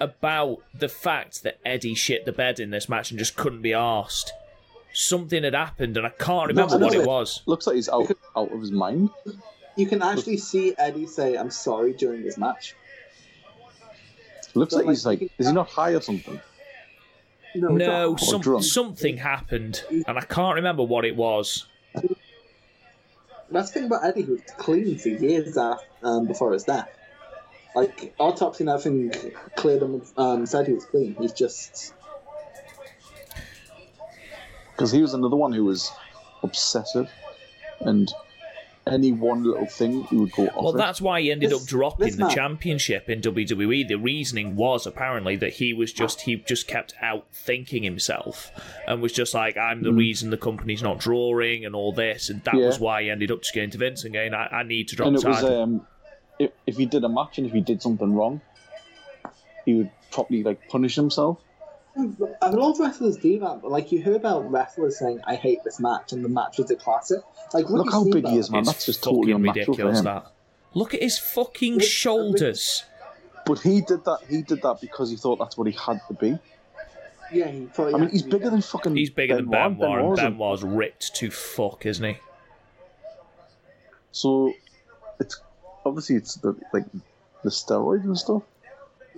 about 0.00 0.62
the 0.72 0.88
fact 0.88 1.42
that 1.42 1.58
Eddie 1.62 1.94
shit 1.94 2.24
the 2.24 2.32
bed 2.32 2.58
in 2.58 2.70
this 2.70 2.88
match 2.88 3.10
and 3.10 3.18
just 3.18 3.36
couldn't 3.36 3.60
be 3.60 3.72
arsed. 3.72 4.30
Something 4.92 5.44
had 5.44 5.54
happened 5.54 5.96
and 5.96 6.06
I 6.06 6.10
can't 6.10 6.48
remember 6.48 6.74
I 6.74 6.78
know 6.78 6.86
what 6.86 6.94
it 6.94 7.00
it. 7.02 7.06
was. 7.06 7.42
Looks 7.46 7.66
like 7.66 7.76
he's 7.76 7.88
out 7.88 8.10
out 8.36 8.52
of 8.52 8.60
his 8.60 8.72
mind. 8.72 9.10
you 9.76 9.86
can 9.86 10.02
actually 10.02 10.36
see 10.36 10.74
Eddie 10.78 11.06
say, 11.06 11.36
"I'm 11.36 11.50
sorry" 11.50 11.92
during 11.92 12.22
this 12.22 12.36
match. 12.36 12.74
Looks 14.54 14.72
So, 14.72 14.78
like 14.80 14.88
he's 14.88 15.06
like, 15.06 15.20
like, 15.20 15.32
is 15.38 15.46
he 15.46 15.52
not 15.52 15.68
high 15.68 15.92
or 15.92 16.00
something? 16.00 16.40
No, 17.54 17.68
No, 17.68 18.16
some, 18.16 18.62
something 18.62 19.16
happened 19.16 19.84
and 19.90 20.18
I 20.18 20.22
can't 20.22 20.54
remember 20.56 20.82
what 20.84 21.04
it 21.04 21.16
was. 21.16 21.66
That's 23.50 23.70
the 23.70 23.80
thing 23.80 23.84
about 23.86 24.04
Eddie, 24.04 24.22
who 24.22 24.32
was 24.32 24.42
clean 24.58 24.96
for 24.98 25.08
years 25.08 25.56
after, 25.56 25.84
um, 26.04 26.26
before 26.26 26.52
his 26.52 26.62
death. 26.64 26.88
Like 27.74 28.14
autopsy 28.18 28.62
and 28.64 28.70
everything 28.70 29.32
cleared 29.56 29.82
him, 29.82 30.02
um, 30.16 30.46
said 30.46 30.66
he 30.68 30.72
was 30.72 30.84
clean. 30.84 31.16
He's 31.20 31.32
just 31.32 31.94
Because 34.80 34.92
he 34.92 35.02
was 35.02 35.12
another 35.12 35.36
one 35.36 35.52
who 35.52 35.66
was 35.66 35.92
obsessive, 36.42 37.10
and 37.80 38.10
any 38.86 39.12
one 39.12 39.44
little 39.44 39.66
thing 39.66 40.04
he 40.04 40.16
would 40.16 40.32
go 40.32 40.46
off. 40.46 40.56
Well, 40.56 40.74
it. 40.74 40.78
that's 40.78 41.02
why 41.02 41.20
he 41.20 41.30
ended 41.30 41.50
This- 41.50 41.60
up 41.60 41.68
dropping 41.68 42.16
the 42.16 42.28
championship 42.28 43.10
in 43.10 43.20
WWE. 43.20 43.86
The 43.86 43.96
reasoning 43.96 44.56
was 44.56 44.86
apparently 44.86 45.36
that 45.36 45.52
he 45.52 45.74
was 45.74 45.92
just 45.92 46.22
he 46.22 46.36
just 46.36 46.66
kept 46.66 46.94
out 47.02 47.26
thinking 47.30 47.82
himself 47.82 48.50
and 48.88 49.02
was 49.02 49.12
just 49.12 49.34
like, 49.34 49.58
"I'm 49.58 49.82
the 49.82 49.92
reason 49.92 50.30
the 50.30 50.38
company's 50.38 50.82
not 50.82 50.98
drawing" 50.98 51.66
and 51.66 51.76
all 51.76 51.92
this, 51.92 52.30
and 52.30 52.42
that. 52.44 52.54
Yeah. 52.54 52.64
was 52.64 52.80
why 52.80 53.02
he 53.02 53.10
ended 53.10 53.30
up 53.30 53.42
just 53.42 53.54
going 53.54 53.68
to 53.68 53.76
Vince 53.76 54.04
and 54.04 54.14
going, 54.14 54.32
"I, 54.32 54.46
I 54.46 54.62
need 54.62 54.88
to 54.88 54.96
drop 54.96 55.08
and 55.08 55.18
the 55.18 55.20
it 55.20 55.28
was 55.28 55.40
title." 55.42 55.62
um, 55.62 55.86
if, 56.38 56.52
if 56.66 56.78
he 56.78 56.86
did 56.86 57.04
a 57.04 57.08
match 57.10 57.36
and 57.36 57.46
if 57.46 57.52
he 57.52 57.60
did 57.60 57.82
something 57.82 58.14
wrong, 58.14 58.40
he 59.66 59.74
would 59.74 59.90
probably 60.10 60.42
like 60.42 60.70
punish 60.70 60.94
himself. 60.94 61.38
A 62.42 62.50
lot 62.52 62.72
of 62.72 62.78
wrestlers 62.80 63.16
do 63.16 63.38
that, 63.40 63.60
but 63.62 63.70
like 63.70 63.92
you 63.92 64.02
hear 64.02 64.14
about 64.16 64.50
wrestlers 64.50 64.98
saying, 64.98 65.20
"I 65.26 65.34
hate 65.34 65.62
this 65.64 65.78
match," 65.80 66.12
and 66.12 66.24
the 66.24 66.28
match 66.28 66.58
was 66.58 66.70
a 66.70 66.76
classic. 66.76 67.20
Like 67.54 67.64
Ricky 67.64 67.74
Look 67.74 67.92
how 67.92 68.04
big 68.04 68.26
he 68.26 68.36
is, 68.38 68.50
man. 68.50 68.60
it's 68.60 68.68
That's 68.70 68.86
just 68.86 69.02
totally 69.04 69.32
unnatural 69.32 69.64
for 69.66 69.70
ridiculous. 69.72 69.98
him. 70.00 70.04
That 70.06 70.26
look 70.74 70.94
at 70.94 71.02
his 71.02 71.18
fucking 71.18 71.76
Rick- 71.78 71.86
shoulders. 71.86 72.84
But 73.46 73.60
he 73.60 73.80
did 73.80 74.04
that. 74.04 74.18
He 74.28 74.42
did 74.42 74.62
that 74.62 74.80
because 74.80 75.10
he 75.10 75.16
thought 75.16 75.38
that's 75.38 75.56
what 75.58 75.66
he 75.66 75.72
had 75.72 76.00
to 76.08 76.14
be. 76.14 76.38
Yeah, 77.32 77.48
he 77.48 77.66
probably 77.66 77.94
I 77.94 77.98
mean, 77.98 78.10
he's 78.10 78.22
bigger 78.22 78.50
than 78.50 78.60
fucking. 78.62 78.96
He's 78.96 79.10
bigger 79.10 79.36
than 79.36 79.46
Benoit. 79.50 79.78
Benoit, 79.78 79.98
and 79.98 80.16
Benoit's 80.16 80.20
a- 80.20 80.30
Benoit's 80.30 80.62
ripped 80.62 81.14
to 81.16 81.30
fuck, 81.30 81.86
isn't 81.86 82.04
he? 82.04 82.16
So, 84.12 84.52
it's 85.20 85.40
obviously 85.86 86.16
it's 86.16 86.34
the 86.36 86.54
like 86.72 86.84
the 87.42 87.50
steroids 87.50 88.04
and 88.04 88.18
stuff. 88.18 88.42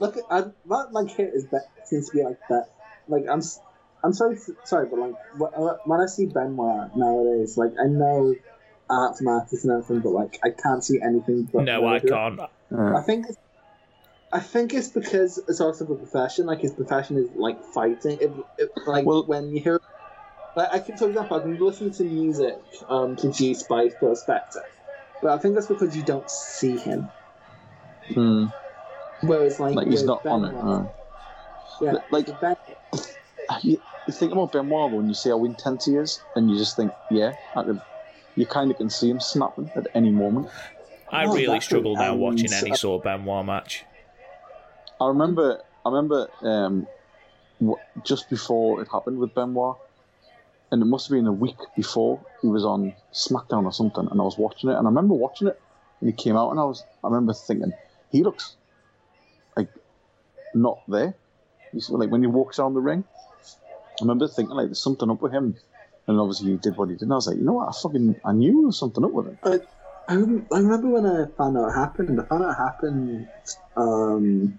Look, 0.03 0.17
at, 0.17 0.25
I, 0.31 0.41
that 0.41 0.89
like 0.93 1.09
hit 1.11 1.31
is 1.33 1.47
bet 1.47 1.63
seems 1.85 2.11
to 2.11 2.17
be 2.17 2.25
like 2.25 2.37
that. 2.49 2.67
Like 3.07 3.23
I'm, 3.31 3.39
s- 3.39 3.61
I'm 4.05 4.13
sorry, 4.13 4.37
sorry, 4.65 4.89
but 4.91 4.99
like 4.99 5.15
when 5.85 6.01
I 6.01 6.07
see 6.07 6.27
Benoit 6.27 6.91
nowadays, 6.95 7.57
like 7.57 7.71
I 7.81 7.87
know 7.87 8.35
art 8.91 9.17
from 9.17 9.29
artists 9.29 9.65
and 9.65 9.73
everything, 9.73 10.01
but 10.01 10.11
like 10.11 10.39
I 10.45 10.49
can't 10.51 10.83
see 10.85 10.99
anything. 11.01 11.49
But 11.53 11.65
No, 11.67 11.87
I 11.87 12.01
can't. 12.01 12.41
Uh, 12.41 12.97
I 12.97 13.03
think, 13.03 13.27
I 14.33 14.41
think 14.41 14.75
it's 14.75 14.89
because 14.89 15.39
it's 15.47 15.61
also 15.61 15.85
a 15.85 15.97
profession. 15.97 16.47
Like 16.47 16.61
his 16.61 16.75
profession 16.75 17.17
is 17.19 17.31
like 17.37 17.59
fighting. 17.73 18.19
It, 18.21 18.33
it, 18.59 18.71
like 18.87 19.07
Well- 19.07 19.27
when 19.27 19.51
you 19.51 19.63
hear, 19.63 19.81
like 20.57 20.69
I 20.73 20.81
can, 20.81 20.97
for 20.97 21.09
example, 21.09 21.37
I 21.39 21.43
can 21.43 21.57
listen 21.59 21.93
to 21.93 22.05
music 22.05 22.57
um, 22.89 23.15
produced 23.17 23.69
by 23.69 23.89
Phil 24.01 24.17
Spector, 24.17 24.65
but 25.21 25.31
I 25.31 25.39
think 25.39 25.55
that's 25.55 25.69
because 25.69 25.97
you 25.97 26.03
don't 26.05 26.29
see 26.29 26.79
him. 26.79 27.13
hmm, 28.13 28.47
Whereas 29.23 29.59
like, 29.61 29.75
like 29.77 29.87
he's 29.89 30.01
with 30.03 30.07
not 30.07 30.27
on 30.27 30.45
it. 30.45 30.53
Benoit-. 30.53 30.89
Yeah, 31.81 31.95
Like- 32.11 32.27
Ben- 32.41 32.57
You, 33.63 33.83
you 34.07 34.13
think 34.13 34.33
about 34.33 34.53
Benoit 34.53 34.91
though, 34.91 35.01
and 35.01 35.09
you 35.09 35.15
see 35.15 35.31
how 35.31 35.45
intense 35.45 35.85
he 35.87 35.97
is, 35.97 36.25
and 36.35 36.51
you 36.51 36.59
just 36.59 36.77
think, 36.77 36.95
yeah, 37.09 37.33
I 37.55 37.63
could. 37.63 37.81
You 38.35 38.47
kind 38.47 38.71
of 38.71 38.79
can 38.79 38.89
see 38.89 39.11
him 39.11 39.21
snapping 39.21 39.71
at 39.77 39.85
any 39.95 40.11
moment. 40.11 40.49
I 41.11 41.25
No, 41.27 41.35
really 41.35 41.61
struggle 41.61 41.97
now 41.97 42.15
watching 42.17 42.51
any 42.53 42.75
sort 42.75 43.01
of 43.01 43.03
Benoit 43.05 43.45
match. 43.45 43.85
I 45.01 45.09
remember, 45.09 45.63
I 45.85 45.89
remember, 45.91 46.31
um, 46.41 46.87
just 48.03 48.31
before 48.31 48.81
it 48.81 48.89
happened 48.91 49.19
with 49.19 49.35
Benoit, 49.35 49.77
and 50.71 50.81
it 50.81 50.87
must 50.87 51.09
have 51.09 51.15
been 51.17 51.27
a 51.27 51.33
week 51.33 51.59
before 51.77 52.25
he 52.41 52.49
was 52.49 52.65
on 52.65 52.95
SmackDown 53.13 53.65
or 53.65 53.73
something, 53.73 54.09
and 54.11 54.21
I 54.21 54.25
was 54.25 54.39
watching 54.39 54.71
it, 54.71 54.77
and 54.77 54.87
I 54.87 54.91
remember 54.91 55.15
watching 55.15 55.49
it, 55.49 55.61
and 56.01 56.09
he 56.09 56.17
came 56.17 56.37
out, 56.37 56.51
and 56.51 56.59
I 56.59 56.65
was, 56.65 56.85
I 57.05 57.09
remember 57.09 57.35
thinking, 57.35 57.75
he 58.11 58.23
looks 58.23 58.57
like 58.57 58.62
not 60.55 60.83
there. 60.89 61.15
He's 61.73 61.89
like 61.91 62.11
when 62.11 62.23
he 62.23 62.27
walks 62.27 62.59
down 62.59 62.75
the 62.75 62.81
ring, 62.81 63.05
I 64.01 64.05
remember 64.05 64.29
thinking 64.29 64.55
like 64.57 64.67
there's 64.67 64.83
something 64.83 65.11
up 65.11 65.23
with 65.23 65.33
him, 65.33 65.57
and 66.07 66.19
obviously 66.21 66.53
he 66.53 66.57
did 66.59 66.77
what 66.77 66.89
he 66.89 66.95
did, 66.97 67.03
and 67.03 67.13
I 67.13 67.17
was 67.17 67.27
like, 67.27 67.37
you 67.39 67.45
know 67.45 67.55
what, 67.55 67.69
I 67.69 67.73
fucking, 67.83 68.21
I 68.25 68.33
knew 68.33 68.53
there 68.53 68.67
was 68.67 68.79
something 68.79 69.05
up 69.05 69.13
with 69.13 69.27
him. 69.29 69.39
I, 70.09 70.15
rem- 70.17 70.47
I 70.53 70.59
remember 70.59 70.89
when 70.91 71.07
I 71.07 71.25
found 71.39 71.57
out 71.57 71.69
it 71.69 71.75
happened. 71.75 72.21
I 72.21 72.25
found 72.27 72.45
out 72.45 72.51
it 72.51 72.57
happened 72.57 73.29
um 73.77 74.59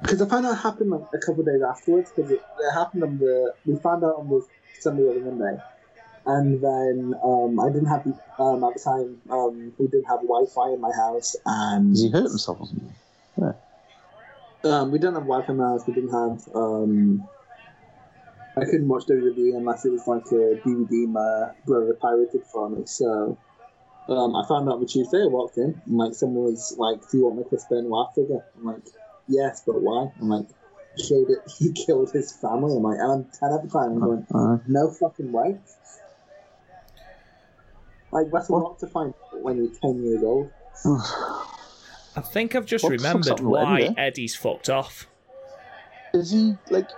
because 0.00 0.20
I 0.20 0.28
found 0.28 0.46
out 0.46 0.52
it 0.54 0.62
happened 0.62 0.90
like 0.90 1.02
a 1.14 1.18
couple 1.18 1.40
of 1.40 1.46
days 1.46 1.62
afterwards 1.62 2.10
because 2.10 2.30
it, 2.30 2.40
it 2.58 2.72
happened 2.74 3.04
on 3.04 3.18
the 3.18 3.54
we 3.64 3.78
found 3.78 4.04
out 4.04 4.16
on 4.16 4.28
the 4.28 4.42
Sunday 4.72 5.02
or 5.02 5.14
the 5.14 5.20
Monday, 5.20 5.62
and 6.26 6.62
then 6.62 7.14
um 7.22 7.60
I 7.60 7.68
didn't 7.68 7.88
have 7.88 8.04
um 8.38 8.64
at 8.64 8.74
the 8.74 8.80
time 8.84 9.20
um 9.30 9.72
we 9.78 9.86
didn't 9.86 10.06
have 10.08 10.20
Wi-Fi 10.22 10.72
in 10.72 10.80
my 10.80 10.92
house 10.96 11.36
and 11.46 11.96
he 11.96 12.10
hurt 12.10 12.24
himself 12.28 12.60
or 12.60 12.66
something? 12.66 12.94
Um, 14.64 14.90
we 14.90 14.98
didn't 14.98 15.14
have 15.14 15.24
Wi-Fi 15.24 15.54
house. 15.56 15.86
We 15.86 15.94
didn't 15.94 16.12
have. 16.12 16.48
Um, 16.54 17.28
I 18.56 18.64
couldn't 18.64 18.88
watch 18.88 19.04
WWE 19.06 19.56
unless 19.56 19.84
it 19.84 19.90
was 19.90 20.06
like 20.06 20.26
a 20.26 20.56
DVD 20.64 21.08
my 21.08 21.50
brother 21.66 21.94
pirated 22.00 22.42
for 22.52 22.70
me. 22.70 22.86
So 22.86 23.36
um, 24.08 24.36
I 24.36 24.46
found 24.46 24.68
out 24.68 24.78
on 24.78 24.86
Tuesday. 24.86 25.22
I 25.22 25.26
walked 25.26 25.56
in 25.56 25.80
and 25.86 25.96
like 25.96 26.14
someone 26.14 26.44
was 26.44 26.74
like, 26.78 27.00
"Do 27.10 27.18
you 27.18 27.24
want 27.24 27.36
my 27.36 27.42
Chris 27.48 27.64
Benoit 27.64 28.08
figure?" 28.14 28.40
I'm 28.56 28.64
like, 28.64 28.86
"Yes, 29.26 29.62
but 29.66 29.80
why?" 29.80 30.08
I'm 30.20 30.28
like, 30.28 30.46
"He 30.94 31.08
killed 31.08 31.30
it. 31.30 31.38
He 31.58 31.72
killed 31.72 32.10
his 32.12 32.32
family." 32.40 32.76
I'm 32.76 32.82
like, 32.82 32.98
and 32.98 33.12
I'm 33.12 33.24
ten 33.38 33.52
at 33.52 33.62
the 33.62 33.68
time. 33.68 33.92
I'm 33.92 34.00
going, 34.00 34.26
Uh, 34.32 34.58
"No 34.68 34.90
fucking 34.90 35.32
way." 35.32 35.58
Like 38.12 38.26
that's 38.32 38.48
a 38.48 38.52
lot 38.52 38.78
to 38.78 38.86
find 38.86 39.12
when 39.32 39.56
you're 39.56 39.74
ten 39.82 40.04
years 40.04 40.22
old. 40.22 40.52
I 42.16 42.20
think 42.20 42.54
I've 42.54 42.66
just 42.66 42.84
What 42.84 42.92
the 42.92 42.98
fuck's 42.98 43.28
remembered 43.28 43.40
why 43.44 43.94
Eddie's 43.96 44.36
fucked 44.36 44.68
off. 44.70 45.08
is 46.12 46.30
he 46.30 46.54
like? 46.70 46.88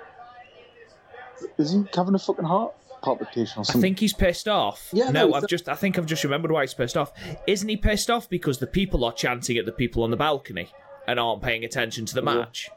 Is 1.58 1.72
he 1.72 1.84
having 1.94 2.14
a 2.14 2.18
fucking 2.18 2.44
heart 2.44 2.72
palpitation 3.02 3.60
or 3.60 3.64
I 3.68 3.72
think 3.80 3.98
he's 3.98 4.12
pissed 4.12 4.48
off. 4.48 4.88
Yeah, 4.92 5.10
no, 5.10 5.28
no, 5.28 5.34
I've 5.34 5.42
so- 5.42 5.46
just 5.48 5.68
I 5.68 5.74
think 5.74 5.98
I've 5.98 6.06
just 6.06 6.24
remembered 6.24 6.50
why 6.50 6.62
he's 6.62 6.74
pissed 6.74 6.96
off. 6.96 7.12
Isn't 7.46 7.68
he 7.68 7.76
pissed 7.76 8.10
off 8.10 8.28
because 8.28 8.58
the 8.58 8.66
people 8.66 9.04
are 9.04 9.12
chanting 9.12 9.56
at 9.58 9.64
the 9.66 9.72
people 9.72 10.02
on 10.02 10.10
the 10.10 10.16
balcony 10.16 10.70
and 11.06 11.20
aren't 11.20 11.42
paying 11.42 11.64
attention 11.64 12.04
to 12.06 12.14
the 12.14 12.22
match? 12.22 12.68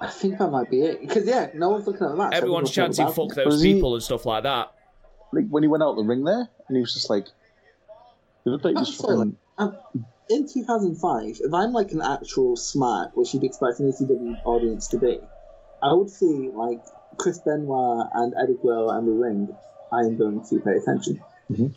I 0.00 0.08
think 0.08 0.38
that 0.38 0.50
might 0.50 0.68
be 0.68 0.82
it. 0.82 1.00
Because 1.00 1.26
yeah, 1.26 1.50
no 1.54 1.68
one's 1.70 1.86
looking 1.86 2.04
at 2.06 2.10
the 2.10 2.16
match. 2.16 2.32
Everyone's 2.34 2.70
Everyone's 2.76 2.96
chanting 2.98 3.06
fuck 3.14 3.34
those 3.36 3.46
Was 3.46 3.62
he- 3.62 3.74
people 3.74 3.94
and 3.94 4.02
stuff 4.02 4.26
like 4.26 4.42
that. 4.42 4.72
like 5.32 5.46
when 5.48 5.62
he 5.62 5.68
went 5.68 5.82
out 5.82 5.94
the 5.96 6.02
ring 6.02 6.24
there, 6.24 6.48
and 6.68 6.76
he 6.76 6.80
was 6.80 6.92
just 6.94 7.08
like, 7.08 7.26
he 8.44 8.50
looked 8.50 8.64
like 8.64 8.74
he 8.74 8.80
was 8.80 8.94
fucking. 8.96 9.36
Um, 9.58 9.76
in 10.32 10.48
2005, 10.48 11.40
if 11.40 11.52
I'm 11.52 11.72
like 11.72 11.92
an 11.92 12.00
actual 12.00 12.56
smart, 12.56 13.16
which 13.16 13.34
you'd 13.34 13.44
expect 13.44 13.80
an 13.80 13.92
ECW 13.92 14.40
audience 14.44 14.88
to 14.88 14.98
be, 14.98 15.18
I 15.82 15.92
would 15.92 16.10
see 16.10 16.50
like 16.54 16.80
Chris 17.18 17.38
Benoit 17.38 18.08
and 18.14 18.34
Eddie 18.42 18.56
Guerrero 18.62 18.90
and 18.90 19.06
the 19.06 19.12
ring. 19.12 19.54
I 19.92 20.00
am 20.00 20.16
going 20.16 20.42
to 20.48 20.60
pay 20.60 20.76
attention. 20.76 21.20
Mhm. 21.50 21.74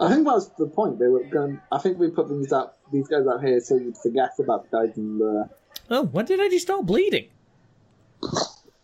I 0.00 0.08
think 0.08 0.24
that 0.24 0.34
was 0.34 0.50
the 0.58 0.66
point. 0.66 0.98
They 0.98 1.06
were 1.06 1.22
going. 1.24 1.60
I 1.70 1.78
think 1.78 1.98
we 1.98 2.08
put 2.10 2.28
these 2.28 2.52
out, 2.52 2.74
these 2.92 3.06
guys 3.06 3.26
out 3.26 3.44
here, 3.44 3.60
so 3.60 3.76
you'd 3.76 3.96
forget 3.96 4.30
about 4.38 4.68
the 4.70 4.76
guys 4.76 4.96
in 4.96 5.18
the. 5.18 5.48
Oh, 5.90 6.04
when 6.06 6.24
did 6.24 6.40
Eddie 6.40 6.58
start 6.58 6.86
bleeding? 6.86 7.28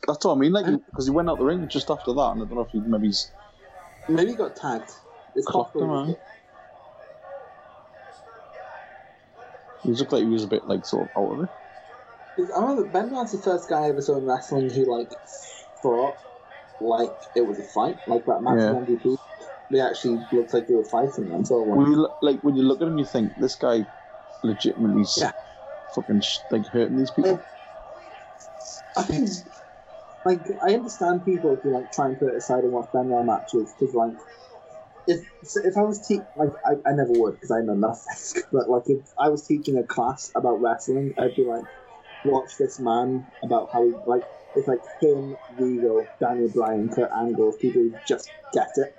That's 0.06 0.24
what 0.24 0.34
I 0.34 0.38
mean, 0.38 0.52
like 0.52 0.66
because 0.66 1.06
he 1.06 1.10
went 1.10 1.28
out 1.28 1.38
the 1.38 1.44
ring 1.44 1.66
just 1.68 1.90
after 1.90 2.12
that, 2.12 2.30
and 2.32 2.42
I 2.42 2.44
don't 2.44 2.54
know 2.54 2.60
if 2.62 2.70
he 2.70 2.80
maybe 2.80 3.08
he's 3.08 3.30
Maybe 4.08 4.30
he 4.32 4.36
got 4.36 4.56
tagged. 4.56 4.90
It's 5.34 5.46
Clocked 5.46 5.76
him, 5.80 5.88
possible. 5.88 6.20
He 9.82 9.92
looked 9.94 10.12
like 10.12 10.24
he 10.24 10.28
was 10.28 10.44
a 10.44 10.48
bit 10.48 10.66
like 10.66 10.84
sort 10.84 11.10
of 11.14 11.22
out 11.22 11.32
of 11.38 11.44
it. 11.44 11.50
I 12.56 12.60
remember 12.60 12.84
Benoit's 12.88 13.32
the 13.32 13.42
first 13.42 13.68
guy 13.68 13.86
I 13.86 13.88
ever 13.90 14.00
saw 14.00 14.18
in 14.18 14.24
wrestling 14.24 14.70
who 14.74 14.90
like 14.90 15.08
fought 15.82 16.18
like 16.80 17.10
it 17.34 17.42
was 17.42 17.58
a 17.58 17.64
fight, 17.74 17.96
like 18.06 18.24
that 18.26 18.40
match 18.42 18.58
Yeah. 18.58 18.74
MVP. 18.74 19.18
They 19.70 19.80
actually 19.80 20.26
looked 20.32 20.52
like 20.52 20.66
they 20.66 20.74
were 20.74 20.84
fighting 20.84 21.30
until 21.32 21.66
When 21.66 21.86
you 21.86 21.96
look, 21.96 22.16
like 22.20 22.40
when 22.40 22.56
you 22.56 22.62
look 22.62 22.80
at 22.82 22.88
him, 22.88 22.98
you 22.98 23.04
think 23.04 23.36
this 23.36 23.54
guy 23.54 23.86
legitimately 24.42 25.02
is 25.02 25.16
Yeah. 25.16 25.32
fucking 25.94 26.22
like 26.50 26.66
hurting 26.72 26.96
these 26.96 27.10
people. 27.10 27.46
I 28.96 29.02
think, 29.04 29.28
like, 30.24 30.40
I 30.66 30.74
understand 30.74 31.24
people 31.24 31.60
who 31.62 31.70
like 31.72 31.92
try 31.92 32.06
and 32.06 32.18
put 32.18 32.32
it 32.32 32.36
aside 32.36 32.64
and 32.64 32.72
watch 32.72 32.90
Benoit 32.92 33.24
matches 33.24 33.72
because, 33.78 33.94
like, 33.94 34.18
if 35.10 35.64
if 35.64 35.76
I 35.76 35.82
was 35.82 36.06
te- 36.06 36.26
like 36.34 36.50
I, 36.64 36.72
I 36.88 36.92
never 36.92 37.12
would 37.12 37.34
because 37.34 37.50
I 37.50 37.60
know 37.60 37.74
nothing, 37.74 38.42
but 38.52 38.68
like 38.68 38.84
if 38.86 39.06
I 39.18 39.28
was 39.28 39.46
teaching 39.46 39.76
a 39.76 39.82
class 39.82 40.30
about 40.34 40.60
wrestling, 40.60 41.14
I'd 41.18 41.36
be 41.36 41.44
like, 41.44 41.64
watch 42.24 42.56
this 42.58 42.80
man 42.80 43.26
about 43.42 43.70
how 43.72 43.84
he 43.84 43.94
like 44.04 44.22
it's 44.54 44.68
like 44.68 44.80
him, 45.00 45.36
Regal, 45.58 46.10
Daniel 46.20 46.50
Bryan, 46.52 46.88
Kurt 46.88 47.10
Angle, 47.12 47.56
people 47.60 47.82
who 47.82 47.94
just 48.06 48.30
get 48.52 48.68
it. 48.76 48.96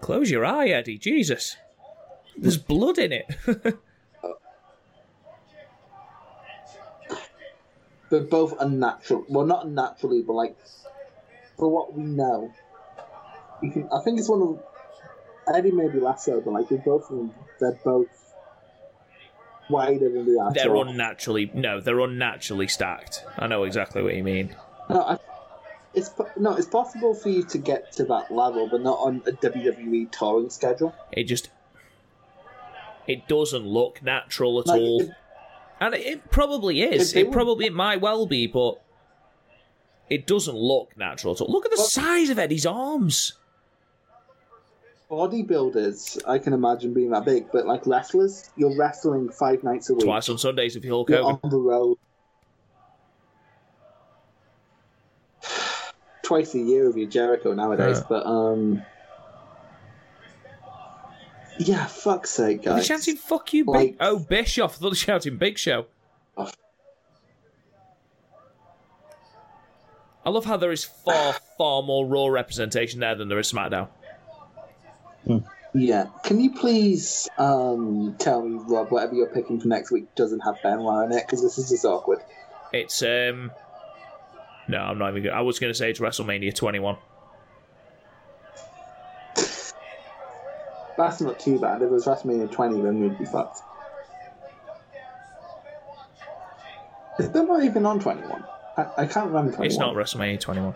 Close 0.00 0.30
your 0.30 0.44
eye, 0.44 0.68
Eddie. 0.68 0.98
Jesus. 0.98 1.56
There's 2.36 2.58
blood 2.58 2.98
in 2.98 3.12
it. 3.12 3.26
They're 8.12 8.20
both 8.20 8.54
unnatural. 8.60 9.24
Well, 9.26 9.46
not 9.46 9.64
unnaturally, 9.64 10.20
but 10.20 10.34
like 10.34 10.54
for 11.56 11.70
what 11.70 11.94
we 11.94 12.02
know, 12.02 12.52
you 13.62 13.70
can. 13.70 13.88
I 13.90 14.02
think 14.02 14.18
it's 14.18 14.28
one 14.28 14.42
of 14.42 14.62
Eddie 15.52 15.70
maybe 15.70 15.98
less 15.98 16.26
so, 16.26 16.38
but 16.42 16.52
like 16.52 16.68
they're 16.68 16.76
both. 16.76 17.10
They're 17.58 17.78
both 17.82 18.08
wider 19.70 20.10
than 20.10 20.26
the 20.26 20.38
are. 20.38 20.52
they're 20.52 20.76
unnaturally 20.76 21.50
no, 21.54 21.80
they're 21.80 22.00
unnaturally 22.00 22.68
stacked. 22.68 23.24
I 23.38 23.46
know 23.46 23.64
exactly 23.64 24.02
what 24.02 24.14
you 24.14 24.22
mean. 24.22 24.54
No, 24.90 25.00
I, 25.00 25.18
it's 25.94 26.10
no, 26.36 26.54
it's 26.54 26.66
possible 26.66 27.14
for 27.14 27.30
you 27.30 27.44
to 27.44 27.56
get 27.56 27.92
to 27.92 28.04
that 28.04 28.30
level, 28.30 28.68
but 28.68 28.82
not 28.82 28.98
on 28.98 29.22
a 29.26 29.32
WWE 29.32 30.12
touring 30.12 30.50
schedule. 30.50 30.94
It 31.12 31.24
just 31.24 31.48
it 33.06 33.26
doesn't 33.26 33.64
look 33.66 34.02
natural 34.02 34.60
at 34.60 34.66
Like, 34.66 34.80
all. 34.82 35.00
if- 35.00 35.08
And 35.82 35.94
it, 35.94 36.06
it 36.06 36.30
probably 36.30 36.80
is. 36.82 37.12
They 37.12 37.22
It 37.22 37.32
probably 37.32 37.66
it 37.66 37.74
might 37.74 38.00
well 38.00 38.24
be, 38.26 38.46
but 38.46 38.80
it 40.08 40.26
doesn't 40.28 40.54
look 40.56 40.96
natural 40.96 41.34
at 41.34 41.40
all. 41.40 41.50
Look 41.50 41.64
at 41.64 41.72
the 41.72 41.76
Well- 41.78 41.86
size 41.88 42.30
of 42.30 42.38
Eddie's 42.38 42.64
arms. 42.66 43.32
bodybuilders, 45.10 46.20
I 46.26 46.38
can 46.38 46.52
imagine 46.54 46.94
being 46.94 47.10
that 47.10 47.24
big, 47.26 47.46
but 47.52 47.66
like 47.66 47.84
wrestlers, 47.86 48.48
you're 48.56 48.74
wrestling 48.78 49.28
five 49.28 49.62
nights 49.62 49.90
a 49.90 49.94
week. 49.94 50.04
Twice 50.04 50.28
on 50.30 50.38
Sundays 50.38 50.74
if 50.76 50.84
you 50.86 50.90
Hulk 50.90 51.10
You're 51.10 51.22
Hogan. 51.22 51.40
on 51.44 51.50
the 51.50 51.58
road. 51.58 51.98
Twice 56.22 56.54
a 56.54 56.60
year 56.60 56.88
of 56.88 56.96
your 56.96 57.08
Jericho 57.08 57.52
nowadays, 57.52 57.98
Yeah. 57.98 58.06
but 58.08 58.24
um, 58.26 58.82
yeah, 61.68 61.86
fuck's 61.86 62.30
sake, 62.30 62.60
Are 62.60 62.70
they 62.74 62.76
guys. 62.76 62.86
shouting 62.86 63.16
"fuck 63.16 63.52
you, 63.52 63.64
Like- 63.64 63.90
big"? 63.92 63.96
Oh, 64.00 64.18
Bischoff! 64.18 64.72
I 64.72 64.74
thought 64.74 64.80
they 64.80 64.88
were 64.90 64.94
shouting 64.94 65.36
"Big 65.36 65.58
Show." 65.58 65.86
Oh. 66.36 66.50
I 70.24 70.30
love 70.30 70.44
how 70.44 70.56
there 70.56 70.70
is 70.72 70.84
far, 70.84 71.34
far 71.58 71.82
more 71.82 72.06
Raw 72.06 72.26
representation 72.28 73.00
there 73.00 73.14
than 73.14 73.28
there 73.28 73.38
is 73.40 73.50
SmackDown. 73.52 73.88
Yeah, 75.74 76.06
can 76.24 76.40
you 76.40 76.52
please 76.52 77.28
um 77.38 78.14
tell 78.18 78.42
me, 78.46 78.60
Rob, 78.66 78.90
whatever 78.90 79.14
you're 79.14 79.26
picking 79.28 79.58
for 79.60 79.68
next 79.68 79.90
week 79.90 80.14
doesn't 80.14 80.40
have 80.40 80.56
Benoit 80.62 81.06
in 81.10 81.16
it 81.16 81.24
because 81.26 81.42
this 81.42 81.58
is 81.58 81.70
just 81.70 81.84
awkward. 81.84 82.20
It's 82.72 83.02
um, 83.02 83.50
no, 84.68 84.78
I'm 84.78 84.98
not 84.98 85.10
even. 85.10 85.22
Good. 85.24 85.32
I 85.32 85.40
was 85.40 85.58
going 85.58 85.72
to 85.72 85.78
say 85.78 85.90
it's 85.90 85.98
WrestleMania 86.00 86.54
21. 86.54 86.96
That's 90.96 91.20
not 91.20 91.40
too 91.40 91.58
bad. 91.58 91.82
If 91.82 91.86
it 91.86 91.90
was 91.90 92.06
WrestleMania 92.06 92.50
20, 92.50 92.80
then 92.82 93.00
we'd 93.00 93.18
be 93.18 93.24
fucked. 93.24 93.60
Is 97.18 97.30
not 97.34 97.62
even 97.62 97.86
on 97.86 98.00
21? 98.00 98.44
I, 98.76 98.86
I 98.98 99.06
can't 99.06 99.26
remember 99.26 99.52
21. 99.52 99.66
It's 99.66 99.78
not 99.78 99.94
WrestleMania 99.94 100.40
21. 100.40 100.74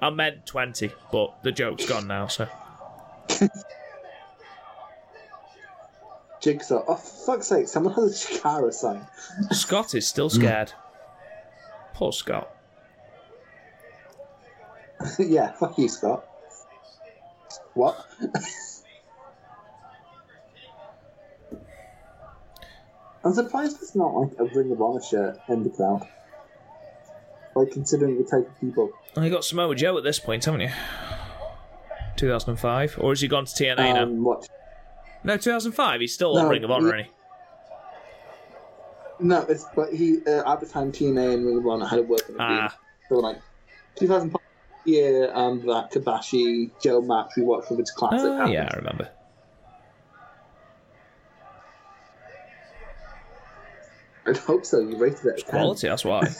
I 0.00 0.10
meant 0.10 0.46
20, 0.46 0.92
but 1.10 1.42
the 1.42 1.52
joke's 1.52 1.86
gone 1.86 2.06
now. 2.06 2.26
So 2.26 2.48
Jigsaw. 6.42 6.84
Oh, 6.86 6.96
fuck's 6.96 7.46
sake, 7.46 7.68
someone 7.68 7.94
has 7.94 8.24
a 8.24 8.34
Chikara 8.34 8.72
sign. 8.72 9.06
Scott 9.52 9.94
is 9.94 10.06
still 10.06 10.28
hmm. 10.28 10.40
scared. 10.40 10.72
Poor 11.94 12.12
Scott. 12.12 12.50
yeah, 15.18 15.52
fuck 15.52 15.78
you, 15.78 15.88
Scott. 15.88 16.26
What? 17.74 18.06
I'm 23.24 23.32
surprised 23.34 23.78
it's 23.82 23.94
not 23.94 24.14
like 24.14 24.32
a 24.38 24.44
Ring 24.44 24.72
of 24.72 24.80
Honor 24.82 25.02
shirt 25.02 25.38
in 25.48 25.62
the 25.62 25.70
crowd. 25.70 26.06
Like, 27.54 27.70
considering 27.70 28.16
the 28.18 28.24
type 28.24 28.48
of 28.48 28.60
people. 28.60 28.90
Well, 29.14 29.24
you 29.24 29.30
got 29.30 29.44
Samoa 29.44 29.74
Joe 29.74 29.96
at 29.98 30.04
this 30.04 30.18
point, 30.18 30.44
haven't 30.44 30.62
you? 30.62 30.70
2005, 32.16 32.96
or 32.98 33.10
has 33.10 33.20
he 33.20 33.28
gone 33.28 33.44
to 33.44 33.52
TNA 33.52 33.76
now? 33.76 34.02
Um, 34.04 34.24
what? 34.24 34.48
No, 35.24 35.36
2005. 35.36 36.00
He's 36.00 36.14
still 36.14 36.36
on 36.36 36.44
No, 36.44 36.50
Ring 36.50 36.64
of 36.64 36.70
Honor, 36.70 36.96
he-? 36.96 37.10
No, 39.20 39.42
it's 39.42 39.66
but 39.76 39.92
he 39.92 40.18
uh, 40.26 40.52
at 40.52 40.60
the 40.60 40.66
time 40.66 40.90
TNA 40.90 41.34
and 41.34 41.46
Ring 41.46 41.58
of 41.58 41.66
Honor 41.66 41.86
had 41.86 42.00
a 42.00 42.02
working. 42.02 42.36
Ah, 42.40 42.76
So 43.08 43.16
like 43.16 43.38
2005 43.96 44.40
year, 44.84 45.30
um, 45.32 45.60
that 45.66 45.92
Kobashi 45.92 46.70
Joe 46.82 47.00
match 47.02 47.30
we 47.36 47.44
watched 47.44 47.70
with 47.70 47.78
its 47.80 47.92
classic. 47.92 48.20
oh, 48.20 48.46
yeah, 48.46 48.68
I 48.72 48.76
remember. 48.76 49.08
I'd 54.26 54.36
hope 54.36 54.64
so. 54.66 54.80
You 54.80 54.96
rated 54.98 55.24
it. 55.24 55.40
At 55.40 55.46
10. 55.46 55.60
Quality, 55.60 55.88
that's 55.88 56.04
why. 56.04 56.22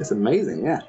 It's 0.00 0.12
amazing, 0.12 0.62
yeah. 0.64 0.82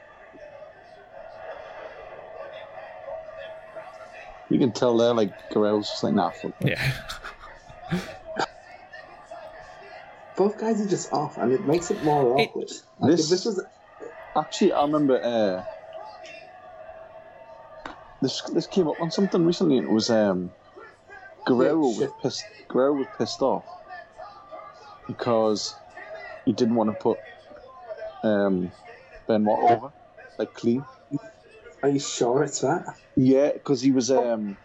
You 4.50 4.60
can 4.60 4.72
tell 4.72 4.98
there, 4.98 5.16
like 5.16 5.34
Guerrero's 5.52 5.90
just 5.90 6.04
like 6.04 6.14
nah. 6.14 6.30
Fuck. 6.32 6.52
that." 6.60 6.70
Yeah. 6.70 8.00
Both 10.36 10.58
guys 10.60 10.80
are 10.80 10.88
just 10.88 11.12
off, 11.12 11.38
and 11.38 11.52
it 11.52 11.66
makes 11.66 11.90
it 11.90 12.04
more 12.04 12.40
It- 12.40 12.50
awkward. 12.50 12.70
Like, 13.00 13.12
This- 13.12 13.24
if 13.26 13.30
this 13.32 13.46
was 13.46 13.66
Actually, 14.38 14.74
I 14.74 14.84
remember 14.84 15.20
uh, 15.24 15.64
this. 18.22 18.42
This 18.54 18.68
came 18.68 18.88
up 18.88 19.00
on 19.00 19.10
something 19.10 19.44
recently. 19.44 19.78
and 19.78 19.86
It 19.86 19.90
was 19.92 20.12
um, 20.12 20.52
Guerrero 21.48 21.90
Yeah, 21.90 22.06
was 22.06 22.14
pissed. 22.22 22.52
Guerrero 22.70 22.94
was 22.94 23.08
pissed 23.18 23.42
off 23.42 23.66
because 25.10 25.82
he 26.46 26.54
didn't 26.54 26.76
want 26.76 26.90
to 26.92 26.94
put 26.94 27.20
um, 28.24 28.72
Benoit 29.28 29.72
over 29.72 29.90
like 30.38 30.54
clean. 30.54 30.86
Are 31.84 31.90
you 31.90 32.00
sure 32.00 32.44
it's 32.44 32.62
that? 32.62 32.86
Yeah, 33.16 33.52
because 33.54 33.82
he 33.82 33.92
was 33.92 34.12
um, 34.12 34.58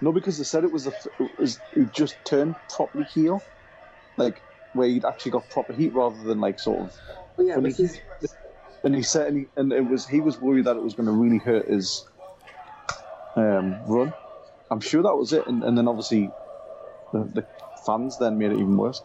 no, 0.00 0.12
because 0.12 0.36
they 0.38 0.44
said 0.44 0.64
it 0.64 0.72
was 0.72 0.84
the 0.84 0.90
it 1.20 1.30
was 1.38 1.62
he 1.72 1.86
just 1.86 2.24
turned 2.24 2.56
properly 2.68 3.04
heel, 3.04 3.46
like 4.16 4.42
where 4.72 4.88
he'd 4.88 5.04
actually 5.04 5.30
got 5.32 5.50
proper 5.50 5.72
heat 5.72 5.92
rather 5.94 6.22
than 6.24 6.40
like 6.40 6.58
sort 6.58 6.90
of 6.90 7.00
But 7.36 7.46
yeah, 7.46 7.60
he- 7.62 7.88
and 8.84 8.94
he 8.94 9.02
said, 9.02 9.28
and, 9.28 9.38
he, 9.38 9.46
and 9.56 9.72
it 9.72 9.86
was 9.86 10.06
he 10.06 10.20
was 10.20 10.38
worried 10.40 10.66
that 10.66 10.76
it 10.76 10.82
was 10.82 10.94
going 10.94 11.06
to 11.06 11.12
really 11.12 11.38
hurt 11.38 11.68
his 11.68 12.04
um, 13.36 13.82
run. 13.86 14.14
I'm 14.70 14.80
sure 14.80 15.02
that 15.02 15.16
was 15.16 15.32
it, 15.32 15.46
and, 15.46 15.62
and 15.64 15.78
then 15.78 15.88
obviously 15.88 16.34
the, 17.12 17.24
the 17.32 17.46
fans 17.86 18.18
then 18.18 18.38
made 18.38 18.52
it 18.52 18.58
even 18.58 18.76
worse. 18.76 19.02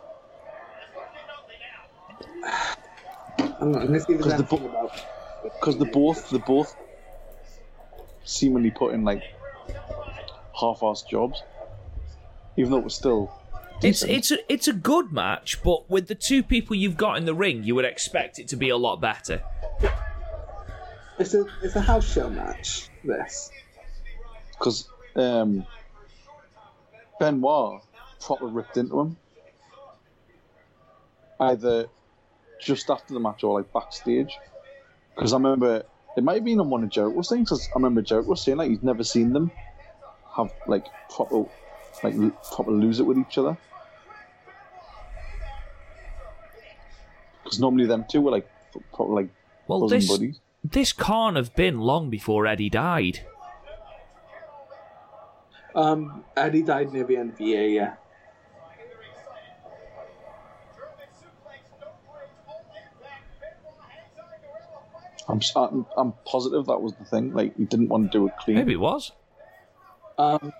I'm 3.60 3.72
going 3.74 3.94
to 3.94 4.00
see 4.00 4.14
if 4.14 4.22
there's 4.22 4.34
'Cause 4.34 4.50
the 4.50 4.56
anything 4.56 4.60
bo- 4.60 4.70
about. 4.70 4.92
Because 5.44 5.78
they 5.78 5.86
both 5.86 6.30
the 6.30 6.40
both 6.40 6.76
seemingly 8.24 8.72
put 8.72 8.94
in 8.94 9.04
like 9.04 9.24
half-assed 10.60 11.08
jobs, 11.10 11.42
even 12.58 12.72
though 12.72 12.78
it 12.80 12.84
was 12.84 12.96
still. 12.96 13.32
It's 13.82 14.04
it's 14.04 14.32
a, 14.32 14.38
it's 14.52 14.68
a 14.68 14.74
good 14.74 15.14
match, 15.14 15.62
but 15.64 15.90
with 15.90 16.08
the 16.08 16.16
two 16.16 16.44
people 16.44 16.76
you've 16.76 16.98
got 16.98 17.18
in 17.18 17.24
the 17.26 17.34
ring, 17.34 17.64
you 17.64 17.76
would 17.76 17.86
expect 17.86 18.38
it 18.40 18.48
to 18.50 18.58
be 18.58 18.70
a 18.70 18.76
lot 18.78 19.00
better. 19.00 19.42
It's 21.18 21.34
a 21.34 21.46
it's 21.62 21.76
a 21.76 21.82
house 21.82 22.10
show 22.12 22.30
match. 22.30 22.90
This. 23.04 23.50
because 24.52 24.90
um, 25.16 25.66
Benoit 27.20 27.82
proper 28.20 28.48
ripped 28.48 28.76
into 28.76 29.00
him. 29.00 29.18
Either 31.40 31.88
just 32.60 32.90
after 32.90 33.14
the 33.14 33.20
match 33.20 33.44
or 33.44 33.60
like 33.60 33.72
backstage? 33.74 34.38
Because 35.16 35.34
I 35.34 35.38
remember 35.38 35.84
it 36.18 36.24
might 36.24 36.36
have 36.36 36.44
been 36.46 36.60
on 36.60 36.70
one 36.70 36.84
of 36.84 36.90
Jericho's 36.90 37.30
things. 37.30 37.50
'cause 37.50 37.68
I 37.70 37.76
remember 37.76 38.02
Jericho 38.02 38.34
saying 38.36 38.58
like 38.58 38.70
he's 38.70 38.84
never 38.84 39.04
seen 39.04 39.34
them 39.34 39.52
have 40.36 40.52
like 40.68 40.86
proper 41.10 41.46
like 42.04 42.16
proper 42.54 42.72
lose 42.72 43.00
it 43.00 43.04
with 43.06 43.18
each 43.18 43.38
other. 43.38 43.58
Because 47.44 47.60
normally 47.60 47.86
them 47.86 48.06
two 48.10 48.22
were 48.22 48.32
like 48.32 48.48
f- 48.76 48.82
proper 48.94 49.14
like 49.14 49.30
Well, 49.68 49.88
this 49.88 50.08
buddies. 50.08 50.40
this 50.64 50.94
can't 50.94 51.36
have 51.36 51.56
been 51.56 51.80
long 51.80 52.10
before 52.10 52.46
Eddie 52.48 52.70
died. 52.70 53.20
Um, 55.76 56.24
Eddie 56.36 56.64
died 56.64 56.92
near 56.92 57.04
the 57.04 57.16
end 57.18 57.32
of 57.32 57.38
the 57.38 57.46
year. 57.46 57.68
Yeah. 57.68 57.94
I'm, 65.30 65.38
s- 65.38 65.54
I'm 65.56 65.86
I'm 65.96 66.14
positive 66.26 66.66
that 66.66 66.82
was 66.82 66.94
the 66.96 67.06
thing. 67.06 67.34
Like 67.34 67.56
he 67.56 67.66
didn't 67.66 67.90
want 67.90 68.12
to 68.12 68.18
do 68.18 68.28
it 68.28 68.34
clean. 68.40 68.58
Maybe 68.58 68.74
it 68.74 68.80
was. 68.80 69.12
Um, 70.18 70.52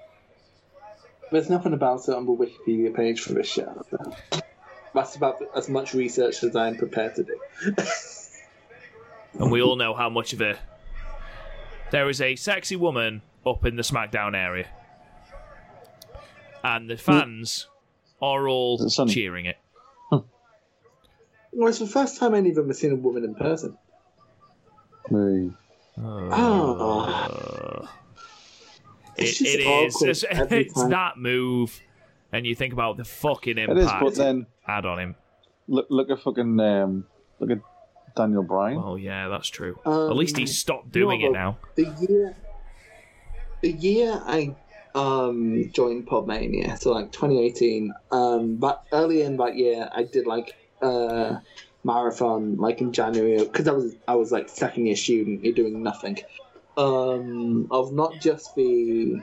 there's 1.32 1.50
nothing 1.50 1.74
about 1.74 2.08
it 2.08 2.14
on 2.16 2.26
the 2.26 2.32
Wikipedia 2.32 2.96
page 2.96 3.22
for 3.22 3.34
this 3.34 3.48
show. 3.48 3.84
That's 4.94 5.16
about 5.16 5.42
as 5.56 5.70
much 5.70 5.94
research 5.94 6.44
as 6.44 6.56
I 6.56 6.68
am 6.70 6.78
prepared 6.78 7.16
to 7.16 7.24
do. 7.24 7.40
And 9.40 9.52
we 9.52 9.62
all 9.62 9.76
know 9.76 9.94
how 9.94 10.10
much 10.10 10.34
of 10.34 10.42
a. 10.42 10.58
There 11.92 12.10
is 12.10 12.22
a 12.22 12.36
sexy 12.36 12.76
woman 12.76 13.22
up 13.46 13.66
in 13.66 13.76
the 13.76 13.82
SmackDown 13.84 14.36
area. 14.36 14.68
And 16.64 16.90
the 16.90 16.98
fans 16.98 17.68
are 18.22 18.48
all 18.48 18.80
it 18.84 19.08
cheering 19.10 19.46
it. 19.46 19.58
Well, 20.12 21.68
it's 21.68 21.80
the 21.80 21.88
first 21.88 22.20
time 22.20 22.36
any 22.36 22.50
of 22.50 22.56
them 22.56 22.68
have 22.68 22.76
seen 22.78 22.92
a 22.92 22.96
woman 22.96 23.24
in 23.24 23.34
person. 23.34 23.78
Hey. 25.10 25.50
Oh. 26.02 27.88
It, 29.18 29.24
It's 29.24 29.38
just 29.40 29.56
it 29.56 29.60
is. 29.60 30.02
It's, 30.02 30.24
it's 30.52 30.84
that 30.86 31.18
move. 31.18 31.80
And 32.32 32.46
you 32.46 32.56
think 32.56 32.74
about 32.74 32.98
the 32.98 33.04
fucking 33.06 33.58
It 33.58 33.70
is, 33.70 33.84
impact 33.84 34.04
but 34.04 34.16
then 34.16 34.46
add 34.68 34.86
on 34.86 35.00
him. 35.00 35.16
look 35.68 35.88
look 35.90 36.10
at 36.12 36.22
fucking 36.22 36.60
um, 36.60 37.06
look 37.40 37.50
at 37.50 37.60
Daniel 38.16 38.44
Bryan. 38.44 38.78
Oh, 38.84 38.96
yeah, 38.96 39.28
that's 39.30 39.48
true. 39.48 39.80
Um, 39.86 40.12
At 40.12 40.16
least 40.16 40.38
he's 40.38 40.58
stopped 40.58 40.92
doing 40.92 41.22
it 41.22 41.32
now. 41.32 41.58
The 41.76 41.86
year, 42.00 42.36
the 43.62 43.72
year 43.72 44.22
I 44.26 44.56
um 44.96 45.70
joined 45.74 46.08
Podmania, 46.08 46.78
so 46.80 46.92
like 46.92 47.12
2018. 47.12 47.92
Um, 48.12 48.56
but 48.58 48.84
early 48.94 49.24
in 49.24 49.38
that 49.38 49.56
year, 49.56 49.90
I 49.94 50.04
did 50.04 50.28
like 50.28 50.54
a 50.82 51.42
marathon, 51.84 52.58
like 52.58 52.82
in 52.82 52.92
January, 52.94 53.38
because 53.44 53.68
I 53.68 53.72
was 53.74 53.96
I 54.08 54.16
was 54.16 54.32
like 54.32 54.50
second 54.50 54.86
year 54.86 54.96
student, 54.96 55.44
you're 55.44 55.54
doing 55.54 55.82
nothing. 55.84 56.18
Um, 56.78 57.68
of 57.72 57.92
not 57.94 58.20
just 58.22 58.56
the. 58.56 59.22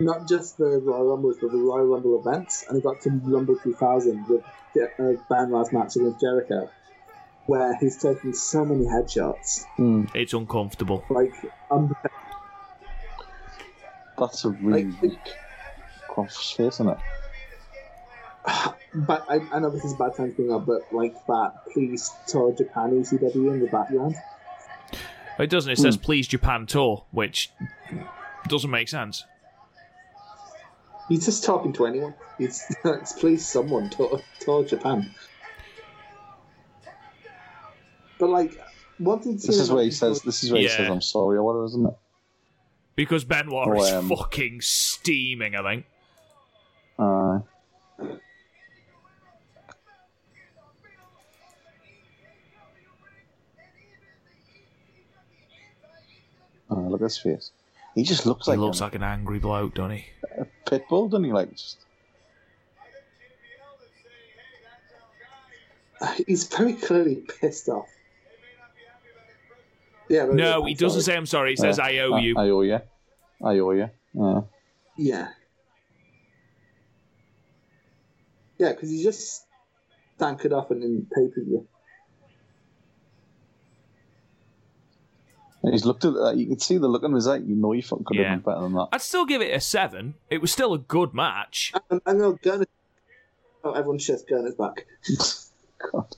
Not 0.00 0.28
just 0.28 0.58
the 0.58 0.78
Royal 0.78 1.08
Rumbles, 1.10 1.38
but 1.40 1.50
the 1.50 1.58
Royal 1.58 1.86
Rumble 1.86 2.20
events, 2.20 2.64
and 2.68 2.78
I 2.78 2.80
got 2.80 3.00
to 3.00 3.10
Rumble 3.10 3.56
2000 3.56 4.26
with 4.28 4.44
uh, 4.80 5.12
Ben 5.28 5.50
last 5.50 5.72
match 5.72 5.96
against 5.96 6.20
Jericho, 6.20 6.70
where 7.46 7.74
he's 7.78 7.96
taking 8.00 8.32
so 8.32 8.64
many 8.64 8.84
headshots 8.84 9.64
Mm, 9.76 10.08
It's 10.14 10.34
uncomfortable. 10.34 11.02
like 11.10 11.32
um, 11.72 11.96
that's 14.16 14.44
a 14.44 14.50
really 14.50 14.84
Like- 14.84 15.02
weak 15.02 15.18
cross 16.08 16.52
face, 16.52 16.74
isn't 16.74 16.90
it? 16.90 16.98
But 18.94 19.24
I, 19.28 19.40
I 19.52 19.58
know 19.58 19.70
this 19.70 19.84
is 19.84 19.94
bad 19.94 20.14
time 20.14 20.30
to 20.30 20.36
bring 20.36 20.52
up, 20.52 20.66
but 20.66 20.92
like 20.92 21.14
that, 21.26 21.66
please 21.72 22.10
tour 22.26 22.52
Japan 22.52 22.90
ECW 22.90 23.52
in 23.52 23.60
the 23.60 23.66
background. 23.66 24.14
It 25.38 25.50
doesn't. 25.50 25.70
It 25.70 25.78
says 25.78 25.96
please 25.96 26.26
Japan 26.26 26.66
tour, 26.66 27.04
which 27.10 27.50
doesn't 28.48 28.70
make 28.70 28.88
sense. 28.88 29.24
He's 31.08 31.24
just 31.24 31.44
talking 31.44 31.72
to 31.74 31.86
anyone. 31.86 32.14
He's 32.38 32.64
it's 32.84 33.12
please 33.12 33.46
someone 33.46 33.90
tour, 33.90 34.20
tour 34.40 34.64
Japan. 34.64 35.14
But 38.18 38.30
like, 38.30 38.60
one 38.98 39.20
thing. 39.20 39.34
This 39.34 39.48
is 39.48 39.70
where 39.70 39.84
he 39.84 39.90
says 39.90 40.22
this 40.22 40.42
is 40.42 40.50
where 40.50 40.60
he 40.60 40.68
says 40.68 40.88
I'm 40.88 41.00
sorry 41.00 41.38
or 41.38 41.42
whatever, 41.44 41.64
isn't 41.66 41.86
it? 41.86 41.94
Because 42.96 43.24
Benoit 43.24 43.68
Oh, 43.68 43.80
is 43.80 43.92
um, 43.92 44.08
fucking 44.08 44.60
steaming, 44.60 45.54
I 45.54 45.62
think. 45.62 45.84
Uh, 46.98 47.38
look 57.00 57.10
at 57.10 57.14
his 57.14 57.18
face. 57.18 57.50
He 57.94 58.02
just 58.04 58.26
looks 58.26 58.46
like 58.46 58.56
He 58.56 58.60
like 58.60 58.66
looks 58.66 58.80
a 58.80 58.84
like 58.84 58.94
an 58.94 59.02
angry 59.02 59.38
bloke, 59.38 59.74
doesn't 59.74 59.96
he? 59.96 60.04
A 60.38 60.46
pit 60.68 60.86
bull, 60.88 61.08
doesn't 61.08 61.24
he? 61.24 61.32
Like 61.32 61.50
just 61.52 61.78
He's 66.26 66.44
very 66.46 66.74
clearly 66.74 67.16
pissed 67.16 67.68
off. 67.68 67.88
Yeah. 70.08 70.26
but- 70.26 70.36
No, 70.36 70.64
he 70.64 70.74
doesn't 70.74 71.02
sorry. 71.02 71.14
say 71.14 71.18
I'm 71.18 71.26
sorry. 71.26 71.50
He 71.50 71.56
says 71.56 71.78
uh, 71.78 71.82
I 71.84 71.98
owe 71.98 72.14
uh, 72.14 72.18
you. 72.18 72.34
I 72.38 72.48
owe 72.50 72.60
you. 72.62 72.74
I 73.44 73.58
owe 73.58 73.70
you. 73.72 73.90
Yeah. 74.14 74.40
Yeah. 74.96 75.28
Yeah, 78.58 78.72
because 78.72 78.90
he's 78.90 79.04
just 79.04 79.44
stank 80.16 80.44
it 80.44 80.52
off 80.52 80.70
and 80.70 80.82
then 80.82 81.06
pay 81.14 81.28
per 81.28 81.40
And 85.62 85.72
he's 85.72 85.84
looked 85.84 86.04
at 86.04 86.14
that. 86.14 86.36
You 86.36 86.46
can 86.46 86.60
see 86.60 86.78
the 86.78 86.86
look 86.88 87.02
on 87.02 87.12
his 87.12 87.26
eye. 87.26 87.36
You 87.38 87.56
know 87.56 87.72
he 87.72 87.80
fucking 87.82 88.04
could 88.04 88.16
Yeah. 88.16 88.30
have 88.34 88.44
been 88.44 88.52
better 88.54 88.62
than 88.62 88.74
that. 88.74 88.88
I'd 88.92 89.00
still 89.02 89.26
give 89.26 89.42
it 89.42 89.52
a 89.54 89.60
seven. 89.60 90.14
It 90.30 90.40
was 90.40 90.52
still 90.52 90.72
a 90.72 90.78
good 90.78 91.12
match. 91.14 91.72
And 91.90 92.00
I 92.06 92.12
know 92.12 92.32
Gunner. 92.32 92.66
Oh, 93.64 93.72
everyone 93.72 93.98
shits 93.98 94.26
Gunner's 94.28 94.54
back. 94.54 94.86
God. 95.92 96.16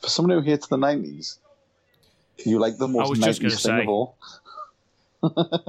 For 0.00 0.08
someone 0.08 0.38
who 0.38 0.42
hates 0.48 0.66
the 0.68 0.76
nineties, 0.76 1.38
you 2.44 2.58
like 2.58 2.76
the 2.78 2.88
most 2.88 3.10
was 3.10 3.18
just 3.18 3.40
gonna 3.40 3.48
nineties 3.50 3.62
thing 3.66 3.78
say. 3.78 3.82
of 3.82 3.88
all. 3.88 4.16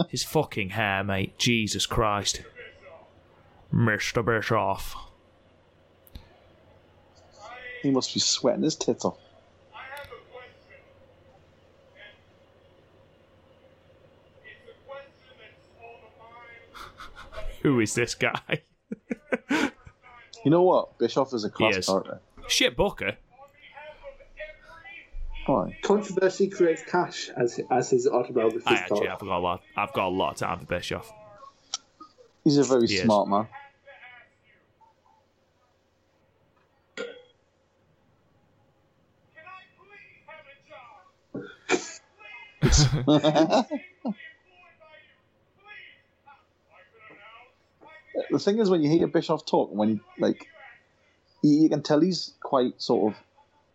His 0.10 0.24
fucking 0.24 0.70
hair, 0.70 1.03
mate. 1.03 1.38
Jesus 1.38 1.86
Christ. 1.86 2.41
Mr. 3.74 4.24
Bischoff. 4.24 4.95
He 7.82 7.91
must 7.91 8.14
be 8.14 8.20
sweating 8.20 8.64
his 8.64 8.76
tits 8.76 9.03
off. 9.03 9.18
I 9.76 9.80
have 9.98 10.06
a 10.06 10.32
question. 10.32 10.80
And 14.40 14.48
it's 14.48 14.70
a 14.70 14.74
question 14.88 15.34
that's 15.38 15.68
on 15.82 15.99
the 16.02 16.11
mind 16.24 17.48
Who 17.64 17.80
is 17.80 17.94
this 17.95 18.14
guy? 18.15 18.61
You 20.45 20.52
know 20.52 20.61
what? 20.64 20.98
Bischoff 20.99 21.34
is 21.34 21.45
a 21.45 21.49
class 21.49 21.77
is. 21.77 21.85
character. 21.88 22.19
Shit 22.49 22.76
Booker. 22.76 23.06
on 23.07 23.14
behalf 23.14 23.95
of 24.03 24.19
every 25.48 25.72
Why? 25.72 25.77
Controversy 25.81 26.49
creates 26.49 26.84
cash, 26.84 27.30
as 27.38 27.60
as 27.72 27.90
his 27.90 28.07
autobiography 28.07 28.64
I 28.68 28.73
is 28.73 28.80
called. 28.90 29.03
actually, 29.03 29.07
I've 29.10 29.19
got 29.19 29.38
a 29.38 29.40
lot. 29.40 29.61
I've 29.77 29.94
got 29.94 30.07
a 30.07 30.10
lot 30.10 30.31
of 30.34 30.38
time 30.38 30.60
for 30.60 30.65
Bischoff. 30.65 31.11
He's 32.44 32.57
a 32.57 32.64
very 32.64 32.88
He 32.88 32.95
is. 32.95 33.03
smart 33.03 33.30
man. 33.30 33.48
Can 36.94 37.06
I 39.45 39.64
please 39.77 40.23
have 40.27 40.45
a 40.45 40.56
job? 40.68 41.44
the 42.60 42.68
Employed 42.95 43.22
by 43.23 43.68
you. 44.99 45.15
Please. 45.60 45.99
I 47.81 47.85
could 48.14 48.22
announce. 48.34 48.47
I 48.47 48.51
could 48.51 48.53
thing 48.53 48.61
is, 48.61 48.69
when 48.69 48.84
you 48.84 48.89
hear 48.89 49.07
Bischoff 49.07 49.45
talk, 49.45 49.69
when 49.72 49.89
he 49.89 49.99
like, 50.19 50.47
you, 51.41 51.64
you 51.64 51.69
can 51.69 51.81
tell 51.84 52.01
he's 52.01 52.34
quite 52.41 52.81
sort 52.81 53.14
of 53.14 53.19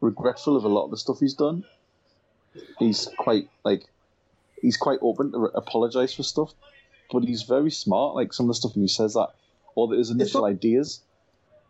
regretful 0.01 0.57
of 0.57 0.65
a 0.65 0.69
lot 0.69 0.85
of 0.85 0.91
the 0.91 0.97
stuff 0.97 1.19
he's 1.21 1.35
done. 1.35 1.65
He's 2.79 3.09
quite 3.19 3.49
like, 3.65 3.85
he's 4.61 4.77
quite 4.77 4.99
open 5.03 5.33
to 5.33 5.39
apologize 5.55 6.15
for 6.15 6.23
stuff, 6.23 6.55
but 7.13 7.25
he's 7.25 7.43
very 7.43 7.71
smart. 7.71 8.15
Like 8.15 8.33
some 8.33 8.47
of 8.47 8.49
the 8.49 8.55
stuff 8.55 8.75
he 8.75 8.89
says 8.89 9.15
that, 9.15 9.29
or 9.75 9.93
his 9.95 10.11
initial 10.11 10.43
not- 10.43 10.51
ideas. 10.51 11.01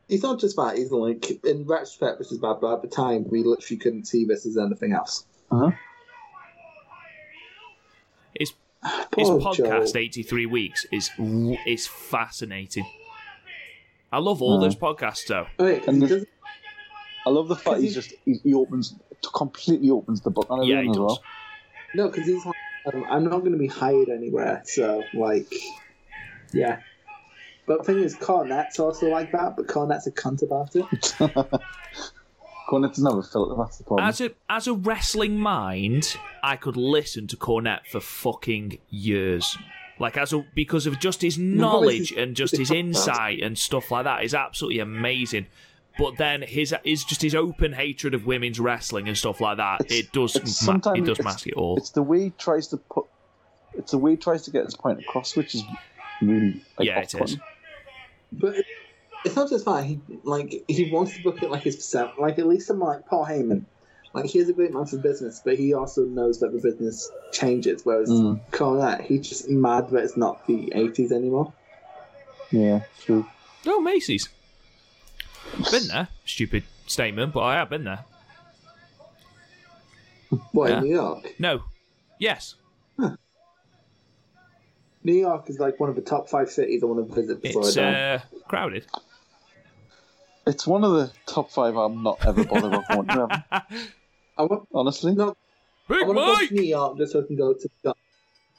He's 0.08 0.22
not 0.22 0.40
just 0.40 0.56
that. 0.56 0.78
He's 0.78 0.90
like, 0.90 1.44
in 1.44 1.66
retrospect, 1.66 2.18
this 2.18 2.32
is 2.32 2.38
bad, 2.38 2.56
but 2.62 2.72
at 2.72 2.80
the 2.80 2.88
time, 2.88 3.26
we 3.28 3.42
literally 3.42 3.76
couldn't 3.76 4.06
see 4.06 4.24
this 4.24 4.46
as 4.46 4.56
anything 4.56 4.94
else. 4.94 5.26
Uh-huh. 5.50 5.72
His 8.38 8.54
his 9.16 9.28
Poor 9.28 9.40
podcast, 9.40 9.92
Joe. 9.94 9.98
83 10.00 10.46
Weeks, 10.46 10.86
is 10.92 11.10
is 11.66 11.86
fascinating. 11.86 12.86
I 14.10 14.18
love 14.18 14.40
all 14.42 14.58
those 14.58 14.76
podcasts, 14.76 15.26
though. 15.26 15.46
Yeah, 15.58 15.78
'cause 15.78 15.88
And 15.88 16.02
the- 16.02 16.06
doesn't- 16.06 16.28
I 17.26 17.30
love 17.30 17.48
the 17.48 17.56
fact 17.56 17.80
he 17.80 17.90
just 17.90 18.14
he, 18.24 18.34
he 18.42 18.54
opens 18.54 18.94
completely 19.34 19.90
opens 19.90 20.20
the 20.22 20.30
book 20.30 20.46
on 20.48 20.62
Yeah, 20.62 20.76
everything 20.76 20.84
he 20.84 20.90
as 20.90 20.96
does. 20.96 21.18
well. 21.18 21.22
no, 21.94 22.08
because 22.08 22.26
he's 22.26 22.46
like, 22.46 22.54
um, 22.94 23.04
I'm 23.10 23.24
not 23.24 23.40
going 23.40 23.52
to 23.52 23.58
be 23.58 23.66
hired 23.66 24.08
anywhere, 24.08 24.62
so 24.64 25.02
like, 25.12 25.52
yeah. 26.52 26.80
But 27.66 27.78
the 27.78 27.84
thing 27.84 28.02
is, 28.02 28.14
Cornette's 28.16 28.78
also 28.78 29.08
like 29.10 29.30
that, 29.32 29.56
but 29.56 29.66
Cornette's 29.66 30.06
a 30.06 30.12
cunt 30.12 30.42
about 30.42 30.74
it. 30.74 31.14
Cornette 32.68 32.90
doesn't 32.90 33.06
have 33.06 33.18
a 33.18 33.22
filter, 33.22 33.54
that's 33.56 33.78
the 33.78 33.84
problem. 33.84 34.06
As 34.08 34.20
a 34.20 34.30
as 34.50 34.66
a 34.66 34.74
wrestling 34.74 35.38
mind, 35.38 36.16
I 36.42 36.56
could 36.56 36.76
listen 36.76 37.26
to 37.28 37.36
Cornette 37.36 37.86
for 37.90 38.00
fucking 38.00 38.78
years. 38.90 39.56
Like 39.98 40.16
as 40.16 40.32
a 40.32 40.44
because 40.54 40.86
of 40.86 41.00
just 41.00 41.22
his 41.22 41.38
knowledge 41.38 42.12
and 42.12 42.36
just 42.36 42.56
his 42.56 42.70
insight 42.82 43.42
and 43.42 43.56
stuff 43.58 43.90
like 43.90 44.04
that 44.04 44.22
is 44.22 44.34
absolutely 44.34 44.80
amazing. 44.80 45.46
But 45.98 46.16
then 46.16 46.42
his 46.42 46.72
is 46.84 47.02
just 47.04 47.22
his 47.22 47.34
open 47.34 47.72
hatred 47.72 48.14
of 48.14 48.24
women's 48.26 48.60
wrestling 48.60 49.08
and 49.08 49.16
stuff 49.18 49.40
like 49.40 49.56
that. 49.56 49.80
It's- 49.80 49.98
it 50.00 50.12
does 50.12 50.36
ma- 50.38 50.44
sometimes 50.44 50.98
it 51.00 51.04
does 51.06 51.24
mask 51.24 51.46
it 51.48 51.54
all. 51.54 51.76
It's 51.78 51.90
the 51.90 52.02
way 52.02 52.24
he 52.24 52.30
tries 52.38 52.68
to 52.68 52.76
put. 52.76 53.06
It's 53.74 53.90
the 53.92 53.98
way 53.98 54.12
he 54.12 54.16
tries 54.16 54.42
to 54.42 54.50
get 54.52 54.64
his 54.64 54.76
point 54.76 55.00
across, 55.00 55.34
which 55.36 55.54
is 55.56 55.62
really 56.22 56.62
like, 56.78 56.86
Yeah, 56.86 57.00
it 57.00 57.14
is. 57.14 57.36
But 58.30 58.56
it, 58.58 58.66
it's 59.24 59.36
not 59.36 59.48
just 59.50 59.64
that. 59.64 59.84
He 59.84 60.00
like 60.24 60.64
he 60.68 60.90
wants 60.90 61.16
to 61.16 61.22
book 61.22 61.42
it 61.42 61.50
like 61.50 61.62
his 61.62 61.76
percent. 61.76 62.18
Like 62.18 62.38
at 62.38 62.46
least 62.46 62.66
someone 62.66 62.88
like 62.96 63.06
Paul 63.06 63.26
Heyman. 63.26 63.64
Like 64.14 64.24
he 64.26 64.38
is 64.38 64.48
a 64.48 64.52
great 64.54 64.72
man 64.72 64.86
for 64.86 64.96
business, 64.98 65.40
but 65.44 65.56
he 65.58 65.74
also 65.74 66.04
knows 66.06 66.40
that 66.40 66.52
the 66.52 66.58
business 66.60 67.10
changes. 67.32 67.84
Whereas 67.84 68.08
Mm. 68.08 68.40
Cornette, 68.52 69.02
he's 69.02 69.28
just 69.28 69.48
mad 69.50 69.90
that 69.90 70.02
it's 70.02 70.16
not 70.16 70.46
the 70.46 70.72
eighties 70.74 71.12
anymore. 71.12 71.52
Yeah, 72.50 72.84
true. 73.00 73.26
Oh, 73.66 73.80
Macy's. 73.80 74.28
Been 75.70 75.88
there. 75.88 76.08
Stupid 76.24 76.64
statement, 76.86 77.32
but 77.34 77.40
I 77.40 77.54
have 77.56 77.68
been 77.68 77.84
there. 77.84 78.04
What 80.52 80.70
Yeah. 80.70 80.78
in 80.78 80.84
New 80.84 80.94
York? 80.94 81.34
No. 81.38 81.60
Yes. 82.18 82.54
New 85.04 85.14
York 85.14 85.48
is 85.48 85.58
like 85.58 85.78
one 85.80 85.88
of 85.88 85.96
the 85.96 86.02
top 86.02 86.28
five 86.28 86.50
cities 86.50 86.82
I 86.82 86.86
want 86.86 87.08
to 87.08 87.14
visit 87.14 87.40
before 87.42 87.62
It's 87.66 87.76
I 87.76 87.82
die. 87.92 88.14
uh, 88.14 88.18
crowded. 88.48 88.86
It's 90.48 90.66
one 90.66 90.82
of 90.82 90.92
the 90.92 91.12
top 91.26 91.50
five 91.50 91.76
I'm 91.76 92.02
not 92.02 92.24
ever 92.26 92.42
bothered 92.44 92.72
with 92.72 92.88
going 92.88 93.06
to 93.06 93.44
have, 93.50 93.64
I 94.38 94.42
want 94.42 94.66
honestly. 94.72 95.14
no. 95.14 95.36
I 95.90 95.94
Big 95.94 96.06
want 96.06 96.18
to 96.18 96.24
go 96.24 96.32
Mike! 96.34 96.48
to 96.48 96.54
New 96.54 96.62
York 96.62 96.96
just 96.98 97.12
so 97.12 97.22
I 97.22 97.26
can 97.26 97.36
go 97.36 97.52
to 97.54 97.68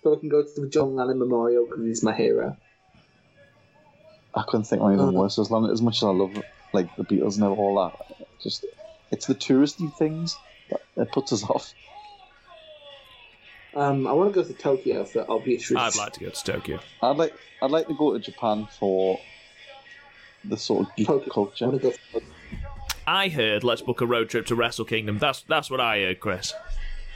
so 0.03 0.15
I 0.15 0.19
can 0.19 0.29
go 0.29 0.43
to 0.43 0.61
the 0.61 0.67
John 0.67 0.95
Lennon 0.95 1.19
Memorial 1.19 1.65
because 1.65 1.83
he's 1.85 2.03
my 2.03 2.13
hero. 2.15 2.55
I 4.35 4.43
couldn't 4.47 4.65
think 4.65 4.81
of 4.81 4.89
anything 4.89 5.07
Uh. 5.09 5.11
worse. 5.11 5.39
As 5.39 5.49
long 5.51 5.69
as 5.69 5.81
much 5.81 5.97
as 5.97 6.03
I 6.03 6.09
love 6.11 6.31
like 6.73 6.95
the 6.95 7.03
Beatles 7.03 7.35
and 7.35 7.43
all 7.45 7.75
that, 7.83 8.27
just 8.41 8.65
it's 9.11 9.25
the 9.25 9.35
touristy 9.35 9.91
things 9.97 10.37
that, 10.69 10.81
that 10.95 11.11
puts 11.11 11.33
us 11.33 11.43
off. 11.43 11.73
Um, 13.75 14.07
I 14.07 14.13
want 14.13 14.33
to 14.33 14.41
go 14.41 14.47
to 14.47 14.53
Tokyo 14.53 15.03
for 15.05 15.25
obvious 15.29 15.69
reasons. 15.69 15.95
I'd 15.97 15.99
like 16.03 16.13
to 16.13 16.19
go 16.21 16.29
to 16.29 16.43
Tokyo. 16.43 16.79
I'd 17.01 17.17
like 17.17 17.33
I'd 17.61 17.71
like 17.71 17.87
to 17.87 17.95
go 17.95 18.13
to 18.13 18.19
Japan 18.19 18.67
for 18.79 19.19
the 20.43 20.57
sort 20.57 20.87
of 20.87 20.95
geek 20.95 21.07
Tokyo. 21.07 21.33
Culture. 21.33 21.67
want 21.67 21.81
to 21.81 21.89
go. 21.89 21.95
For, 22.11 22.21
I 23.07 23.29
heard 23.29 23.63
let's 23.63 23.81
book 23.81 24.01
a 24.01 24.05
road 24.05 24.29
trip 24.29 24.45
to 24.47 24.55
Wrestle 24.55 24.85
Kingdom. 24.85 25.17
That's 25.17 25.41
that's 25.43 25.69
what 25.71 25.81
I 25.81 26.01
heard, 26.01 26.19
Chris. 26.19 26.53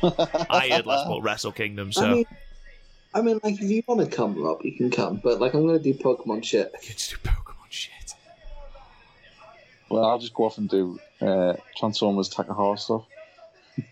I 0.01 0.69
heard 0.71 0.85
let's 0.85 1.07
book 1.07 1.23
Wrestle 1.23 1.51
Kingdom. 1.51 1.91
So 1.91 2.05
I 2.05 2.13
mean, 2.13 2.25
I 3.13 3.21
mean, 3.21 3.39
like 3.43 3.61
if 3.61 3.69
you 3.69 3.83
want 3.87 4.01
to 4.01 4.15
come, 4.15 4.41
Rob, 4.41 4.61
you 4.63 4.75
can 4.75 4.89
come. 4.89 5.21
But 5.23 5.39
like, 5.39 5.53
I'm 5.53 5.65
going 5.65 5.77
to 5.77 5.83
do 5.83 5.93
Pokemon 5.93 6.43
shit. 6.43 6.71
You 6.73 6.79
kids 6.79 7.09
do 7.09 7.17
Pokemon 7.17 7.69
shit. 7.69 8.15
Well, 9.89 10.03
I'll 10.03 10.19
just 10.19 10.33
go 10.33 10.45
off 10.45 10.57
and 10.57 10.67
do 10.67 10.99
uh, 11.21 11.53
Transformers 11.77 12.29
Takara 12.29 12.77
stuff. 12.79 13.05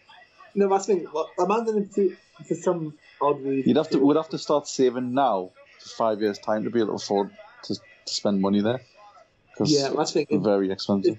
No, 0.54 0.68
that's 0.68 0.86
the 0.86 0.96
thing. 0.96 1.08
Well, 1.14 1.30
imagine 1.40 1.88
if 1.90 1.96
you, 1.96 2.18
for 2.46 2.56
some 2.56 2.96
odd 3.22 3.42
reason. 3.42 3.70
You'd 3.70 3.78
have 3.78 3.90
to 3.92 4.00
would 4.00 4.18
have 4.18 4.28
to 4.30 4.38
start 4.38 4.68
saving 4.68 5.14
now 5.14 5.52
for 5.80 5.90
five 5.92 6.20
years 6.20 6.38
time 6.40 6.66
to 6.66 6.70
be 6.70 6.80
able 6.80 6.90
to 6.90 6.96
afford 6.96 7.32
to, 7.64 7.76
to 7.76 7.82
spend 8.06 8.42
money 8.42 8.60
there 8.60 8.82
because 9.64 9.74
Yeah, 9.82 9.90
that's 9.96 10.12
the 10.14 10.20
they're 10.20 10.26
thing. 10.40 10.44
very 10.44 10.72
expensive. 10.72 11.18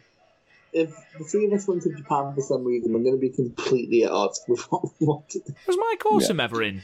If 0.72 0.90
the 1.18 1.24
three 1.24 1.46
of 1.46 1.52
us 1.52 1.68
went 1.68 1.82
to 1.82 1.90
Japan 1.94 2.34
for 2.34 2.40
some 2.40 2.64
reason, 2.64 2.94
I'm 2.94 3.02
going 3.02 3.14
to 3.16 3.20
be 3.20 3.28
completely 3.30 4.04
at 4.04 4.10
odds 4.10 4.42
with 4.48 4.60
what 4.70 4.82
we 4.98 5.06
want 5.06 5.28
to 5.30 5.40
do. 5.40 5.54
Was 5.66 5.76
Mike 5.78 6.04
Awesome 6.06 6.40
ever 6.40 6.62
in 6.62 6.82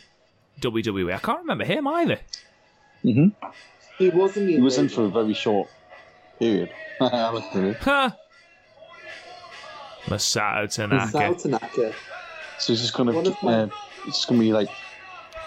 WWE? 0.60 1.14
I 1.14 1.18
can't 1.18 1.38
remember 1.40 1.64
him 1.64 1.86
either. 1.88 2.18
hmm 3.02 3.28
He 3.96 4.10
wasn't. 4.10 4.48
He 4.50 4.60
was 4.60 4.76
in 4.78 4.88
for 4.88 5.04
a 5.04 5.08
very 5.08 5.34
short 5.34 5.70
period. 6.38 6.70
I 7.00 7.30
looked 7.32 7.54
at. 7.56 7.76
Huh. 7.78 8.10
Masato 10.06 10.72
Tanaka. 10.74 11.18
Masato 11.18 11.42
Tanaka. 11.42 11.94
So 12.58 12.72
he's 12.72 12.80
just 12.80 12.94
gonna 12.94 13.12
What 13.12 13.42
my- 13.42 13.54
uh, 13.62 13.68
it's 14.06 14.16
just 14.18 14.28
gonna 14.28 14.40
be 14.40 14.52
like 14.52 14.68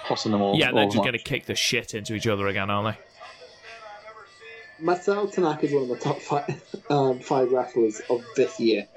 tossing 0.07 0.31
them 0.31 0.41
all. 0.41 0.57
Yeah, 0.57 0.71
they're 0.71 0.83
all 0.83 0.89
just 0.89 1.03
going 1.03 1.13
to 1.13 1.19
kick 1.19 1.45
the 1.45 1.55
shit 1.55 1.93
into 1.93 2.13
each 2.13 2.27
other 2.27 2.47
again, 2.47 2.69
aren't 2.69 2.95
they? 2.97 3.03
Masato 4.82 5.32
Tanaka 5.32 5.66
is 5.66 5.74
one 5.74 5.84
of 5.84 5.90
the 5.90 5.98
top 5.98 6.22
five, 6.22 6.64
um, 6.90 7.20
five 7.20 7.52
wrestlers 7.52 8.02
of 8.10 8.24
this 8.36 8.60
year. 8.60 8.88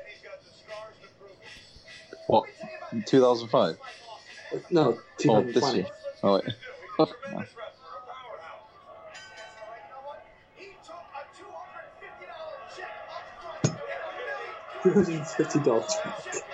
what? 2.26 2.48
2005 3.06 3.76
No, 4.70 4.98
Oh, 5.28 5.42
this 5.42 5.54
2020. 5.54 5.78
year? 5.78 5.86
Oh 6.22 6.34
wait. 6.34 6.44
Fuck, 6.96 7.10
man. 7.32 7.46
$250 14.84 16.44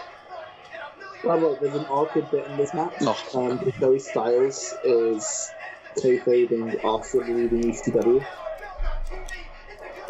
Well, 1.22 1.40
look, 1.40 1.60
there's 1.60 1.74
an 1.74 1.84
awkward 1.86 2.30
bit 2.30 2.46
in 2.46 2.56
this 2.56 2.72
match. 2.74 3.00
No. 3.00 3.14
Um, 3.34 3.60
Joey 3.78 3.98
Styles 3.98 4.74
is 4.84 5.52
kayfabing 5.98 6.82
Awesome 6.82 7.26
leaving 7.26 7.72
ECW. 7.72 8.24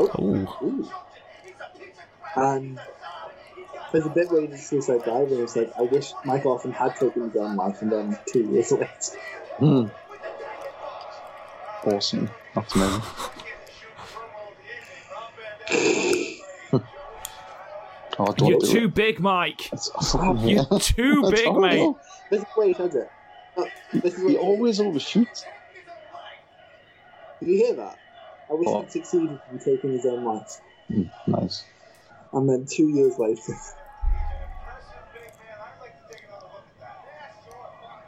Oh, 0.00 0.20
Ooh. 0.22 0.48
ooh. 0.66 0.90
And 2.36 2.80
there's 3.92 4.06
a 4.06 4.10
bit 4.10 4.30
where 4.30 4.40
he 4.42 4.46
just 4.48 4.68
suicide 4.68 5.02
dive 5.04 5.30
and 5.30 5.40
it's 5.40 5.56
like, 5.56 5.72
I 5.78 5.82
wish 5.82 6.12
Mike 6.24 6.46
Awesome 6.46 6.72
had 6.72 6.96
taken 6.96 7.24
his 7.28 7.36
own 7.36 7.56
life 7.56 7.82
and 7.82 7.92
then 7.92 8.18
two 8.32 8.44
years 8.44 8.72
later. 8.72 8.88
Hmm. 9.58 9.86
Awesome. 11.84 12.30
That's 12.54 12.74
amazing. 12.74 13.02
oh, 16.72 18.32
don't 18.32 18.48
You're 18.48 18.58
do 18.60 18.66
too 18.66 18.84
it. 18.86 18.94
big, 18.94 19.20
Mike. 19.20 19.72
It's, 19.72 19.90
I 20.14 20.32
You're 20.44 20.64
too 20.78 21.22
big, 21.30 21.44
horrible. 21.46 21.60
mate. 21.60 21.96
This 22.30 22.40
is 22.42 22.46
where 22.54 22.68
he 22.68 22.74
does 22.74 22.94
it. 22.94 23.10
Oh, 23.56 23.66
this 23.92 24.14
is 24.14 24.20
He 24.20 24.36
what 24.36 24.36
always 24.36 24.80
overshoots. 24.80 25.44
Did 27.40 27.48
you 27.48 27.56
hear 27.56 27.74
that? 27.74 27.98
I 28.50 28.54
wish 28.54 28.66
What? 28.66 28.84
he'd 28.84 28.92
succeeded 28.92 29.38
in 29.52 29.58
taking 29.58 29.92
his 29.92 30.06
own 30.06 30.24
life. 30.24 30.60
Hmm, 30.92 31.02
nice. 31.26 31.64
And 32.32 32.48
then 32.48 32.66
two 32.68 32.88
years 32.88 33.18
later, 33.18 33.54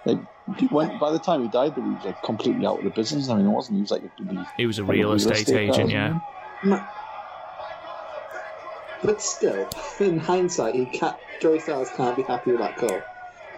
Like, 0.05 0.19
he 0.59 0.67
went, 0.67 0.99
by 0.99 1.13
the 1.13 1.19
time 1.21 1.43
he 1.43 1.49
died, 1.49 1.75
he 1.75 1.81
was 1.81 2.05
like 2.05 2.21
completely 2.23 2.67
out 2.67 2.79
of 2.79 2.85
the 2.85 2.91
business. 2.91 3.29
I 3.29 3.37
mean, 3.37 3.47
it 3.47 3.51
wasn't. 3.51 3.77
He 3.77 3.83
was 3.83 3.91
like 3.93 4.03
a, 4.03 4.47
He 4.57 4.67
was 4.67 4.79
a 4.79 4.83
like 4.83 4.89
a 4.91 4.93
real 4.93 5.13
estate 5.13 5.49
agent, 5.49 5.91
yeah. 5.91 6.19
Ma- 6.65 6.81
but 9.05 9.21
still, 9.21 9.69
in 10.01 10.19
hindsight, 10.19 10.75
he 10.75 10.87
can't, 10.87 11.17
Joey 11.41 11.61
Styles 11.61 11.91
can't 11.97 12.17
be 12.17 12.23
happy 12.23 12.51
with 12.53 12.61
that 12.61 12.77
call. 12.77 13.03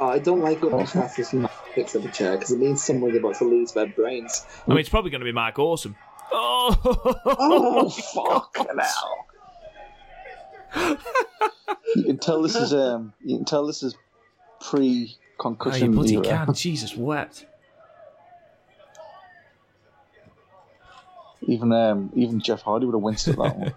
Uh, 0.01 0.09
I 0.09 0.19
don't 0.19 0.41
like 0.41 0.59
it 0.59 0.71
when 0.71 0.87
Cassius 0.87 1.35
picks 1.75 1.95
up 1.95 2.05
a 2.05 2.09
chair 2.09 2.33
because 2.33 2.51
it 2.51 2.59
means 2.59 2.83
someone's 2.83 3.17
about 3.17 3.37
to 3.37 3.45
lose 3.45 3.73
their 3.73 3.87
brains. 3.87 4.47
I 4.67 4.71
mean, 4.71 4.81
it's 4.81 4.89
probably 4.89 5.11
going 5.11 5.21
to 5.21 5.27
be 5.27 5.33
Mike 5.33 5.59
Awesome. 5.59 5.97
Oh, 6.33 7.21
Oh, 7.27 7.89
fucking 7.89 8.79
hell! 10.77 10.97
you 11.95 12.05
can 12.05 12.19
tell 12.19 12.43
this 12.43 12.55
is 12.57 12.73
um. 12.75 13.13
You 13.25 13.37
can 13.39 13.45
tell 13.45 13.67
this 13.67 13.83
is 13.83 13.95
pre 14.61 15.17
concussion. 15.39 15.39
Oh, 15.39 15.43
you 15.87 15.93
concussion 15.93 15.95
bloody 16.21 16.29
era. 16.29 16.45
can. 16.47 16.55
Jesus 16.55 16.97
wept. 16.97 17.47
Even 21.43 21.73
um. 21.73 22.11
Even 22.15 22.41
Jeff 22.41 22.63
Hardy 22.63 22.87
would 22.87 22.95
have 22.95 23.03
winced 23.03 23.29
at 23.29 23.37
that 23.37 23.57
one. 23.57 23.75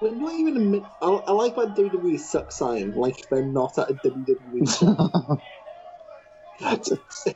We're 0.00 0.14
not 0.14 0.32
even 0.32 0.56
a 0.56 0.60
mid- 0.60 0.84
I, 1.02 1.06
I 1.08 1.32
like 1.32 1.56
when 1.58 1.74
WWE 1.74 2.18
sucks 2.18 2.56
sign, 2.56 2.94
like 2.94 3.28
they're 3.28 3.44
not 3.44 3.76
at 3.78 3.90
a 3.90 3.94
WWE 3.94 4.78
show. 4.78 5.38
it's, 6.60 6.90
it's, 6.90 7.26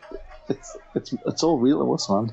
it's, 0.95 1.15
it's 1.27 1.43
all 1.43 1.59
real 1.59 1.85
to 1.85 1.93
us, 1.93 2.09
man. 2.09 2.33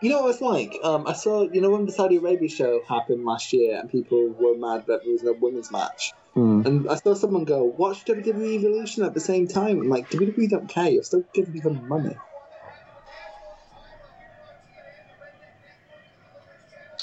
You 0.00 0.08
know 0.08 0.22
what 0.22 0.30
it's 0.30 0.40
like? 0.40 0.74
Um, 0.82 1.06
I 1.06 1.12
saw, 1.12 1.42
you 1.50 1.60
know, 1.60 1.70
when 1.70 1.86
the 1.86 1.92
Saudi 1.92 2.16
Arabia 2.16 2.48
show 2.48 2.82
happened 2.88 3.24
last 3.24 3.52
year 3.52 3.78
and 3.78 3.90
people 3.90 4.28
were 4.28 4.56
mad 4.56 4.86
that 4.86 5.02
there 5.04 5.12
was 5.12 5.22
no 5.22 5.32
women's 5.32 5.70
match. 5.70 6.12
Hmm. 6.34 6.62
And 6.64 6.88
I 6.88 6.96
saw 6.96 7.14
someone 7.14 7.44
go, 7.44 7.64
watch 7.64 8.04
WWE 8.04 8.58
Evolution 8.58 9.04
at 9.04 9.14
the 9.14 9.20
same 9.20 9.46
time. 9.46 9.80
I'm 9.80 9.88
like, 9.88 10.08
WWE 10.10 10.48
don't 10.48 10.68
care, 10.68 10.88
you're 10.88 11.02
still 11.02 11.24
giving 11.34 11.60
them 11.60 11.86
money. 11.86 12.16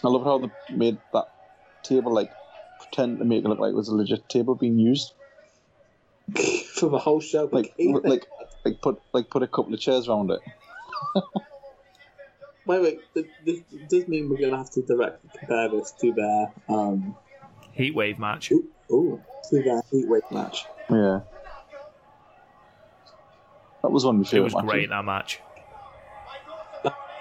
I 0.03 0.09
love 0.09 0.23
how 0.23 0.37
they 0.37 0.75
made 0.75 0.97
that 1.13 1.27
table 1.83 2.13
like 2.13 2.31
pretend 2.79 3.19
to 3.19 3.25
make 3.25 3.43
it 3.43 3.47
look 3.47 3.59
like 3.59 3.71
it 3.71 3.75
was 3.75 3.89
a 3.89 3.95
legit 3.95 4.29
table 4.29 4.55
being 4.55 4.77
used. 4.77 5.13
For 6.75 6.89
the 6.89 6.99
whole 6.99 7.19
show. 7.19 7.49
Like 7.51 7.73
even- 7.77 8.01
like 8.03 8.25
like 8.63 8.81
put 8.81 9.01
like 9.13 9.29
put 9.29 9.43
a 9.43 9.47
couple 9.47 9.73
of 9.73 9.79
chairs 9.79 10.07
around 10.07 10.31
it. 10.31 10.39
wait, 12.67 12.81
wait. 12.81 12.99
This, 13.13 13.25
this 13.45 13.59
does 13.89 14.07
mean 14.07 14.29
we're 14.29 14.37
gonna 14.37 14.57
have 14.57 14.69
to 14.71 14.81
directly 14.81 15.29
compare 15.37 15.69
this 15.69 15.91
to 16.01 16.11
their 16.13 16.51
um, 16.69 17.15
Heatwave 17.77 18.19
match. 18.19 18.51
ooh, 18.51 18.67
to 19.49 19.63
their 19.63 19.81
heatwave 19.91 20.31
match. 20.31 20.65
Yeah. 20.89 21.21
That 23.83 23.91
was 23.91 24.05
one 24.05 24.15
of 24.15 24.19
my 24.21 24.23
It 24.23 24.29
favourite 24.31 24.43
was 24.45 24.53
matches. 24.55 24.69
great 24.71 24.89
that 24.89 25.05
match. 25.05 25.39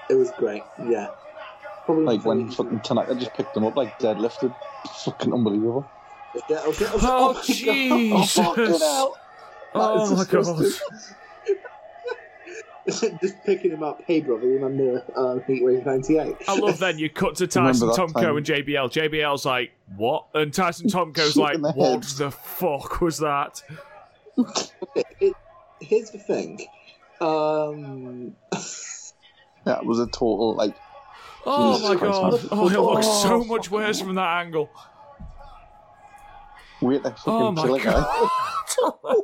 It 0.08 0.14
was 0.14 0.30
great. 0.38 0.62
Yeah. 0.88 1.08
Probably 1.84 2.04
Like 2.04 2.24
when 2.24 2.46
my 2.46 2.52
fucking 2.54 2.80
Tanaka 2.80 3.14
just 3.16 3.34
picked 3.34 3.54
them 3.54 3.64
up, 3.64 3.76
like 3.76 3.98
deadlifted. 3.98 4.54
Fucking 5.04 5.32
unbelievable. 5.32 5.88
favorite. 6.32 6.44
Yeah, 6.48 6.56
I 6.58 6.66
was- 6.68 6.82
I 6.82 6.94
was- 6.94 7.04
Oh, 7.04 7.32
my 7.32 7.34
God. 7.34 7.44
Jesus. 7.44 8.32
fucking 8.34 8.78
hell. 8.78 9.16
Oh 9.74 10.04
is 10.04 10.10
my 10.12 10.24
god. 10.24 10.58
disgusting. 10.58 11.16
just 13.20 13.42
picking 13.44 13.72
him 13.72 13.82
up. 13.82 14.00
Hey, 14.06 14.20
brother, 14.20 14.46
remember 14.46 15.02
um, 15.16 15.40
Heatwave 15.40 15.84
'98? 15.84 16.36
I 16.48 16.56
love 16.58 16.78
then 16.78 16.98
you 16.98 17.10
cut 17.10 17.34
to 17.36 17.46
Tyson 17.48 17.88
that 17.88 17.96
Tomko 17.96 18.12
time? 18.22 18.36
and 18.36 18.46
JBL. 18.46 18.92
JBL's 18.92 19.44
like, 19.44 19.72
what? 19.96 20.26
And 20.34 20.52
Tyson 20.54 20.88
Tomko's 20.88 21.36
like, 21.36 21.60
the 21.60 21.72
what 21.72 21.90
head. 21.92 22.02
the 22.18 22.30
fuck 22.30 23.00
was 23.00 23.18
that? 23.18 23.62
it, 25.20 25.34
here's 25.80 26.10
the 26.10 26.18
thing. 26.18 26.64
Um, 27.20 28.36
Yeah, 29.66 29.78
it 29.78 29.84
was 29.86 29.98
a 29.98 30.06
total 30.06 30.54
like. 30.54 30.76
Oh 31.48 31.74
Jesus 31.74 31.88
my 31.88 31.96
Christ, 31.96 32.12
god. 32.20 32.32
man. 32.32 32.48
Oh, 32.52 32.68
it 32.68 32.78
looks 32.80 33.06
so 33.22 33.44
much 33.44 33.70
worse 33.70 34.00
from 34.00 34.14
that 34.16 34.44
angle. 34.44 34.68
Wait, 36.82 37.02
like 37.02 37.16
fucking 37.18 37.32
Oh 37.32 37.52
my 37.52 37.62
kill 37.62 37.78
god. 37.78 38.06
oh 38.80 38.98
my 39.02 39.16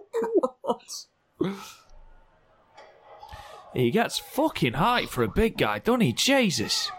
god. 0.71 1.57
He 3.75 3.91
gets 3.91 4.19
fucking 4.19 4.75
height 4.75 5.09
for 5.09 5.23
a 5.23 5.29
big 5.29 5.57
guy, 5.57 5.79
doesn't 5.79 6.03
he? 6.03 6.13
Jesus. 6.13 6.91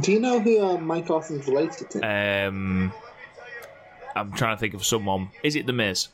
do 0.00 0.12
you 0.12 0.18
know 0.20 0.40
who 0.40 0.60
uh, 0.60 0.76
Mike 0.78 1.08
Awesome's 1.08 1.46
related 1.46 1.90
to? 1.90 2.46
Um, 2.46 2.92
I'm 4.16 4.32
trying 4.32 4.56
to 4.56 4.60
think 4.60 4.74
of 4.74 4.84
someone. 4.84 5.30
Is 5.42 5.56
it 5.56 5.66
The 5.66 5.72
Miz? 5.72 6.08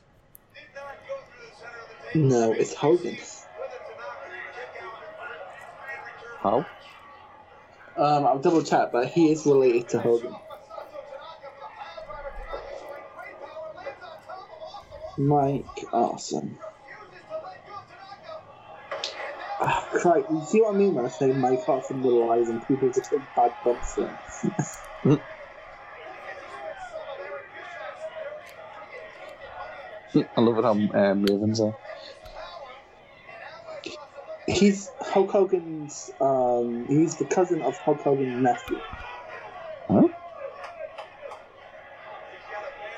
no, 2.14 2.52
it's 2.52 2.74
Hogan. 2.74 3.16
How? 6.40 6.64
Um, 7.96 8.26
I'll 8.26 8.38
double 8.38 8.62
check, 8.62 8.92
but 8.92 9.08
he 9.08 9.32
is 9.32 9.44
related 9.44 9.88
to 9.90 10.00
Hogan. 10.00 10.34
Mike 15.16 15.66
Awesome. 15.92 16.56
Christ, 19.92 20.26
you 20.30 20.42
see 20.42 20.60
what 20.60 20.74
I 20.74 20.76
mean 20.76 20.94
when 20.94 21.04
I 21.04 21.08
say 21.08 21.32
Mike 21.32 21.66
Awesome 21.68 22.02
relies 22.02 22.48
and 22.48 22.66
people 22.66 22.92
to 22.92 23.00
take 23.00 23.34
bad 23.34 23.52
bumps 23.64 23.94
for? 23.94 24.18
I 30.36 30.40
love 30.40 30.58
it 30.58 30.64
how 30.64 30.72
um, 30.72 31.22
Ravens 31.22 31.60
are. 31.60 31.74
He's 34.46 34.92
Hulk 35.02 35.30
Hogan's. 35.32 36.10
Um, 36.20 36.86
he's 36.88 37.18
the 37.18 37.26
cousin 37.26 37.60
of 37.62 37.76
Hulk 37.84 38.02
Hogan's 38.02 38.40
nephew. 38.40 38.82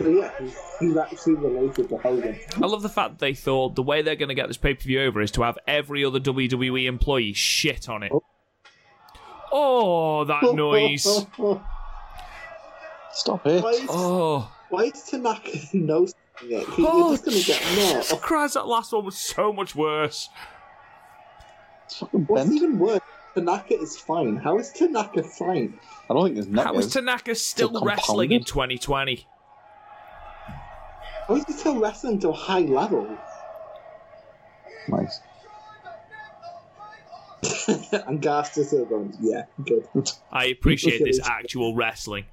So 0.00 0.08
yeah, 0.08 0.30
he's, 0.40 0.56
he's 0.80 0.96
actually 0.96 1.34
related 1.34 1.90
to 1.90 1.98
Hogan. 1.98 2.38
I 2.56 2.66
love 2.66 2.80
the 2.80 2.88
fact 2.88 3.10
that 3.10 3.18
they 3.18 3.34
thought 3.34 3.74
the 3.74 3.82
way 3.82 4.00
they're 4.00 4.16
going 4.16 4.30
to 4.30 4.34
get 4.34 4.48
this 4.48 4.56
pay 4.56 4.72
per 4.72 4.80
view 4.80 5.02
over 5.02 5.20
is 5.20 5.30
to 5.32 5.42
have 5.42 5.58
every 5.66 6.04
other 6.06 6.18
WWE 6.18 6.86
employee 6.86 7.34
shit 7.34 7.86
on 7.90 8.02
it. 8.02 8.10
Oh, 9.52 10.24
that 10.24 10.42
noise. 10.54 11.02
Stop 13.12 13.46
it. 13.46 13.62
why, 13.62 13.70
is, 13.72 13.86
Oh. 13.90 14.50
why 14.70 14.82
is 14.84 15.02
Tanaka 15.02 15.50
no 15.74 16.04
it? 16.04 16.14
He, 16.40 16.86
Oh, 16.86 17.08
you're 17.08 17.16
just 17.18 17.24
gonna 17.26 17.36
get 17.42 17.60
oh, 17.62 17.74
Jesus 17.74 18.10
more. 18.12 18.20
Christ, 18.20 18.54
that 18.54 18.66
last 18.66 18.92
one 18.92 19.04
was 19.04 19.18
so 19.18 19.52
much 19.52 19.74
worse. 19.74 20.30
It's 21.84 22.00
What's 22.00 22.44
bent. 22.44 22.52
even 22.56 22.78
worse? 22.78 23.00
Tanaka 23.34 23.74
is 23.78 23.98
fine. 23.98 24.36
How 24.36 24.58
is 24.58 24.70
Tanaka 24.72 25.22
fine? 25.24 25.78
I 26.08 26.14
don't 26.14 26.24
think 26.24 26.36
there's. 26.36 26.48
neck 26.48 26.64
How 26.64 26.74
is 26.78 26.86
is. 26.86 26.92
Tanaka 26.94 27.34
still 27.34 27.68
Still 27.68 27.84
wrestling 27.84 28.32
in 28.32 28.44
2020? 28.44 29.26
How 31.30 31.36
is 31.36 31.44
he 31.44 31.52
still 31.52 31.78
wrestling 31.78 32.18
to 32.20 32.30
a 32.30 32.32
high 32.32 32.58
level? 32.58 33.06
Nice. 34.88 35.20
and 37.92 38.20
Garth's 38.20 38.56
just 38.56 38.70
sort 38.70 38.82
of 38.82 38.88
going, 38.88 39.16
yeah, 39.20 39.44
good. 39.64 39.86
I 40.32 40.46
appreciate 40.46 41.04
this 41.04 41.20
actual 41.24 41.76
wrestling, 41.76 42.24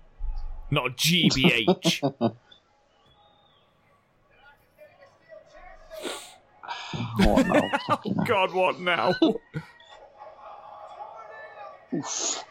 not 0.72 0.98
GBH. 0.98 2.34
Oh 7.19 7.36
no. 7.36 7.61
Fucking 7.88 8.15
hell. 8.15 8.26
God, 8.26 8.53
what 8.53 8.80
now? 8.80 9.14
This 11.91 12.44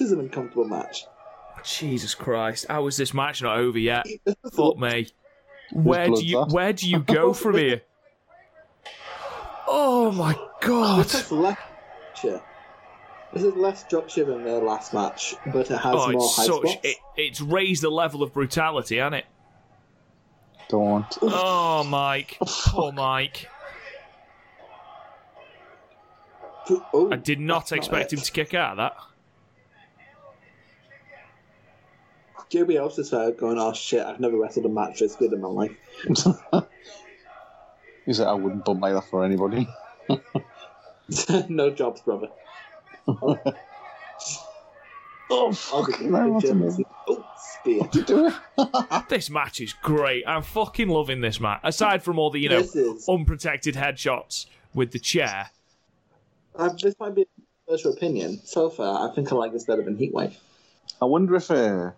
is 0.00 0.12
an 0.12 0.20
uncomfortable 0.20 0.68
match. 0.68 1.06
Jesus 1.64 2.14
Christ! 2.14 2.66
How 2.68 2.86
is 2.86 2.96
this 2.96 3.12
match 3.14 3.42
not 3.42 3.56
over 3.58 3.78
yet? 3.78 4.06
This 4.24 4.34
Fuck 4.52 4.78
me. 4.78 5.08
Where 5.72 6.08
do 6.08 6.24
you 6.24 6.36
bloodbath. 6.38 6.52
where 6.52 6.72
do 6.72 6.88
you 6.90 6.98
go 7.00 7.32
from 7.32 7.56
here? 7.56 7.82
Oh 9.66 10.10
my 10.12 10.36
god! 10.60 11.04
This 11.04 11.14
is 11.26 11.32
less 11.32 11.58
structure. 12.14 12.42
This 13.32 13.42
is 13.44 13.54
less 13.54 13.80
structure 13.80 14.24
than 14.24 14.44
their 14.44 14.58
last 14.60 14.92
match, 14.92 15.34
but 15.46 15.70
it 15.70 15.78
has 15.78 15.94
Oh, 15.96 16.10
more 16.12 16.22
it's 16.24 16.36
high 16.36 16.44
such 16.44 16.62
spots. 16.68 16.76
it, 16.82 16.96
it's 17.16 17.40
raised 17.40 17.82
the 17.82 17.90
level 17.90 18.22
of 18.22 18.32
brutality, 18.34 18.98
hasn't 18.98 19.14
it? 19.14 19.24
Don't. 20.68 21.06
Oh, 21.22 21.82
Mike, 21.84 22.36
Oh, 22.74 22.92
Mike. 22.92 23.48
Oh, 26.94 27.10
I 27.10 27.16
did 27.16 27.40
not 27.40 27.72
expect 27.72 28.12
it. 28.12 28.18
him 28.18 28.22
to 28.24 28.32
kick 28.32 28.54
out 28.54 28.72
of 28.72 28.76
that. 28.78 28.96
JBL 32.52 32.82
also 32.82 33.02
started 33.02 33.38
going, 33.38 33.58
oh 33.58 33.72
shit, 33.72 34.04
I've 34.04 34.20
never 34.20 34.36
wrestled 34.36 34.66
a 34.66 34.68
match 34.68 35.00
this 35.00 35.16
good 35.16 35.32
in 35.32 35.40
my 35.40 35.48
life. 35.48 35.72
He's 38.04 38.18
like, 38.20 38.28
I 38.28 38.34
wouldn't 38.34 38.64
bump 38.64 38.82
like 38.82 38.94
that 38.94 39.04
for 39.08 39.24
anybody. 39.24 39.66
no 41.48 41.70
jobs, 41.70 42.02
brother. 42.02 42.28
Oh, 45.34 45.46
I'll 45.46 45.52
fucking 45.84 46.08
be 46.10 46.14
hell, 46.14 46.34
that's 46.34 46.50
amazing. 46.50 46.84
Oh, 47.08 47.24
spear. 47.38 47.88
You 47.94 48.02
do 48.02 48.26
it? 48.26 48.34
This 49.08 49.30
match 49.30 49.62
is 49.62 49.72
great. 49.72 50.24
I'm 50.26 50.42
fucking 50.42 50.88
loving 50.90 51.22
this 51.22 51.40
match. 51.40 51.60
Aside 51.64 52.02
from 52.02 52.18
all 52.18 52.28
the 52.28 52.38
you 52.38 52.50
know 52.50 52.60
This 52.60 52.76
is- 52.76 53.08
unprotected 53.08 53.74
headshots 53.74 54.44
with 54.74 54.90
the 54.92 54.98
chair. 54.98 55.48
Uh, 56.54 56.68
this 56.82 56.94
might 57.00 57.14
be 57.14 57.22
a 57.22 57.70
personal 57.70 57.96
opinion. 57.96 58.40
So 58.44 58.68
far, 58.68 59.08
I 59.08 59.14
think 59.14 59.32
I 59.32 59.36
like 59.36 59.52
this 59.52 59.64
better 59.64 59.80
than 59.82 59.96
Heatwave. 59.96 60.34
I 61.00 61.06
wonder 61.06 61.34
if 61.36 61.50
uh, 61.50 61.92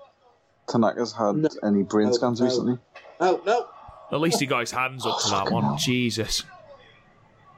Tanaka's 0.69 1.13
had 1.13 1.37
No. 1.37 1.49
any 1.63 1.83
brain 1.83 2.07
No, 2.07 2.13
scans 2.13 2.41
no. 2.41 2.47
recently. 2.47 2.79
Oh, 3.21 3.41
no! 3.47 3.69
At 4.13 4.21
least 4.21 4.41
he 4.41 4.47
got 4.47 4.61
his 4.61 4.71
hands 4.71 5.05
up 5.07 5.21
to 5.23 5.31
that 5.31 5.51
one. 5.51 5.65
hell. 5.65 5.77
Jesus. 5.77 6.45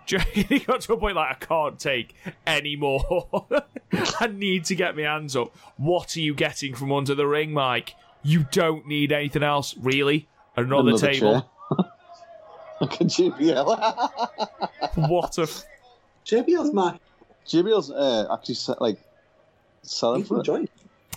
Do 0.07 0.17
you 0.17 0.19
reckon 0.19 0.45
He 0.45 0.59
got 0.61 0.81
to 0.83 0.93
a 0.93 0.97
point 0.97 1.17
like 1.17 1.31
I 1.43 1.45
can't 1.45 1.79
take 1.79 2.15
any 2.47 2.77
more. 2.77 3.47
I 4.21 4.29
need 4.29 4.65
to 4.67 4.75
get 4.77 4.97
my 4.97 5.03
hands 5.03 5.35
up. 5.37 5.55
What 5.77 6.17
are 6.17 6.21
you 6.21 6.35
getting 6.35 6.75
from 6.75 6.93
under 6.93 7.15
the 7.15 7.27
ring, 7.27 7.53
Mike? 7.53 7.95
You 8.23 8.47
don't 8.51 8.87
need 8.87 9.13
anything 9.13 9.43
else, 9.43 9.77
really. 9.79 10.29
Another, 10.57 10.91
Another 10.91 11.13
table. 11.13 11.41
chair. 11.41 11.85
Look 12.81 12.93
at 13.01 13.07
JBL. 13.09 15.09
What 15.09 15.39
a 15.39 15.43
f- 15.43 15.65
JBL's 16.25 16.73
match. 16.73 16.99
JBL's 17.47 17.91
uh, 17.91 18.27
actually 18.33 18.55
set, 18.57 18.81
like 18.81 18.99
selling 19.83 20.21
He's 20.23 20.29
for 20.29 20.41
it. 20.41 20.71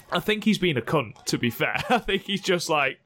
Enjoying 0.09 0.21
I 0.21 0.25
think 0.25 0.43
he's 0.43 0.57
been 0.57 0.77
a 0.77 0.81
cunt. 0.81 1.23
To 1.25 1.37
be 1.37 1.49
fair, 1.49 1.75
I 1.89 1.97
think 1.99 2.23
he's 2.23 2.41
just 2.41 2.69
like 2.69 2.99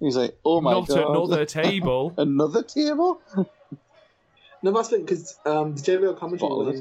He's 0.00 0.16
like, 0.16 0.36
oh 0.44 0.60
my 0.60 0.72
not 0.72 0.88
god, 0.88 0.98
another 0.98 1.44
table. 1.46 2.12
another 2.18 2.62
table. 2.62 3.20
No, 4.62 4.72
that's 4.72 4.92
it, 4.92 5.06
because 5.06 5.38
um, 5.46 5.74
the 5.76 5.82
JBL 5.82 6.18
commentary 6.18 6.48
Bottle 6.48 6.68
of 6.68 6.74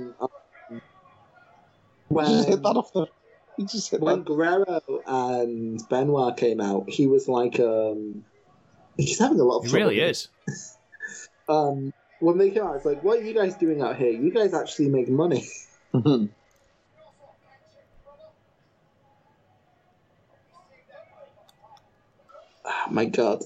when, 2.07 2.25
um, 2.25 2.31
just 2.31 2.49
hit 2.49 2.63
that 2.63 2.69
off 2.69 2.93
the. 2.93 3.07
He 3.57 3.65
just 3.65 3.91
hit 3.91 4.01
when 4.01 4.19
that. 4.19 4.25
Guerrero 4.25 4.81
and 5.05 5.87
Benoit 5.89 6.35
came 6.37 6.59
out, 6.59 6.89
he 6.89 7.07
was 7.07 7.27
like, 7.27 7.59
um, 7.59 8.25
he's 8.97 9.19
having 9.19 9.39
a 9.39 9.43
lot 9.43 9.59
of 9.59 9.65
He 9.65 9.69
trouble 9.69 9.87
really 9.87 9.99
is. 9.99 10.29
Um, 11.49 11.91
when 12.21 12.37
they 12.37 12.51
came 12.51 12.63
out, 12.63 12.77
it's 12.77 12.85
like, 12.85 13.03
what 13.03 13.19
are 13.19 13.21
you 13.21 13.33
guys 13.33 13.55
doing 13.55 13.81
out 13.81 13.97
here? 13.97 14.11
You 14.11 14.31
guys 14.31 14.53
actually 14.53 14.87
make 14.87 15.09
money. 15.09 15.45
Oh 22.63 22.82
my 22.93 23.05
god. 23.05 23.43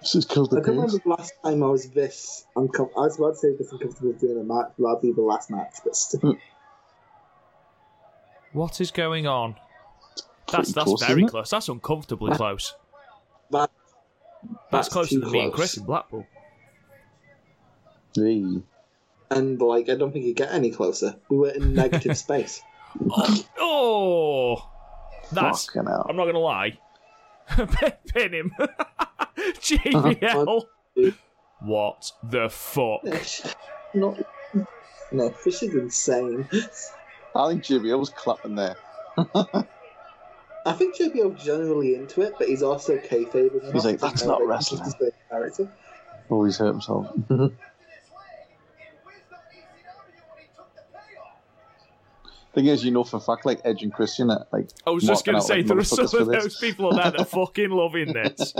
This 0.00 0.14
is 0.14 0.24
killed 0.24 0.52
I 0.52 0.60
the 0.60 0.66
don't 0.66 0.76
remember 0.76 0.98
the 0.98 1.08
last 1.08 1.32
time 1.44 1.62
I 1.62 1.66
was 1.66 1.90
this 1.90 2.46
uncomfortable. 2.56 3.02
I 3.02 3.06
was 3.06 3.18
about 3.18 3.32
to 3.32 3.36
say 3.36 3.56
this 3.56 3.72
uncomfortable 3.72 4.12
doing 4.12 4.40
a 4.40 4.44
match, 4.44 4.72
but 4.78 4.86
that'd 4.86 5.02
be 5.02 5.12
the 5.12 5.20
last 5.22 5.50
match. 5.50 5.74
But 5.84 5.96
still, 5.96 6.20
hmm. 6.20 6.30
What 8.52 8.80
is 8.80 8.90
going 8.90 9.26
on? 9.26 9.56
That's 10.50 10.72
that's 10.72 10.84
close, 10.84 11.04
very 11.04 11.26
close. 11.26 11.50
That's 11.50 11.68
uncomfortably 11.68 12.32
close. 12.34 12.74
that, 13.50 13.70
That's 14.42 14.60
that's 14.70 14.88
closer 14.88 15.16
too 15.16 15.20
than 15.20 15.30
me 15.30 15.40
and 15.40 15.52
close. 15.52 15.60
Chris 15.60 15.76
in 15.76 15.84
Blackpool. 15.84 16.26
Hey. 18.14 18.62
And 19.30 19.60
like, 19.60 19.88
I 19.88 19.94
don't 19.94 20.12
think 20.12 20.24
you 20.24 20.34
get 20.34 20.50
any 20.52 20.70
closer. 20.72 21.14
We 21.28 21.36
were 21.36 21.50
in 21.50 21.74
negative 21.74 22.18
space. 22.26 22.60
Oh, 23.08 23.44
oh, 23.58 24.70
that's. 25.30 25.66
Fucking 25.66 25.86
hell. 25.86 26.06
I'm 26.08 26.16
not 26.16 26.24
gonna 26.24 26.38
lie. 26.40 26.78
Pin 28.12 28.32
him. 28.32 28.52
JBL. 29.38 30.64
Uh-huh. 30.96 31.10
what 31.60 32.12
the 32.22 32.48
fuck? 32.48 33.02
Not, 33.94 34.18
no, 35.12 35.30
Fish 35.30 35.62
is 35.62 35.74
insane. 35.74 36.48
I 37.34 37.48
think 37.48 37.64
JBL 37.64 37.98
was 37.98 38.10
clapping 38.10 38.54
there. 38.54 38.76
I 40.66 40.72
think 40.72 40.96
JBL's 40.96 41.42
generally 41.42 41.94
into 41.94 42.20
it, 42.22 42.34
but 42.38 42.48
he's 42.48 42.62
also 42.62 42.98
kayfabe. 42.98 43.72
He's 43.72 43.84
like, 43.84 43.98
"That's 43.98 44.24
not 44.24 44.46
wrestling." 44.46 44.92
Character. 45.28 45.68
Oh, 46.30 46.44
he's 46.44 46.58
hurt 46.58 46.68
himself. 46.68 47.10
Thing 52.52 52.66
is, 52.66 52.84
you 52.84 52.90
know 52.90 53.04
for 53.04 53.18
a 53.18 53.20
fact, 53.20 53.46
like 53.46 53.60
Edge 53.64 53.82
and 53.82 53.92
Christian, 53.92 54.28
are, 54.30 54.44
like 54.52 54.68
I 54.84 54.90
was 54.90 55.04
just 55.04 55.24
gonna 55.24 55.40
say 55.40 55.58
like, 55.58 55.66
there 55.66 55.78
are 55.78 55.84
some 55.84 56.04
motherfuckers 56.06 56.20
of 56.20 56.26
this. 56.28 56.42
those 56.44 56.58
people 56.58 56.86
out 56.86 57.02
there 57.02 57.10
that 57.12 57.20
are 57.20 57.24
fucking 57.46 57.70
loving 57.70 58.12
this. 58.12 58.54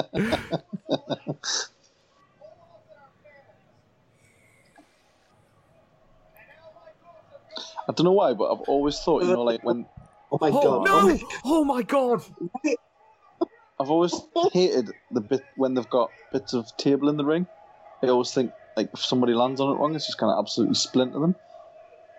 I 7.89 7.93
don't 7.93 8.05
know 8.05 8.13
why, 8.13 8.33
but 8.35 8.53
I've 8.53 8.61
always 8.69 9.01
thought, 9.01 9.25
you 9.25 9.33
know, 9.33 9.43
like 9.43 9.65
when 9.65 9.87
Oh 10.33 10.39
my 10.41 10.51
Oh 10.51 10.85
god! 10.85 10.87
no! 10.87 11.19
Oh 11.45 11.65
my 11.65 11.83
god! 11.83 12.23
I've 13.81 13.91
always 13.91 14.15
hated 14.53 14.93
the 15.11 15.21
bit 15.21 15.43
when 15.57 15.75
they've 15.75 15.89
got 15.91 16.11
bits 16.33 16.53
of 16.53 16.77
table 16.77 17.09
in 17.09 17.17
the 17.17 17.25
ring. 17.25 17.47
I 18.03 18.09
always 18.09 18.33
think 18.33 18.53
like 18.77 18.91
if 18.93 19.01
somebody 19.01 19.35
lands 19.35 19.61
on 19.61 19.75
it 19.75 19.81
wrong, 19.81 19.95
it's 19.97 20.07
just 20.07 20.19
going 20.19 20.33
to 20.33 20.39
absolutely 20.39 20.77
splinter 20.77 21.19
them. 21.19 21.35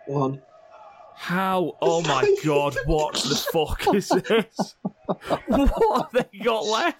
One. 0.07 0.41
How? 1.21 1.77
Oh 1.83 2.01
my 2.01 2.35
god! 2.43 2.75
What 2.87 3.13
the 3.13 3.35
fuck 3.53 3.93
is 3.93 4.09
this? 4.09 4.75
What 5.45 6.11
have 6.11 6.27
they 6.31 6.39
got 6.39 6.65
left? 6.65 6.97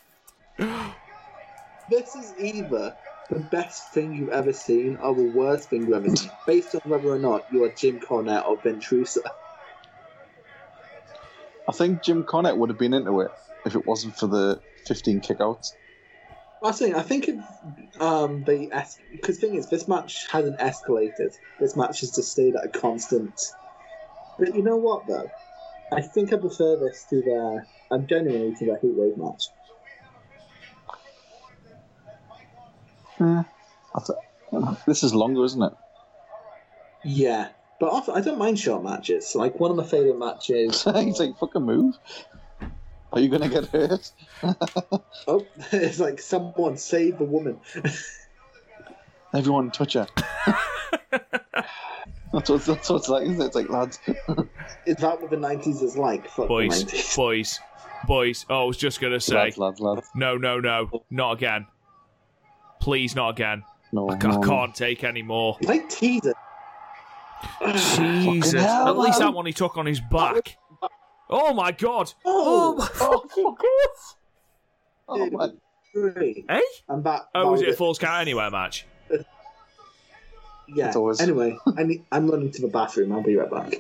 This 1.90 2.16
is 2.16 2.32
either 2.40 2.96
the 3.32 3.40
best 3.40 3.92
thing 3.94 4.14
you've 4.14 4.30
ever 4.30 4.54
seen 4.54 4.98
or 4.98 5.16
the 5.16 5.24
worst 5.24 5.72
thing 5.72 5.82
you've 5.82 5.94
ever 5.94 6.16
seen, 6.16 6.30
based 6.46 6.76
on 6.76 6.82
whether 6.86 7.10
or 7.10 7.18
not 7.18 7.52
you 7.52 7.64
are 7.64 7.70
Jim 7.70 8.00
Cornette 8.00 8.48
or 8.48 8.58
Ben 8.58 8.80
Trusa. 8.80 9.24
I 11.68 11.72
think 11.72 12.04
Jim 12.04 12.24
Cornette 12.24 12.58
would 12.58 12.70
have 12.70 12.78
been 12.78 12.94
into 12.94 13.22
it 13.22 13.32
if 13.66 13.74
it 13.74 13.88
wasn't 13.88 14.16
for 14.16 14.28
the 14.28 14.62
15 14.86 15.22
kickouts. 15.22 15.74
I 16.64 16.72
think 16.74 16.96
I 16.96 17.02
think 17.02 17.28
if 17.28 17.40
um, 18.00 18.44
they 18.44 18.70
because 19.12 19.40
thing 19.40 19.56
is 19.56 19.68
this 19.70 19.88
match 19.88 20.28
hasn't 20.30 20.60
escalated. 20.60 21.36
This 21.60 21.76
match 21.76 22.02
has 22.02 22.12
just 22.12 22.32
stayed 22.32 22.56
at 22.56 22.66
a 22.66 22.70
constant. 22.70 23.52
But 24.42 24.56
you 24.56 24.64
know 24.64 24.76
what 24.76 25.06
though, 25.06 25.30
I 25.92 26.02
think 26.02 26.34
I 26.34 26.38
prefer 26.38 26.76
this 26.76 27.06
to 27.12 27.22
their. 27.22 27.68
I'm 27.92 28.08
genuinely 28.08 28.56
to 28.56 28.66
their 28.66 28.78
Heatwave 28.78 29.16
match. 29.16 29.50
Hmm. 33.20 33.42
I 33.94 34.76
this 34.88 35.04
is 35.04 35.14
longer, 35.14 35.46
isn't 35.46 35.62
it? 35.62 35.74
Yeah, 37.04 37.50
but 37.80 37.92
often, 37.92 38.16
I 38.16 38.22
don't 38.22 38.40
mind 38.40 38.58
short 38.58 38.84
matches. 38.84 39.36
Like 39.36 39.60
one 39.60 39.70
of 39.70 39.78
my 39.78 39.84
favorite 39.84 40.18
matches. 40.18 40.84
He's 40.96 41.20
like, 41.20 41.38
fucking 41.38 41.62
move. 41.62 42.00
Are 43.14 43.20
you 43.20 43.30
gonna 43.30 43.48
get 43.48 43.68
hurt? 43.68 44.12
Oh, 45.28 45.46
it's 45.72 46.00
like 46.00 46.20
someone 46.20 46.78
save 46.78 47.20
the 47.20 47.26
woman. 47.26 47.60
Everyone 49.36 49.70
touch 49.70 49.94
her. 49.94 50.08
That's, 52.34 52.50
what, 52.50 52.66
that's 52.66 52.90
what 52.90 52.96
it's 52.98 53.10
like, 53.10 53.24
isn't 53.24 53.42
it? 53.42 53.46
It's 53.46 53.56
like, 53.56 53.70
lads. 53.70 54.00
Is 54.86 54.98
that 54.98 55.22
what 55.22 55.30
the 55.30 55.38
nineties 55.38 55.82
is 55.82 55.98
like? 55.98 56.28
Fuck 56.30 56.48
Boys, 56.48 56.80
the 56.80 56.86
nineties. 56.86 57.16
boys, 57.16 57.60
boys. 58.08 58.46
Oh, 58.50 58.64
I 58.64 58.66
was 58.66 58.78
just 58.78 59.00
gonna 59.00 59.20
say, 59.20 59.36
lads, 59.36 59.58
lads, 59.58 59.80
lads. 59.80 60.10
no, 60.16 60.38
no, 60.38 60.60
no, 60.60 61.04
not 61.10 61.34
again. 61.34 61.68
Please, 62.80 63.16
not 63.16 63.30
again. 63.30 63.64
No, 63.92 64.10
I, 64.10 64.18
no, 64.18 64.42
I 64.42 64.46
can't 64.46 64.74
take 64.74 65.04
any 65.04 65.22
more. 65.22 65.58
Like 65.62 65.90
teaser. 65.90 66.34
Jesus! 67.96 68.54
hell, 68.62 68.88
At 68.88 68.98
least 68.98 69.20
man. 69.20 69.30
that 69.30 69.36
one 69.36 69.46
he 69.46 69.54
took 69.54 69.78
on 69.78 69.86
his 69.86 70.00
back. 70.00 70.58
Oh 71.30 71.54
my 71.54 71.72
god! 71.72 72.14
Oh, 72.26 72.74
Oh, 72.74 72.76
my 72.76 72.86
fucking 72.94 73.44
god! 73.44 74.16
Oh, 75.08 75.30
my. 75.32 75.50
Hey? 75.94 76.46
Eh? 76.48 76.62
And 76.90 77.04
that. 77.04 77.28
Oh, 77.36 77.52
was 77.52 77.62
it 77.62 77.66
a 77.66 77.68
was 77.70 77.78
Falls 77.78 78.00
Count 78.00 78.22
Anywhere 78.22 78.50
match? 78.50 78.86
Yeah. 80.74 80.88
It's 80.88 80.96
always- 80.96 81.20
Anyway, 81.22 81.58
I 81.78 81.84
need, 81.84 82.04
I'm 82.12 82.30
running 82.30 82.52
to 82.52 82.62
the 82.62 82.68
bathroom. 82.68 83.12
I'll 83.12 83.24
be 83.24 83.36
right 83.36 83.50
back. 83.50 83.74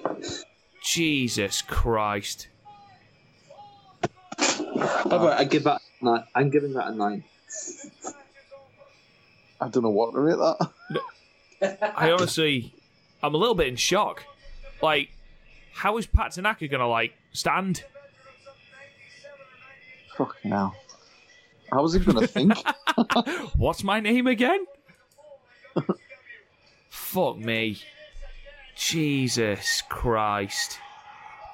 Jesus 0.83 1.61
Christ! 1.61 2.47
Uh, 4.37 4.87
how 4.87 5.01
about 5.03 5.39
I 5.39 5.43
give 5.43 5.63
that. 5.65 5.81
Nine. 6.01 6.23
I'm 6.33 6.49
giving 6.49 6.73
that 6.73 6.87
a 6.87 6.95
nine. 6.95 7.23
I 9.59 9.67
don't 9.69 9.83
know 9.83 9.89
what 9.91 10.13
to 10.13 10.19
rate 10.19 10.37
that. 10.37 11.91
I 11.95 12.11
honestly, 12.11 12.73
I'm 13.21 13.35
a 13.35 13.37
little 13.37 13.53
bit 13.53 13.67
in 13.67 13.75
shock. 13.75 14.23
Like, 14.81 15.09
how 15.73 15.97
is 15.97 16.07
Pat 16.07 16.31
Tanaka 16.31 16.67
gonna 16.67 16.87
like 16.87 17.13
stand? 17.33 17.83
Fuck 20.17 20.35
hell. 20.41 20.75
How 21.71 21.83
was 21.83 21.93
he 21.93 21.99
gonna 21.99 22.25
think? 22.25 22.53
What's 23.55 23.83
my 23.83 23.99
name 23.99 24.25
again? 24.25 24.65
Fuck 27.11 27.37
me. 27.39 27.77
Jesus 28.73 29.83
Christ. 29.89 30.79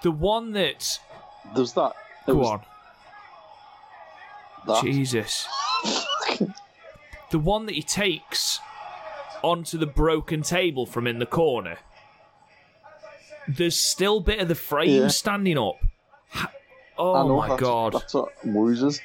The 0.03 0.11
one 0.11 0.51
that. 0.51 0.99
There's 1.55 1.73
that. 1.73 1.93
There 2.27 2.35
Go 2.35 2.41
was 2.41 2.49
on. 2.49 2.61
That. 4.67 4.83
Jesus. 4.83 5.47
The 7.31 7.39
one 7.39 7.65
that 7.65 7.73
he 7.73 7.81
takes 7.81 8.59
onto 9.41 9.79
the 9.79 9.87
broken 9.87 10.43
table 10.43 10.85
from 10.85 11.07
in 11.07 11.17
the 11.17 11.25
corner. 11.25 11.77
There's 13.47 13.75
still 13.75 14.19
bit 14.19 14.39
of 14.39 14.49
the 14.49 14.55
frame 14.55 15.01
Yeah. 15.01 15.07
standing 15.07 15.57
up. 15.57 15.77
Oh 16.99 17.27
know, 17.27 17.37
my 17.37 17.47
that's, 17.47 17.61
god. 17.61 17.93
That's 17.93 18.13
what 18.13 18.45
worries 18.45 18.83
us. 18.83 18.99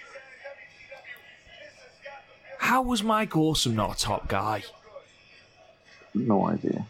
How 2.58 2.82
was 2.82 3.02
Mike 3.02 3.36
Awesome 3.36 3.74
not 3.74 3.96
a 3.96 3.98
top 3.98 4.28
guy? 4.28 4.64
No 6.14 6.48
idea. 6.48 6.86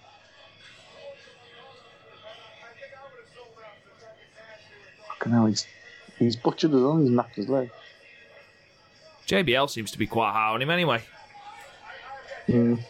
Fucking 5.09 5.33
hell, 5.33 5.47
he's, 5.47 5.67
he's 6.19 6.37
butchered 6.37 6.73
his 6.73 6.83
own, 6.83 7.03
he's 7.03 7.11
knocked 7.11 7.37
his 7.37 7.49
leg. 7.49 7.71
JBL 9.27 9.71
seems 9.71 9.91
to 9.93 9.99
be 9.99 10.07
quite 10.07 10.33
high 10.33 10.51
on 10.51 10.61
him 10.61 10.71
anyway. 10.71 11.03
Mm. 12.49 12.83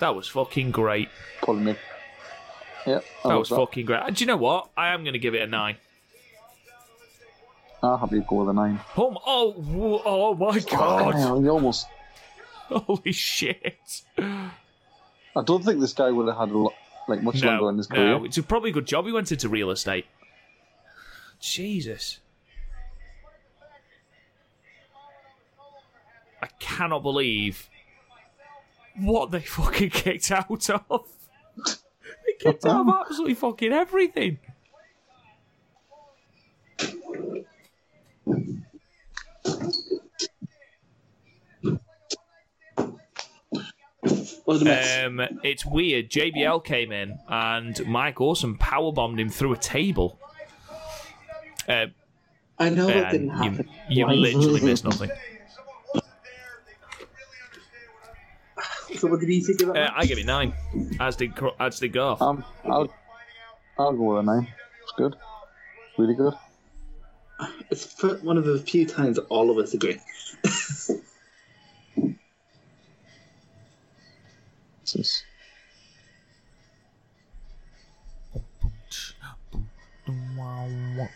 That 0.00 0.14
was 0.16 0.26
fucking 0.28 0.72
great. 0.72 1.08
Probably 1.40 1.62
make. 1.62 1.78
Yep. 2.86 3.04
I 3.24 3.28
That 3.28 3.38
was 3.38 3.48
fucking 3.48 3.86
great. 3.86 4.14
Do 4.14 4.24
you 4.24 4.26
know 4.26 4.36
what? 4.36 4.70
I 4.76 4.88
am 4.88 5.04
going 5.04 5.12
to 5.12 5.20
give 5.20 5.34
it 5.34 5.42
a 5.42 5.46
nine. 5.46 5.76
I'll 7.82 7.96
have 7.96 8.12
you 8.12 8.24
go 8.28 8.36
with 8.36 8.48
a 8.48 8.52
nine. 8.52 8.80
Oh, 8.96 9.16
oh, 9.26 10.02
oh 10.04 10.34
my 10.34 10.58
god! 10.60 11.14
hell, 11.14 11.40
he 11.40 11.48
almost. 11.48 11.86
Holy 12.68 13.12
shit! 13.12 14.02
I 15.34 15.42
don't 15.42 15.64
think 15.64 15.80
this 15.80 15.92
guy 15.92 16.10
would 16.10 16.28
have 16.28 16.36
had 16.36 16.50
a 16.50 16.58
lot, 16.58 16.74
like 17.08 17.22
much 17.22 17.42
longer 17.42 17.68
in 17.70 17.78
his 17.78 17.86
career. 17.86 18.18
no, 18.18 18.24
it's 18.24 18.38
a 18.38 18.42
probably 18.42 18.70
good 18.70 18.86
job 18.86 19.06
he 19.06 19.12
went 19.12 19.32
into 19.32 19.48
real 19.48 19.70
estate. 19.70 20.06
Jesus. 21.40 22.20
I 26.42 26.48
cannot 26.58 27.02
believe 27.02 27.68
what 28.96 29.30
they 29.30 29.40
fucking 29.40 29.90
kicked 29.90 30.30
out 30.30 30.70
of. 30.70 31.08
they 31.66 32.32
kicked 32.38 32.66
out 32.66 32.88
of 32.88 32.94
absolutely 33.06 33.34
fucking 33.34 33.72
everything. 33.72 34.38
What's 44.44 44.58
the 44.60 44.64
mess? 44.64 45.04
Um, 45.04 45.20
it's 45.44 45.64
weird. 45.64 46.10
JBL 46.10 46.64
came 46.64 46.90
in 46.90 47.18
and 47.28 47.86
Mike 47.86 48.20
Awesome 48.20 48.58
powerbombed 48.58 49.20
him 49.20 49.28
through 49.28 49.52
a 49.52 49.58
table. 49.58 50.18
Uh, 51.68 51.86
I 52.58 52.70
know 52.70 52.88
yeah, 52.88 53.00
that 53.02 53.12
didn't 53.12 53.28
you, 53.28 53.32
happen. 53.32 53.68
you 53.88 54.06
Why? 54.06 54.12
literally 54.14 54.60
missed 54.60 54.84
nothing. 54.84 55.10
So 58.96 59.08
what 59.08 59.20
did 59.20 59.28
he 59.28 59.40
think 59.40 59.60
of 59.62 59.68
that? 59.74 59.76
Uh, 59.76 59.92
I 59.96 60.06
give 60.06 60.18
it 60.18 60.26
nine. 60.26 60.54
As 61.00 61.16
did 61.16 61.34
Cro- 61.34 61.56
as 61.58 61.80
did 61.80 61.92
Garth. 61.92 62.20
Um, 62.22 62.44
I'll, 62.64 62.92
I'll 63.78 63.92
go 63.92 64.14
with 64.14 64.18
a 64.18 64.22
nine. 64.22 64.46
It's 64.82 64.92
good. 64.96 65.16
Really 65.98 66.14
good. 66.14 66.34
It's 67.70 68.00
one 68.22 68.36
of 68.38 68.44
the 68.44 68.58
few 68.58 68.86
times 68.86 69.18
all 69.18 69.50
of 69.50 69.58
us 69.58 69.74
agree. 69.74 69.98
This 74.92 75.24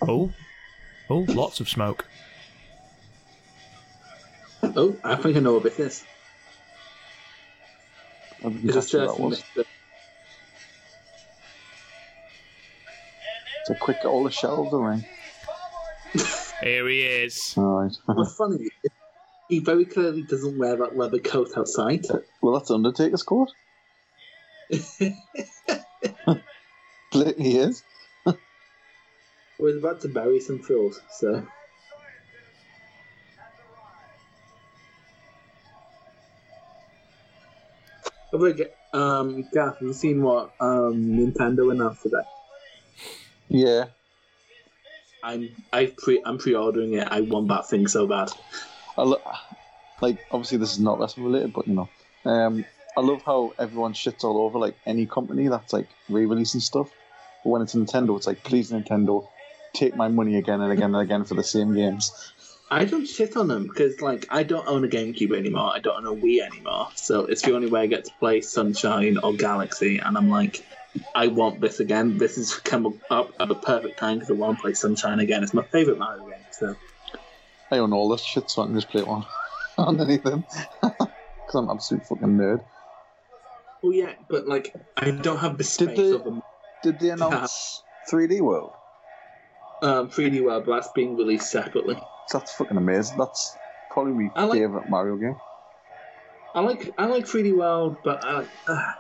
Oh, 0.02 0.32
oh, 1.10 1.18
lots 1.28 1.60
of 1.60 1.68
smoke. 1.68 2.04
oh, 4.62 4.96
I 5.04 5.16
think 5.16 5.36
I 5.36 5.40
know 5.40 5.54
what 5.54 5.62
this 5.64 5.78
is. 5.78 6.04
I 8.44 8.48
didn't 8.48 8.68
Is 8.68 8.74
catch 8.74 8.84
this 8.84 8.92
who 8.92 8.98
uh, 8.98 9.06
that 9.06 9.20
was. 9.20 9.42
Mr. 9.56 9.64
It's 13.60 13.70
a 13.70 13.74
quick 13.74 13.98
all 14.04 14.22
the 14.24 14.30
shelves 14.30 14.72
are 14.72 14.90
ring. 14.90 15.04
Here 16.62 16.88
he 16.88 17.00
is. 17.02 17.54
Alright. 17.58 17.96
What's 18.06 18.34
funny? 18.38 18.68
He 19.48 19.58
very 19.58 19.84
clearly 19.84 20.22
doesn't 20.22 20.56
wear 20.58 20.76
that 20.76 20.96
leather 20.96 21.18
coat 21.18 21.50
outside. 21.56 22.06
well, 22.40 22.54
that's 22.54 22.70
Undertaker's 22.70 23.22
court. 23.22 23.50
He 27.36 27.58
is. 27.58 27.82
We're 29.58 29.78
about 29.78 30.00
to 30.02 30.08
bury 30.08 30.40
some 30.40 30.58
fools, 30.58 31.00
so. 31.10 31.46
Um, 38.92 39.48
Garth, 39.52 39.78
have 39.78 39.82
you 39.82 39.92
seen 39.92 40.22
what 40.22 40.52
um, 40.60 41.06
Nintendo 41.06 41.72
announced 41.72 42.02
today? 42.02 42.22
Yeah. 43.48 43.86
I'm 45.22 45.56
I 45.72 45.86
pre 45.86 46.22
I'm 46.24 46.38
pre-ordering 46.38 46.94
it. 46.94 47.08
I 47.10 47.20
want 47.22 47.48
that 47.48 47.68
thing 47.68 47.86
so 47.86 48.06
bad. 48.06 48.30
I 48.96 49.02
lo- 49.02 49.22
like 50.00 50.18
obviously 50.30 50.58
this 50.58 50.72
is 50.72 50.80
not 50.80 50.98
wrestling 50.98 51.26
related, 51.26 51.52
but 51.52 51.66
you 51.66 51.74
know, 51.74 51.88
um, 52.30 52.64
I 52.96 53.02
love 53.02 53.22
how 53.26 53.52
everyone 53.58 53.92
shits 53.92 54.24
all 54.24 54.38
over 54.38 54.58
like 54.58 54.74
any 54.86 55.04
company 55.04 55.48
that's 55.48 55.72
like 55.72 55.86
re-releasing 56.08 56.60
stuff. 56.60 56.90
But 57.44 57.50
when 57.50 57.62
it's 57.62 57.74
Nintendo, 57.74 58.16
it's 58.16 58.26
like 58.26 58.42
please 58.42 58.72
Nintendo, 58.72 59.28
take 59.74 59.94
my 59.94 60.08
money 60.08 60.36
again 60.36 60.62
and 60.62 60.72
again 60.72 60.94
and 60.94 61.02
again 61.02 61.24
for 61.24 61.34
the 61.34 61.44
same 61.44 61.74
games. 61.74 62.32
I 62.70 62.86
don't 62.86 63.06
shit 63.06 63.36
on 63.36 63.48
them 63.48 63.64
because 63.68 64.00
like 64.00 64.26
I 64.30 64.42
don't 64.42 64.66
own 64.66 64.84
a 64.84 64.88
GameCube 64.88 65.36
anymore. 65.36 65.70
I 65.74 65.78
don't 65.78 66.06
own 66.06 66.18
a 66.18 66.20
Wii 66.20 66.40
anymore. 66.40 66.88
So 66.94 67.26
it's 67.26 67.42
the 67.42 67.54
only 67.54 67.68
way 67.68 67.82
I 67.82 67.86
get 67.86 68.06
to 68.06 68.12
play 68.18 68.40
Sunshine 68.40 69.18
or 69.22 69.34
Galaxy, 69.34 69.98
and 69.98 70.16
I'm 70.16 70.30
like, 70.30 70.64
I 71.14 71.26
want 71.26 71.60
this 71.60 71.80
again. 71.80 72.16
This 72.16 72.36
has 72.36 72.54
come 72.54 72.98
up 73.10 73.34
at 73.38 73.48
the 73.48 73.54
perfect 73.54 73.98
time 73.98 74.16
because 74.16 74.30
I 74.30 74.34
want 74.34 74.58
to 74.58 74.62
play 74.62 74.72
Sunshine 74.72 75.20
again. 75.20 75.42
It's 75.42 75.54
my 75.54 75.64
favorite 75.70 75.98
Mario 75.98 76.26
game. 76.26 76.46
So 76.50 76.74
I 77.70 77.78
own 77.78 77.92
all 77.92 78.08
this 78.08 78.22
shit, 78.22 78.50
so 78.50 78.62
I 78.62 78.66
can 78.66 78.74
just 78.74 78.88
play 78.88 79.02
it 79.02 79.08
on 79.08 79.24
on 79.78 80.00
anything 80.00 80.44
because 80.82 81.54
I'm 81.54 81.64
an 81.64 81.70
absolute 81.70 82.06
fucking 82.06 82.28
nerd. 82.28 82.64
Well, 83.86 83.94
yeah, 83.94 84.14
but 84.28 84.46
like 84.46 84.74
I 84.96 85.10
don't 85.10 85.38
have 85.38 85.58
the 85.58 85.64
space 85.64 85.96
they- 85.96 86.10
of 86.12 86.24
them. 86.24 86.42
Did 86.82 86.98
they 86.98 87.10
announce 87.16 87.84
3D 88.10 88.40
World? 88.40 88.76
Um, 89.82 90.08
3D 90.08 90.42
World, 90.42 90.64
but 90.66 90.74
that's 90.74 90.88
being 90.92 91.16
released 91.16 91.50
separately. 91.50 92.08
That's 92.32 92.52
fucking 92.52 92.76
amazing. 92.76 93.16
That's 93.18 93.58
probably 93.90 94.30
my 94.34 94.44
like- 94.44 94.58
favorite 94.58 94.88
Mario 94.88 95.16
game. 95.16 95.40
I 96.54 96.60
like 96.60 96.94
I 96.96 97.06
like 97.06 97.24
3D 97.26 97.54
World, 97.54 97.98
but 98.02 98.24
I 98.24 98.46
uh, 98.66 98.92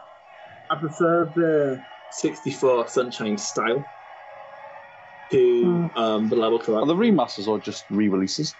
I 0.68 0.76
prefer 0.78 1.32
the 1.34 1.84
64 2.10 2.88
Sunshine 2.88 3.38
style 3.38 3.84
to 5.30 5.90
um, 5.96 6.28
the 6.28 6.36
level 6.36 6.58
Are 6.58 6.64
to 6.64 6.86
the 6.86 6.94
remasters 6.94 7.46
or 7.46 7.58
just 7.58 7.86
re-releases? 7.88 8.56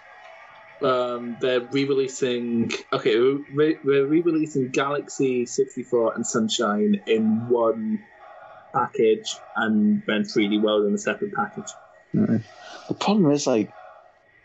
Um, 0.81 1.37
they're 1.41 1.61
re-releasing. 1.61 2.71
Okay, 2.93 3.17
we're, 3.19 3.39
re- 3.53 3.79
we're 3.83 4.05
re-releasing 4.05 4.69
Galaxy 4.69 5.45
64 5.45 6.15
and 6.15 6.25
Sunshine 6.25 7.01
in 7.07 7.47
one 7.49 8.03
package, 8.73 9.35
and 9.55 10.03
then 10.07 10.23
3D 10.23 10.61
World 10.61 10.85
in 10.85 10.93
a 10.93 10.97
separate 10.97 11.33
package. 11.33 11.69
Right. 12.13 12.41
The 12.87 12.93
problem 12.93 13.31
is 13.31 13.47
like 13.47 13.71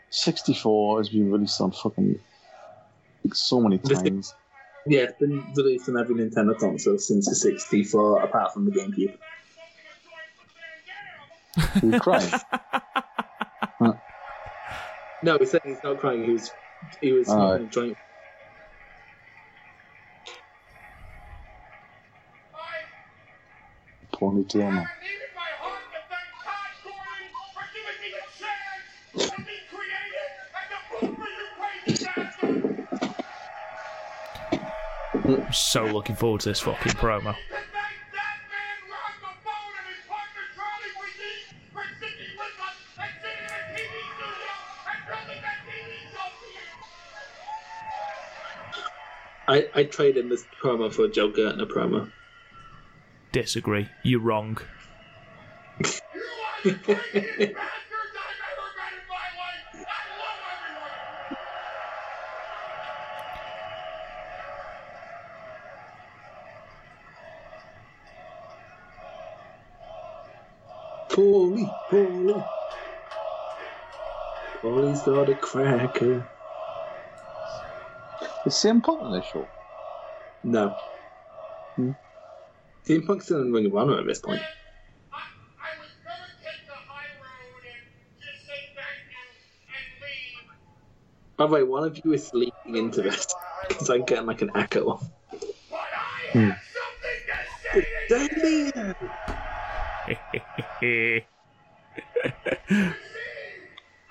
64 0.09 0.99
has 0.99 1.09
been 1.09 1.31
released 1.31 1.59
on 1.61 1.71
fucking 1.71 2.19
so 3.33 3.61
many 3.61 3.77
This- 3.77 4.01
times. 4.01 4.33
Yeah, 4.85 5.03
it's 5.03 5.17
been 5.17 5.41
released 5.55 5.87
on 5.87 5.97
every 5.97 6.15
Nintendo 6.15 6.59
console 6.59 6.97
since 6.97 7.29
the 7.29 7.35
64, 7.35 8.21
apart 8.21 8.53
from 8.53 8.65
the 8.65 8.71
GameCube. 8.71 9.17
Are 11.81 11.85
you 11.85 11.99
crying? 12.01 12.29
No, 15.23 15.37
he's 15.37 15.51
saying 15.51 15.61
he's 15.63 15.81
not 15.83 15.99
crying. 15.99 16.25
He 16.25 16.31
was 16.33 16.51
he 16.99 17.13
was 17.13 17.29
Alright. 17.29 17.61
smoking 17.61 17.67
a 17.67 17.69
joint. 17.69 17.97
Ponytail 24.13 24.73
man. 24.73 24.87
needed 25.01 25.31
my 25.33 25.41
heart 25.59 25.81
to 25.93 25.99
thank 26.09 26.27
Todd 26.43 26.71
Gordon 26.83 27.27
for 27.53 27.65
giving 27.73 27.99
me 28.01 28.09
a 28.19 28.23
chance 28.37 29.31
to 29.31 29.37
be 29.43 29.57
creative 29.71 30.33
and 30.59 30.67
to 30.69 30.77
vote 30.91 31.15
for 31.15 31.29
you 31.31 31.45
crazy 31.57 32.07
bastards. 35.23 35.47
I'm 35.47 35.53
so 35.53 35.85
looking 35.85 36.15
forward 36.17 36.41
to 36.41 36.49
this 36.49 36.59
fucking 36.59 36.93
promo. 36.93 37.33
I, 49.53 49.69
I 49.75 49.83
trade 49.83 50.17
in 50.17 50.29
this 50.29 50.43
promo 50.59 50.91
for 50.91 51.05
a 51.05 51.07
Joel 51.07 51.31
Gertner 51.31 51.67
promo. 51.67 52.11
Disagree. 53.31 53.87
You're 54.01 54.19
wrong. 54.19 54.57
You 55.77 55.85
are 55.85 55.91
the 56.63 56.73
craziest 56.73 57.13
bastards 57.13 58.15
I've 58.17 58.41
ever 58.49 58.67
met 58.79 58.93
in 58.97 59.05
my 59.07 59.27
life. 59.37 59.69
I 59.77 60.01
love 60.17 60.41
everyone. 60.49 61.37
Paulie, 71.11 71.69
Paulie. 71.91 72.43
Paulie's 74.63 75.03
got 75.03 75.29
a 75.29 75.35
cracker. 75.35 76.27
Is 78.45 78.53
CM 78.55 78.83
Punk 78.83 79.01
on 79.01 79.11
this 79.13 79.25
show? 79.25 79.47
No. 80.43 80.75
Hmm. 81.75 81.91
CM 82.85 83.05
Punk's 83.07 83.25
still 83.25 83.41
in 83.41 83.51
Ring 83.53 83.65
of 83.65 83.75
Honor 83.75 83.97
at 83.99 84.05
this 84.05 84.19
point. 84.19 84.41
I, 84.41 84.45
I 85.15 85.17
was 85.79 85.89
gonna 86.03 86.27
take 86.43 86.67
the 86.67 86.73
high 86.73 87.07
road 87.21 87.63
and 87.63 87.83
just 88.19 88.45
say 88.45 88.59
thank 88.75 89.09
you 89.09 89.25
and 89.69 89.85
leave. 90.01 90.49
By 91.37 91.45
the 91.47 91.53
way, 91.53 91.63
one 91.63 91.83
of 91.85 91.97
you 92.03 92.11
is 92.13 92.29
leaking 92.33 92.75
into 92.75 93.01
this 93.01 93.27
because 93.69 93.89
I'm 93.89 94.03
getting 94.03 94.25
like 94.25 94.41
an 94.41 94.51
echo. 94.55 94.99
But 95.31 95.39
I 95.71 96.37
have 96.37 96.59
something 96.73 97.19
to 97.27 97.35
say 97.71 97.85
to 98.39 98.47
you. 98.47 98.71
Damien! 98.89 98.95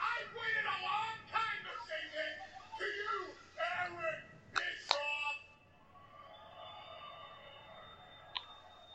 I've 0.02 0.32
waited 0.32 0.64
a 0.64 0.76
long 0.82 1.16
time 1.28 1.60
to 1.68 1.74
say 1.84 2.00
this 2.16 2.36
to 2.78 2.84
you, 2.84 3.12
Eric 3.60 4.24
Bischoff. 4.56 5.36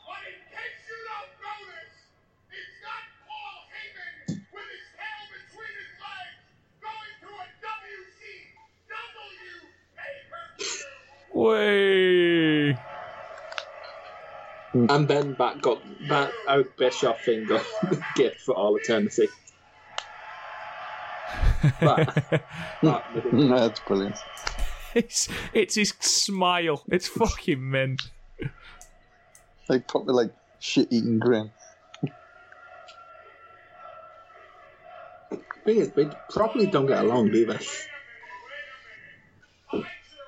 But 0.06 0.22
in 0.26 0.38
case 0.50 0.82
you 0.90 0.98
don't 1.06 1.32
notice, 1.38 1.94
it's 2.50 2.76
not 2.82 3.04
Paul 3.28 3.58
Heyman 3.70 4.42
with 4.50 4.68
his 4.74 4.86
tail 4.98 5.22
between 5.38 5.74
his 5.78 5.92
legs 6.02 6.42
going 6.82 7.14
to 7.22 7.30
a 7.30 7.46
WCW 7.62 9.54
pay-per-view. 9.94 10.82
Way. 11.34 12.74
And 14.98 15.06
then 15.06 15.36
that 15.38 15.62
got 15.62 15.80
that 16.08 16.32
Eric 16.48 16.76
Bischoff 16.76 17.24
thing 17.24 17.46
got 17.46 17.64
gift 18.16 18.40
for 18.40 18.56
all 18.56 18.74
eternity. 18.74 19.28
But, 21.80 22.24
but 22.82 23.02
That's 23.32 23.78
brilliant. 23.78 24.16
It's 24.96 25.28
it's 25.52 25.76
his 25.76 25.90
smile. 26.00 26.82
It's 26.88 27.06
fucking 27.06 27.70
mint. 27.70 28.10
Like 29.68 29.86
probably 29.86 30.14
like 30.14 30.32
shit 30.58 30.88
eating 30.90 31.20
grin. 31.20 31.52
thing 35.64 35.76
is, 35.76 35.92
they 35.92 36.08
probably 36.30 36.66
don't 36.66 36.86
get 36.86 37.04
along, 37.04 37.30
do 37.30 37.46
they? 37.46 37.52
Wait 37.52 37.62
a 39.72 39.76
minute. 39.76 39.76
Wait 39.76 39.76
a 39.76 39.76
minute. 39.76 39.94
Find 39.94 39.96
your 40.10 40.26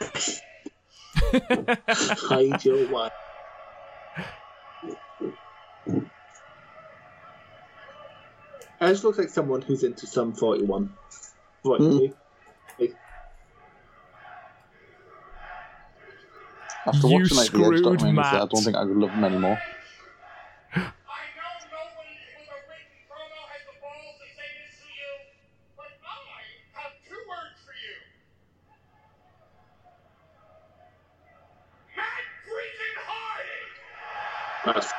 wives. 0.00 0.10
It's 0.16 0.40
Hide 1.88 2.64
your 2.64 2.88
wife. 2.88 3.12
Edge 8.80 9.02
looks 9.02 9.18
like 9.18 9.28
someone 9.28 9.62
who's 9.62 9.82
into 9.82 10.06
some 10.06 10.32
41. 10.32 10.92
42. 11.62 12.08
Hmm. 12.08 12.84
After 16.86 17.08
You 17.08 17.14
watching 17.14 17.36
like 17.38 17.50
the 17.50 17.58
Edge 17.58 17.64
screwed 17.64 17.82
documentary, 17.82 18.18
I 18.18 18.46
don't 18.46 18.62
think 18.62 18.76
I 18.76 18.84
could 18.84 18.96
love 18.96 19.10
him 19.10 19.24
anymore. 19.24 19.58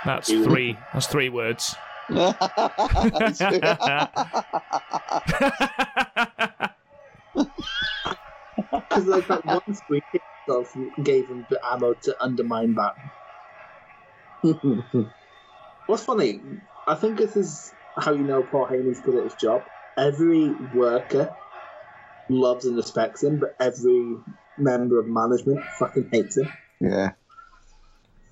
That's, 0.05 0.31
That's 0.31 0.45
three. 0.45 0.85
That's 0.93 1.07
three 1.07 1.29
words. 1.29 1.75
Because 8.95 9.07
like 9.07 9.27
that 9.27 9.43
one 9.43 9.73
screen 9.73 10.01
itself 10.13 10.67
gave 11.03 11.29
him 11.29 11.45
the 11.49 11.59
ammo 11.71 11.95
to 12.03 12.15
undermine 12.21 12.75
that. 12.75 12.93
What's 15.85 16.03
funny, 16.03 16.43
I 16.87 16.95
think 16.95 17.17
this 17.17 17.35
is 17.35 17.73
how 17.99 18.13
you 18.13 18.23
know 18.23 18.43
Paul 18.43 18.69
Heyman's 18.71 19.01
good 19.01 19.17
at 19.17 19.23
his 19.23 19.35
job. 19.35 19.65
Every 19.97 20.55
worker 20.71 21.35
loves 22.29 22.65
and 22.65 22.75
respects 22.77 23.23
him, 23.23 23.39
but 23.39 23.55
every 23.59 24.17
member 24.57 24.99
of 24.99 25.07
management 25.07 25.61
fucking 25.79 26.09
hates 26.11 26.37
him. 26.37 26.51
yeah, 26.79 27.11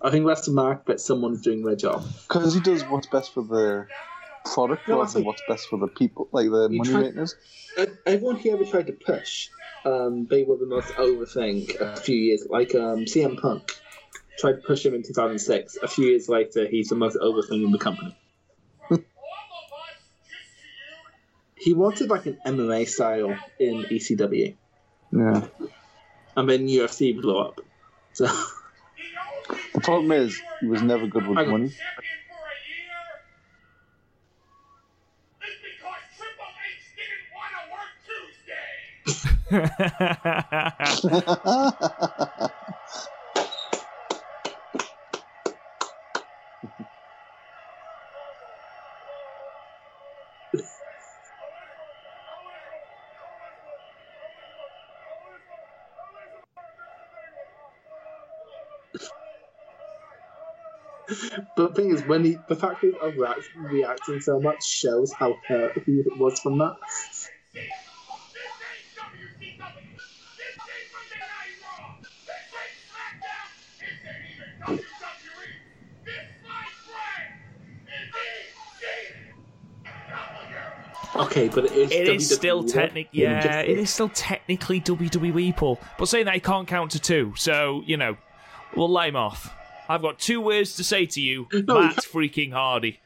I 0.04 0.12
think 0.12 0.28
that's 0.28 0.46
the 0.46 0.52
mark 0.52 0.86
that 0.88 1.00
someone's 1.00 1.42
doing 1.42 1.64
their 1.64 1.76
job. 1.76 2.04
because 2.28 2.54
he 2.54 2.60
does 2.60 2.84
what's 2.86 3.08
best 3.08 3.34
for 3.34 3.44
the 3.44 3.88
product 4.54 4.88
No, 4.88 5.00
rather 5.00 5.14
than 5.14 5.24
what's 5.26 5.42
best 5.48 5.68
for 5.70 5.80
the 5.80 5.88
people, 5.88 6.28
like 6.34 6.48
the 6.50 6.68
money 6.70 6.90
try- 6.90 7.02
makers. 7.02 7.36
Everyone 8.06 8.36
he 8.36 8.52
ever 8.52 8.66
tried 8.66 8.88
to 8.88 8.94
push, 8.94 9.50
um, 9.86 10.28
they 10.30 10.44
were 10.44 10.58
the 10.58 10.66
most 10.66 10.92
over 10.98 11.26
thing 11.26 11.68
a 11.80 11.96
few 11.96 12.16
years. 12.18 12.46
Like 12.50 12.76
um, 12.76 13.06
CM 13.06 13.40
Punk 13.40 13.72
tried 14.38 14.54
to 14.54 14.62
push 14.62 14.86
him 14.86 14.94
in 14.94 15.04
2006. 15.04 15.78
A 15.82 15.88
few 15.88 16.06
years 16.08 16.28
later, 16.28 16.68
he's 16.68 16.90
the 16.90 16.96
most 16.96 17.16
over 17.18 17.42
thing 17.42 17.64
in 17.64 17.72
the 17.72 17.78
company. 17.80 18.14
All 18.92 18.98
of 18.98 19.02
us, 19.02 19.04
just 20.30 20.58
to 20.58 21.62
you, 21.62 21.64
He 21.66 21.74
wanted 21.74 22.10
like 22.10 22.26
an 22.26 22.38
MMA 22.46 22.88
style 22.90 23.38
in 23.60 23.86
ECW, 23.90 24.56
Yeah. 25.14 25.48
and 26.36 26.50
then 26.50 26.68
UFC 26.68 27.20
blew 27.20 27.40
up. 27.40 27.62
So 28.12 28.28
the 29.74 29.82
problem 29.82 30.12
is, 30.12 30.44
he 30.60 30.68
was 30.68 30.82
never 30.82 31.08
good 31.08 31.28
with 31.28 31.40
I 31.40 31.44
got- 31.46 31.52
money. 31.52 31.72
But 61.56 61.76
the 61.76 61.82
thing 61.82 61.92
is, 61.94 62.02
when 62.04 62.24
he, 62.24 62.38
the 62.48 62.56
fact 62.56 62.82
that 62.82 62.88
he's 62.88 62.96
overreact, 62.96 63.44
reacting 63.56 64.22
so 64.22 64.40
much 64.40 64.66
shows 64.68 65.14
how 65.14 65.38
hurt 65.48 65.78
he 65.86 66.02
was 66.18 66.40
from 66.40 66.58
that. 66.58 66.76
This 66.82 67.30
ain't 67.56 67.70
WCW. 68.98 69.96
This 69.96 70.40
ain't 70.42 70.58
Monday 70.94 71.20
Night 71.20 71.54
Raw. 71.62 71.96
This 72.02 72.10
ain't 72.58 72.78
SmackDown. 72.90 73.48
This 73.80 73.94
ain't 74.10 74.26
even 74.34 74.50
WWE. 74.66 75.52
This 76.06 76.26
my 76.44 76.66
friend 76.90 77.30
is 81.12 81.28
Okay, 81.28 81.48
but 81.50 81.66
it 81.66 81.72
is. 81.74 81.92
It 81.92 82.08
is 82.08 82.34
still 82.34 82.64
WWE, 82.64 82.74
technic. 82.74 83.08
though. 83.14 83.20
Yeah, 83.20 83.60
it 83.60 83.78
is 83.78 83.92
still 83.92 84.10
technically 84.10 84.82
WWE, 84.82 85.56
Paul. 85.56 85.80
But 86.00 86.08
saying 86.08 86.26
that 86.26 86.34
he 86.34 86.40
can't 86.40 86.68
count 86.68 86.90
to 86.92 87.00
two, 87.00 87.34
so 87.38 87.84
you 87.86 87.98
know, 87.98 88.18
we'll 88.76 88.90
let 88.90 89.10
him 89.10 89.16
off. 89.18 89.54
I've 89.90 90.02
got 90.02 90.20
two 90.20 90.40
words 90.42 90.76
to 90.78 90.84
say 90.84 91.06
to 91.08 91.22
you, 91.22 91.48
No, 91.54 91.82
Matt 91.82 91.98
freaking 91.98 92.52
Hardy. 92.54 93.00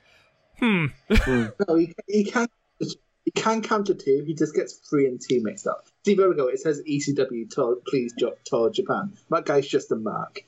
Hmm. 0.59 0.87
no, 1.27 1.75
he, 1.75 1.93
he 2.07 2.23
can 2.25 2.47
he 2.79 3.31
can 3.31 3.61
count 3.61 3.87
to 3.87 3.93
two. 3.93 4.23
He 4.25 4.33
just 4.33 4.55
gets 4.55 4.75
three 4.89 5.05
and 5.07 5.19
two 5.21 5.41
mixed 5.43 5.67
up. 5.67 5.85
See, 6.05 6.15
there 6.15 6.29
we 6.29 6.35
go. 6.35 6.47
It 6.47 6.59
says 6.59 6.81
ECW. 6.89 7.51
Please, 7.87 8.13
told 8.49 8.73
Japan. 8.73 9.13
That 9.29 9.45
guy's 9.45 9.67
just 9.67 9.91
a 9.91 9.95
mark. 9.95 10.41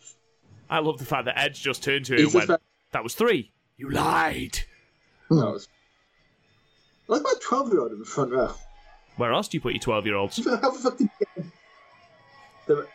I 0.70 0.80
love 0.80 0.98
the 0.98 1.06
fact 1.06 1.26
that 1.26 1.38
Edge 1.38 1.62
just 1.62 1.84
turned 1.84 2.06
to 2.06 2.16
him 2.16 2.26
and 2.26 2.34
went, 2.48 2.62
"That 2.92 3.04
was 3.04 3.16
three. 3.16 3.52
You 3.78 3.90
lied." 3.90 4.60
no, 5.30 5.56
it's- 5.56 5.68
at 7.12 7.24
that 7.24 7.40
twelve-year-old 7.42 7.92
in 7.92 8.00
the 8.00 8.06
front 8.06 8.32
row. 8.32 8.54
Where 9.18 9.34
else 9.34 9.48
do 9.48 9.58
you 9.58 9.62
put 9.62 9.74
your 9.74 9.82
twelve-year-olds? 9.82 10.44
How 10.46 10.72
the 10.72 10.80
fuck 10.80 10.98
did 10.98 11.10
he 11.20 11.26
get- 11.44 11.46
The- 12.68 12.88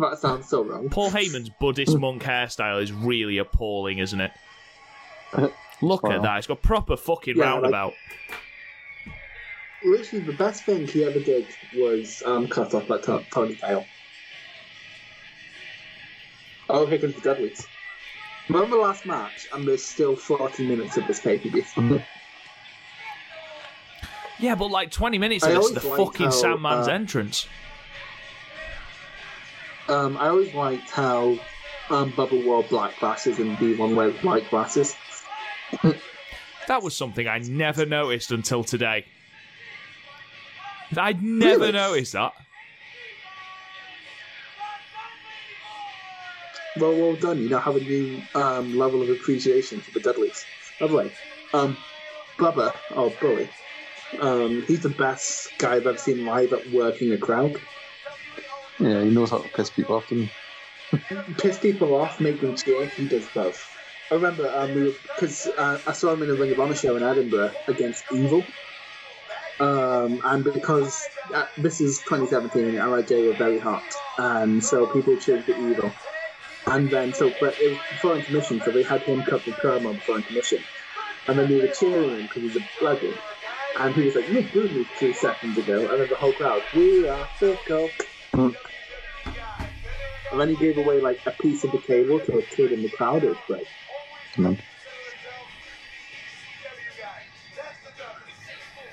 That 0.00 0.18
sounds 0.18 0.48
so 0.48 0.64
wrong. 0.64 0.88
Paul 0.88 1.10
Heyman's 1.10 1.50
Buddhist 1.60 1.98
monk 1.98 2.22
hairstyle 2.22 2.82
is 2.82 2.92
really 2.92 3.38
appalling, 3.38 3.98
isn't 3.98 4.20
it? 4.20 4.32
Look 5.82 6.04
at 6.04 6.22
that. 6.22 6.38
It's 6.38 6.46
got 6.46 6.62
proper 6.62 6.96
fucking 6.96 7.36
Yeah, 7.36 7.44
like- 7.44 7.62
roundabout. 7.62 7.94
Literally, 9.82 10.24
the 10.26 10.34
best 10.34 10.64
thing 10.64 10.86
he 10.86 11.04
ever 11.04 11.20
did 11.20 11.46
was 11.74 12.22
um, 12.26 12.48
cut 12.48 12.74
off 12.74 12.86
that 12.88 13.02
to- 13.04 13.24
ponytail. 13.30 13.86
Oh, 16.68 16.84
here 16.86 16.98
comes 16.98 17.14
the 17.14 17.20
Dudleys. 17.22 17.66
Remember 18.48 18.76
the 18.76 18.82
last 18.82 19.06
match, 19.06 19.48
and 19.54 19.66
there's 19.66 19.84
still 19.84 20.16
40 20.16 20.66
minutes 20.68 20.96
of 20.96 21.06
this 21.06 21.20
pay 21.20 21.38
per 21.38 21.48
view. 21.48 22.00
Yeah, 24.38 24.54
but 24.54 24.70
like 24.70 24.90
20 24.90 25.18
minutes 25.18 25.44
of 25.44 25.52
this 25.52 25.66
is 25.66 25.74
the 25.74 25.80
fucking 25.82 26.26
how, 26.26 26.32
Sandman's 26.32 26.88
uh, 26.88 26.92
entrance. 26.92 27.46
Um, 29.90 30.16
I 30.16 30.28
always 30.28 30.54
liked 30.54 30.88
how 30.90 31.38
um, 31.90 32.12
Bubba 32.12 32.44
wore 32.44 32.62
black 32.62 32.98
glasses 33.00 33.38
and 33.38 33.56
B1 33.58 33.94
wear 33.94 34.10
white 34.22 34.48
glasses. 34.50 34.96
That 36.68 36.84
was 36.84 36.94
something 36.94 37.26
I 37.26 37.38
never 37.38 37.84
noticed 37.84 38.30
until 38.30 38.62
today. 38.62 39.04
I'd 40.96 41.20
never 41.20 41.58
Really? 41.62 41.72
noticed 41.72 42.12
that. 42.12 42.32
Well, 46.78 46.92
well 46.96 47.16
done. 47.16 47.38
You 47.42 47.48
now 47.48 47.58
have 47.58 47.74
a 47.74 47.80
new 47.80 48.22
um, 48.36 48.78
level 48.78 49.02
of 49.02 49.10
appreciation 49.10 49.80
for 49.80 49.90
the 49.90 49.98
Dudleys. 50.00 50.44
By 50.78 50.86
the 50.86 50.94
way, 50.94 51.12
um, 51.52 51.76
Bubba, 52.38 52.72
or 52.94 53.10
Bully, 53.20 53.48
um, 54.20 54.62
he's 54.68 54.80
the 54.82 54.90
best 54.90 55.50
guy 55.58 55.74
I've 55.76 55.86
ever 55.88 55.98
seen 55.98 56.24
live 56.24 56.52
at 56.52 56.70
working 56.70 57.10
a 57.12 57.18
crowd. 57.18 57.60
Yeah, 58.80 59.04
he 59.04 59.10
knows 59.10 59.30
how 59.32 59.42
to 59.42 59.50
piss 59.50 59.70
people 59.70 59.96
off. 59.96 60.08
Doesn't 60.08 60.24
he? 60.24 60.30
piss 61.38 61.58
people 61.60 61.94
off, 62.00 62.20
make 62.20 62.40
them 62.40 62.54
cheer. 62.56 62.90
He 62.96 63.08
does 63.08 63.30
both. 63.34 63.58
I 64.10 64.16
remember 64.16 64.48
um, 64.50 64.74
we 64.74 64.92
because 65.16 65.52
uh, 65.58 65.78
I 65.86 65.92
saw 65.92 66.12
him 66.14 66.22
in 66.22 66.30
a 66.30 66.36
Ring 66.36 66.52
of 66.52 66.60
Honor 66.60 66.74
show 66.76 66.96
in 66.96 67.04
Edinburgh 67.04 67.56
against 67.68 68.06
Evil, 68.10 68.54
um, 69.60 70.20
and 70.24 70.44
because 70.44 71.10
uh, 71.34 71.46
this 71.56 71.80
is 71.80 72.04
2017 72.08 72.76
and 72.80 72.92
Lij 72.92 73.10
were 73.24 73.36
very 73.36 73.60
hot, 73.60 73.90
and 74.18 74.62
so 74.64 74.86
people 74.86 75.18
cheered 75.20 75.44
for 75.44 75.52
Evil. 75.52 75.98
And 76.66 76.90
then 76.92 77.12
so, 77.14 77.36
but 77.40 77.56
it 77.60 77.68
was 77.68 77.80
before 77.90 78.16
intermission, 78.16 78.62
so 78.62 78.72
they 78.72 78.84
had 78.88 79.02
him 79.06 79.24
cut 79.28 79.44
the 79.46 79.52
promo 79.52 79.96
before 79.98 80.18
intermission, 80.18 80.64
and 81.28 81.38
then 81.38 81.48
they 81.48 81.58
were 81.58 81.72
cheering 81.72 82.12
him 82.12 82.24
because 82.24 82.42
he's 82.44 82.56
a 82.56 82.66
bloody. 82.80 83.22
And 83.76 83.96
he 83.96 84.04
was 84.04 84.16
like, 84.16 84.26
"You 84.28 84.42
booed 84.52 84.72
me 84.72 84.86
two 84.98 85.12
seconds 85.14 85.58
ago," 85.58 85.88
and 85.90 86.00
then 86.00 86.08
the 86.10 86.16
whole 86.16 86.34
crowd, 86.34 86.62
"We 86.72 87.06
are 87.08 87.30
fickle." 87.40 87.96
And 90.30 90.40
then 90.40 90.48
he 90.48 90.56
gave 90.56 90.76
away 90.76 91.00
like 91.00 91.18
a 91.26 91.32
piece 91.42 91.64
of 91.64 91.72
the 91.72 91.82
table 91.86 92.20
to 92.20 92.38
a 92.38 92.46
kid 92.46 92.72
in 92.72 92.82
the 92.82 92.88
crowd. 92.88 93.24
It 93.24 93.28
was 93.28 93.40
great. 93.46 93.66
Come 94.36 94.46
on. 94.46 94.62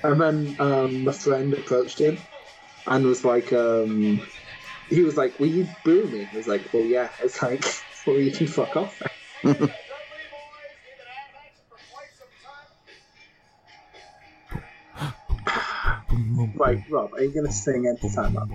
And 0.02 0.20
then 0.20 0.56
um, 0.58 1.06
a 1.08 1.12
friend 1.12 1.54
approached 1.54 2.00
him 2.00 2.26
and 2.86 3.06
was 3.06 3.24
like, 3.24 3.52
um, 3.52 4.26
he 4.88 5.02
was 5.02 5.16
like, 5.16 5.38
"Will 5.38 5.48
you 5.48 5.68
boo 5.84 6.08
me?" 6.08 6.28
He 6.30 6.36
was 6.36 6.46
like, 6.46 6.72
"Well, 6.72 6.86
yeah." 6.86 7.10
It's 7.22 7.42
like, 7.42 7.64
"Well, 8.06 8.20
you 8.20 8.30
can 8.32 8.46
fuck 8.46 8.76
off." 8.76 9.00
right, 16.54 16.78
Rob, 16.88 17.12
are 17.14 17.22
you 17.22 17.34
gonna 17.34 17.52
sing 17.52 17.86
every 17.86 18.10
time? 18.14 18.36
Up? 18.36 18.48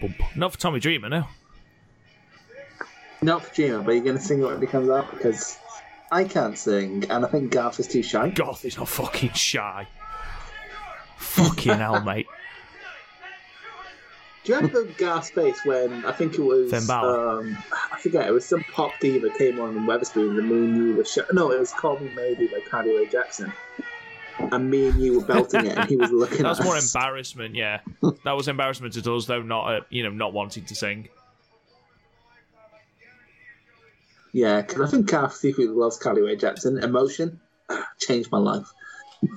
Boom, 0.00 0.10
boom, 0.10 0.14
Bump. 0.18 0.36
Not 0.36 0.52
for 0.52 0.58
Tommy 0.58 0.80
Dreamer, 0.80 1.08
no. 1.08 1.24
Not 3.22 3.44
for 3.44 3.54
Dreamer, 3.54 3.82
but 3.82 3.92
you're 3.92 4.04
going 4.04 4.16
to 4.18 4.22
sing 4.22 4.40
it 4.40 4.44
when 4.46 4.62
it 4.62 4.70
comes 4.70 4.88
out 4.90 5.10
because 5.10 5.58
I 6.12 6.24
can't 6.24 6.56
sing, 6.56 7.04
and 7.10 7.24
I 7.24 7.28
think 7.28 7.50
Garth 7.50 7.80
is 7.80 7.88
too 7.88 8.02
shy. 8.02 8.30
Garth 8.30 8.64
is 8.64 8.76
not 8.76 8.88
fucking 8.88 9.32
shy. 9.32 9.86
Fucking 11.16 11.78
hell, 11.78 12.00
mate. 12.02 12.26
Do 14.44 14.52
you 14.54 14.60
remember 14.60 14.84
Garth's 14.96 15.28
face 15.30 15.62
when 15.66 16.06
I 16.06 16.12
think 16.12 16.34
it 16.34 16.40
was 16.40 16.70
Finn 16.70 16.86
Balor. 16.86 17.40
um, 17.40 17.58
I 17.92 17.98
forget 18.00 18.26
it 18.26 18.30
was 18.32 18.46
some 18.46 18.64
pop 18.72 18.92
diva 18.98 19.28
came 19.36 19.60
on 19.60 19.76
in 19.76 19.82
Wetherspoon 19.84 20.36
the 20.36 20.42
me 20.42 20.56
and 20.56 20.76
you 20.76 20.94
were 20.96 21.04
sh- 21.04 21.18
no 21.34 21.50
it 21.52 21.60
was 21.60 21.70
Call 21.72 21.98
Me 21.98 22.10
Maybe 22.16 22.46
by 22.46 22.60
Carly 22.60 22.96
Rae 22.96 23.04
Jepsen 23.06 23.52
and 24.38 24.70
me 24.70 24.88
and 24.88 25.00
you 25.00 25.20
were 25.20 25.26
belting 25.26 25.66
it 25.66 25.76
and 25.76 25.88
he 25.88 25.96
was 25.96 26.10
looking 26.12 26.42
That 26.42 26.48
was 26.50 26.62
more 26.62 26.76
us. 26.76 26.94
embarrassment, 26.94 27.54
yeah. 27.54 27.80
That 28.24 28.32
was 28.36 28.48
embarrassment 28.48 28.94
to 28.94 29.14
us, 29.14 29.26
though, 29.26 29.42
not 29.42 29.64
uh, 29.72 29.80
you 29.90 30.02
know, 30.02 30.10
not 30.10 30.32
wanting 30.32 30.64
to 30.66 30.74
sing. 30.74 31.08
yeah 34.32 34.60
because 34.60 34.80
I 34.82 34.90
think 34.90 35.10
Garth 35.10 35.34
secretly 35.36 35.74
loves 35.74 35.96
Carly 35.96 36.20
Rae 36.22 36.36
Jepsen 36.36 36.82
emotion 36.82 37.40
changed 37.98 38.30
my 38.30 38.38
life 38.38 38.70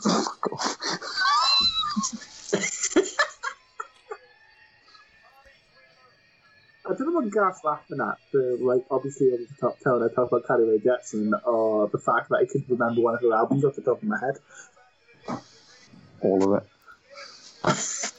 I 6.83 6.93
don't 6.95 7.07
know 7.13 7.19
what 7.21 7.29
Garth's 7.29 7.63
laughing 7.63 7.99
at, 8.01 8.17
the 8.33 8.57
like 8.59 8.85
obviously 8.89 9.27
over 9.27 9.43
the 9.43 9.55
top 9.59 9.79
tone. 9.81 10.01
I 10.03 10.07
talk 10.13 10.29
about 10.31 10.45
Carly 10.45 10.67
Rae 10.67 10.79
Jepsen, 10.79 11.31
or 11.45 11.87
the 11.89 11.99
fact 11.99 12.29
that 12.29 12.37
I 12.37 12.45
could 12.45 12.67
remember 12.69 13.01
one 13.01 13.13
of 13.13 13.21
her 13.21 13.33
albums 13.33 13.63
off 13.63 13.75
the 13.75 13.81
top 13.83 14.01
of 14.01 14.07
my 14.07 14.19
head. 14.19 14.37
All 16.21 16.55
of 16.55 16.61
it. 16.61 16.67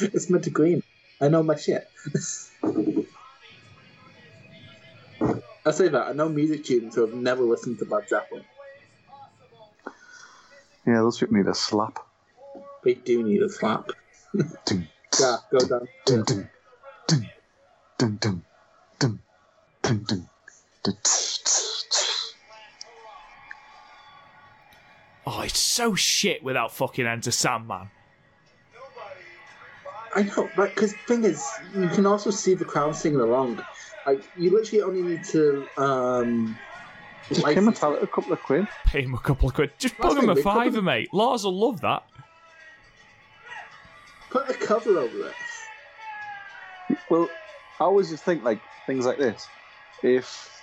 It's 0.00 0.30
meant 0.30 0.44
to 0.44 0.50
green. 0.50 0.82
I 1.20 1.28
know 1.28 1.42
my 1.42 1.56
shit. 1.56 1.88
I 5.66 5.70
say 5.70 5.88
that 5.88 6.06
I 6.08 6.12
know 6.12 6.28
music 6.28 6.64
students 6.64 6.96
who 6.96 7.02
have 7.02 7.14
never 7.14 7.42
listened 7.42 7.78
to 7.78 7.84
Led 7.84 8.08
Zeppelin. 8.08 8.44
Yeah, 10.86 11.00
those 11.00 11.18
people 11.18 11.36
need 11.36 11.46
a 11.46 11.54
slap. 11.54 11.98
They 12.84 12.94
do 12.94 13.22
need 13.22 13.42
a 13.42 13.48
slap. 13.48 13.90
Dun, 14.64 14.88
Yeah, 15.20 15.36
go 15.50 15.58
down. 15.58 15.88
dun, 16.06 16.24
dun, 16.24 16.48
dun, 17.08 17.30
dun, 17.98 18.16
dun, 18.18 18.42
dun, 18.98 19.18
dun, 19.82 20.04
dun, 20.04 20.28
dun. 20.82 20.94
Oh, 25.30 25.42
it's 25.42 25.58
so 25.58 25.94
shit 25.94 26.42
without 26.42 26.72
fucking 26.72 27.06
Enter 27.06 27.30
Sandman. 27.30 27.90
I 30.14 30.22
know, 30.22 30.48
but 30.56 30.74
because 30.74 30.94
thing 31.06 31.22
is, 31.24 31.46
you 31.76 31.86
can 31.88 32.06
also 32.06 32.30
see 32.30 32.54
the 32.54 32.64
crowd 32.64 32.96
singing 32.96 33.20
along. 33.20 33.62
Like 34.06 34.22
you 34.38 34.50
literally 34.50 34.82
only 34.82 35.02
need 35.02 35.24
to 35.24 35.66
um. 35.76 36.58
Just 37.28 37.42
like- 37.42 37.56
pay 37.56 37.60
Metallica 37.60 38.04
a 38.04 38.06
couple 38.06 38.32
of 38.32 38.42
quid. 38.42 38.66
Pay 38.86 39.02
him 39.02 39.12
a 39.12 39.18
couple 39.18 39.50
of 39.50 39.54
quid. 39.54 39.70
Just 39.78 39.98
That's 39.98 40.14
bug 40.14 40.24
him 40.24 40.30
a 40.30 40.36
fiver, 40.36 40.80
mate. 40.80 41.12
Lars 41.12 41.44
will 41.44 41.58
love 41.58 41.82
that. 41.82 42.04
Put 44.30 44.48
a 44.48 44.54
cover 44.54 44.98
over 44.98 45.28
it. 45.28 46.98
Well, 47.10 47.28
I 47.78 47.84
always 47.84 48.08
just 48.08 48.24
think 48.24 48.42
like 48.44 48.60
things 48.86 49.04
like 49.04 49.18
this. 49.18 49.46
If 50.02 50.62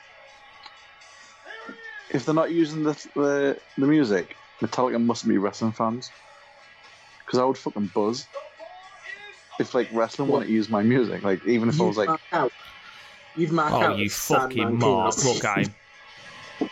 if 2.10 2.26
they're 2.26 2.34
not 2.34 2.52
using 2.52 2.84
the 2.84 2.94
the, 3.14 3.60
the 3.78 3.86
music, 3.86 4.36
Metallica 4.62 5.02
must 5.04 5.28
be 5.28 5.38
wrestling 5.38 5.72
fans. 5.72 6.12
Because 7.26 7.40
I 7.40 7.46
would 7.46 7.58
fucking 7.58 7.92
buzz 7.94 8.28
if 9.60 9.74
like 9.74 9.88
wrestling 9.92 10.28
wanted 10.30 10.48
to 10.48 10.52
use 10.54 10.70
my 10.70 10.84
music. 10.84 11.24
Like 11.24 11.46
even 11.46 11.70
if 11.70 11.80
I 11.80 11.84
was 11.84 11.98
like, 11.98 12.20
out. 12.32 12.52
You've 13.36 13.52
marked 13.52 13.74
Oh, 13.74 13.82
out. 13.82 13.98
you 13.98 14.06
that 14.06 14.12
Sandman 14.14 14.50
fucking 14.50 14.80
mark. 14.80 15.24
Look 15.26 15.44
at 15.44 15.58
him. 15.68 16.70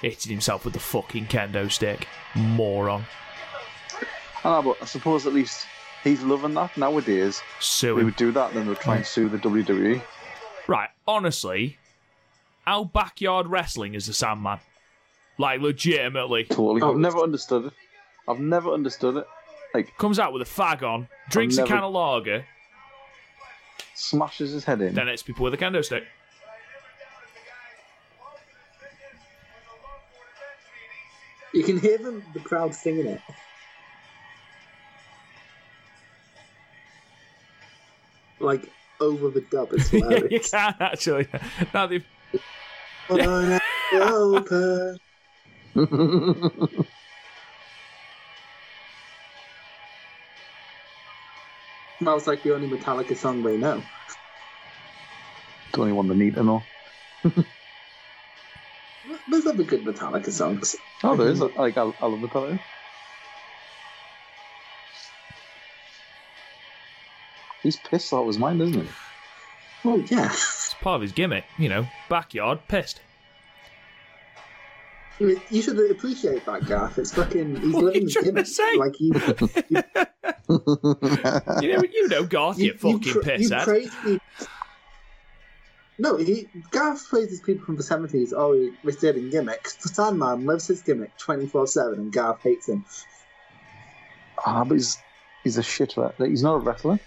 Hitting 0.00 0.32
himself 0.32 0.64
with 0.64 0.74
the 0.74 0.80
fucking 0.80 1.26
kendo 1.26 1.70
stick. 1.70 2.08
Moron. 2.34 3.04
I 4.44 4.50
know, 4.50 4.62
but 4.62 4.82
I 4.82 4.86
suppose 4.86 5.26
at 5.26 5.32
least 5.32 5.66
he's 6.02 6.20
loving 6.22 6.54
that 6.54 6.76
nowadays. 6.76 7.40
Sue 7.60 7.94
We 7.94 8.04
would 8.04 8.16
do 8.16 8.32
that, 8.32 8.52
then 8.52 8.66
we'd 8.66 8.78
try 8.78 8.96
and 8.96 9.06
sue 9.06 9.28
the. 9.28 9.38
WWE. 9.38 10.02
Right, 10.66 10.88
honestly, 11.06 11.78
our 12.66 12.84
backyard 12.84 13.46
wrestling 13.46 13.94
is 13.94 14.06
the 14.06 14.12
Sandman. 14.12 14.58
Like, 15.38 15.60
legitimately. 15.60 16.44
Totally. 16.44 16.82
I've 16.82 16.96
never 16.96 17.18
understood 17.18 17.66
it. 17.66 17.72
I've 18.28 18.38
never 18.40 18.70
understood 18.70 19.16
it. 19.16 19.26
Like 19.74 19.96
Comes 19.98 20.18
out 20.18 20.32
with 20.32 20.42
a 20.42 20.44
fag 20.44 20.82
on, 20.82 21.08
drinks 21.30 21.56
a 21.56 21.60
never- 21.62 21.68
can 21.68 21.82
of 21.84 21.92
lager, 21.92 22.44
smashes 23.94 24.52
his 24.52 24.64
head 24.64 24.80
in. 24.82 24.94
then 24.94 25.06
hits 25.08 25.22
people 25.22 25.44
with 25.44 25.54
a 25.54 25.56
kendo 25.56 25.82
stick. 25.84 26.04
You 31.52 31.62
can 31.62 31.78
hear 31.78 31.98
them, 31.98 32.22
the 32.32 32.40
crowd 32.40 32.74
singing 32.74 33.06
it. 33.06 33.20
Like 38.40 38.68
over 39.00 39.28
the 39.30 39.40
dub, 39.42 39.72
it's 39.72 39.92
yeah, 39.92 39.98
you 40.08 40.08
hilarious. 40.08 40.50
can 40.50 40.74
actually. 40.80 41.26
Now 41.72 41.86
they've 41.86 42.04
Wanna 43.08 43.60
open. 43.94 44.98
Smells 51.98 52.26
like 52.26 52.42
the 52.42 52.54
only 52.54 52.68
Metallica 52.68 53.16
song 53.16 53.42
they 53.42 53.56
know. 53.56 53.82
the 55.72 55.80
only 55.80 55.92
one 55.92 56.08
they 56.08 56.14
need 56.14 56.34
to 56.34 56.42
know. 56.42 56.62
There's 59.30 59.46
other 59.46 59.62
good 59.62 59.84
Metallica 59.84 60.30
songs. 60.30 60.76
Oh, 61.02 61.16
there 61.16 61.28
is. 61.28 61.40
Like 61.40 61.78
I, 61.78 61.82
I 62.00 62.06
love 62.06 62.20
Metallica. 62.20 62.60
He's 67.62 67.76
pissed 67.76 68.12
out 68.12 68.28
of 68.28 68.38
mine, 68.38 68.58
mind, 68.58 68.70
isn't 68.70 68.86
he? 68.86 68.92
Oh 69.84 70.04
yeah. 70.10 70.30
it's 70.32 70.74
part 70.80 70.96
of 70.96 71.02
his 71.02 71.12
gimmick, 71.12 71.44
you 71.58 71.68
know, 71.68 71.86
backyard 72.08 72.60
pissed. 72.68 73.00
I 75.28 75.36
You 75.50 75.62
should 75.62 75.90
appreciate 75.90 76.44
that, 76.46 76.66
Garth. 76.66 76.98
It's 76.98 77.12
fucking. 77.14 77.56
He's 77.62 77.72
What 77.74 77.82
are 77.82 77.86
living 77.86 78.02
you 78.02 78.08
the 78.08 78.12
trying 78.12 78.24
to 78.24 78.30
gimmick. 78.32 78.46
say? 78.46 78.76
Like 78.76 79.00
you, 79.00 79.12
You 81.62 81.76
know, 81.76 81.82
you 81.92 82.08
know, 82.08 82.24
Garth, 82.24 82.58
you, 82.58 82.74
fucking 82.74 83.00
pra- 83.12 83.22
piss 83.22 83.50
you 83.50 83.56
praise 83.58 83.90
people. 84.02 84.18
No, 85.98 86.16
he 86.16 86.48
Garth 86.70 87.08
praises 87.08 87.40
people 87.40 87.64
from 87.64 87.76
the 87.76 87.82
seventies. 87.82 88.32
Oh, 88.36 88.52
he 88.54 88.70
was 88.82 88.96
doing 88.96 89.30
gimmicks. 89.30 89.74
The 89.76 89.88
Sandman 89.88 90.44
loves 90.46 90.66
his 90.66 90.82
gimmick 90.82 91.16
twenty 91.18 91.46
four 91.46 91.66
seven, 91.66 91.98
and 92.00 92.12
Garth 92.12 92.40
hates 92.42 92.68
him. 92.68 92.84
ah, 94.44 94.64
but 94.64 94.74
he's 94.74 94.98
he's 95.44 95.58
a 95.58 95.62
shit. 95.62 95.96
Like, 95.96 96.16
he's 96.18 96.42
not 96.42 96.54
a 96.54 96.58
wrestler. 96.58 96.98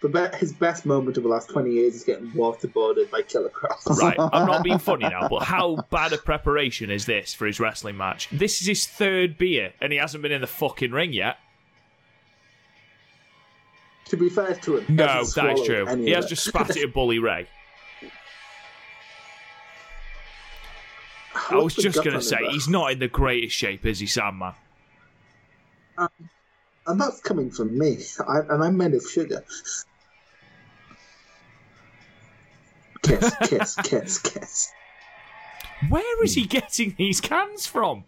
But 0.00 0.12
be- 0.12 0.38
his 0.38 0.52
best 0.52 0.86
moment 0.86 1.16
of 1.16 1.24
the 1.24 1.28
last 1.28 1.48
twenty 1.50 1.72
years 1.72 1.94
is 1.96 2.04
getting 2.04 2.30
waterboarded 2.30 3.10
by 3.10 3.22
Killer 3.22 3.48
Cross. 3.48 4.00
Right, 4.00 4.16
I'm 4.18 4.46
not 4.46 4.62
being 4.62 4.78
funny 4.90 5.08
now, 5.08 5.28
but 5.28 5.40
how 5.42 5.84
bad 5.90 6.12
a 6.12 6.18
preparation 6.18 6.90
is 6.90 7.06
this 7.06 7.34
for 7.34 7.46
his 7.46 7.58
wrestling 7.58 7.96
match? 7.96 8.28
This 8.30 8.60
is 8.60 8.66
his 8.68 8.86
third 8.86 9.36
beer, 9.38 9.72
and 9.80 9.92
he 9.92 9.98
hasn't 9.98 10.22
been 10.22 10.30
in 10.32 10.40
the 10.40 10.46
fucking 10.46 10.92
ring 10.92 11.12
yet. 11.12 11.38
To 14.06 14.16
be 14.16 14.30
fair 14.30 14.54
to 14.54 14.78
him, 14.78 14.96
No, 14.96 15.24
that 15.24 15.58
is 15.58 15.66
true. 15.66 15.84
He 15.96 16.12
has 16.12 16.26
just 16.26 16.44
spat 16.44 16.70
it 16.70 16.82
at 16.82 16.92
Bully 16.94 17.18
Ray. 17.18 17.46
I 21.34 21.56
What's 21.56 21.76
was 21.76 21.84
just 21.84 22.02
going 22.02 22.16
to 22.16 22.22
say, 22.22 22.38
he's 22.50 22.68
not 22.68 22.92
in 22.92 22.98
the 23.00 23.08
greatest 23.08 23.54
shape, 23.54 23.84
is 23.84 23.98
he, 23.98 24.06
Sandman? 24.06 24.54
Um, 25.98 26.08
and 26.88 27.00
that's 27.00 27.20
coming 27.20 27.50
from 27.50 27.78
me. 27.78 27.98
I, 28.26 28.40
and 28.50 28.64
I'm 28.64 28.76
made 28.76 28.94
of 28.94 29.02
sugar. 29.08 29.44
Kiss, 33.02 33.34
kiss, 33.44 33.76
kiss, 33.76 34.18
kiss. 34.18 34.72
Where 35.88 36.24
is 36.24 36.34
he 36.34 36.44
getting 36.44 36.94
these 36.98 37.20
cans 37.20 37.66
from? 37.66 38.04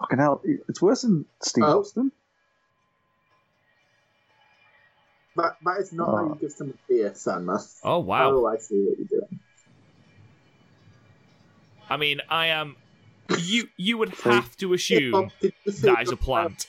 Fucking 0.00 0.18
hell, 0.18 0.40
it's 0.68 0.82
worse 0.82 1.02
than 1.02 1.24
Steve 1.42 1.64
Oh. 1.66 1.80
Austin. 1.80 2.10
That, 5.36 5.56
that 5.64 5.78
is 5.80 5.92
not 5.92 6.06
how 6.08 6.16
Oh. 6.24 6.28
you 6.30 6.38
give 6.40 6.52
someone 6.52 6.78
beer, 6.88 7.12
Sandman. 7.14 7.58
Oh, 7.84 8.00
wow. 8.00 8.32
Oh, 8.32 8.46
I 8.46 8.56
see 8.58 8.82
what 8.84 8.98
you're 8.98 9.20
doing. 9.20 9.38
I 11.88 11.96
mean, 11.96 12.20
I 12.28 12.46
am. 12.46 12.76
You 13.38 13.68
you 13.76 13.98
would 13.98 14.10
have 14.24 14.56
to 14.58 14.72
assume 14.74 15.12
Bob, 15.12 15.30
did 15.40 15.52
you 15.64 15.72
see 15.72 15.86
that 15.88 16.02
is 16.02 16.10
a 16.12 16.16
plant. 16.16 16.66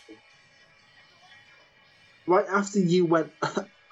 Right 2.27 2.45
after 2.51 2.79
you 2.79 3.05
went. 3.05 3.31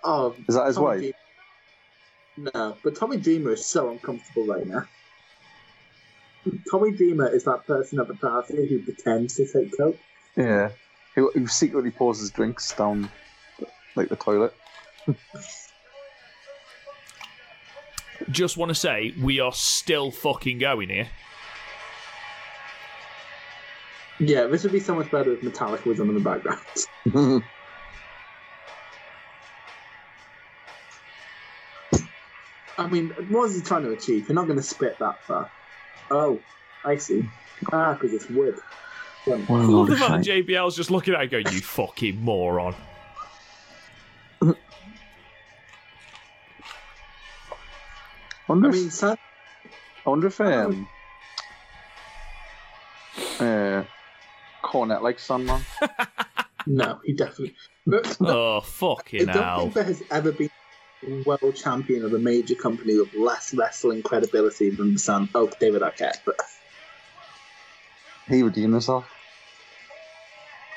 oh, 0.04 0.36
Is 0.48 0.56
that 0.56 0.68
his 0.68 0.76
Tommy 0.76 0.86
wife? 0.88 1.00
Dreamer- 1.00 2.52
No, 2.54 2.78
but 2.84 2.96
Tommy 2.96 3.18
Dreamer 3.18 3.52
is 3.54 3.66
so 3.66 3.90
uncomfortable 3.90 4.46
right 4.46 4.66
now. 4.68 4.84
Tommy 6.72 6.92
Dreamer 6.92 7.28
is 7.28 7.44
that 7.46 7.66
person 7.68 8.00
at 8.00 8.08
the 8.08 8.16
party 8.16 8.68
who 8.68 8.80
pretends 8.84 9.36
to 9.36 9.46
take 9.52 9.76
coke. 9.76 9.98
Yeah. 10.38 10.70
Who, 11.16 11.32
who 11.34 11.48
secretly 11.48 11.92
pours 11.92 12.20
his 12.20 12.30
drinks 12.32 12.72
down 12.74 13.10
like 13.96 14.10
the 14.10 14.16
toilet. 14.16 14.54
Just 18.32 18.58
want 18.58 18.70
to 18.70 18.76
say, 18.76 19.14
we 19.22 19.40
are 19.40 19.52
still 19.52 20.12
fucking 20.12 20.60
going 20.60 20.90
here. 20.90 21.08
Yeah, 24.20 24.48
this 24.48 24.64
would 24.64 24.74
be 24.74 24.80
so 24.82 24.96
much 24.96 25.10
better 25.12 25.34
if 25.34 25.42
Metallica 25.42 25.86
was 25.86 26.00
on 26.00 26.10
in 26.10 26.16
the 26.16 26.20
background. 26.20 27.44
I 32.78 32.88
mean, 32.88 33.10
what 33.30 33.46
is 33.50 33.56
he 33.58 33.62
trying 33.62 33.84
to 33.84 33.92
achieve? 33.92 34.28
You're 34.28 34.36
not 34.36 34.46
going 34.46 34.58
to 34.58 34.64
spit 34.64 34.98
that 35.00 35.24
far. 35.26 35.50
Oh, 36.12 36.40
I 36.86 36.96
see. 36.98 37.24
Ah, 37.74 37.94
because 37.94 38.14
it's 38.14 38.30
wood. 38.30 38.56
Um, 39.28 39.46
What 39.48 39.60
a 39.60 39.64
I 39.64 39.66
load 39.66 39.72
love 39.72 39.90
of 39.90 40.00
the 40.00 40.06
fact. 40.06 40.26
JBL's 40.26 40.76
just 40.78 40.90
looking 40.92 41.14
at 41.14 41.20
it 41.20 41.24
and 41.24 41.32
going, 41.46 41.54
you 41.54 41.62
fucking 41.62 42.22
moron. 42.22 42.74
wonder 48.48 48.68
I 48.68 48.70
if, 48.70 48.76
mean, 48.76 48.92
San- 48.92 49.18
I 50.06 50.10
wonder 50.10 50.28
if 50.28 50.40
um, 50.40 50.88
uh, 53.40 53.84
Cornette 54.70 55.02
like 55.02 55.20
Sandman. 55.20 55.62
no, 56.68 57.00
he 57.04 57.14
definitely. 57.14 57.56
But, 57.88 58.18
but 58.20 58.30
Oh, 58.36 58.58
I 58.60 58.66
fucking 58.66 59.26
don't 59.26 59.36
hell. 59.36 59.60
think 59.62 59.74
there 59.74 59.84
has 59.84 60.04
ever 60.12 60.32
been 60.32 60.50
a 61.08 61.24
world 61.24 61.56
champion 61.56 62.06
of 62.06 62.14
a 62.14 62.20
major 62.20 62.56
company 62.56 62.98
with 63.00 63.14
less 63.16 63.54
wrestling 63.54 64.04
credibility 64.04 64.70
than 64.70 64.94
the 64.94 65.00
San. 65.00 65.28
Oh, 65.34 65.50
David 65.60 65.82
Arquette. 65.82 66.20
But 66.26 66.36
He 68.28 68.44
redeemed 68.44 68.74
himself. 68.74 69.06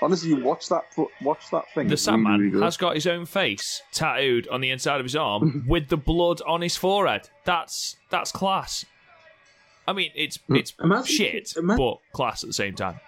Honestly, 0.00 0.30
you 0.30 0.42
watch 0.42 0.68
that 0.68 0.82
watch 1.20 1.48
that 1.52 1.64
thing. 1.74 1.86
The 1.86 1.92
it's 1.94 2.06
really, 2.08 2.16
Sandman 2.24 2.40
really 2.40 2.60
has 2.64 2.76
got 2.76 2.94
his 2.96 3.06
own 3.06 3.24
face 3.24 3.82
tattooed 3.92 4.48
on 4.48 4.60
the 4.60 4.70
inside 4.70 4.98
of 4.98 5.04
his 5.04 5.14
arm 5.14 5.64
with 5.68 5.88
the 5.88 5.96
blood 5.96 6.40
on 6.46 6.60
his 6.60 6.76
forehead. 6.76 7.28
That's 7.44 7.96
that's 8.10 8.32
class. 8.32 8.84
I 9.86 9.92
mean, 9.92 10.10
it's 10.16 10.38
hmm. 10.48 10.56
it's 10.56 10.74
Imagine- 10.82 11.06
shit, 11.06 11.52
ima- 11.56 11.76
but 11.76 11.98
class 12.12 12.42
at 12.42 12.48
the 12.48 12.52
same 12.54 12.74
time. 12.74 12.98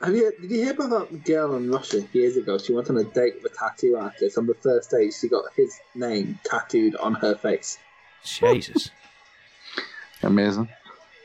Have 0.00 0.14
you 0.14 0.32
did 0.40 0.50
you 0.50 0.62
hear 0.62 0.72
about 0.72 1.10
that 1.10 1.24
girl 1.24 1.56
in 1.56 1.70
Russia 1.70 2.06
years 2.12 2.36
ago? 2.36 2.58
She 2.58 2.72
went 2.72 2.88
on 2.90 2.98
a 2.98 3.04
date 3.04 3.34
with 3.42 3.52
a 3.52 3.54
tattoo 3.56 3.96
artist. 3.96 4.38
On 4.38 4.46
the 4.46 4.54
first 4.54 4.90
date, 4.90 5.12
she 5.18 5.28
got 5.28 5.44
his 5.56 5.78
name 5.94 6.38
tattooed 6.44 6.94
on 6.96 7.14
her 7.14 7.34
face. 7.34 7.78
Jesus. 8.22 8.90
Amazing. 10.22 10.68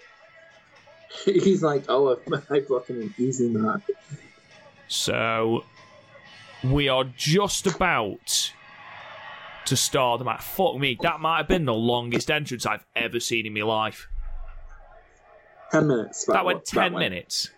He's 1.26 1.62
like, 1.62 1.86
"Oh, 1.88 2.18
I 2.50 2.60
brought 2.62 2.88
him 2.88 3.02
in 3.02 3.14
easy 3.18 3.50
man." 3.50 3.82
So 4.88 5.66
we 6.64 6.90
are 6.90 7.04
just 7.16 7.68
about 7.68 8.52
to 9.66 9.76
start 9.78 10.20
the 10.20 10.26
match. 10.26 10.42
Fuck 10.42 10.78
me, 10.78 10.98
that 11.02 11.20
might 11.20 11.38
have 11.38 11.48
been 11.48 11.66
the 11.66 11.74
longest 11.74 12.30
entrance 12.32 12.66
I've 12.66 12.86
ever 12.96 13.20
seen 13.20 13.46
in 13.46 13.54
my 13.54 13.62
life. 13.62 14.08
Ten 15.72 15.88
minutes. 15.88 16.26
That 16.26 16.46
went 16.46 16.66
ten 16.66 16.94
went. 16.94 17.12
minutes. 17.12 17.50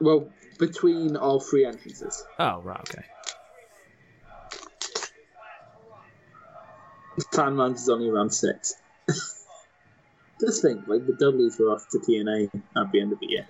Well, 0.00 0.28
between 0.58 1.16
all 1.16 1.40
three 1.40 1.64
entrances. 1.66 2.24
Oh 2.38 2.60
right, 2.62 2.80
okay. 2.80 3.04
Timelines 7.32 7.76
is 7.76 7.88
only 7.88 8.08
around 8.08 8.30
six. 8.30 8.74
Just 10.40 10.62
think, 10.62 10.86
like 10.86 11.04
the 11.06 11.14
Dudleys 11.14 11.58
were 11.58 11.70
off 11.72 11.84
to 11.90 11.98
TNA 11.98 12.50
at 12.76 12.92
the 12.92 13.00
end 13.00 13.12
of 13.12 13.18
the 13.18 13.26
year. 13.26 13.46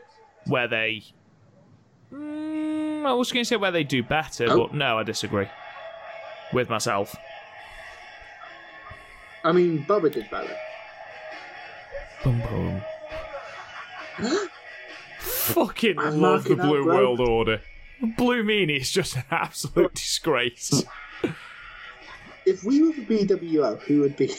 Where 0.47 0.67
they. 0.69 1.03
Mm, 2.13 3.05
I 3.05 3.13
was 3.13 3.31
going 3.31 3.45
to 3.45 3.49
say 3.49 3.57
where 3.57 3.71
they 3.71 3.85
do 3.85 4.03
better, 4.03 4.47
Oh. 4.49 4.57
but 4.69 4.75
no, 4.75 4.99
I 4.99 5.03
disagree 5.03 5.49
with 6.55 6.71
myself. 6.71 7.15
I 9.45 9.53
mean, 9.53 9.85
Bubba 9.85 10.11
did 10.11 10.31
better. 10.31 10.57
Boom, 12.25 12.41
boom. 12.49 12.83
Fucking 15.55 15.99
I'm 15.99 16.21
love 16.21 16.45
the 16.45 16.57
Blue 16.57 16.85
bro. 16.85 16.97
World 16.97 17.21
Order. 17.21 17.61
Blue 18.17 18.43
Meanie 18.45 18.81
is 18.81 18.91
just 18.91 19.17
an 19.17 19.25
absolute 19.31 19.95
disgrace. 19.95 20.85
If 22.47 22.65
we 22.65 22.83
were 22.83 22.93
the 22.93 23.03
BWO, 23.03 23.81
who 23.81 24.01
would 24.01 24.17
be? 24.17 24.33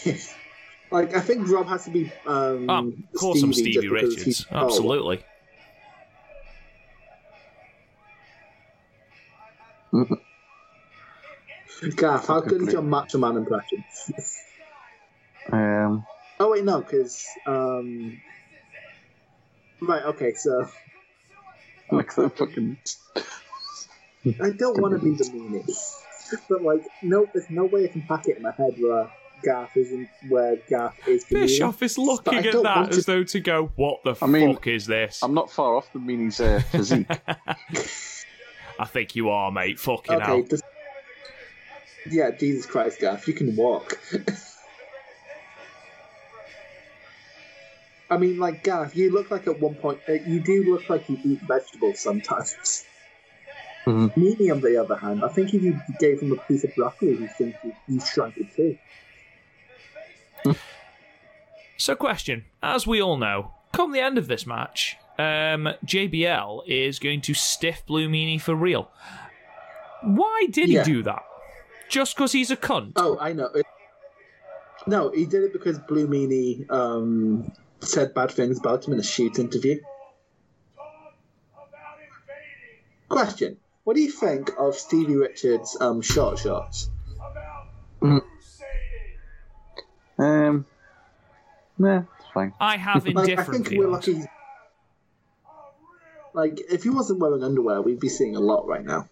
like, 0.92 1.16
I 1.16 1.20
think 1.20 1.48
Rob 1.50 1.68
has 1.68 1.86
to 1.86 1.92
be. 1.92 2.12
Um, 2.26 2.70
Um, 2.70 3.04
of 3.14 3.20
course, 3.20 3.44
I'm 3.44 3.54
Stevie 3.54 3.74
Stevie 3.74 3.88
just 3.88 3.94
because 3.94 4.18
Richards. 4.18 4.46
Absolutely. 4.52 5.24
Gaff, 11.96 12.28
how 12.28 12.42
good 12.42 12.62
is 12.62 12.74
your 12.74 12.82
Macho 12.82 13.18
Man 13.18 13.38
impression? 13.38 13.84
Um, 15.52 16.06
Oh 16.40 16.52
wait, 16.52 16.64
no, 16.64 16.80
because 16.80 17.26
um, 17.48 18.22
right, 19.82 20.04
okay, 20.04 20.36
so 20.36 20.70
like 21.98 22.14
the 22.16 22.30
fucking. 22.30 22.78
I 24.42 24.50
don't 24.52 24.82
want 24.82 25.00
to 25.00 25.04
be 25.04 25.16
the 25.16 25.24
meanie, 25.26 26.42
but 26.50 26.62
like, 26.64 26.86
no, 27.02 27.26
there's 27.34 27.50
no 27.50 27.66
way 27.66 27.86
I 27.86 27.88
can 27.88 28.02
pack 28.04 28.28
it 28.28 28.38
in 28.38 28.44
my 28.44 28.52
head 28.52 28.76
where 28.80 29.10
Gaff 29.44 29.78
isn't 29.78 30.10
where 30.28 30.58
Gaff 30.70 30.96
is. 31.08 31.24
the 31.26 31.36
meanie. 31.36 31.42
Bischoff 31.42 31.82
is 31.82 31.98
looking 31.98 32.36
at 32.40 32.52
that 32.52 32.64
want 32.64 32.90
as 32.92 33.06
to- 33.06 33.12
though 33.12 33.24
to 33.24 33.40
go, 33.40 33.72
what 33.76 34.04
the 34.04 34.16
I 34.22 34.26
mean, 34.28 34.54
fuck 34.56 34.68
is 34.68 34.86
this? 34.86 35.24
I'm 35.24 35.34
not 35.34 35.50
far 35.52 35.76
off 35.76 35.92
the 35.94 36.00
Meanie's 36.00 36.40
uh, 36.42 36.60
physique. 36.70 37.08
I 38.80 38.86
think 38.86 39.16
you 39.16 39.30
are, 39.30 39.52
mate. 39.52 39.80
Fucking 39.80 40.16
Okay, 40.16 40.26
hell. 40.26 40.44
just 40.44 40.64
yeah, 42.10 42.32
Jesus 42.32 42.66
Christ, 42.66 43.00
Gaff, 43.00 43.28
you 43.28 43.34
can 43.34 43.56
walk. 43.56 44.00
I 48.10 48.18
mean, 48.18 48.38
like 48.38 48.64
Gaff, 48.64 48.96
you 48.96 49.12
look 49.12 49.30
like 49.30 49.46
at 49.48 49.60
one 49.60 49.76
point 49.76 50.00
uh, 50.10 50.14
you 50.14 50.40
do 50.42 50.64
look 50.70 50.90
like 50.90 51.08
you 51.10 51.20
eat 51.24 51.40
vegetables 51.44 52.02
sometimes. 52.02 52.86
Mhm. 53.86 54.14
Meanie, 54.16 54.52
on 54.52 54.62
the 54.62 54.78
other 54.78 54.96
hand, 54.96 55.22
I 55.24 55.30
think 55.30 55.54
if 55.54 55.62
you 55.62 55.80
gave 56.00 56.22
him 56.22 56.32
a 56.32 56.38
piece 56.48 56.64
of 56.64 56.76
broccoli, 56.76 57.16
he'd 57.16 57.32
think 57.38 57.56
he, 57.62 57.72
he 57.88 58.00
shrunk 58.00 58.36
it 58.38 58.48
too. 58.56 58.78
So, 61.78 61.96
question: 61.96 62.44
As 62.62 62.86
we 62.86 63.02
all 63.02 63.16
know, 63.16 63.54
come 63.72 63.94
the 63.94 64.02
end 64.02 64.18
of 64.18 64.28
this 64.28 64.46
match, 64.46 64.98
um, 65.18 65.70
JBL 65.86 66.64
is 66.68 67.00
going 67.00 67.22
to 67.22 67.34
stiff 67.34 67.86
Blue 67.86 68.10
Meanie 68.10 68.40
for 68.42 68.54
real. 68.54 68.92
Why 70.04 70.48
did 70.52 70.68
Yeah. 70.70 70.84
he 70.84 70.92
do 70.92 71.04
that? 71.04 71.24
Just 71.88 72.18
because 72.18 72.34
he's 72.34 72.52
a 72.52 72.58
cunt? 72.58 72.94
Oh, 72.98 73.18
I 73.18 73.32
know. 73.32 73.46
It, 73.56 73.66
no, 74.88 75.10
he 75.12 75.26
did 75.26 75.44
it 75.44 75.54
because 75.54 75.80
Blue 75.80 76.06
Meanie 76.06 76.70
um, 76.70 77.50
said 77.82 78.14
bad 78.14 78.32
things 78.32 78.60
about 78.60 78.86
him 78.86 78.94
in 78.94 79.00
a 79.00 79.04
shoot 79.04 79.40
interview. 79.40 79.80
Question: 83.08 83.58
What 83.84 83.96
do 83.96 84.02
you 84.02 84.12
think 84.12 84.52
of 84.58 84.76
Stevie 84.76 85.16
Richards' 85.16 85.78
um, 85.80 86.02
short 86.02 86.40
shorts? 86.40 86.90
about 87.18 87.66
Mhm. 88.02 88.22
um, 90.18 90.66
nah, 91.78 92.04
it's 92.20 92.30
fine. 92.34 92.54
I 92.60 92.78
have 92.78 93.06
Like, 93.06 93.18
I 93.18 93.22
indifferent 93.22 93.68
think 93.68 93.78
we're 93.78 93.90
lucky. 93.90 94.24
Like, 96.34 96.60
if 96.70 96.84
he 96.84 96.90
wasn't 96.90 97.20
wearing 97.20 97.44
underwear, 97.44 97.82
we'd 97.82 98.00
be 98.00 98.10
seeing 98.10 98.36
a 98.36 98.40
lot 98.40 98.68
right 98.68 98.86
now. 98.86 99.10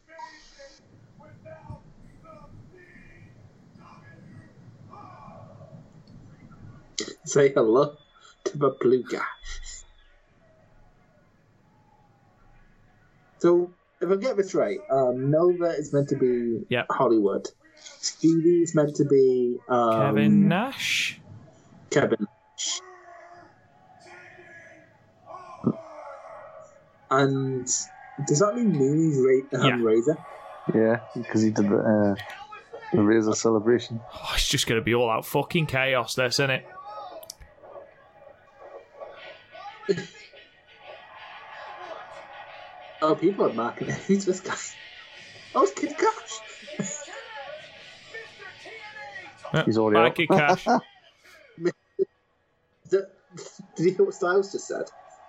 Say 7.26 7.52
hello 7.53 7.98
to 8.52 8.57
the 8.57 8.69
blue 8.80 9.03
guy. 9.03 9.19
So, 13.40 13.72
if 14.02 14.10
I 14.10 14.15
get 14.15 14.38
this 14.38 14.53
right, 14.56 14.80
um, 14.91 15.30
Nova 15.30 15.69
is 15.78 15.94
meant 15.94 16.10
to 16.10 16.15
be 16.15 16.65
Yep. 16.69 16.88
Hollywood. 16.91 17.48
Stevie 17.76 18.61
is 18.64 18.74
meant 18.76 18.95
to 18.95 19.06
be 19.06 19.57
um, 19.69 19.99
Kevin 20.02 20.48
Nash? 20.48 21.19
Kevin. 21.91 22.26
And 27.10 27.65
does 28.26 28.40
that 28.40 28.56
mean 28.56 28.74
Meanie's 28.74 29.52
ra- 29.53 29.60
um, 29.61 29.80
Yeah. 29.82 29.86
Razor? 29.86 30.18
Yeah, 30.74 30.99
because 31.15 31.41
he 31.44 31.52
did 31.52 31.69
the, 31.69 31.78
uh, 31.78 32.15
the 32.94 33.02
Razor 33.02 33.34
celebration. 33.34 34.02
Oh, 34.14 34.32
it's 34.34 34.49
just 34.49 34.68
going 34.68 34.82
to 34.82 34.84
be 34.84 34.94
all 34.94 35.10
out 35.10 35.26
fucking 35.26 35.68
chaos, 35.68 36.15
this, 36.15 36.36
isn't 36.36 36.49
it? 36.49 36.65
Oh, 42.99 43.14
people 43.15 43.45
are 43.45 43.53
mocking 43.53 43.89
it. 43.89 43.99
Who's 44.07 44.26
this 44.26 44.39
guy? 44.41 44.55
Oh, 45.53 45.61
it's 45.61 45.72
Kid 45.73 45.95
Cash. 45.95 46.41
He's 49.68 49.77
already 49.77 49.99
Bye, 49.99 50.07
out. 50.07 50.15
Kid 50.15 50.30
Cash. 50.30 50.65
The- 52.89 53.07
Did 53.76 53.85
you 53.85 53.91
hear 53.91 54.05
what 54.05 54.15
Styles 54.15 54.51
just 54.51 54.68
said? 54.68 54.85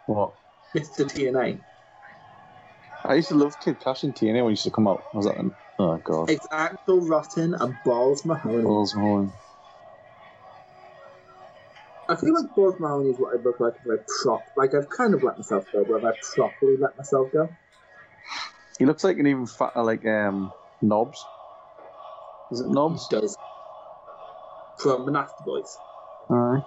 What? 0.06 0.32
Mr. 0.74 1.04
TNA. 1.04 1.60
I 3.04 3.14
used 3.14 3.28
to 3.28 3.34
love 3.34 3.60
Kid 3.60 3.80
Cash 3.80 4.02
and 4.04 4.14
TNA 4.14 4.42
when 4.42 4.46
he 4.46 4.50
used 4.52 4.64
to 4.64 4.70
come 4.70 4.88
out. 4.88 5.04
Was 5.12 5.26
that 5.26 5.36
then? 5.36 5.54
Oh 5.78 5.98
god. 5.98 6.30
It's 6.30 6.46
Axl 6.48 7.08
Rotten 7.08 7.54
and 7.54 7.82
Balls 7.82 8.24
Mahoney. 8.24 8.62
Balls 8.64 8.94
Mahoney. 8.94 9.32
I 12.08 12.16
feel 12.16 12.34
like 12.34 12.54
Balls 12.54 12.76
Mahoney 12.80 13.10
is 13.10 13.18
what 13.18 13.38
I 13.38 13.42
look 13.42 13.60
like 13.60 13.74
if 13.84 13.90
I 13.90 14.02
prop. 14.22 14.42
Like 14.56 14.74
I've 14.74 14.88
kind 14.88 15.14
of 15.14 15.22
let 15.22 15.36
myself 15.36 15.66
go, 15.72 15.84
but 15.84 16.02
have 16.02 16.14
I 16.14 16.16
properly 16.34 16.76
let 16.78 16.96
myself 16.96 17.30
go? 17.32 17.48
He 18.78 18.86
looks 18.86 19.04
like 19.04 19.18
an 19.18 19.26
even 19.26 19.46
fatter 19.46 19.82
like 19.82 20.06
um 20.06 20.52
Knobbs. 20.80 21.24
Is 22.50 22.60
it 22.60 22.68
Knobbs? 22.68 23.08
Does 23.08 23.36
from 24.78 25.04
the 25.04 25.12
Nasty 25.12 25.44
Boys. 25.44 25.76
Aye. 26.30 26.62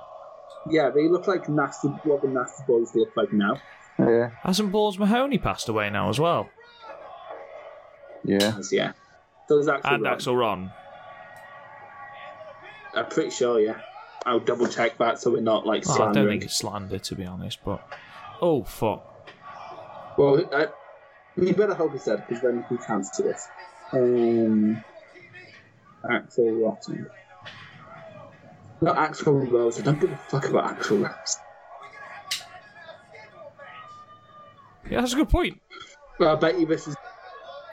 Yeah, 0.69 0.89
they 0.89 1.07
look 1.07 1.27
like 1.27 1.49
nasty. 1.49 1.87
What 1.87 2.21
the 2.21 2.27
Nasty 2.27 2.63
Boys 2.67 2.93
look 2.93 3.15
like 3.15 3.33
now. 3.33 3.59
Yeah. 3.97 4.31
Hasn't 4.43 4.71
Balls 4.71 4.99
Mahoney 4.99 5.37
passed 5.37 5.69
away 5.69 5.89
now 5.89 6.09
as 6.09 6.19
well? 6.19 6.49
Yeah. 8.23 8.59
Yeah. 8.71 8.93
So 9.47 9.61
there's 9.61 9.67
Axl. 9.67 9.93
And 9.93 10.03
Rotten. 10.03 10.19
Axl 10.19 10.37
Ron. 10.37 10.71
I'm 12.93 13.05
pretty 13.07 13.31
sure. 13.31 13.59
Yeah. 13.59 13.79
I'll 14.25 14.39
double 14.39 14.67
check 14.67 14.97
that 14.99 15.19
so 15.19 15.31
we're 15.31 15.41
not 15.41 15.65
like 15.65 15.83
Oh, 15.87 16.03
I 16.03 16.13
don't 16.13 16.27
think 16.27 16.43
it's 16.43 16.55
slander, 16.55 16.99
to 16.99 17.15
be 17.15 17.25
honest, 17.25 17.59
but. 17.65 17.81
Oh, 18.41 18.63
fuck. 18.63 19.29
Well, 20.17 20.43
I, 20.53 20.67
we 21.37 21.53
better 21.53 21.73
hope 21.73 21.95
it's 21.95 22.05
dead 22.05 22.25
because 22.27 22.43
then 22.43 22.65
we 22.69 22.77
can't 22.77 23.05
see 23.05 23.23
this. 23.23 23.47
Um, 23.93 24.83
Axl 26.03 26.63
Rotten. 26.63 27.07
Not 28.81 28.97
Axl 28.97 29.49
Rose. 29.51 29.79
I 29.79 29.83
don't 29.83 29.99
give 29.99 30.11
a 30.11 30.17
fuck 30.17 30.49
about 30.49 30.77
Axl 30.77 31.03
Rose. 31.03 31.37
Yeah, 34.89 35.01
that's 35.01 35.13
a 35.13 35.17
good 35.17 35.29
point. 35.29 35.61
Well, 36.19 36.35
I 36.35 36.39
bet 36.39 36.59
you 36.59 36.65
this 36.65 36.87
is. 36.87 36.95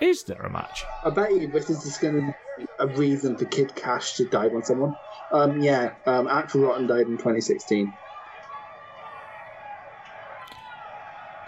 Is 0.01 0.23
there 0.25 0.41
a 0.43 0.51
match? 0.51 0.85
I 1.05 1.11
bet 1.11 1.33
you 1.33 1.49
this 1.49 1.69
is 1.71 1.83
just 1.83 2.01
going 2.01 2.15
to 2.15 2.35
be 2.59 2.67
a 2.79 2.87
reason 2.87 3.37
for 3.37 3.47
Kid 3.47 3.75
Cash 3.75 4.15
to 4.15 4.25
dive 4.27 4.55
on 4.55 4.65
someone. 4.65 4.95
Um, 5.31 5.59
yeah. 5.61 5.91
Um, 6.07 6.27
Axl 6.27 6.63
Rotten 6.63 6.87
died 6.87 7.07
in 7.07 7.19
2016. 7.19 7.95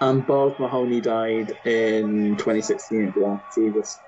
And 0.01 0.27
Bob 0.27 0.59
Mahoney 0.59 1.01
died 1.02 1.52
in 1.65 2.36
2016 2.39 3.09
as 3.09 3.15
well. 3.16 3.47
Jesus. 3.55 4.01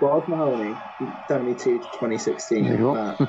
Balls 0.00 0.28
Mahoney, 0.28 0.82
72 1.28 1.78
to 1.80 1.84
2016. 1.92 2.64
There 2.64 2.72
you 2.72 2.78
go. 2.78 2.96
Uh, 2.96 3.26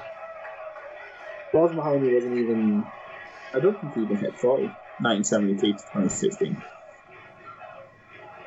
Balls 1.54 1.74
Mahoney 1.76 2.10
wasn't 2.10 2.38
even. 2.38 2.92
I 3.54 3.60
don't 3.60 3.80
think 3.80 3.94
he 3.94 4.02
even 4.02 4.18
hit 4.18 4.40
40. 4.42 4.74
1973 5.00 5.74
to 5.74 5.78
2016. 5.80 6.64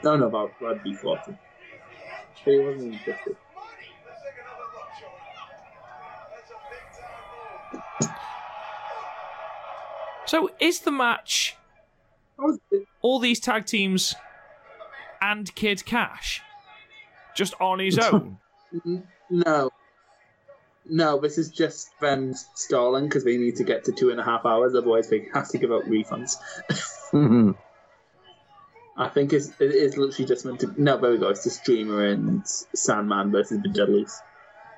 No, 0.03 0.17
no, 0.17 0.29
about 0.29 0.57
that'd 0.61 0.83
be 0.83 0.97
40. 1.01 1.37
But 2.45 2.53
he 2.53 2.61
wasn't 2.61 2.87
even 2.87 3.01
50. 3.05 3.31
So, 10.27 10.51
is 10.61 10.81
the 10.81 10.91
match 10.91 11.57
all 13.01 13.19
these 13.19 13.41
tag 13.41 13.67
teams 13.67 14.15
and 15.21 15.53
Kid 15.55 15.85
Cash 15.85 16.43
just 17.35 17.55
on 17.61 17.79
his 17.79 17.99
own? 18.13 18.39
no. 19.31 19.71
No, 20.89 21.21
this 21.21 21.37
is 21.37 21.51
just 21.51 21.89
them 22.01 22.33
stalling 22.55 23.05
because 23.05 23.25
they 23.25 23.37
need 23.39 23.57
to 23.57 23.65
get 23.65 23.85
to 23.85 23.93
two 23.93 24.11
and 24.11 24.21
a 24.21 24.23
half 24.23 24.47
hours, 24.47 24.75
otherwise 24.77 25.09
they 25.09 25.27
have 25.35 25.49
to 25.49 25.59
give 25.59 25.73
out 25.73 25.85
refunds. 25.85 26.37
Mhm. 27.13 27.57
I 28.99 29.09
think 29.09 29.33
it's, 29.35 29.49
it 29.61 29.73
is 29.73 29.99
literally 29.99 30.27
just 30.27 30.47
meant 30.47 30.61
to. 30.61 30.73
No, 30.81 30.97
there 30.97 31.11
we 31.11 31.19
go. 31.19 31.29
It's 31.29 31.45
the 31.45 31.61
Dreamer 31.65 32.07
and 32.07 32.47
Sandman 32.47 33.31
versus 33.31 33.61
the 33.63 33.69
Dudleys. 33.69 34.23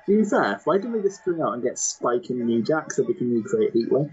To 0.07 0.17
be 0.17 0.27
fair, 0.27 0.59
why 0.65 0.77
don't 0.77 0.91
we 0.91 1.01
just 1.01 1.23
bring 1.23 1.41
out 1.41 1.53
and 1.53 1.63
get 1.63 1.77
Spike 1.79 2.25
and 2.29 2.39
New 2.45 2.61
Jack 2.63 2.91
so 2.91 3.03
we 3.03 3.13
can 3.13 3.31
recreate 3.31 3.73
Heatwave? 3.73 4.11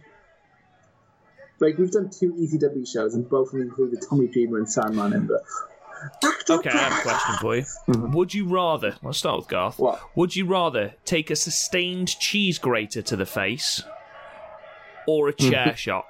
Like, 1.61 1.79
we've 1.79 1.91
done 1.91 2.11
two 2.11 2.33
ECW 2.35 2.87
shows 2.87 3.15
and 3.15 3.29
both 3.29 3.49
of 3.49 3.53
them 3.53 3.63
included 3.63 4.01
Tommy 4.09 4.27
Dreamer 4.29 4.59
and 4.59 4.71
Sandman 4.71 5.13
in 5.15 5.27
the. 5.27 5.43
Okay, 6.51 6.69
I 6.71 6.77
have 6.77 6.99
a 6.99 7.03
question 7.03 7.35
for 7.41 7.57
you. 7.57 7.65
Would 8.15 8.35
you 8.35 8.47
rather, 8.49 8.97
let's 9.03 9.19
start 9.19 9.39
with 9.39 9.49
Garth, 9.49 9.79
What? 9.79 10.01
would 10.15 10.37
you 10.37 10.45
rather 10.47 10.95
take 11.07 11.31
a 11.31 11.37
sustained 11.37 12.09
cheese 12.21 12.59
grater 12.59 13.01
to 13.03 13.17
the 13.17 13.25
face 13.27 13.83
or 15.09 15.29
a 15.29 15.33
chair 15.33 15.75
shot? 15.77 16.05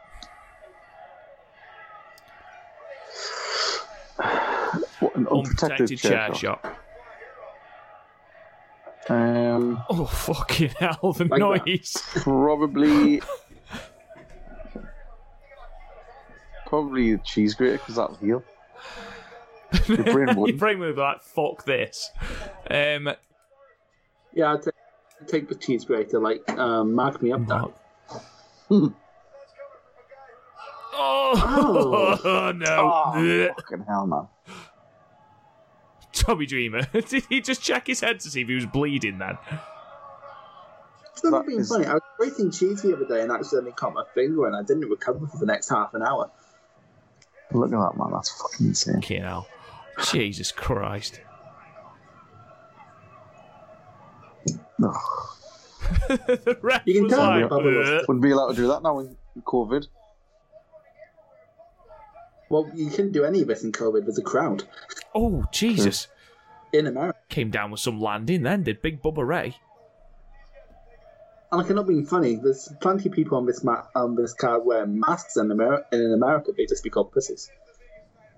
What 5.00 5.14
an 5.14 5.26
unprotected, 5.28 5.90
Unprotected 5.90 5.98
chair 5.98 6.34
shot. 6.34 6.60
shot. 6.64 6.76
Um, 9.08 9.82
Oh, 9.88 10.04
fucking 10.10 10.70
hell, 10.80 11.12
the 11.16 11.24
Like 11.26 11.30
that. 11.30 11.38
noise. 11.38 11.94
probably. 12.16 13.22
Probably 16.66 17.12
the 17.16 17.22
cheese 17.22 17.54
grater 17.54 17.78
because 17.78 17.94
that'll 17.96 18.16
heal. 18.16 18.42
Your 19.88 19.96
brain 20.04 20.06
Your 20.28 20.34
wouldn't. 20.36 20.58
brain 20.58 20.78
move 20.78 20.98
like, 20.98 21.22
fuck 21.22 21.64
this. 21.64 22.10
Um, 22.70 23.10
Yeah, 24.34 24.52
I'd 24.54 24.62
take, 24.62 24.74
take 25.26 25.48
the 25.48 25.54
cheese 25.54 25.84
grater, 25.84 26.18
like, 26.20 26.48
um, 26.50 26.92
mark 26.94 27.22
me 27.22 27.32
up 27.32 27.46
that. 27.46 27.72
oh, 30.94 32.52
no. 32.56 32.66
Oh, 32.66 33.12
Blech. 33.16 33.54
fucking 33.56 33.84
hell, 33.88 34.06
man. 34.06 34.28
Tommy 36.12 36.46
Dreamer. 36.46 36.82
Did 36.92 37.24
he 37.28 37.40
just 37.40 37.62
check 37.62 37.86
his 37.86 38.00
head 38.00 38.20
to 38.20 38.30
see 38.30 38.40
if 38.42 38.48
he 38.48 38.54
was 38.54 38.66
bleeding 38.66 39.18
then? 39.18 39.36
It's 41.12 41.22
not 41.24 41.30
That 41.30 41.46
being 41.46 41.60
is- 41.60 41.68
funny. 41.68 41.86
I 41.86 41.94
was 41.94 42.02
grating 42.18 42.50
cheese 42.50 42.82
the 42.82 42.94
other 42.94 43.06
day 43.06 43.22
and 43.22 43.30
accidentally 43.30 43.72
cut 43.76 43.92
my 43.94 44.04
finger 44.14 44.46
and 44.46 44.56
I 44.56 44.62
didn't 44.62 44.88
recover 44.88 45.26
for 45.26 45.38
the 45.38 45.46
next 45.46 45.68
half 45.68 45.94
an 45.94 46.02
hour. 46.02 46.30
Look 47.52 47.72
at 47.72 47.78
that, 47.78 47.96
man. 47.96 48.10
That's 48.12 48.30
fucking 48.42 48.66
insane. 48.66 48.94
Fucking 48.96 49.22
hell. 49.22 49.48
Jesus 50.12 50.52
Christ. 50.52 51.20
Ugh. 54.82 54.94
the 56.08 56.58
ref 56.62 56.82
You 56.84 56.94
can 56.94 57.02
was 57.04 57.12
tell 57.12 57.26
like, 57.26 57.44
Bubba 57.44 57.76
was- 57.98 58.04
Wouldn't 58.08 58.22
be 58.22 58.30
allowed 58.32 58.50
to 58.50 58.56
do 58.56 58.66
that 58.68 58.82
now 58.82 58.98
in 58.98 59.16
COVID. 59.42 59.86
Well, 62.48 62.70
you 62.74 62.90
couldn't 62.90 63.12
do 63.12 63.24
any 63.24 63.42
of 63.42 63.48
this 63.48 63.64
in 63.64 63.72
COVID. 63.72 64.04
with 64.04 64.18
a 64.18 64.22
crowd 64.22 64.64
Oh, 65.14 65.44
Jesus. 65.52 66.08
in 66.72 66.86
America. 66.86 67.18
Came 67.28 67.50
down 67.50 67.70
with 67.70 67.80
some 67.80 68.00
landing 68.00 68.42
then, 68.42 68.62
did 68.62 68.82
Big 68.82 69.02
Bubba 69.02 69.26
Ray. 69.26 69.56
And 71.52 71.60
like, 71.60 71.70
I'm 71.70 71.76
not 71.76 71.86
being 71.86 72.06
funny. 72.06 72.36
There's 72.36 72.68
plenty 72.80 73.08
of 73.08 73.14
people 73.14 73.38
on 73.38 73.46
this 73.46 73.62
ma- 73.62 73.84
on 73.94 74.16
this 74.16 74.34
card 74.34 74.62
wearing 74.64 74.98
masks 74.98 75.36
in 75.36 75.50
America. 75.50 75.84
And 75.92 76.02
in 76.02 76.12
America, 76.12 76.52
they 76.56 76.66
just 76.66 76.82
be 76.82 76.90
called 76.90 77.12
pussies. 77.12 77.50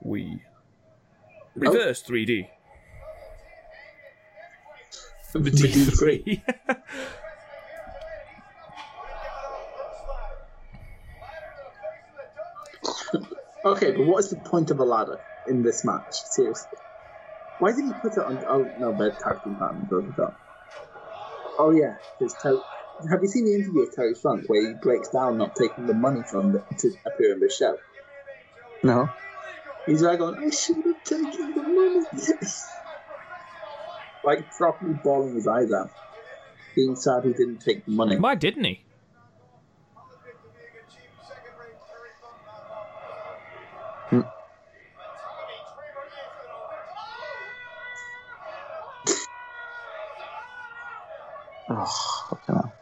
We. 0.02 0.40
Oh. 1.56 1.60
Reverse 1.60 2.02
3D. 2.02 2.48
The 5.32 5.50
D3. 5.50 6.42
Okay, 13.64 13.92
but 13.92 14.06
what 14.06 14.18
is 14.20 14.30
the 14.30 14.36
point 14.36 14.70
of 14.70 14.78
a 14.78 14.84
ladder 14.84 15.18
in 15.46 15.62
this 15.62 15.84
match? 15.84 16.12
Seriously. 16.12 16.78
Why 17.58 17.72
did 17.72 17.84
he 17.84 17.92
put 17.92 18.12
it 18.12 18.18
on? 18.24 18.42
Oh 18.48 18.70
no, 18.78 18.96
they're 18.96 19.10
tag 19.10 19.42
team 19.42 19.56
partners. 19.56 19.88
over 19.92 20.06
the 20.06 20.12
top. 20.12 20.38
Oh 21.58 21.70
yeah, 21.70 21.94
there's 22.20 22.34
to- 22.42 22.62
Have 23.06 23.20
you 23.22 23.28
seen 23.28 23.44
the 23.44 23.54
interview 23.54 23.82
of 23.82 23.94
Terry 23.94 24.14
Funk 24.14 24.48
where 24.48 24.60
he 24.60 24.74
breaks 24.74 25.10
down 25.10 25.38
not 25.38 25.54
taking 25.54 25.86
the 25.86 25.94
money 25.94 26.24
from 26.28 26.50
the, 26.50 26.64
to 26.78 26.90
appear 27.06 27.32
in 27.32 27.38
the 27.38 27.48
show? 27.48 27.78
No. 28.82 29.14
He's 29.86 30.02
like 30.02 30.18
going, 30.18 30.34
I 30.34 30.50
should 30.50 30.78
have 30.84 31.04
taken 31.04 31.54
the 31.54 31.62
money. 31.62 32.06
like 34.24 34.50
properly 34.50 34.94
bawling 34.94 35.36
his 35.36 35.46
eyes 35.46 35.70
out. 35.72 35.92
Being 36.74 36.96
sad 36.96 37.22
he 37.24 37.32
didn't 37.32 37.60
take 37.60 37.86
the 37.86 37.92
money. 37.92 38.18
Why 38.18 38.34
didn't 38.34 38.64
he? 38.64 38.82
Oh, 51.70 51.84
fucking 52.30 52.54
hell. 52.54 52.78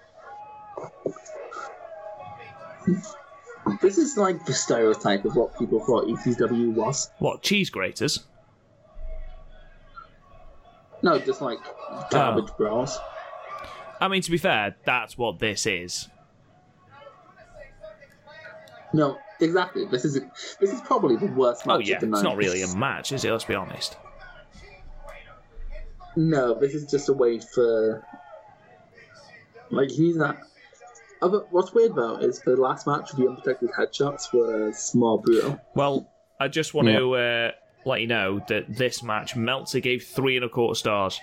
This 3.80 3.98
is 3.98 4.16
like 4.16 4.46
the 4.46 4.52
stereotype 4.52 5.24
of 5.24 5.34
what 5.34 5.58
people 5.58 5.80
thought 5.80 6.06
ECW 6.06 6.72
was. 6.72 7.10
What, 7.18 7.42
cheese 7.42 7.70
graters? 7.70 8.24
No, 11.02 11.18
just 11.18 11.40
like 11.40 11.58
garbage 12.10 12.50
oh. 12.50 12.54
bras. 12.56 12.98
I 14.00 14.08
mean, 14.08 14.22
to 14.22 14.30
be 14.30 14.38
fair, 14.38 14.76
that's 14.84 15.18
what 15.18 15.38
this 15.38 15.66
is. 15.66 16.08
No, 18.92 19.18
exactly. 19.40 19.84
This 19.86 20.04
is 20.04 20.20
this 20.60 20.72
is 20.72 20.80
probably 20.82 21.16
the 21.16 21.26
worst 21.26 21.62
oh, 21.66 21.68
match 21.68 21.76
Oh 21.76 21.80
yeah, 21.80 21.94
of 21.96 22.00
the 22.00 22.06
night. 22.06 22.18
it's 22.18 22.24
not 22.24 22.36
really 22.36 22.62
a 22.62 22.76
match, 22.76 23.12
is 23.12 23.24
it? 23.24 23.30
Let's 23.30 23.44
be 23.44 23.54
honest. 23.54 23.96
No, 26.14 26.58
this 26.58 26.74
is 26.74 26.90
just 26.90 27.08
a 27.08 27.12
way 27.12 27.40
for 27.40 28.04
like 29.70 29.90
he's 29.90 30.16
not. 30.16 30.38
Oh, 31.22 31.28
but 31.30 31.50
what's 31.52 31.72
weird 31.72 31.94
though 31.94 32.16
is 32.16 32.40
the 32.40 32.56
last 32.56 32.86
match 32.86 33.12
with 33.12 33.20
the 33.20 33.28
unprotected 33.28 33.70
headshots 33.70 34.32
was 34.32 34.94
more 34.94 35.20
brutal. 35.20 35.58
Well, 35.74 36.10
I 36.38 36.48
just 36.48 36.74
want 36.74 36.88
to 36.88 37.14
uh, 37.14 37.50
let 37.86 38.00
you 38.02 38.06
know 38.06 38.44
that 38.48 38.64
this 38.76 39.02
match, 39.02 39.34
Meltzer 39.34 39.80
gave 39.80 40.04
three 40.04 40.36
and 40.36 40.44
a 40.44 40.48
quarter 40.48 40.74
stars. 40.78 41.18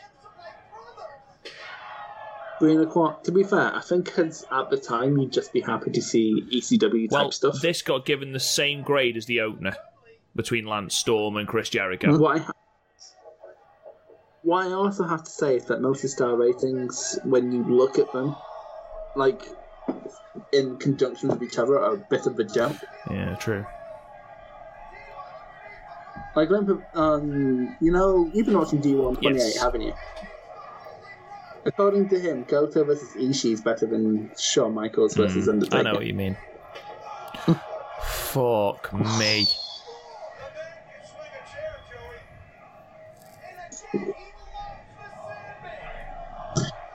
Three 2.59 2.73
and 2.73 2.81
a 2.83 2.85
quarter. 2.85 3.17
To 3.23 3.31
be 3.31 3.43
fair, 3.43 3.75
I 3.75 3.81
think 3.81 4.11
'cause 4.13 4.45
at 4.51 4.69
the 4.69 4.77
time 4.77 5.17
you'd 5.17 5.31
just 5.33 5.51
be 5.53 5.59
happy 5.61 5.91
to 5.91 6.01
see 6.01 6.43
ECW 6.51 7.07
type 7.09 7.11
Well, 7.19 7.31
stuff. 7.31 7.61
this 7.61 7.81
got 7.81 8.05
given 8.05 8.31
the 8.31 8.39
same 8.39 8.83
grade 8.83 9.17
as 9.17 9.25
the 9.25 9.41
opener 9.41 9.75
between 10.35 10.65
Lance 10.65 10.95
Storm 10.95 11.37
and 11.37 11.47
Chris 11.47 11.69
Jericho. 11.69 12.17
Why? 12.17 12.35
I, 12.35 12.37
ha- 12.39 12.51
what 14.43 14.65
I 14.67 14.71
also 14.71 15.03
have 15.03 15.23
to 15.23 15.31
say 15.31 15.57
is 15.57 15.65
that 15.65 15.81
most 15.81 16.03
of 16.03 16.09
star 16.09 16.35
ratings, 16.35 17.19
when 17.23 17.51
you 17.51 17.63
look 17.63 17.97
at 17.99 18.11
them, 18.13 18.35
like 19.15 19.41
in 20.51 20.77
conjunction 20.77 21.29
with 21.29 21.41
each 21.43 21.57
other, 21.57 21.79
are 21.79 21.93
a 21.93 21.97
bit 21.97 22.25
of 22.27 22.37
a 22.39 22.43
joke. 22.43 22.77
Yeah, 23.09 23.35
true. 23.35 23.65
Like, 26.35 26.49
um, 26.95 27.75
you 27.79 27.91
know, 27.91 28.29
you've 28.33 28.47
been 28.47 28.57
watching 28.57 28.81
G1 28.81 29.21
28, 29.21 29.35
Yes. 29.35 29.59
haven't 29.61 29.81
you? 29.81 29.93
According 31.65 32.09
to 32.09 32.19
him, 32.19 32.43
Goto 32.43 32.83
versus 32.83 33.15
Ishii 33.15 33.53
is 33.53 33.61
better 33.61 33.85
than 33.85 34.31
Shawn 34.37 34.73
Michaels 34.73 35.13
versus 35.15 35.47
Undertaker. 35.47 35.83
Mm, 35.83 35.87
I 35.87 35.91
know 35.91 35.97
what 35.97 36.05
you 36.07 36.13
mean. 36.13 36.35
Fuck 38.01 38.91
me. 38.93 39.47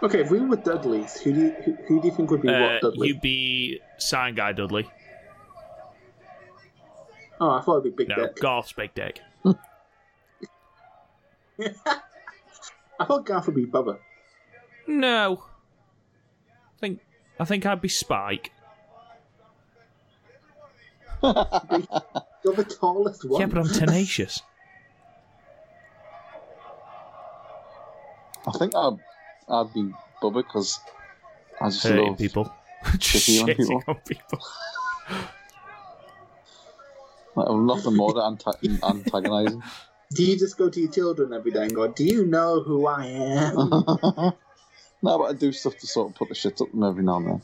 Okay, 0.03 0.21
if 0.21 0.31
we 0.31 0.39
were 0.41 0.57
Dudleys, 0.57 1.21
who 1.21 1.33
do 1.33 1.41
you, 1.41 1.51
who, 1.65 1.73
who 1.87 2.01
do 2.01 2.07
you 2.09 2.15
think 2.15 2.31
would 2.31 2.43
be 2.43 2.49
Uh, 2.49 2.61
what 2.61 2.83
Dudley? 2.83 3.09
You'd 3.09 3.21
be 3.21 3.81
sign 3.99 4.35
guy 4.35 4.53
Dudley. 4.53 4.89
Oh, 7.41 7.51
I 7.51 7.61
thought 7.63 7.81
it'd 7.81 7.97
be 7.97 8.05
Big 8.05 8.09
No, 8.17 8.27
Dick. 8.27 8.37
Garth's 8.37 8.73
big 8.73 8.95
dick. 8.95 9.21
I 13.01 13.05
thought 13.05 13.25
Garth 13.27 13.47
would 13.47 13.55
be 13.55 13.65
Bubba. 13.67 13.99
No. 14.87 15.45
I 16.77 16.81
think 16.81 17.01
I 17.39 17.45
think 17.45 17.65
I'd 17.67 17.81
be 17.81 17.89
Spike. 17.89 18.53
You're 21.23 21.33
the 22.55 22.65
tallest 22.79 23.25
one. 23.25 23.41
Yeah, 23.41 23.47
but 23.47 23.59
I'm 23.59 23.69
tenacious. 23.69 24.43
I 28.47 28.53
think 28.59 28.75
I'd, 28.75 28.99
I'd 29.51 29.73
be 29.75 29.91
Bubba 30.23 30.35
because 30.45 30.79
I 31.61 31.67
just 31.71 31.83
Hurting 31.85 32.07
love 32.09 32.19
people. 32.19 32.53
Shitting 32.85 33.43
on 33.43 33.49
Shitting 33.49 33.57
people. 33.57 33.83
on 33.89 33.95
people. 34.07 34.39
Like, 37.35 37.47
I'm 37.49 37.67
nothing 37.67 37.95
more 37.97 38.13
than 38.13 38.23
anti- 38.25 38.79
antagonising. 38.87 39.63
Do 40.15 40.25
you 40.25 40.39
just 40.39 40.57
go 40.57 40.71
to 40.71 40.81
your 40.81 40.91
children 40.91 41.33
every 41.35 41.51
day 41.51 41.63
and 41.65 41.75
go, 41.75 41.87
Do 41.89 42.03
you 42.05 42.25
know 42.25 42.63
who 42.63 42.87
I 42.87 43.05
am? 43.07 43.55
no, 43.57 44.33
but 45.03 45.23
I 45.25 45.33
do 45.35 45.53
stuff 45.53 45.77
to 45.79 45.87
sort 45.87 46.09
of 46.11 46.15
put 46.17 46.31
the 46.31 46.35
shit 46.35 46.61
up 46.63 46.71
them 46.73 46.83
every 46.83 47.05
now 47.05 47.19
and 47.19 47.27
then. 47.27 47.43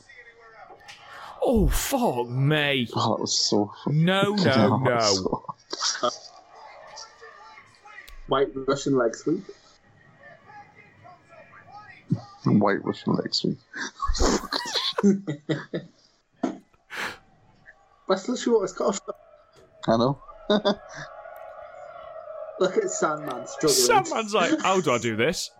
Oh 1.42 1.68
fuck 1.68 2.26
me. 2.26 2.88
Oh, 2.96 3.16
that 3.16 3.20
was 3.20 3.38
so 3.38 3.70
funny. 3.84 3.98
No, 3.98 4.22
no, 4.34 4.34
That 4.36 4.80
no. 4.82 4.98
so- 5.00 6.10
White 8.28 8.48
Russian 8.54 8.96
leg 8.96 9.14
sweep. 9.14 9.44
White 12.46 12.84
Russian 12.84 13.14
leg 13.14 13.34
sweep. 13.34 13.58
That's 18.08 18.28
literally 18.28 18.58
what 18.58 18.64
it's 18.64 18.72
called. 18.72 19.00
I 19.88 19.96
know. 19.96 20.18
Look 22.60 22.76
at 22.76 22.90
Sandman 22.90 23.46
struggling. 23.46 23.70
Someone's 24.04 24.34
like, 24.34 24.60
how 24.60 24.80
do 24.80 24.92
I 24.92 24.98
do 24.98 25.16
this? 25.16 25.50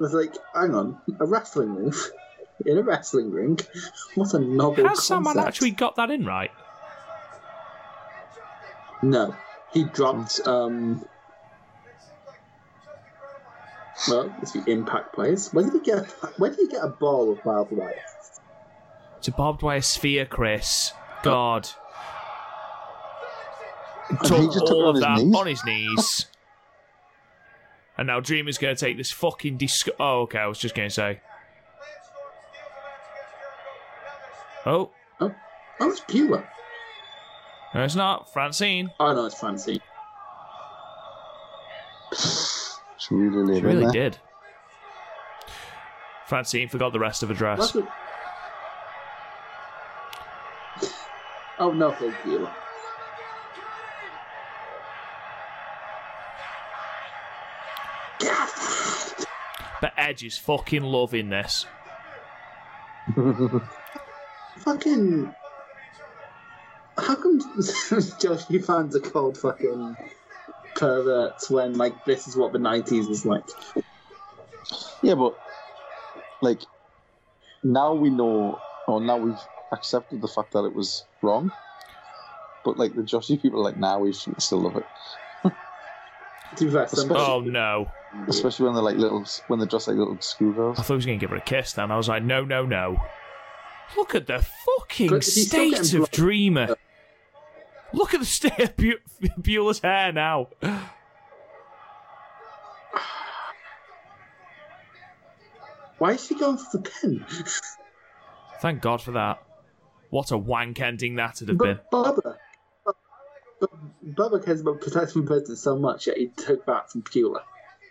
It's 0.00 0.12
like, 0.12 0.34
hang 0.54 0.74
on, 0.74 1.00
a 1.20 1.24
wrestling 1.26 1.70
move 1.70 2.10
in 2.66 2.76
a 2.76 2.82
wrestling 2.82 3.30
ring. 3.30 3.58
What 4.14 4.34
a 4.34 4.38
novel 4.38 4.86
Has 4.86 5.06
someone 5.06 5.34
concept. 5.34 5.48
actually 5.48 5.70
got 5.70 5.96
that 5.96 6.10
in 6.10 6.26
right? 6.26 6.50
No, 9.02 9.34
he 9.72 9.84
dropped. 9.84 10.40
um 10.46 11.04
Well, 14.08 14.34
it's 14.42 14.52
the 14.52 14.62
Impact 14.70 15.14
players. 15.14 15.52
Where 15.52 15.64
did 15.64 15.72
he 15.74 15.80
get? 15.80 16.04
Where 16.38 16.50
did 16.50 16.58
he 16.60 16.66
get 16.68 16.84
a 16.84 16.88
ball 16.88 17.32
of 17.32 17.42
barbed 17.42 17.72
wire? 17.72 17.94
It's 19.18 19.28
a 19.28 19.32
barbed 19.32 19.62
wire 19.62 19.80
sphere, 19.80 20.26
Chris. 20.26 20.92
God. 21.22 21.68
he 24.10 24.16
Took 24.18 24.52
just 24.52 24.58
took 24.58 24.62
it 24.68 24.72
all 24.72 24.82
on 24.84 24.88
of 24.90 24.94
his 24.96 25.02
that 25.02 25.18
knees. 25.18 25.34
on 25.34 25.46
his 25.46 25.64
knees. 25.64 26.26
and 27.98 28.06
now 28.08 28.20
Dreamer's 28.20 28.58
going 28.58 28.76
to 28.76 28.80
take 28.80 28.96
this 28.98 29.10
fucking 29.10 29.56
disc. 29.56 29.88
Oh, 29.98 30.20
okay. 30.22 30.38
I 30.40 30.46
was 30.46 30.58
just 30.58 30.74
going 30.74 30.88
to 30.90 30.94
say. 30.94 31.20
Oh, 34.66 34.90
Oh, 35.20 35.34
oh, 35.80 35.88
it's 35.90 36.00
Beulah. 36.00 36.44
no, 37.74 37.82
it's 37.84 37.94
not. 37.94 38.32
Francine. 38.32 38.90
Oh 39.00 39.14
no, 39.14 39.24
it's 39.26 39.40
Fancy. 39.40 39.80
She 43.08 43.14
really 43.14 43.60
She 43.60 43.64
really 43.66 43.82
there. 43.84 43.92
did. 44.10 44.18
Francine 46.26 46.68
forgot 46.68 46.92
the 46.92 46.98
rest 46.98 47.22
of 47.22 47.28
her 47.28 47.34
dress. 47.34 47.76
Oh 51.58 51.72
no, 51.72 51.90
it's 52.00 52.16
Beulah. 52.24 52.54
But 59.80 59.92
Edge 59.96 60.24
is 60.24 60.38
fucking 60.38 60.82
loving 60.82 61.28
this. 61.28 61.66
Fucking. 64.58 65.34
How 66.98 67.14
come 67.14 67.40
Joshi 67.58 68.64
fans 68.64 68.96
are 68.96 69.00
called 69.00 69.36
fucking 69.36 69.96
perverts 70.76 71.50
when 71.50 71.76
like 71.76 72.04
this 72.04 72.28
is 72.28 72.36
what 72.36 72.52
the 72.52 72.58
nineties 72.58 73.08
was 73.08 73.26
like? 73.26 73.44
Yeah, 75.02 75.14
but 75.14 75.36
like 76.42 76.60
now 77.64 77.94
we 77.94 78.10
know, 78.10 78.58
or 78.86 79.00
now 79.00 79.16
we've 79.16 79.38
accepted 79.72 80.20
the 80.20 80.28
fact 80.28 80.52
that 80.52 80.64
it 80.64 80.74
was 80.74 81.04
wrong. 81.22 81.50
But 82.64 82.78
like 82.78 82.94
the 82.94 83.02
Joshi 83.02 83.40
people, 83.40 83.60
are 83.60 83.64
like 83.64 83.76
now 83.76 83.98
we 84.00 84.12
still 84.12 84.60
love 84.60 84.76
it, 84.76 84.84
To 86.56 86.64
be 86.64 86.70
fair, 86.70 86.86
some- 86.88 87.10
oh, 87.10 87.14
Especially- 87.14 87.32
Oh 87.32 87.40
no. 87.40 87.90
especially 88.28 88.64
when 88.66 88.74
they're 88.74 88.82
like 88.82 88.96
little, 88.96 89.24
when 89.48 89.58
they're 89.58 89.68
dressed 89.68 89.88
like 89.88 89.96
little 89.96 90.16
schoolgirls. 90.20 90.78
I 90.78 90.82
thought 90.82 90.94
he 90.94 90.96
was 90.96 91.06
going 91.06 91.18
to 91.18 91.22
give 91.22 91.30
her 91.30 91.36
a 91.36 91.40
kiss 91.40 91.72
then. 91.74 91.90
I 91.90 91.96
was 91.96 92.08
like, 92.08 92.22
no, 92.22 92.44
no, 92.44 92.64
no. 92.64 92.96
Look 93.96 94.14
at 94.16 94.26
the 94.26 94.38
fucking 94.40 95.10
But 95.10 95.22
state 95.24 95.78
of 95.78 95.90
blood. 95.92 96.10
Dreamer. 96.10 96.75
Look 97.96 98.12
at 98.12 98.20
the 98.20 98.26
state 98.26 98.58
of 98.60 98.76
Bu- 98.76 98.98
Beulah's 99.40 99.78
hair 99.78 100.12
now. 100.12 100.48
Why 105.96 106.12
is 106.12 106.26
she 106.26 106.34
going 106.34 106.58
for 106.58 106.76
the 106.76 106.90
pen? 106.90 107.24
Thank 108.60 108.82
God 108.82 109.00
for 109.00 109.12
that. 109.12 109.42
What 110.10 110.30
a 110.30 110.36
wank 110.36 110.78
ending 110.78 111.16
that 111.16 111.40
would 111.40 111.48
have 111.48 111.58
been. 111.58 111.80
But 111.90 112.16
Bubba, 112.20 112.36
but 112.84 113.70
Bubba 114.04 114.44
cares 114.44 114.60
about 114.60 114.82
protecting 114.82 115.24
business 115.24 115.62
so 115.62 115.78
much 115.78 116.04
that 116.04 116.18
he 116.18 116.26
took 116.26 116.66
that 116.66 116.92
from 116.92 117.02
Beulah. 117.10 117.44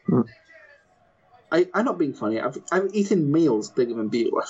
Hmm. 0.06 0.22
I, 1.52 1.68
I'm 1.74 1.86
not 1.86 1.98
being 1.98 2.14
funny. 2.14 2.40
I've, 2.40 2.60
I've 2.72 2.94
eaten 2.94 3.32
meals 3.32 3.72
bigger 3.72 3.96
than 3.96 4.10
Beulah. 4.10 4.46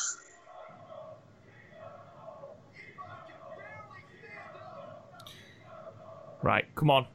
Right, 6.45 6.65
come 6.75 6.91
on. 6.91 7.07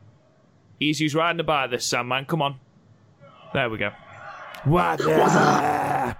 Easy's 0.81 1.15
riding 1.15 1.37
the 1.37 1.45
bar 1.45 1.69
this 1.69 1.87
Sandman. 1.87 2.25
Come 2.25 2.43
on. 2.43 2.59
There 3.55 3.71
we 3.71 3.79
go. 3.79 3.91
What 4.65 5.01
up? 5.03 6.19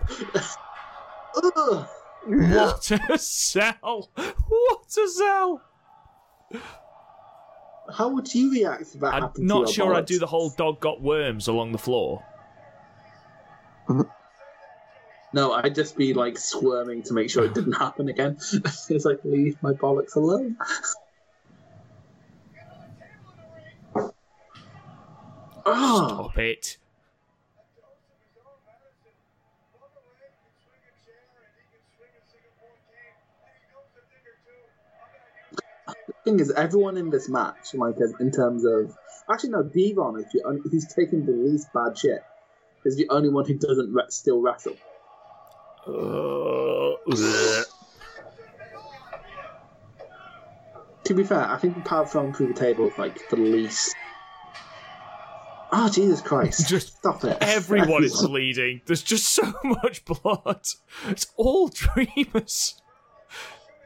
Ugh. 1.37 1.89
What 2.25 2.91
a 3.11 3.19
sell! 3.19 4.11
What 4.15 4.97
a 4.97 5.09
sell! 5.09 5.61
How 7.93 8.11
would 8.11 8.33
you 8.33 8.53
react 8.53 8.83
if 8.95 9.01
that 9.01 9.15
I'm 9.15 9.23
happened 9.23 9.49
not 9.49 9.69
sure 9.69 9.93
I'd 9.93 10.07
do 10.07 10.21
the 10.21 10.29
whole 10.29 10.51
dog 10.51 10.79
got 10.79 11.03
worms 11.03 11.49
along 11.49 11.73
the 11.73 11.79
floor. 11.79 12.25
No, 15.33 15.53
I'd 15.53 15.77
just 15.77 15.97
be 15.97 16.13
like 16.13 16.37
squirming 16.37 17.05
to 17.05 17.13
make 17.13 17.31
sure 17.31 17.45
it 17.45 17.55
didn't 17.55 17.75
happen 17.75 18.09
again. 18.09 18.37
it's 18.53 19.05
like 19.05 19.21
leave 19.23 19.63
my 19.63 19.73
bollocks 19.73 20.17
alone. 20.17 20.57
Oh, 25.73 26.09
Stop 26.09 26.39
it. 26.39 26.77
The 35.87 36.15
thing 36.25 36.41
is, 36.41 36.51
everyone 36.53 36.97
in 36.97 37.11
this 37.11 37.29
match, 37.29 37.75
like 37.75 37.97
in 38.21 38.31
terms 38.31 38.65
of 38.65 38.97
actually 39.31 39.51
no, 39.51 39.63
Devon 39.63 40.19
is 40.19 40.27
the 40.33 40.43
only, 40.47 40.63
he's 40.71 40.93
taking 40.93 41.25
the 41.25 41.33
least 41.33 41.73
bad 41.73 41.97
shit. 41.97 42.23
Is 42.85 42.97
the 42.97 43.09
only 43.11 43.29
one 43.29 43.47
who 43.47 43.59
doesn't 43.59 43.93
re- 43.93 44.05
still 44.09 44.41
wrestle. 44.41 44.77
Uh. 45.87 46.97
To 51.05 51.15
be 51.15 51.25
fair, 51.25 51.51
I 51.51 51.59
think 51.59 51.75
the 51.75 51.81
power 51.81 52.07
thrown 52.07 52.33
through 52.33 52.53
the 52.53 52.61
table 52.61 52.89
is 52.89 52.97
like 52.97 53.29
the 53.29 53.37
least. 53.37 53.97
Oh 55.73 55.89
Jesus 55.89 56.21
Christ! 56.21 56.69
Just 56.69 56.97
stop 56.97 57.23
it. 57.25 57.39
Everyone 57.41 58.03
is 58.03 58.21
bleeding. 58.27 58.81
There's 58.87 59.03
just 59.03 59.29
so 59.29 59.53
much 59.65 60.05
blood. 60.05 60.67
It's 61.09 61.27
all 61.37 61.69
Dreamers. 61.69 62.81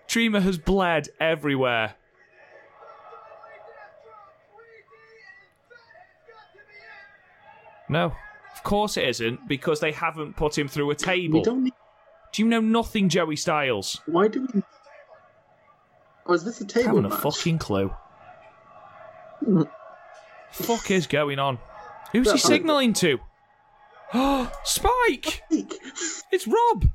Dreamer 0.09 0.41
has 0.41 0.57
bled 0.59 1.09
everywhere. 1.21 1.95
No, 7.89 8.13
of 8.55 8.63
course 8.63 8.97
it 8.97 9.07
isn't, 9.09 9.47
because 9.47 9.81
they 9.81 9.93
haven't 9.93 10.37
put 10.37 10.57
him 10.57 10.69
through 10.69 10.87
a 10.87 10.89
We 10.89 10.95
table. 10.95 11.43
don't. 11.43 11.65
Need, 11.65 11.73
Do 12.33 12.43
you 12.43 12.49
know 12.49 12.61
nothing, 12.61 13.09
Joey 13.09 13.37
Styles? 13.37 14.01
why 14.07 14.29
do 14.29 14.47
we? 14.53 14.63
Oh, 16.27 16.33
is 16.33 16.45
this 16.45 16.61
a 16.61 16.65
table 16.67 16.85
I 16.85 16.89
Haven't 16.89 17.05
a 17.07 17.09
match? 17.11 17.21
fucking 17.21 17.59
clue. 17.59 17.93
Hmm. 19.45 19.63
Fuck 20.53 20.91
is 20.91 21.07
going 21.07 21.39
on? 21.39 21.59
Who's 22.15 22.31
he 22.33 22.39
signalling 22.39 22.93
to? 22.95 23.19
Oh, 24.15 24.51
Spike! 24.65 25.43
Like, 25.51 25.75
It's 26.31 26.47
Rob! 26.47 26.87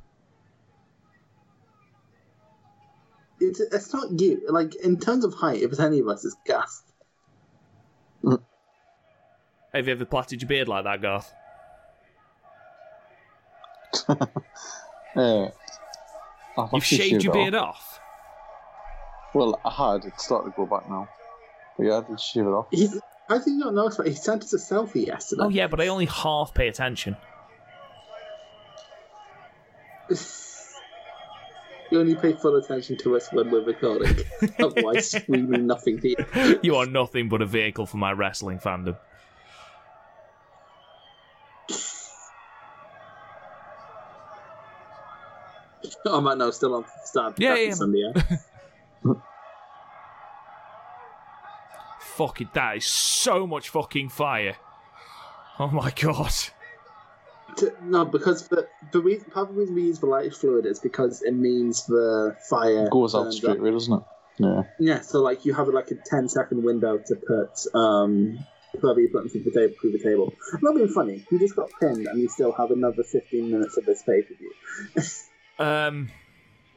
It's, 3.41 3.59
it's 3.59 3.93
not 3.93 4.19
you. 4.19 4.41
Like 4.49 4.75
in 4.75 4.97
terms 4.97 5.23
of 5.25 5.33
height, 5.33 5.61
if 5.61 5.71
it's 5.71 5.79
any 5.79 5.99
of 5.99 6.07
us, 6.07 6.25
it's 6.25 6.35
Gaff. 6.45 6.81
Have 9.73 9.87
you 9.87 9.93
ever 9.93 10.05
plaited 10.05 10.41
your 10.41 10.49
beard 10.49 10.67
like 10.67 10.83
that, 10.85 11.01
Garth? 11.01 11.31
Uh, 15.15 15.49
You've 16.71 16.85
shaved 16.85 17.23
your 17.23 17.33
it 17.33 17.33
beard 17.33 17.55
off. 17.55 17.75
off. 17.77 17.99
Well, 19.33 19.59
I 19.65 19.71
had. 19.93 20.05
It's 20.05 20.23
starting 20.23 20.51
to 20.51 20.55
go 20.55 20.65
back 20.67 20.87
now. 20.87 21.09
But 21.77 21.85
yeah, 21.87 21.97
I 21.97 22.01
did 22.07 22.19
shave 22.19 22.45
it 22.45 22.49
off. 22.49 22.67
He's. 22.69 22.99
I 23.29 23.37
think 23.37 23.57
you 23.57 23.63
don't 23.63 23.75
know, 23.75 23.91
but 23.95 24.07
he 24.07 24.15
sent 24.15 24.43
us 24.43 24.53
a 24.53 24.57
selfie 24.57 25.05
yesterday. 25.05 25.43
Oh 25.43 25.49
yeah, 25.49 25.67
but 25.67 25.79
I 25.79 25.87
only 25.87 26.07
half 26.07 26.53
pay 26.53 26.67
attention. 26.67 27.15
You 31.91 31.99
only 31.99 32.13
pay 32.13 32.33
full 32.33 32.55
attention 32.55 32.97
to 32.97 33.15
us 33.15 33.33
when 33.33 33.49
we're 33.49 33.63
recording. 33.63 34.15
Otherwise, 34.59 35.15
we 35.27 35.41
mean 35.41 35.65
nothing 35.65 35.99
to 36.01 36.09
you. 36.09 36.59
You 36.61 36.75
are 36.75 36.85
nothing 36.85 37.29
but 37.29 37.41
a 37.41 37.47
vehicle 37.47 37.87
for 37.87 37.97
my 37.97 38.11
wrestling 38.11 38.59
fandom. 38.59 38.95
Oh 46.05 46.21
man, 46.21 46.37
no, 46.37 46.51
still 46.51 46.75
on 46.75 46.85
start. 47.05 47.39
Yeah, 47.39 47.55
yeah. 47.55 47.73
Sunday. 47.73 48.11
Yeah. 48.15 49.13
Fuck 52.19 52.41
it, 52.41 52.53
that 52.53 52.75
is 52.75 52.85
so 52.85 53.47
much 53.47 53.69
fucking 53.69 54.09
fire. 54.09 54.57
Oh 55.57 55.67
my 55.69 55.89
god. 55.91 56.33
No, 57.81 58.03
because 58.03 58.47
the 58.49 58.67
the 58.91 58.99
reason, 58.99 59.31
part 59.31 59.47
of 59.49 59.55
the 59.55 59.61
reason 59.61 59.75
we 59.75 59.83
use 59.83 59.99
the 59.99 60.05
light 60.05 60.33
fluid 60.33 60.65
is 60.65 60.79
because 60.79 61.21
it 61.21 61.31
means 61.33 61.85
the 61.85 62.35
fire 62.49 62.85
It 62.87 62.91
goes 62.91 63.15
out 63.15 63.23
burns 63.23 63.37
straight 63.37 63.51
up. 63.53 63.59
away, 63.59 63.71
doesn't 63.71 63.93
it? 63.93 64.03
Yeah. 64.37 64.63
Yeah, 64.79 65.01
so 65.01 65.21
like 65.21 65.45
you 65.45 65.53
have 65.53 65.67
like 65.69 65.91
a 65.91 65.95
10 65.95 66.27
second 66.27 66.63
window 66.63 66.97
to 66.97 67.15
put 67.15 67.53
um 67.73 68.37
whoever 68.81 68.99
you 68.99 69.09
put 69.13 69.31
through 69.31 69.43
the 69.43 69.51
table 69.51 69.73
through 69.79 69.91
the 69.93 70.03
table. 70.03 70.33
I'm 70.53 70.59
not 70.61 70.75
being 70.75 70.89
funny. 70.89 71.25
You 71.31 71.39
just 71.39 71.55
got 71.55 71.69
pinned 71.79 72.05
and 72.05 72.19
you 72.19 72.27
still 72.29 72.51
have 72.51 72.71
another 72.71 73.03
15 73.03 73.49
minutes 73.49 73.77
of 73.77 73.85
this 73.85 74.03
pay 74.03 74.21
per 74.23 74.33
view. 74.35 74.51
Um, 75.59 76.09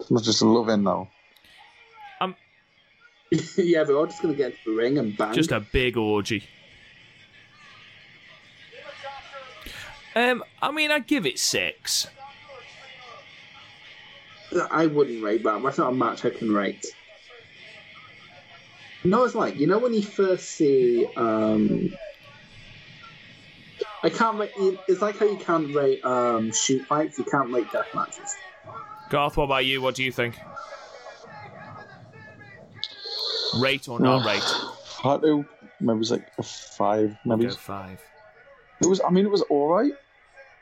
It's 0.01 0.11
not 0.11 0.23
just 0.25 0.43
a 0.43 0.47
love 0.49 0.69
in 0.69 0.83
now. 0.85 1.09
yeah, 3.57 3.85
we're 3.87 3.97
all 3.97 4.07
just 4.07 4.21
gonna 4.21 4.35
get 4.35 4.53
into 4.53 4.59
the 4.67 4.73
ring 4.73 4.99
and 4.99 5.17
bang. 5.17 5.33
just 5.33 5.53
a 5.53 5.61
big 5.61 5.97
orgy. 5.97 6.45
Um, 10.15 10.45
I 10.61 10.71
mean, 10.71 10.91
I'd 10.91 11.07
give 11.07 11.25
it 11.25 11.39
six. 11.39 12.09
I 14.71 14.87
wouldn't 14.87 15.23
rate 15.23 15.43
that. 15.45 15.63
That's 15.63 15.79
not 15.79 15.93
a 15.93 15.95
match 15.95 16.27
I 16.27 16.31
can 16.31 16.53
rate. 16.53 16.85
No, 19.05 19.25
it's 19.25 19.35
like 19.35 19.59
you 19.59 19.67
know 19.67 19.79
when 19.79 19.95
you 19.95 20.03
first 20.03 20.51
see. 20.51 21.07
um 21.17 21.93
I 24.03 24.11
can't 24.11 24.39
rate. 24.39 24.53
It's 24.89 25.01
like 25.01 25.19
how 25.19 25.27
you 25.27 25.39
can't 25.39 25.75
rate 25.75 26.05
um 26.05 26.53
shoot 26.53 26.85
fights. 26.87 27.19
You 27.19 27.25
can't 27.25 27.51
rate 27.51 27.73
death 27.73 27.89
matches. 27.95 28.37
Garth, 29.09 29.39
what 29.39 29.45
about 29.45 29.65
you? 29.65 29.81
What 29.81 29.95
do 29.95 30.05
you 30.05 30.13
think? 30.13 30.37
Rate 33.61 33.89
or 33.89 34.01
not 34.01 34.25
rate? 34.27 34.43
Had 35.03 35.23
to. 35.23 35.45
Maybe 35.81 35.97
it 35.97 35.99
was 35.99 36.11
like 36.11 36.29
a 36.39 36.43
five. 36.43 37.17
Maybe 37.25 37.45
Go 37.47 37.51
five. 37.53 38.01
it 38.81 38.87
was. 38.87 39.01
I 39.01 39.11
mean, 39.11 39.27
it 39.27 39.31
was 39.31 39.43
all 39.43 39.69
right. 39.69 39.93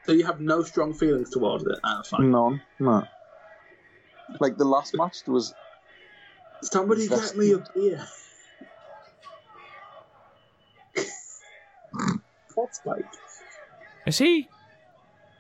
So 0.07 0.13
you 0.13 0.25
have 0.25 0.41
no 0.41 0.63
strong 0.63 0.95
feelings 0.95 1.31
towards 1.31 1.65
it. 1.65 1.79
Ah, 1.85 2.03
fine. 2.09 2.31
None. 2.31 2.61
No. 2.79 3.05
Like 4.41 4.57
the 4.57 4.65
last 4.65 4.95
match, 4.97 5.25
there 5.25 5.35
was. 5.35 5.55
Somebody 6.63 7.07
get 7.09 7.37
me 7.37 7.53
a 7.53 7.59
beer. 7.75 8.07
What's 12.55 12.79
spike? 12.79 13.05
Is 14.07 14.19
he? 14.19 14.49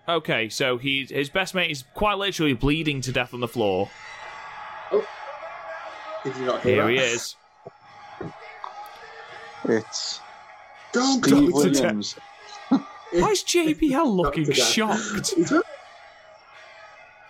Okay, 0.09 0.49
so 0.49 0.77
he 0.79 1.07
his 1.09 1.29
best 1.31 1.55
mate 1.55 1.71
is 1.71 1.85
quite 1.95 2.19
literally 2.19 2.53
bleeding 2.55 3.01
to 3.03 3.13
death 3.13 3.33
on 3.35 3.41
the 3.41 3.49
floor. 3.49 3.91
Did 4.93 6.37
you 6.37 6.45
not 6.47 6.63
hear 6.63 6.75
Here 6.75 6.85
that? 6.85 6.91
he 6.91 6.99
is. 7.15 7.37
It's 9.65 10.21
Don't 10.93 11.23
Steve 11.25 11.35
Steve 11.35 11.53
go 11.53 11.63
to 11.63 11.71
Williams. 11.71 12.17
Why 12.69 13.31
is 13.31 13.43
JBL 13.45 14.07
looking 14.17 14.45
Dr. 14.45 14.55
Death. 14.57 14.69
shocked? 14.69 15.35
He's 15.37 15.51
wearing, 15.51 15.65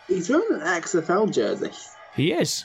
he's 0.09 0.28
wearing 0.31 0.47
an 0.52 0.60
XFL 0.83 1.33
jersey. 1.33 1.70
He 2.15 2.33
is. 2.33 2.65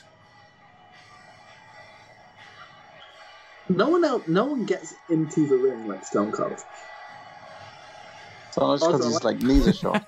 No 3.68 3.88
one 3.88 4.04
else, 4.04 4.22
no 4.28 4.44
one 4.44 4.64
gets 4.64 4.94
into 5.08 5.46
the 5.48 5.56
ring 5.56 5.88
like 5.88 6.04
Stone 6.04 6.32
Cold. 6.32 6.58
So 8.52 8.70
that's 8.70 8.82
because 8.86 9.00
Also, 9.00 9.08
he's 9.08 9.24
like 9.24 9.40
knees 9.42 9.66
are 9.68 9.72
shot. 9.98 10.04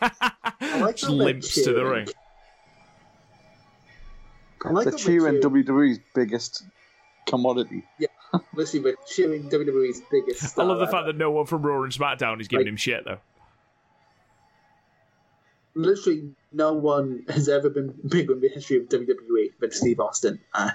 I 0.60 0.78
like 0.80 0.96
Just 0.96 1.04
how 1.10 1.16
they're 1.16 1.26
limps 1.26 1.54
to 1.54 1.60
the 1.72 1.80
cheering. 1.80 1.92
ring. 2.06 2.08
I 4.64 4.70
like 4.70 4.84
the 4.84 4.90
how 4.92 4.96
we're 4.96 4.98
cheering 4.98 5.40
cheering. 5.42 5.64
WWE's 5.64 6.00
biggest 6.14 6.62
commodity. 7.26 7.84
Literally, 8.54 8.84
we're 8.84 8.96
cheering 9.06 9.48
WWE's 9.48 10.02
biggest 10.10 10.58
I 10.58 10.64
love 10.64 10.78
the 10.78 10.84
ever. 10.84 10.92
fact 10.92 11.06
that 11.06 11.16
no 11.16 11.30
one 11.30 11.46
from 11.46 11.62
Raw 11.62 11.82
and 11.82 11.92
SmackDown 11.92 12.40
is 12.40 12.48
giving 12.48 12.66
Like- 12.66 12.70
him 12.72 12.76
shit 12.76 13.04
though. 13.04 13.18
literally 15.74 16.30
no 16.52 16.72
one 16.72 17.24
has 17.28 17.48
ever 17.48 17.70
been 17.70 17.94
bigger 18.08 18.32
in 18.34 18.40
the 18.40 18.48
history 18.48 18.78
of 18.78 18.88
WWE 18.88 19.52
than 19.60 19.70
Steve 19.70 20.00
Austin. 20.00 20.40
Uh, 20.52 20.70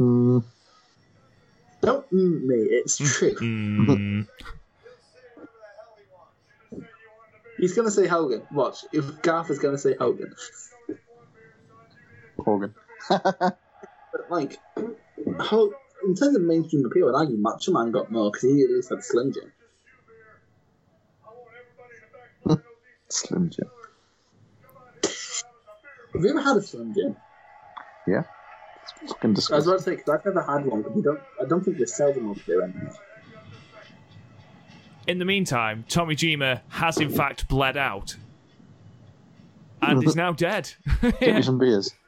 Mm, 0.00 0.42
don't 1.82 2.10
mm 2.10 2.42
me, 2.44 2.54
it's 2.56 2.96
true. 2.96 3.34
Mm. 3.34 4.26
He's 7.58 7.74
gonna 7.74 7.90
say 7.90 8.06
Hogan. 8.08 8.42
Watch, 8.52 8.84
if 8.92 9.20
Garth 9.22 9.50
is 9.50 9.58
gonna 9.60 9.78
say 9.78 9.94
Hogan, 9.94 10.34
Hogan. 12.38 12.74
but 14.12 14.30
like, 14.30 14.58
how 15.40 15.70
in 16.04 16.14
terms 16.14 16.36
of 16.36 16.42
mainstream 16.42 16.84
appeal, 16.84 17.08
I'd 17.08 17.18
argue 17.18 17.36
Macho 17.36 17.72
Man 17.72 17.90
got 17.90 18.10
more 18.10 18.30
because 18.30 18.42
he 18.42 18.62
at 18.62 18.70
least 18.70 18.90
had 18.90 19.02
Slim 19.02 19.32
Jim. 19.32 19.52
Slim 23.08 23.50
Jim. 23.50 23.70
Have 25.02 26.22
you 26.22 26.30
ever 26.30 26.40
had 26.40 26.56
a 26.56 26.62
Slim 26.62 26.94
Jim? 26.94 27.16
Yeah. 28.06 28.24
It's 28.82 29.12
fucking 29.12 29.30
I 29.30 29.32
was 29.32 29.36
disgusting. 29.36 29.70
about 29.70 29.78
to 29.78 29.84
say 29.84 29.90
because 29.96 30.08
I've 30.08 30.24
never 30.24 30.42
had 30.42 30.66
one, 30.66 30.82
but 30.82 30.94
we 30.94 31.02
don't. 31.02 31.20
I 31.40 31.44
don't 31.44 31.64
think 31.64 31.78
they 31.78 31.86
sell 31.86 32.12
them 32.12 32.28
over 32.30 32.40
there 32.46 32.62
anymore. 32.62 32.92
In 35.06 35.18
the 35.18 35.24
meantime, 35.24 35.84
Tommy 35.88 36.14
Jima 36.14 36.60
has 36.68 36.98
in 36.98 37.10
fact 37.10 37.48
bled 37.48 37.76
out 37.76 38.16
and 39.80 40.04
is 40.04 40.16
now 40.16 40.32
dead. 40.32 40.72
Get 41.00 41.34
me 41.36 41.42
some 41.42 41.58
beers. 41.58 41.92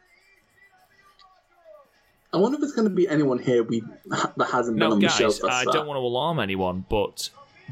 I 2.35 2.37
wonder 2.39 2.57
if 2.57 2.61
there's 2.63 2.73
going 2.73 2.89
to 2.89 2.95
be 2.95 3.07
anyone 3.09 3.39
here 3.39 3.63
we 3.63 3.83
that 4.07 4.49
hasn't 4.51 4.77
been 4.79 4.89
No, 4.89 4.93
on 4.95 4.99
the 5.01 5.09
show 5.09 5.29
guys, 5.31 5.41
I 5.43 5.65
far. 5.65 5.73
don't 5.73 5.87
want 5.87 5.97
to 5.99 6.01
alarm 6.03 6.41
anyone, 6.41 6.85
but 6.91 7.31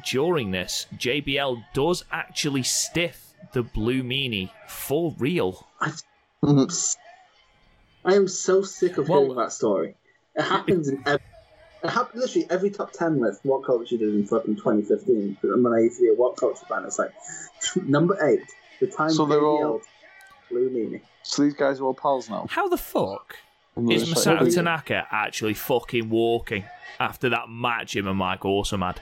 during 0.08 0.52
this, 0.52 0.86
JBL 0.96 1.64
does 1.74 2.04
actually 2.12 2.62
stiff 2.62 3.34
the 3.52 3.62
blue 3.64 4.02
meanie 4.02 4.50
for 4.68 5.14
real. 5.18 5.66
I 6.44 8.14
am 8.14 8.28
so 8.28 8.62
sick 8.62 8.98
of 8.98 9.08
Well- 9.08 9.22
hearing 9.22 9.36
that 9.36 9.52
story. 9.52 9.96
It 10.34 10.42
happens 10.42 10.88
in 10.88 11.02
every, 11.06 11.26
it 11.84 11.90
happens 11.90 12.22
literally 12.22 12.46
every 12.50 12.70
top 12.70 12.92
ten 12.92 13.20
list. 13.20 13.42
WhatCulture 13.44 13.90
did 13.98 14.02
in 14.02 14.26
fucking 14.26 14.56
2015? 14.56 15.36
When 15.42 15.72
I 15.72 15.80
used 15.80 15.98
to 15.98 16.02
be 16.02 16.08
a 16.08 16.16
WhatCulture 16.16 16.66
fan, 16.68 16.84
it's 16.84 16.98
like 16.98 17.12
number 17.86 18.16
eight. 18.26 18.40
The 18.80 18.86
time 18.86 19.10
So 19.10 19.26
they're 19.26 19.44
all- 19.44 19.82
blue 20.50 20.70
meanie. 20.70 21.02
So 21.22 21.42
these 21.42 21.54
guys 21.54 21.80
are 21.80 21.84
all 21.84 21.94
pals 21.94 22.30
now. 22.30 22.46
How 22.48 22.68
the 22.68 22.76
fuck 22.78 23.36
And 23.36 23.36
they're 23.36 23.51
is 23.90 24.08
just 24.08 24.26
like, 24.26 24.38
Masato 24.38 24.54
Tanaka 24.54 25.06
actually 25.10 25.54
fucking 25.54 26.10
walking 26.10 26.64
after 27.00 27.28
that 27.30 27.48
match 27.48 27.96
him 27.96 28.06
and 28.06 28.18
Mike 28.18 28.44
Awesome 28.44 28.82
had? 28.82 29.00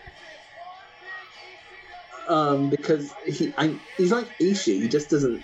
Um, 2.28 2.70
because 2.70 3.12
he, 3.26 3.52
I, 3.58 3.74
he's 3.96 4.12
like 4.12 4.28
Ishii. 4.38 4.82
He 4.82 4.88
just 4.88 5.10
doesn't. 5.10 5.42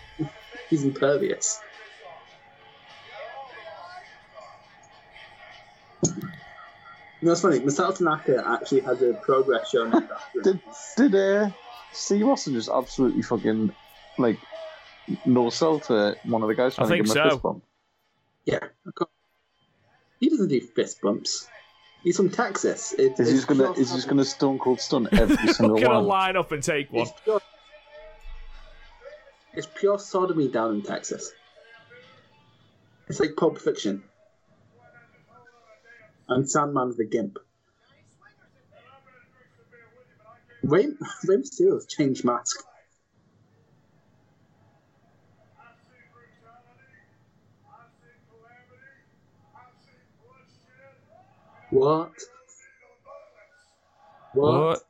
He's 0.70 0.84
impervious. 0.84 1.60
No, 7.22 7.32
it's 7.32 7.40
funny. 7.40 7.58
Masato 7.60 7.96
Tanaka 7.96 8.44
actually 8.46 8.82
has 8.82 9.02
a 9.02 9.14
progress 9.14 9.70
show 9.70 9.88
named 9.88 10.08
after 10.10 10.50
him. 10.50 10.60
Did 10.96 11.10
did 11.10 11.14
uh, 11.14 11.50
Steve 11.92 12.28
Austin 12.28 12.54
just 12.54 12.68
absolutely 12.68 13.22
fucking 13.22 13.74
like 14.18 14.38
no 15.24 15.50
sell 15.50 15.80
to 15.80 16.16
one 16.24 16.42
of 16.42 16.48
the 16.48 16.54
guys 16.54 16.76
trying 16.76 16.86
I 16.86 16.90
think 16.90 17.06
to 17.06 17.14
give 17.14 17.16
him 17.16 17.26
a 17.26 17.30
so. 17.30 17.34
fist 17.34 17.42
bump? 17.42 17.64
Yeah. 18.44 18.58
Of 20.16 20.20
course. 20.20 20.20
He 20.20 20.28
doesn't 20.30 20.48
do 20.48 20.60
fist 20.60 21.00
bumps. 21.02 21.48
He's 22.02 22.16
from 22.16 22.30
Texas. 22.30 22.92
It, 22.92 23.18
Is 23.18 23.28
he 23.28 23.34
just 23.34 23.46
gonna 23.48 23.72
pure 23.72 23.80
is 23.82 23.90
he 23.90 23.96
just 23.96 24.08
gonna 24.08 24.24
stone 24.24 24.58
cold 24.58 24.80
stun 24.80 25.08
every 25.12 25.36
I'm 25.38 25.48
single 25.52 25.78
gonna 25.80 25.94
one? 25.98 26.06
line 26.06 26.36
up 26.36 26.52
and 26.52 26.62
take 26.62 26.92
one. 26.92 27.02
It's 27.02 27.12
pure, 27.24 27.40
it's 29.54 29.66
pure 29.74 29.98
sodomy 29.98 30.48
down 30.48 30.76
in 30.76 30.82
Texas. 30.82 31.32
It's 33.08 33.18
like 33.20 33.36
Pulp 33.36 33.58
Fiction. 33.58 34.02
And 36.28 36.44
Sandman's 36.44 36.96
the 36.96 37.04
Gimp. 37.06 37.38
Rey, 40.62 40.86
Rey 41.24 41.36
Mysterio's 41.36 41.86
changed 41.86 42.24
mask. 42.24 42.64
What? 51.76 52.12
What? 54.32 54.82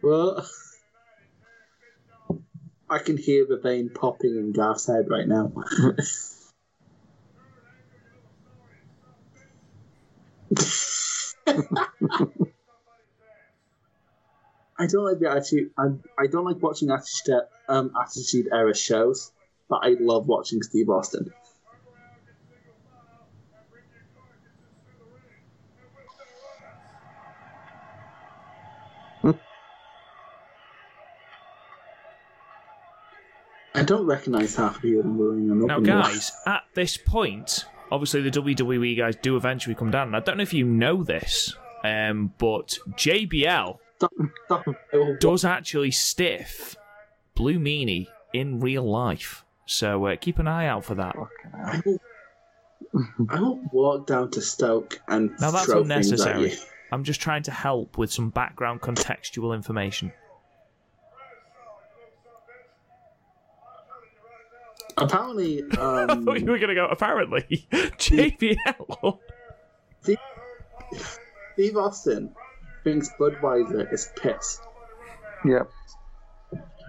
What? 0.00 0.46
I 2.88 2.98
can 2.98 3.16
hear 3.16 3.44
the 3.44 3.56
vein 3.56 3.90
popping 3.92 4.36
in 4.36 4.52
Garth's 4.52 4.86
head 4.86 5.06
right 5.10 5.26
now. 5.26 5.52
I 14.78 14.86
don't 14.86 15.04
like 15.04 15.18
the 15.18 15.28
attitude. 15.28 15.72
I, 15.76 15.88
I 16.16 16.28
don't 16.28 16.44
like 16.44 16.62
watching 16.62 16.92
attitude, 16.92 17.40
um, 17.68 17.90
attitude 18.00 18.46
era 18.52 18.76
shows, 18.76 19.32
but 19.68 19.80
I 19.82 19.96
love 19.98 20.28
watching 20.28 20.62
Steve 20.62 20.88
Austin. 20.88 21.32
I 33.82 33.84
don't 33.84 34.06
recognize 34.06 34.54
half 34.54 34.76
of 34.76 34.84
you 34.84 35.00
in 35.00 35.16
the 35.16 35.24
ring. 35.24 35.66
Now, 35.66 35.80
guys, 35.80 36.30
at 36.46 36.62
this 36.74 36.96
point, 36.96 37.64
obviously 37.90 38.22
the 38.22 38.30
WWE 38.30 38.96
guys 38.96 39.16
do 39.16 39.36
eventually 39.36 39.74
come 39.74 39.90
down. 39.90 40.06
And 40.06 40.16
I 40.16 40.20
don't 40.20 40.36
know 40.36 40.44
if 40.44 40.54
you 40.54 40.64
know 40.64 41.02
this, 41.02 41.56
um, 41.82 42.32
but 42.38 42.78
JBL 42.90 43.78
Stop, 43.96 44.12
stop. 44.44 44.64
I 44.68 45.16
does 45.18 45.44
actually 45.44 45.90
stiff 45.90 46.76
Blue 47.34 47.58
Meanie 47.58 48.06
in 48.32 48.60
real 48.60 48.88
life. 48.88 49.44
So 49.66 50.06
uh, 50.06 50.14
keep 50.14 50.38
an 50.38 50.46
eye 50.46 50.66
out 50.66 50.84
for 50.84 50.94
that. 50.94 51.16
I 51.52 51.82
will, 51.84 51.98
I 53.30 53.40
will 53.40 53.60
walk 53.72 54.06
down 54.06 54.30
to 54.30 54.40
Stoke 54.40 55.00
and 55.08 55.32
Now 55.40 55.50
that's 55.50 55.66
throw 55.66 55.82
things 55.84 56.12
at 56.12 56.36
unnecessary. 56.36 56.52
I'm 56.92 57.02
just 57.02 57.20
trying 57.20 57.42
to 57.44 57.50
help 57.50 57.98
with 57.98 58.12
some 58.12 58.30
background 58.30 58.80
contextual 58.80 59.56
information. 59.56 60.12
Apparently, 65.04 65.62
I 65.78 66.02
um, 66.04 66.24
thought 66.24 66.40
you 66.40 66.46
were 66.46 66.58
going 66.58 66.68
to 66.68 66.74
go, 66.74 66.86
apparently, 66.86 67.66
JBL. 67.72 69.18
Steve 71.54 71.76
Austin 71.76 72.34
thinks 72.84 73.10
Budweiser 73.18 73.92
is 73.92 74.10
piss. 74.20 74.60
Yeah, 75.44 75.64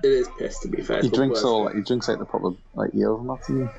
It 0.04 0.08
is 0.12 0.28
piss, 0.38 0.60
to 0.60 0.68
be 0.68 0.82
fair. 0.82 1.02
he 1.02 1.10
drinks 1.10 1.40
Budweiser. 1.40 1.46
all 1.46 1.66
like 1.66 1.76
he 1.76 1.82
drinks 1.82 2.08
like 2.08 2.20
the 2.20 2.26
proper 2.26 2.52
like 2.76 2.94
ales 2.96 3.22
and 3.50 3.70
that. 3.70 3.74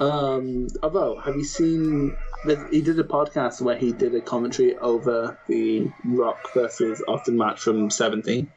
Um, 0.00 0.66
although, 0.82 1.18
have 1.20 1.36
you 1.36 1.44
seen? 1.44 2.16
that 2.46 2.68
He 2.72 2.82
did 2.82 2.98
a 2.98 3.04
podcast 3.04 3.60
where 3.62 3.76
he 3.76 3.92
did 3.92 4.14
a 4.14 4.20
commentary 4.20 4.76
over 4.78 5.38
the 5.46 5.90
Rock 6.04 6.52
versus 6.52 7.02
Austin 7.06 7.36
match 7.36 7.60
from 7.60 7.90
Seventeen. 7.90 8.50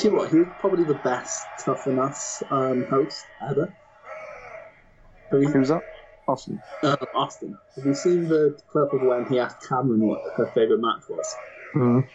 Tell 0.00 0.10
you 0.10 0.16
what, 0.16 0.30
he 0.30 0.38
was 0.38 0.48
probably 0.58 0.84
the 0.84 0.94
best 0.94 1.46
Tough 1.62 1.86
Enough 1.86 2.42
um, 2.50 2.86
host 2.90 3.22
ever. 3.50 3.72
Have 5.30 5.42
you, 5.42 5.48
Who's 5.50 5.68
that? 5.68 5.82
Austin. 6.26 6.62
uh, 6.82 6.96
Austin, 7.12 7.58
have 7.76 7.84
you 7.84 7.92
seen 7.94 8.26
the 8.28 8.58
clip 8.70 8.92
of 8.94 9.02
when 9.02 9.26
he 9.26 9.38
asked 9.38 9.68
Cameron 9.68 10.06
what 10.06 10.22
her 10.36 10.46
favourite 10.54 10.80
match 10.80 11.02
was? 11.08 11.36
Mhm. 11.74 12.08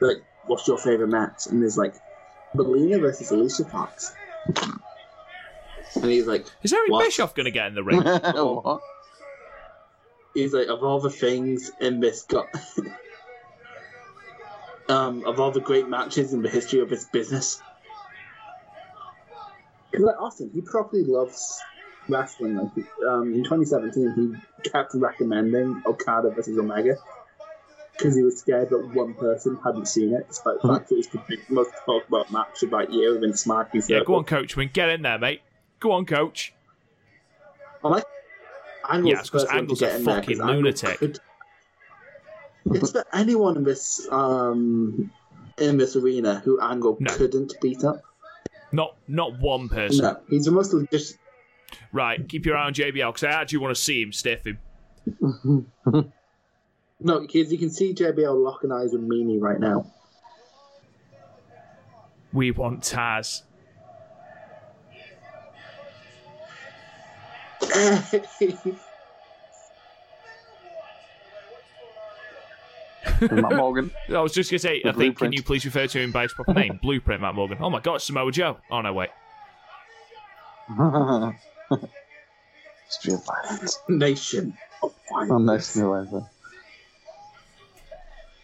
Like, 0.00 0.18
what's 0.46 0.68
your 0.68 0.78
favourite 0.78 1.10
match? 1.10 1.46
And 1.50 1.60
there's 1.60 1.76
like, 1.76 1.94
Melina 2.54 2.98
versus 2.98 3.30
Alicia 3.30 3.64
Fox. 3.64 4.14
And 5.96 6.04
he's 6.04 6.26
like, 6.26 6.46
Is 6.62 6.72
Eric 6.72 6.90
What? 6.90 7.04
Bischoff 7.04 7.34
going 7.34 7.44
to 7.44 7.50
get 7.50 7.66
in 7.66 7.74
the 7.74 7.82
ring? 7.82 8.02
what? 8.02 8.80
he's 10.34 10.52
like, 10.52 10.68
of 10.68 10.82
all 10.82 11.00
the 11.00 11.10
things 11.10 11.70
in 11.80 12.00
this 12.00 12.22
got, 12.22 12.54
um, 14.88 15.24
of 15.24 15.38
all 15.40 15.50
the 15.50 15.60
great 15.60 15.88
matches 15.88 16.32
in 16.32 16.42
the 16.42 16.48
history 16.50 16.80
of 16.80 16.90
his 16.90 17.04
business. 17.06 17.60
Because 19.90 20.06
like 20.06 20.20
Austin, 20.20 20.50
he 20.54 20.60
probably 20.62 21.04
loves 21.04 21.60
wrestling. 22.08 22.56
Like 22.56 22.70
um, 23.08 23.32
in 23.34 23.44
2017, 23.44 24.40
he 24.64 24.68
kept 24.70 24.92
recommending 24.94 25.82
Okada 25.86 26.30
versus 26.30 26.58
Omega 26.58 26.96
because 27.96 28.16
he 28.16 28.22
was 28.22 28.38
scared 28.38 28.70
that 28.70 28.94
one 28.94 29.14
person 29.14 29.58
hadn't 29.64 29.86
seen 29.86 30.14
it, 30.14 30.26
despite 30.28 30.54
the 30.62 30.68
fact 30.68 30.88
that 30.88 30.94
it 30.94 30.98
was 30.98 31.06
the 31.08 31.22
big, 31.28 31.40
most 31.50 31.70
talked 31.84 32.08
about 32.08 32.32
match 32.32 32.62
of 32.62 32.70
that 32.70 32.92
year 32.92 33.12
within 33.14 33.32
Smarky 33.32 33.86
yeah, 33.88 34.00
go 34.04 34.16
on, 34.16 34.24
Coachman. 34.24 34.70
Get 34.72 34.88
in 34.88 35.02
there, 35.02 35.18
mate. 35.18 35.42
Go 35.78 35.92
on, 35.92 36.06
Coach. 36.06 36.54
Well, 37.82 37.94
I, 37.94 38.94
Angle's 38.94 39.10
Yeah, 39.10 39.14
the 39.16 39.20
it's 39.20 39.30
'cause 39.30 39.42
first 39.42 39.54
one 39.54 39.54
to 39.54 39.60
Angle's 39.60 39.82
a 39.82 39.86
fucking 39.88 40.04
there, 40.04 40.14
fucking 40.16 40.36
'cause 40.38 40.40
Angle 40.40 40.56
lunatic. 40.56 40.98
could- 40.98 41.20
Is 42.74 42.92
there 42.92 43.04
anyone 43.12 43.56
in 43.56 43.64
this 43.64 44.06
um 44.10 45.10
in 45.58 45.76
this 45.76 45.96
arena 45.96 46.40
who 46.44 46.60
Angle 46.60 46.96
No. 47.00 47.14
couldn't 47.14 47.54
beat 47.60 47.84
up? 47.84 48.02
Not 48.72 48.96
not 49.08 49.38
one 49.38 49.68
person. 49.68 50.04
No, 50.04 50.20
he's 50.28 50.44
the 50.46 50.50
most 50.50 50.72
legit. 50.72 51.16
Right, 51.92 52.26
keep 52.28 52.44
your 52.46 52.56
eye 52.56 52.66
on 52.66 52.74
JBL 52.74 53.08
because 53.08 53.24
I 53.24 53.30
actually 53.30 53.58
want 53.58 53.74
to 53.76 53.82
see 53.82 54.02
him 54.02 54.12
stiff 54.12 54.46
him. 54.46 54.58
No, 57.04 57.18
because 57.18 57.50
you 57.50 57.58
can 57.58 57.68
see 57.70 57.92
JBL 57.94 58.44
locking 58.44 58.70
eyes 58.70 58.92
with 58.92 59.00
Meanie 59.02 59.40
right 59.40 59.58
now. 59.58 59.92
We 62.32 62.52
want 62.52 62.82
Taz. 62.82 63.42
Matt 73.30 73.56
Morgan. 73.56 73.90
I 74.08 74.20
was 74.20 74.32
just 74.32 74.50
gonna 74.50 74.58
say, 74.58 74.82
The 74.82 74.90
I 74.90 74.92
think, 74.92 75.18
can 75.18 75.32
you 75.32 75.42
please 75.42 75.64
refer 75.64 75.86
to 75.86 75.98
him 76.00 76.12
by 76.12 76.22
his 76.22 76.32
proper 76.32 76.54
name? 76.54 76.78
Blueprint 76.82 77.20
Matt 77.20 77.34
Morgan. 77.34 77.58
Oh 77.60 77.70
my 77.70 77.80
god, 77.80 78.02
Samoa 78.02 78.32
Joe. 78.32 78.58
Oh 78.70 78.80
no, 78.80 78.92
wait. 78.92 79.10
Street 82.88 83.14
of 83.14 83.24
Violence. 83.26 83.78
Nation 83.88 84.56
of 84.82 84.94
Violence. 85.10 85.30
Oh, 85.32 85.38
nice 85.38 85.76
new 85.76 85.94
answer. 85.94 86.22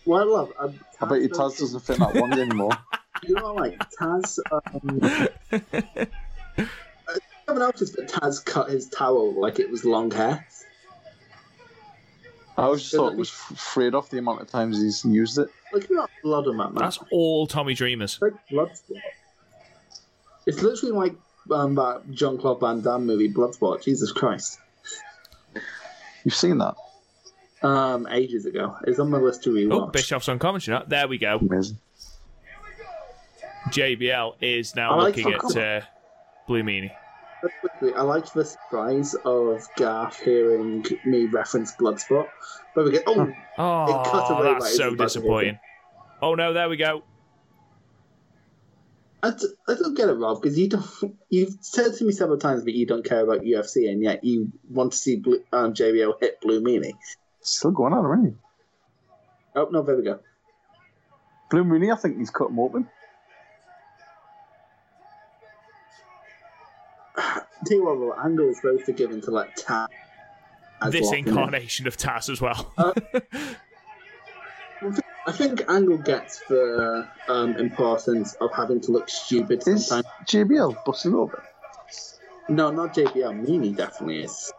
Well, 0.04 0.20
I 0.20 0.24
love. 0.24 0.52
Um, 0.58 0.80
I 1.00 1.06
bet 1.06 1.20
your 1.20 1.28
Taz 1.30 1.58
doesn't 1.58 1.80
fit 1.80 1.98
that 1.98 2.14
one 2.14 2.32
anymore. 2.38 2.70
You 3.26 3.34
know, 3.34 3.52
like 3.52 3.76
Taz. 4.00 4.38
Um, 4.52 5.00
I 5.50 5.58
haven't 7.48 7.58
noticed 7.58 7.96
that 7.96 8.06
Taz 8.08 8.44
cut 8.44 8.70
his 8.70 8.88
towel 8.88 9.32
like 9.40 9.58
it 9.58 9.68
was 9.68 9.84
long 9.84 10.08
hair. 10.12 10.46
I 12.58 12.62
always 12.64 12.82
just 12.82 12.94
thought 12.94 13.12
it 13.12 13.18
was 13.18 13.30
f- 13.30 13.56
frayed 13.56 13.94
off 13.94 14.10
the 14.10 14.18
amount 14.18 14.40
of 14.40 14.50
times 14.50 14.82
he's 14.82 15.04
used 15.04 15.38
it. 15.38 15.48
Look 15.72 15.84
at 15.84 15.90
that 15.90 16.08
blood 16.24 16.48
on 16.48 16.56
that 16.56 16.72
man. 16.72 16.82
That's 16.82 16.98
all 17.12 17.46
Tommy 17.46 17.74
Dreamers. 17.74 18.18
It's 18.20 18.22
like 18.22 18.48
Bloodsport. 18.50 19.00
It's 20.46 20.60
literally 20.60 20.92
like 20.92 21.14
um, 21.52 21.76
that 21.76 22.02
Jean 22.10 22.36
Claude 22.36 22.58
Van 22.60 22.80
Damme 22.80 23.06
movie, 23.06 23.32
Bloodsport. 23.32 23.84
Jesus 23.84 24.10
Christ. 24.10 24.58
You've 26.24 26.34
seen 26.34 26.58
that? 26.58 26.74
Um, 27.62 28.08
ages 28.10 28.44
ago. 28.44 28.76
It's 28.86 28.98
on 28.98 29.10
my 29.10 29.18
list 29.18 29.44
to 29.44 29.50
rewatch. 29.50 29.72
Oh, 29.72 29.86
Bischoff's 29.86 30.28
on 30.28 30.40
commentary 30.40 30.78
now. 30.78 30.84
There 30.86 31.06
we 31.06 31.18
go. 31.18 31.38
Amazing. 31.38 31.78
JBL 33.68 34.34
is 34.40 34.74
now 34.74 34.98
I 34.98 35.02
looking 35.04 35.30
Fuck 35.30 35.56
at 35.56 35.82
uh, 35.82 35.86
Blue 36.46 36.62
Meanie. 36.62 36.90
But 37.40 37.52
quickly, 37.60 37.94
I 37.94 38.02
liked 38.02 38.34
the 38.34 38.44
surprise 38.44 39.14
of 39.24 39.62
Garth 39.76 40.20
hearing 40.20 40.84
me 41.04 41.26
reference 41.26 41.74
Bloodsport. 41.76 42.28
But 42.74 42.84
we 42.84 42.90
get, 42.92 43.04
oh, 43.06 43.22
It 43.22 43.34
cut 43.56 44.30
Oh, 44.30 44.34
away 44.38 44.52
that's 44.54 44.76
so 44.76 44.86
it's 44.86 44.94
about 44.94 44.96
to 44.96 45.04
disappointing. 45.04 45.58
Oh 46.20 46.34
no, 46.34 46.52
there 46.52 46.68
we 46.68 46.76
go. 46.76 47.02
I, 49.22 49.30
d- 49.30 49.46
I 49.68 49.74
don't 49.74 49.94
get 49.96 50.08
it, 50.08 50.14
Rob, 50.14 50.40
because 50.40 50.58
you 50.58 50.68
don't. 50.68 50.86
You've 51.28 51.54
said 51.60 51.94
to 51.94 52.04
me 52.04 52.12
several 52.12 52.38
times 52.38 52.64
that 52.64 52.74
you 52.74 52.86
don't 52.86 53.04
care 53.04 53.22
about 53.22 53.40
UFC, 53.42 53.90
and 53.90 54.02
yet 54.02 54.22
you 54.24 54.50
want 54.70 54.92
to 54.92 54.98
see 54.98 55.16
Blue, 55.16 55.40
um, 55.52 55.74
JBL 55.74 56.14
hit 56.20 56.40
Blue 56.40 56.60
Meanie. 56.60 56.94
Still 57.42 57.72
going 57.72 57.92
on, 57.92 58.04
isn't 58.18 58.32
he? 58.32 58.36
Oh 59.56 59.68
no, 59.72 59.82
there 59.82 59.96
we 59.96 60.02
go. 60.04 60.20
Blue 61.50 61.64
Meanie, 61.64 61.92
I 61.92 61.96
think 61.96 62.18
he's 62.18 62.30
cut 62.30 62.50
him 62.50 62.60
open. 62.60 62.88
Tell 67.68 67.76
you 67.76 67.84
what, 67.84 67.98
though, 67.98 68.14
Angle 68.24 68.48
is 68.48 68.60
very 68.60 68.78
forgiving 68.78 69.20
to 69.22 69.30
let 69.30 69.56
Taz. 69.58 69.88
this 70.90 71.02
walk 71.02 71.12
in. 71.14 71.28
incarnation 71.28 71.86
of 71.86 71.98
Taz 71.98 72.30
as 72.30 72.40
well. 72.40 72.72
I 75.26 75.32
think 75.32 75.62
Angle 75.68 75.98
gets 75.98 76.40
the 76.48 77.06
um, 77.28 77.56
importance 77.56 78.32
of 78.34 78.50
having 78.54 78.80
to 78.82 78.92
look 78.92 79.10
stupid 79.10 79.66
Is 79.66 79.88
sometimes. 79.88 80.14
JBL 80.26 80.82
busted 80.86 81.12
over? 81.12 81.44
No, 82.48 82.70
not 82.70 82.94
JBL. 82.94 83.46
Meanie 83.46 83.76
definitely 83.76 84.20
is. 84.20 84.50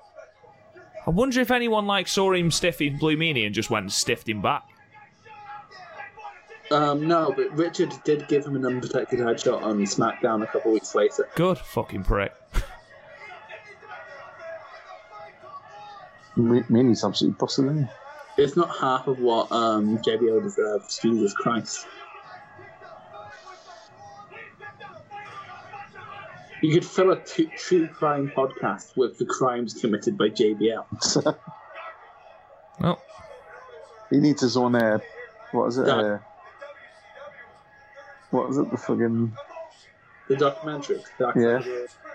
I 1.08 1.10
wonder 1.10 1.42
if 1.42 1.50
anyone 1.50 1.88
like 1.88 2.08
saw 2.08 2.34
him 2.34 2.52
stiffing 2.52 3.00
Blue 3.00 3.18
Meanie 3.18 3.48
and 3.48 3.56
just 3.56 3.72
went 3.72 3.84
and 3.86 3.92
stiffed 3.92 4.30
him 4.30 4.44
back. 4.44 4.64
Um, 6.70 7.08
no, 7.08 7.34
but 7.36 7.52
Richard 7.58 7.92
did 8.04 8.28
give 8.28 8.46
him 8.46 8.56
an 8.56 8.64
unprotected 8.64 9.18
headshot 9.18 9.64
on 9.64 9.80
SmackDown 9.86 10.44
a 10.44 10.48
couple 10.48 10.72
weeks 10.72 10.94
later. 10.94 11.28
Good 11.36 11.58
fucking 11.58 12.04
prick. 12.04 12.32
Me- 16.40 16.64
Meanie's 16.70 17.04
absolutely 17.04 17.38
busted, 17.40 17.66
isn't 17.66 17.84
he? 17.86 18.44
It's 18.44 18.56
not 18.56 18.70
half 18.80 19.08
of 19.08 19.20
what 19.20 19.52
um, 19.52 19.98
JBL 20.00 20.42
deserves. 20.44 21.00
Jesus 21.02 21.34
Christ. 21.34 21.86
You 26.62 26.74
could 26.74 26.86
fill 26.86 27.12
a 27.12 27.20
t- 27.22 27.50
true 27.58 27.88
crime 27.88 28.32
podcast 28.36 28.98
with 28.98 29.18
the 29.18 29.26
crimes 29.26 29.74
committed 29.74 30.18
by 30.18 30.30
JBL. 30.30 30.86
Oh, 32.82 33.00
He 34.10 34.18
needs 34.18 34.42
his 34.42 34.58
own, 34.58 34.76
uh, 34.76 35.00
what 35.52 35.68
is 35.68 35.78
it? 35.78 35.88
Uh, 35.88 36.18
what 38.32 38.50
is 38.50 38.58
it? 38.58 38.72
The 38.72 38.78
fucking. 38.78 39.32
The 40.28 40.36
documentary. 40.36 40.98
Yeah. 41.20 41.60
The- 41.60 41.88
by 41.92 42.00
1,500 42.00 42.09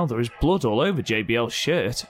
hell, 0.00 0.06
there 0.06 0.20
is 0.20 0.30
blood 0.40 0.64
all 0.64 0.80
over 0.80 1.02
JBL's 1.02 1.52
shirt. 1.52 2.06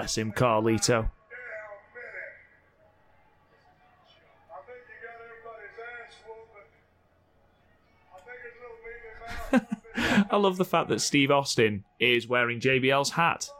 Bless 0.00 0.16
him, 0.16 0.32
Carlito. 0.32 1.10
I 10.30 10.36
love 10.38 10.56
the 10.56 10.64
fact 10.64 10.88
that 10.88 11.02
Steve 11.02 11.30
Austin 11.30 11.84
is 11.98 12.26
wearing 12.26 12.60
JBL's 12.60 13.10
hat. 13.10 13.50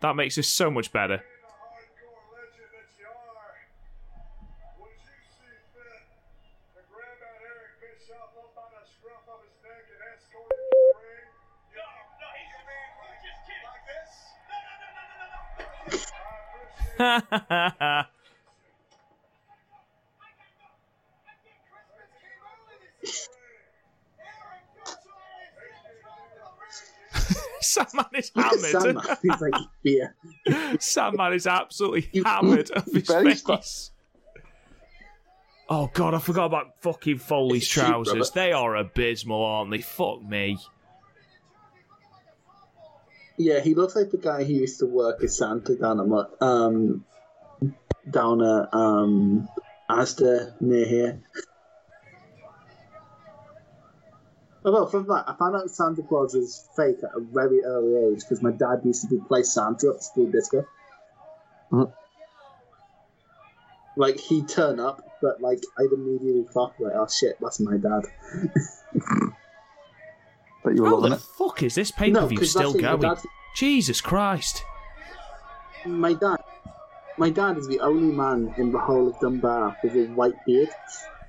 That 0.00 0.14
makes 0.14 0.36
this 0.36 0.46
so 0.46 0.70
much 0.70 0.92
better. 0.92 1.24
Sandman 27.60 28.06
is 28.14 28.32
Sandman. 28.34 28.96
hammered. 29.02 29.18
He's 29.22 29.40
like, 29.40 29.54
yeah. 29.82 30.76
Sandman 30.80 31.32
is 31.32 31.46
absolutely 31.46 32.22
hammered 32.22 32.70
of 32.70 32.84
his 32.86 33.06
Very 33.06 33.34
face. 33.34 33.90
Oh 35.68 35.90
god, 35.92 36.14
I 36.14 36.18
forgot 36.18 36.46
about 36.46 36.80
fucking 36.80 37.18
Foley's 37.18 37.66
cheap, 37.66 37.84
trousers. 37.84 38.14
Robert. 38.14 38.34
They 38.34 38.52
are 38.52 38.76
abysmal, 38.76 39.42
aren't 39.42 39.70
they? 39.70 39.80
Fuck 39.80 40.22
me. 40.22 40.58
Yeah, 43.42 43.58
he 43.58 43.74
looks 43.74 43.96
like 43.96 44.12
the 44.12 44.18
guy 44.18 44.44
who 44.44 44.52
used 44.52 44.78
to 44.78 44.86
work 44.86 45.20
as 45.24 45.36
Santa 45.36 45.74
down 45.74 45.98
at 45.98 46.46
um 46.46 47.04
down 48.08 48.40
at 48.40 48.72
um 48.72 49.48
Asda 49.90 50.60
near 50.60 50.86
here. 50.86 51.20
Oh, 54.64 54.70
well, 54.70 54.86
from 54.86 55.08
that, 55.08 55.24
I 55.26 55.34
found 55.34 55.56
out 55.56 55.68
Santa 55.70 56.02
Claus 56.02 56.36
is 56.36 56.68
fake 56.76 56.98
at 57.02 57.10
a 57.16 57.20
very 57.20 57.64
early 57.64 58.12
age 58.12 58.20
because 58.20 58.44
my 58.44 58.52
dad 58.52 58.82
used 58.84 59.02
to 59.02 59.08
be 59.08 59.18
play 59.26 59.42
Santa 59.42 59.88
at 59.88 60.04
school 60.04 60.30
disco. 60.30 60.64
Mhm. 61.72 61.92
Like 63.96 64.20
he'd 64.20 64.48
turn 64.48 64.78
up, 64.78 65.02
but 65.20 65.40
like 65.40 65.64
I'd 65.80 65.92
immediately 65.92 66.44
clock 66.44 66.76
like, 66.78 66.92
oh 66.94 67.08
shit, 67.08 67.38
that's 67.40 67.58
my 67.58 67.76
dad. 67.76 68.02
But 70.62 70.76
you 70.76 70.82
were 70.82 70.88
How 70.88 71.00
the 71.00 71.14
it. 71.14 71.20
fuck 71.20 71.62
is 71.62 71.74
this 71.74 71.90
pay 71.90 72.12
per 72.12 72.26
view 72.26 72.44
still 72.44 72.72
going? 72.72 73.16
Jesus 73.56 74.00
Christ. 74.00 74.62
My 75.84 76.14
dad, 76.14 76.36
my 77.18 77.30
dad 77.30 77.58
is 77.58 77.66
the 77.66 77.80
only 77.80 78.14
man 78.14 78.54
in 78.56 78.70
the 78.70 78.78
whole 78.78 79.08
of 79.08 79.18
Dunbar 79.20 79.76
with 79.82 79.94
a 79.96 80.06
white 80.14 80.36
beard. 80.46 80.68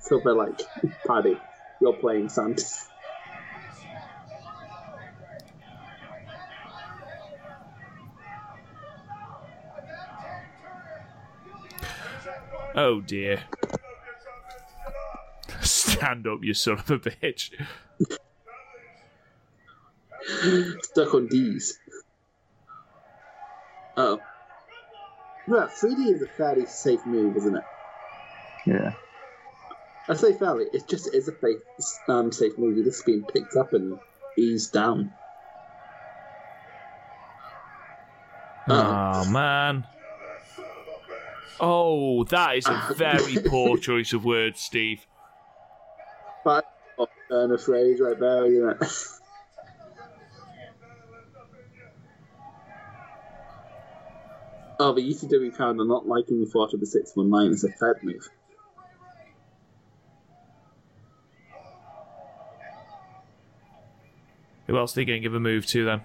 So 0.00 0.20
they're 0.22 0.34
like, 0.34 0.60
Paddy, 1.06 1.36
you're 1.80 1.94
playing 1.94 2.28
Santa. 2.28 2.64
Oh 12.76 13.00
dear. 13.00 13.42
Stand 15.60 16.26
up, 16.26 16.40
you 16.42 16.54
son 16.54 16.78
of 16.78 16.90
a 16.90 16.98
bitch. 16.98 17.50
Stuck 20.82 21.14
on 21.14 21.28
D's. 21.28 21.78
Oh. 23.96 24.20
Right, 25.46 25.68
3D 25.68 26.14
is 26.14 26.22
a 26.22 26.26
fairly 26.26 26.66
safe 26.66 27.04
move, 27.04 27.36
isn't 27.36 27.56
it? 27.56 27.64
Yeah. 28.66 28.94
I 30.08 30.14
say 30.14 30.32
fairly, 30.32 30.66
it 30.72 30.88
just 30.88 31.14
is 31.14 31.28
a 31.28 31.32
safe, 31.40 31.58
um, 32.08 32.32
safe 32.32 32.58
move. 32.58 32.76
You're 32.76 32.86
just 32.86 33.04
being 33.06 33.24
picked 33.24 33.56
up 33.56 33.72
and 33.72 33.98
eased 34.36 34.72
down. 34.72 35.12
Oh 38.68 39.30
man. 39.30 39.86
Oh, 41.60 42.24
that 42.24 42.56
is 42.56 42.66
a 42.66 42.94
very 42.96 43.36
poor 43.46 43.76
choice 43.76 44.12
of 44.12 44.24
words, 44.24 44.60
Steve. 44.60 45.06
But 46.44 46.64
oh, 46.98 47.08
turn 47.30 47.52
of 47.52 47.62
phrase 47.62 48.00
right 48.00 48.18
there, 48.18 48.46
you 48.46 48.66
know. 48.80 48.86
Oh, 54.78 54.92
the 54.92 55.02
ECW 55.02 55.54
crowd 55.54 55.78
are 55.78 55.84
not 55.84 56.06
liking 56.06 56.40
the 56.40 56.46
thought 56.46 56.74
of 56.74 56.80
the 56.80 56.86
619 56.86 57.52
as 57.52 57.64
a 57.64 57.68
Fed 57.70 58.02
move. 58.02 58.28
Who 64.66 64.78
else 64.78 64.92
are 64.92 64.96
they 64.96 65.04
going 65.04 65.20
to 65.20 65.22
give 65.22 65.34
a 65.34 65.40
move 65.40 65.66
to 65.66 65.84
then? 65.84 66.00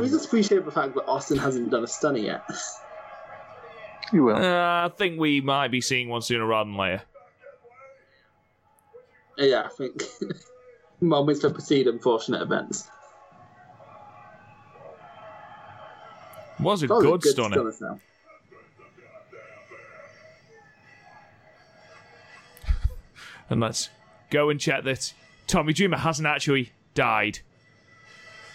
we 0.00 0.08
just 0.08 0.26
appreciate 0.26 0.64
the 0.64 0.70
fact 0.70 0.94
that 0.94 1.04
Austin 1.06 1.36
hasn't 1.36 1.70
done 1.70 1.84
a 1.84 1.86
stunner 1.86 2.18
yet? 2.18 2.42
You 4.12 4.24
will. 4.24 4.36
Uh, 4.36 4.86
I 4.86 4.90
think 4.96 5.18
we 5.18 5.40
might 5.40 5.68
be 5.68 5.80
seeing 5.80 6.08
one 6.08 6.22
sooner 6.22 6.44
rather 6.46 6.68
than 6.68 6.76
later. 6.76 7.02
yeah, 9.38 9.62
I 9.64 9.68
think 9.68 10.02
moments 11.00 11.40
to 11.40 11.50
precede 11.50 11.86
unfortunate 11.86 12.42
events. 12.42 12.88
Was 16.60 16.82
a 16.82 16.86
Those 16.86 16.98
are 16.98 17.02
good, 17.02 17.22
stunner. 17.24 17.72
stunners. 17.72 18.00
And 23.50 23.60
let's 23.60 23.90
go 24.30 24.48
and 24.48 24.58
check 24.58 24.84
that 24.84 25.12
Tommy 25.46 25.74
Dreamer 25.74 25.98
hasn't 25.98 26.26
actually 26.26 26.72
died. 26.94 27.40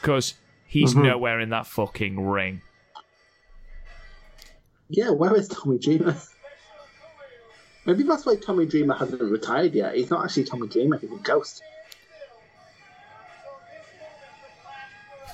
Because 0.01 0.33
he's 0.65 0.95
nowhere 0.95 1.39
in 1.39 1.49
that 1.49 1.67
fucking 1.67 2.19
ring. 2.25 2.61
Yeah, 4.89 5.09
where 5.11 5.35
is 5.35 5.47
Tommy 5.47 5.77
Dreamer? 5.77 6.15
Maybe 7.85 8.03
that's 8.03 8.25
why 8.25 8.35
Tommy 8.35 8.65
Dreamer 8.65 8.95
hasn't 8.95 9.21
retired 9.21 9.73
yet. 9.73 9.95
He's 9.95 10.09
not 10.09 10.23
actually 10.23 10.43
Tommy 10.45 10.67
Dreamer, 10.67 10.97
he's 10.97 11.11
a 11.11 11.15
ghost. 11.15 11.61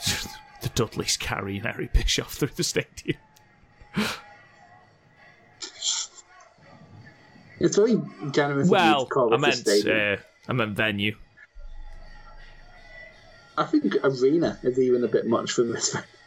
the 0.61 0.69
Dudleys 0.69 1.17
carrying 1.17 1.61
Harry 1.61 1.89
Bischoff 1.93 2.33
through 2.33 2.51
the 2.55 2.63
stadium. 2.63 3.17
It's 7.59 7.77
very 7.77 8.01
generous 8.31 8.67
of 8.67 8.71
you 8.71 8.71
Well, 8.71 9.07
I 9.33 9.37
meant 9.37 9.67
uh, 9.67 10.17
I 10.49 10.53
meant 10.53 10.75
venue. 10.75 11.15
I 13.57 13.63
think 13.65 13.95
arena 14.03 14.59
is 14.63 14.77
even 14.79 15.03
a 15.03 15.07
bit 15.07 15.27
much 15.27 15.51
for 15.51 15.63
this. 15.63 15.95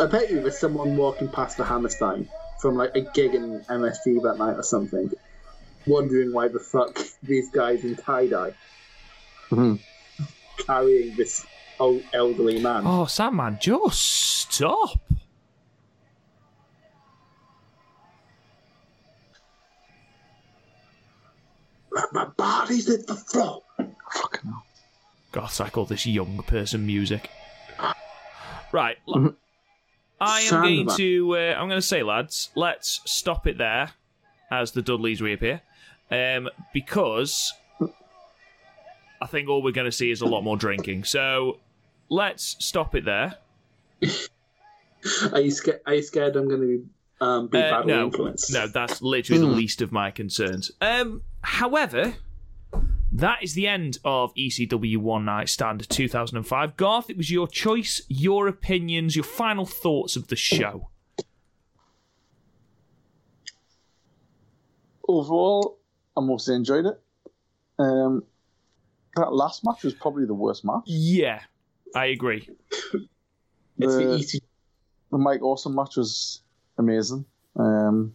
I 0.00 0.06
bet 0.06 0.30
you 0.30 0.40
there's 0.40 0.58
someone 0.58 0.96
walking 0.96 1.28
past 1.28 1.56
the 1.56 1.64
Hammerstein 1.64 2.28
from 2.60 2.76
like 2.76 2.94
a 2.94 3.00
gig 3.00 3.34
in 3.34 3.60
MSG 3.68 4.22
that 4.22 4.36
night 4.38 4.54
or 4.56 4.62
something, 4.62 5.10
wondering 5.86 6.32
why 6.32 6.48
the 6.48 6.60
fuck 6.60 7.00
these 7.22 7.50
guys 7.50 7.84
in 7.84 7.96
tie 7.96 8.26
dye 8.26 8.52
Mhm. 9.50 9.78
carrying 10.66 11.16
this 11.16 11.44
old 11.80 12.02
elderly 12.12 12.60
man. 12.60 12.82
Oh, 12.86 13.06
Sandman, 13.06 13.58
just 13.60 14.00
stop. 14.50 14.98
My 22.12 22.26
body's 22.36 22.88
at 22.90 23.06
the 23.06 23.14
floor. 23.14 23.62
Fucking 24.12 24.50
hell. 24.50 24.64
God, 25.32 25.60
I 25.60 25.68
call 25.70 25.84
this 25.84 26.06
young 26.06 26.38
person 26.46 26.86
music. 26.86 27.28
Right. 28.72 28.96
l- 29.08 29.34
I 30.20 30.40
am 30.42 30.62
going 30.62 30.88
to. 30.96 31.36
Uh, 31.36 31.54
I'm 31.58 31.68
going 31.68 31.80
to 31.80 31.82
say, 31.82 32.02
lads, 32.02 32.50
let's 32.54 33.00
stop 33.04 33.46
it 33.46 33.58
there 33.58 33.90
as 34.50 34.72
the 34.72 34.82
Dudleys 34.82 35.20
reappear, 35.20 35.60
um, 36.10 36.48
because 36.72 37.52
I 39.20 39.26
think 39.26 39.48
all 39.48 39.62
we're 39.62 39.72
going 39.72 39.84
to 39.84 39.92
see 39.92 40.10
is 40.10 40.20
a 40.20 40.26
lot 40.26 40.42
more 40.42 40.56
drinking. 40.56 41.04
So 41.04 41.58
let's 42.08 42.56
stop 42.58 42.94
it 42.94 43.04
there. 43.04 43.34
Are 45.32 45.40
you 45.40 45.50
scared? 45.50 45.80
Are 45.86 45.94
you 45.94 46.02
scared 46.02 46.36
I'm 46.36 46.48
going 46.48 46.60
to 46.60 46.66
be 46.66 46.84
um, 47.20 47.46
be 47.48 47.58
Uh, 47.58 47.70
badly 47.70 47.92
no, 47.92 48.04
influenced? 48.06 48.52
no, 48.52 48.66
that's 48.68 49.02
literally 49.02 49.40
the 49.40 49.46
least 49.46 49.82
of 49.82 49.92
my 49.92 50.10
concerns. 50.10 50.70
Um, 50.80 51.22
however, 51.42 52.14
that 53.18 53.42
is 53.42 53.54
the 53.54 53.66
end 53.66 53.98
of 54.04 54.32
ECW 54.34 54.98
One 54.98 55.24
Night 55.24 55.48
Stand 55.48 55.88
2005. 55.88 56.76
Garth, 56.76 57.10
it 57.10 57.16
was 57.16 57.30
your 57.30 57.48
choice, 57.48 58.02
your 58.08 58.46
opinions, 58.48 59.16
your 59.16 59.24
final 59.24 59.66
thoughts 59.66 60.16
of 60.16 60.28
the 60.28 60.36
show. 60.36 60.88
Overall, 65.06 65.78
I 66.16 66.20
mostly 66.20 66.54
enjoyed 66.54 66.86
it. 66.86 67.00
Um, 67.78 68.24
that 69.16 69.32
last 69.32 69.64
match 69.64 69.82
was 69.84 69.94
probably 69.94 70.26
the 70.26 70.34
worst 70.34 70.64
match. 70.64 70.82
Yeah, 70.86 71.40
I 71.94 72.06
agree. 72.06 72.48
It's 73.78 73.94
the 73.96 74.04
the- 74.04 74.16
easy. 74.16 74.40
The 75.10 75.18
Mike 75.18 75.42
Awesome 75.42 75.74
match 75.74 75.96
was 75.96 76.42
amazing. 76.76 77.24
Um, 77.56 78.14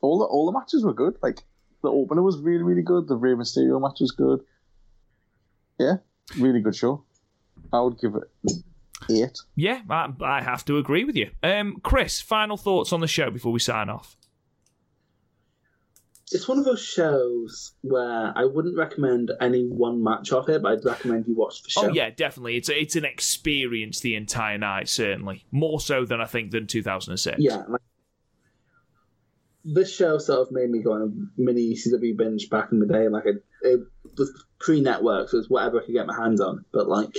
all 0.00 0.18
the 0.20 0.24
all 0.24 0.46
the 0.46 0.56
matches 0.56 0.84
were 0.84 0.94
good. 0.94 1.16
Like 1.22 1.42
the 1.82 1.90
opener 1.90 2.22
was 2.22 2.38
really 2.38 2.62
really 2.62 2.82
good. 2.82 3.08
The 3.08 3.16
Rey 3.16 3.32
Mysterio 3.32 3.80
match 3.80 4.00
was 4.00 4.12
good. 4.12 4.40
Yeah, 5.78 5.96
really 6.38 6.60
good 6.60 6.76
show. 6.76 7.04
I 7.72 7.80
would 7.80 7.98
give 7.98 8.14
it 8.14 8.52
eight. 9.10 9.38
Yeah, 9.56 9.80
I, 9.88 10.10
I 10.22 10.42
have 10.42 10.64
to 10.66 10.78
agree 10.78 11.04
with 11.04 11.16
you. 11.16 11.30
Um, 11.42 11.80
Chris, 11.82 12.20
final 12.20 12.56
thoughts 12.56 12.92
on 12.92 13.00
the 13.00 13.08
show 13.08 13.30
before 13.30 13.52
we 13.52 13.58
sign 13.58 13.88
off. 13.88 14.16
It's 16.34 16.48
one 16.48 16.58
of 16.58 16.64
those 16.64 16.82
shows 16.82 17.72
where 17.82 18.32
I 18.34 18.46
wouldn't 18.46 18.76
recommend 18.76 19.32
any 19.40 19.66
one 19.68 20.02
match 20.02 20.32
of 20.32 20.48
it, 20.48 20.62
but 20.62 20.72
I'd 20.72 20.84
recommend 20.84 21.26
you 21.26 21.34
watch 21.34 21.62
the 21.62 21.68
show. 21.70 21.82
Oh 21.84 21.92
yeah, 21.92 22.08
definitely. 22.08 22.56
It's 22.56 22.70
a, 22.70 22.80
it's 22.80 22.96
an 22.96 23.04
experience 23.04 24.00
the 24.00 24.14
entire 24.14 24.56
night, 24.56 24.88
certainly 24.88 25.44
more 25.50 25.78
so 25.78 26.06
than 26.06 26.22
I 26.22 26.24
think 26.24 26.50
than 26.50 26.66
2006. 26.66 27.36
Yeah. 27.38 27.62
Like, 27.68 27.82
this 29.64 29.94
show 29.94 30.18
sort 30.18 30.40
of 30.40 30.52
made 30.52 30.70
me 30.70 30.82
go 30.82 30.92
on 30.92 31.02
a 31.02 31.40
mini 31.40 31.74
ECW 31.74 32.16
binge 32.16 32.50
back 32.50 32.72
in 32.72 32.80
the 32.80 32.86
day. 32.86 33.08
Like 33.08 33.26
it, 33.26 33.44
it 33.62 33.80
was 34.16 34.44
pre-network, 34.58 35.28
so 35.28 35.36
it 35.36 35.40
was 35.40 35.50
whatever 35.50 35.80
I 35.80 35.84
could 35.84 35.94
get 35.94 36.06
my 36.06 36.16
hands 36.16 36.40
on. 36.40 36.64
But 36.72 36.88
like, 36.88 37.16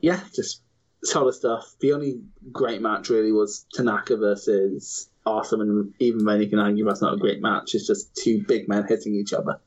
yeah, 0.00 0.20
just 0.34 0.62
solid 1.02 1.34
stuff. 1.34 1.74
The 1.80 1.92
only 1.92 2.20
great 2.52 2.82
match 2.82 3.08
really 3.08 3.32
was 3.32 3.66
Tanaka 3.72 4.16
versus 4.16 5.08
Awesome, 5.26 5.62
and 5.62 5.94
even 6.00 6.26
then 6.26 6.42
you 6.42 6.50
can 6.50 6.58
argue 6.58 6.84
that's 6.84 7.00
not 7.00 7.14
a 7.14 7.18
great 7.18 7.40
match. 7.40 7.74
It's 7.74 7.86
just 7.86 8.14
two 8.14 8.44
big 8.46 8.68
men 8.68 8.84
hitting 8.86 9.14
each 9.14 9.32
other. 9.32 9.58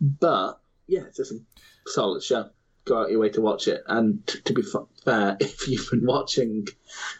But 0.00 0.58
yeah, 0.86 1.02
it's 1.02 1.18
just 1.18 1.32
a 1.32 1.40
solid 1.86 2.22
show. 2.22 2.48
Go 2.88 3.02
out 3.02 3.10
your 3.10 3.20
way 3.20 3.28
to 3.30 3.40
watch 3.40 3.68
it. 3.68 3.82
And 3.86 4.26
t- 4.26 4.40
to 4.40 4.52
be 4.52 4.62
fair, 5.04 5.36
if 5.40 5.68
you've 5.68 5.90
been 5.90 6.06
watching 6.06 6.66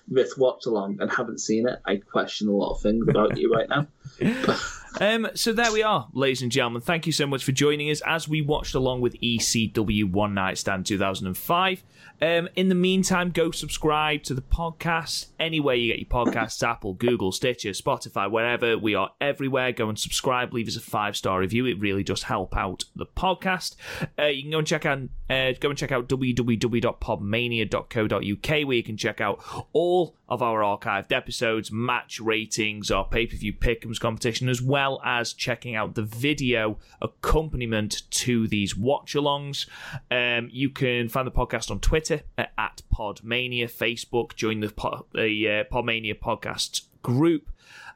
this 0.06 0.36
watch 0.36 0.66
along 0.66 0.98
and 1.00 1.10
haven't 1.10 1.40
seen 1.40 1.68
it, 1.68 1.78
I 1.86 1.96
question 1.96 2.48
a 2.48 2.52
lot 2.52 2.74
of 2.74 2.82
things 2.82 3.06
about 3.08 3.36
you 3.36 3.52
right 3.52 3.68
now. 3.68 3.86
Um, 5.00 5.28
so 5.34 5.52
there 5.52 5.72
we 5.72 5.84
are, 5.84 6.08
ladies 6.12 6.42
and 6.42 6.50
gentlemen. 6.50 6.82
Thank 6.82 7.06
you 7.06 7.12
so 7.12 7.24
much 7.24 7.44
for 7.44 7.52
joining 7.52 7.88
us 7.88 8.02
as 8.04 8.28
we 8.28 8.42
watched 8.42 8.74
along 8.74 9.00
with 9.00 9.14
ECW 9.20 10.10
One 10.10 10.34
Night 10.34 10.58
Stand 10.58 10.86
2005. 10.86 11.84
Um, 12.20 12.48
in 12.56 12.68
the 12.68 12.74
meantime, 12.74 13.30
go 13.30 13.52
subscribe 13.52 14.24
to 14.24 14.34
the 14.34 14.42
podcast 14.42 15.26
anywhere 15.38 15.76
you 15.76 15.94
get 15.94 16.00
your 16.00 16.08
podcasts 16.08 16.60
Apple, 16.68 16.94
Google, 16.94 17.30
Stitcher, 17.30 17.70
Spotify, 17.70 18.28
wherever. 18.28 18.76
We 18.76 18.96
are 18.96 19.12
everywhere. 19.20 19.70
Go 19.70 19.88
and 19.88 19.96
subscribe. 19.96 20.52
Leave 20.52 20.66
us 20.66 20.74
a 20.76 20.80
five 20.80 21.16
star 21.16 21.38
review. 21.38 21.64
It 21.66 21.78
really 21.78 22.02
does 22.02 22.24
help 22.24 22.56
out 22.56 22.86
the 22.96 23.06
podcast. 23.06 23.76
Uh, 24.18 24.24
you 24.24 24.42
can 24.42 24.50
go 24.50 24.58
and 24.58 24.66
check 24.66 24.84
out 24.84 24.98
uh, 25.30 25.52
go 25.60 25.68
and 25.68 25.78
check 25.78 25.92
out 25.92 26.08
www.podmania.co.uk 26.08 28.66
where 28.66 28.76
you 28.76 28.82
can 28.82 28.96
check 28.96 29.20
out 29.20 29.40
all 29.72 30.16
of 30.28 30.42
our 30.42 30.60
archived 30.60 31.12
episodes, 31.12 31.70
match 31.70 32.18
ratings, 32.18 32.90
our 32.90 33.04
pay 33.04 33.26
per 33.26 33.36
view 33.36 33.52
pick'ems 33.52 34.00
competition, 34.00 34.48
as 34.48 34.60
well 34.60 34.87
as 35.04 35.32
checking 35.34 35.74
out 35.76 35.94
the 35.94 36.02
video 36.02 36.78
accompaniment 37.02 38.02
to 38.10 38.48
these 38.48 38.76
watch 38.76 39.14
alongs. 39.14 39.66
Um, 40.10 40.48
you 40.50 40.70
can 40.70 41.08
find 41.08 41.26
the 41.26 41.30
podcast 41.32 41.70
on 41.70 41.80
Twitter 41.80 42.22
at, 42.38 42.52
at 42.56 42.82
Podmania, 42.94 43.64
Facebook, 43.64 44.34
join 44.34 44.60
the, 44.60 44.70
Pod, 44.70 45.04
the 45.14 45.48
uh, 45.68 45.74
Podmania 45.74 46.18
podcast 46.18 46.86
group. 47.02 47.50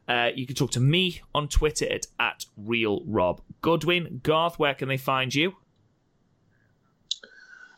Uh, 0.09 0.31
you 0.35 0.47
can 0.47 0.55
talk 0.57 0.71
to 0.73 0.81
me 0.81 1.23
on 1.35 1.49
Twitter 1.49 1.91
at, 1.91 2.07
at 2.21 2.45
Real 2.57 3.03
Rob 3.07 3.41
Goodwin. 3.63 4.21
Garth, 4.23 4.59
where 4.59 4.75
can 4.75 4.89
they 4.89 4.97
find 4.97 5.35
you? 5.35 5.55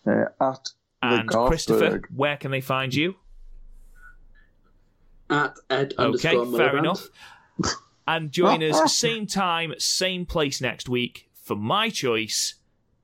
Uh, 0.06 0.24
at 0.40 0.64
the 1.02 1.08
And 1.08 1.28
Christopher, 1.28 2.02
where 2.14 2.36
can 2.36 2.50
they 2.50 2.60
find 2.60 2.94
you? 2.94 3.14
At 5.30 5.56
Ed 5.70 5.94
Okay, 5.98 6.36
underscore 6.36 6.58
fair 6.58 6.72
Miliband. 6.72 6.78
enough. 6.78 7.08
And 8.06 8.30
join 8.30 8.62
us 8.62 8.76
oh, 8.76 8.82
oh. 8.84 8.86
same 8.86 9.26
time, 9.26 9.74
same 9.78 10.26
place 10.26 10.60
next 10.60 10.88
week 10.88 11.30
for 11.34 11.56
my 11.56 11.90
choice, 11.90 12.54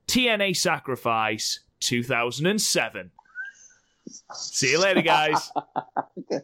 TNA 0.07 0.55
Sacrifice 0.55 1.61
2007. 1.79 3.11
See 4.33 4.71
you 4.71 4.81
later, 4.81 5.01
guys. 5.01 5.51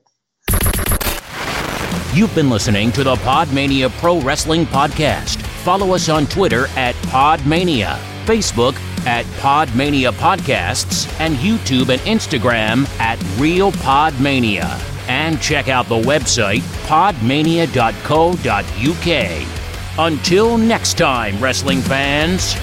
You've 2.13 2.33
been 2.33 2.49
listening 2.49 2.91
to 2.93 3.03
the 3.03 3.15
Podmania 3.17 3.91
Pro 3.99 4.19
Wrestling 4.21 4.65
Podcast. 4.65 5.39
Follow 5.63 5.93
us 5.93 6.09
on 6.09 6.25
Twitter 6.27 6.65
at 6.75 6.95
Podmania, 7.07 7.97
Facebook 8.25 8.75
at 9.05 9.25
Podmania 9.41 10.11
Podcasts, 10.13 11.07
and 11.19 11.35
YouTube 11.35 11.89
and 11.89 12.01
Instagram 12.01 12.87
at 12.99 13.21
Real 13.39 13.71
Podmania. 13.73 14.96
And 15.07 15.41
check 15.41 15.69
out 15.69 15.87
the 15.87 15.99
website 15.99 16.61
podmania.co.uk. 16.87 19.47
Until 19.99 20.57
next 20.57 20.97
time, 20.97 21.39
wrestling 21.39 21.81
fans. 21.81 22.55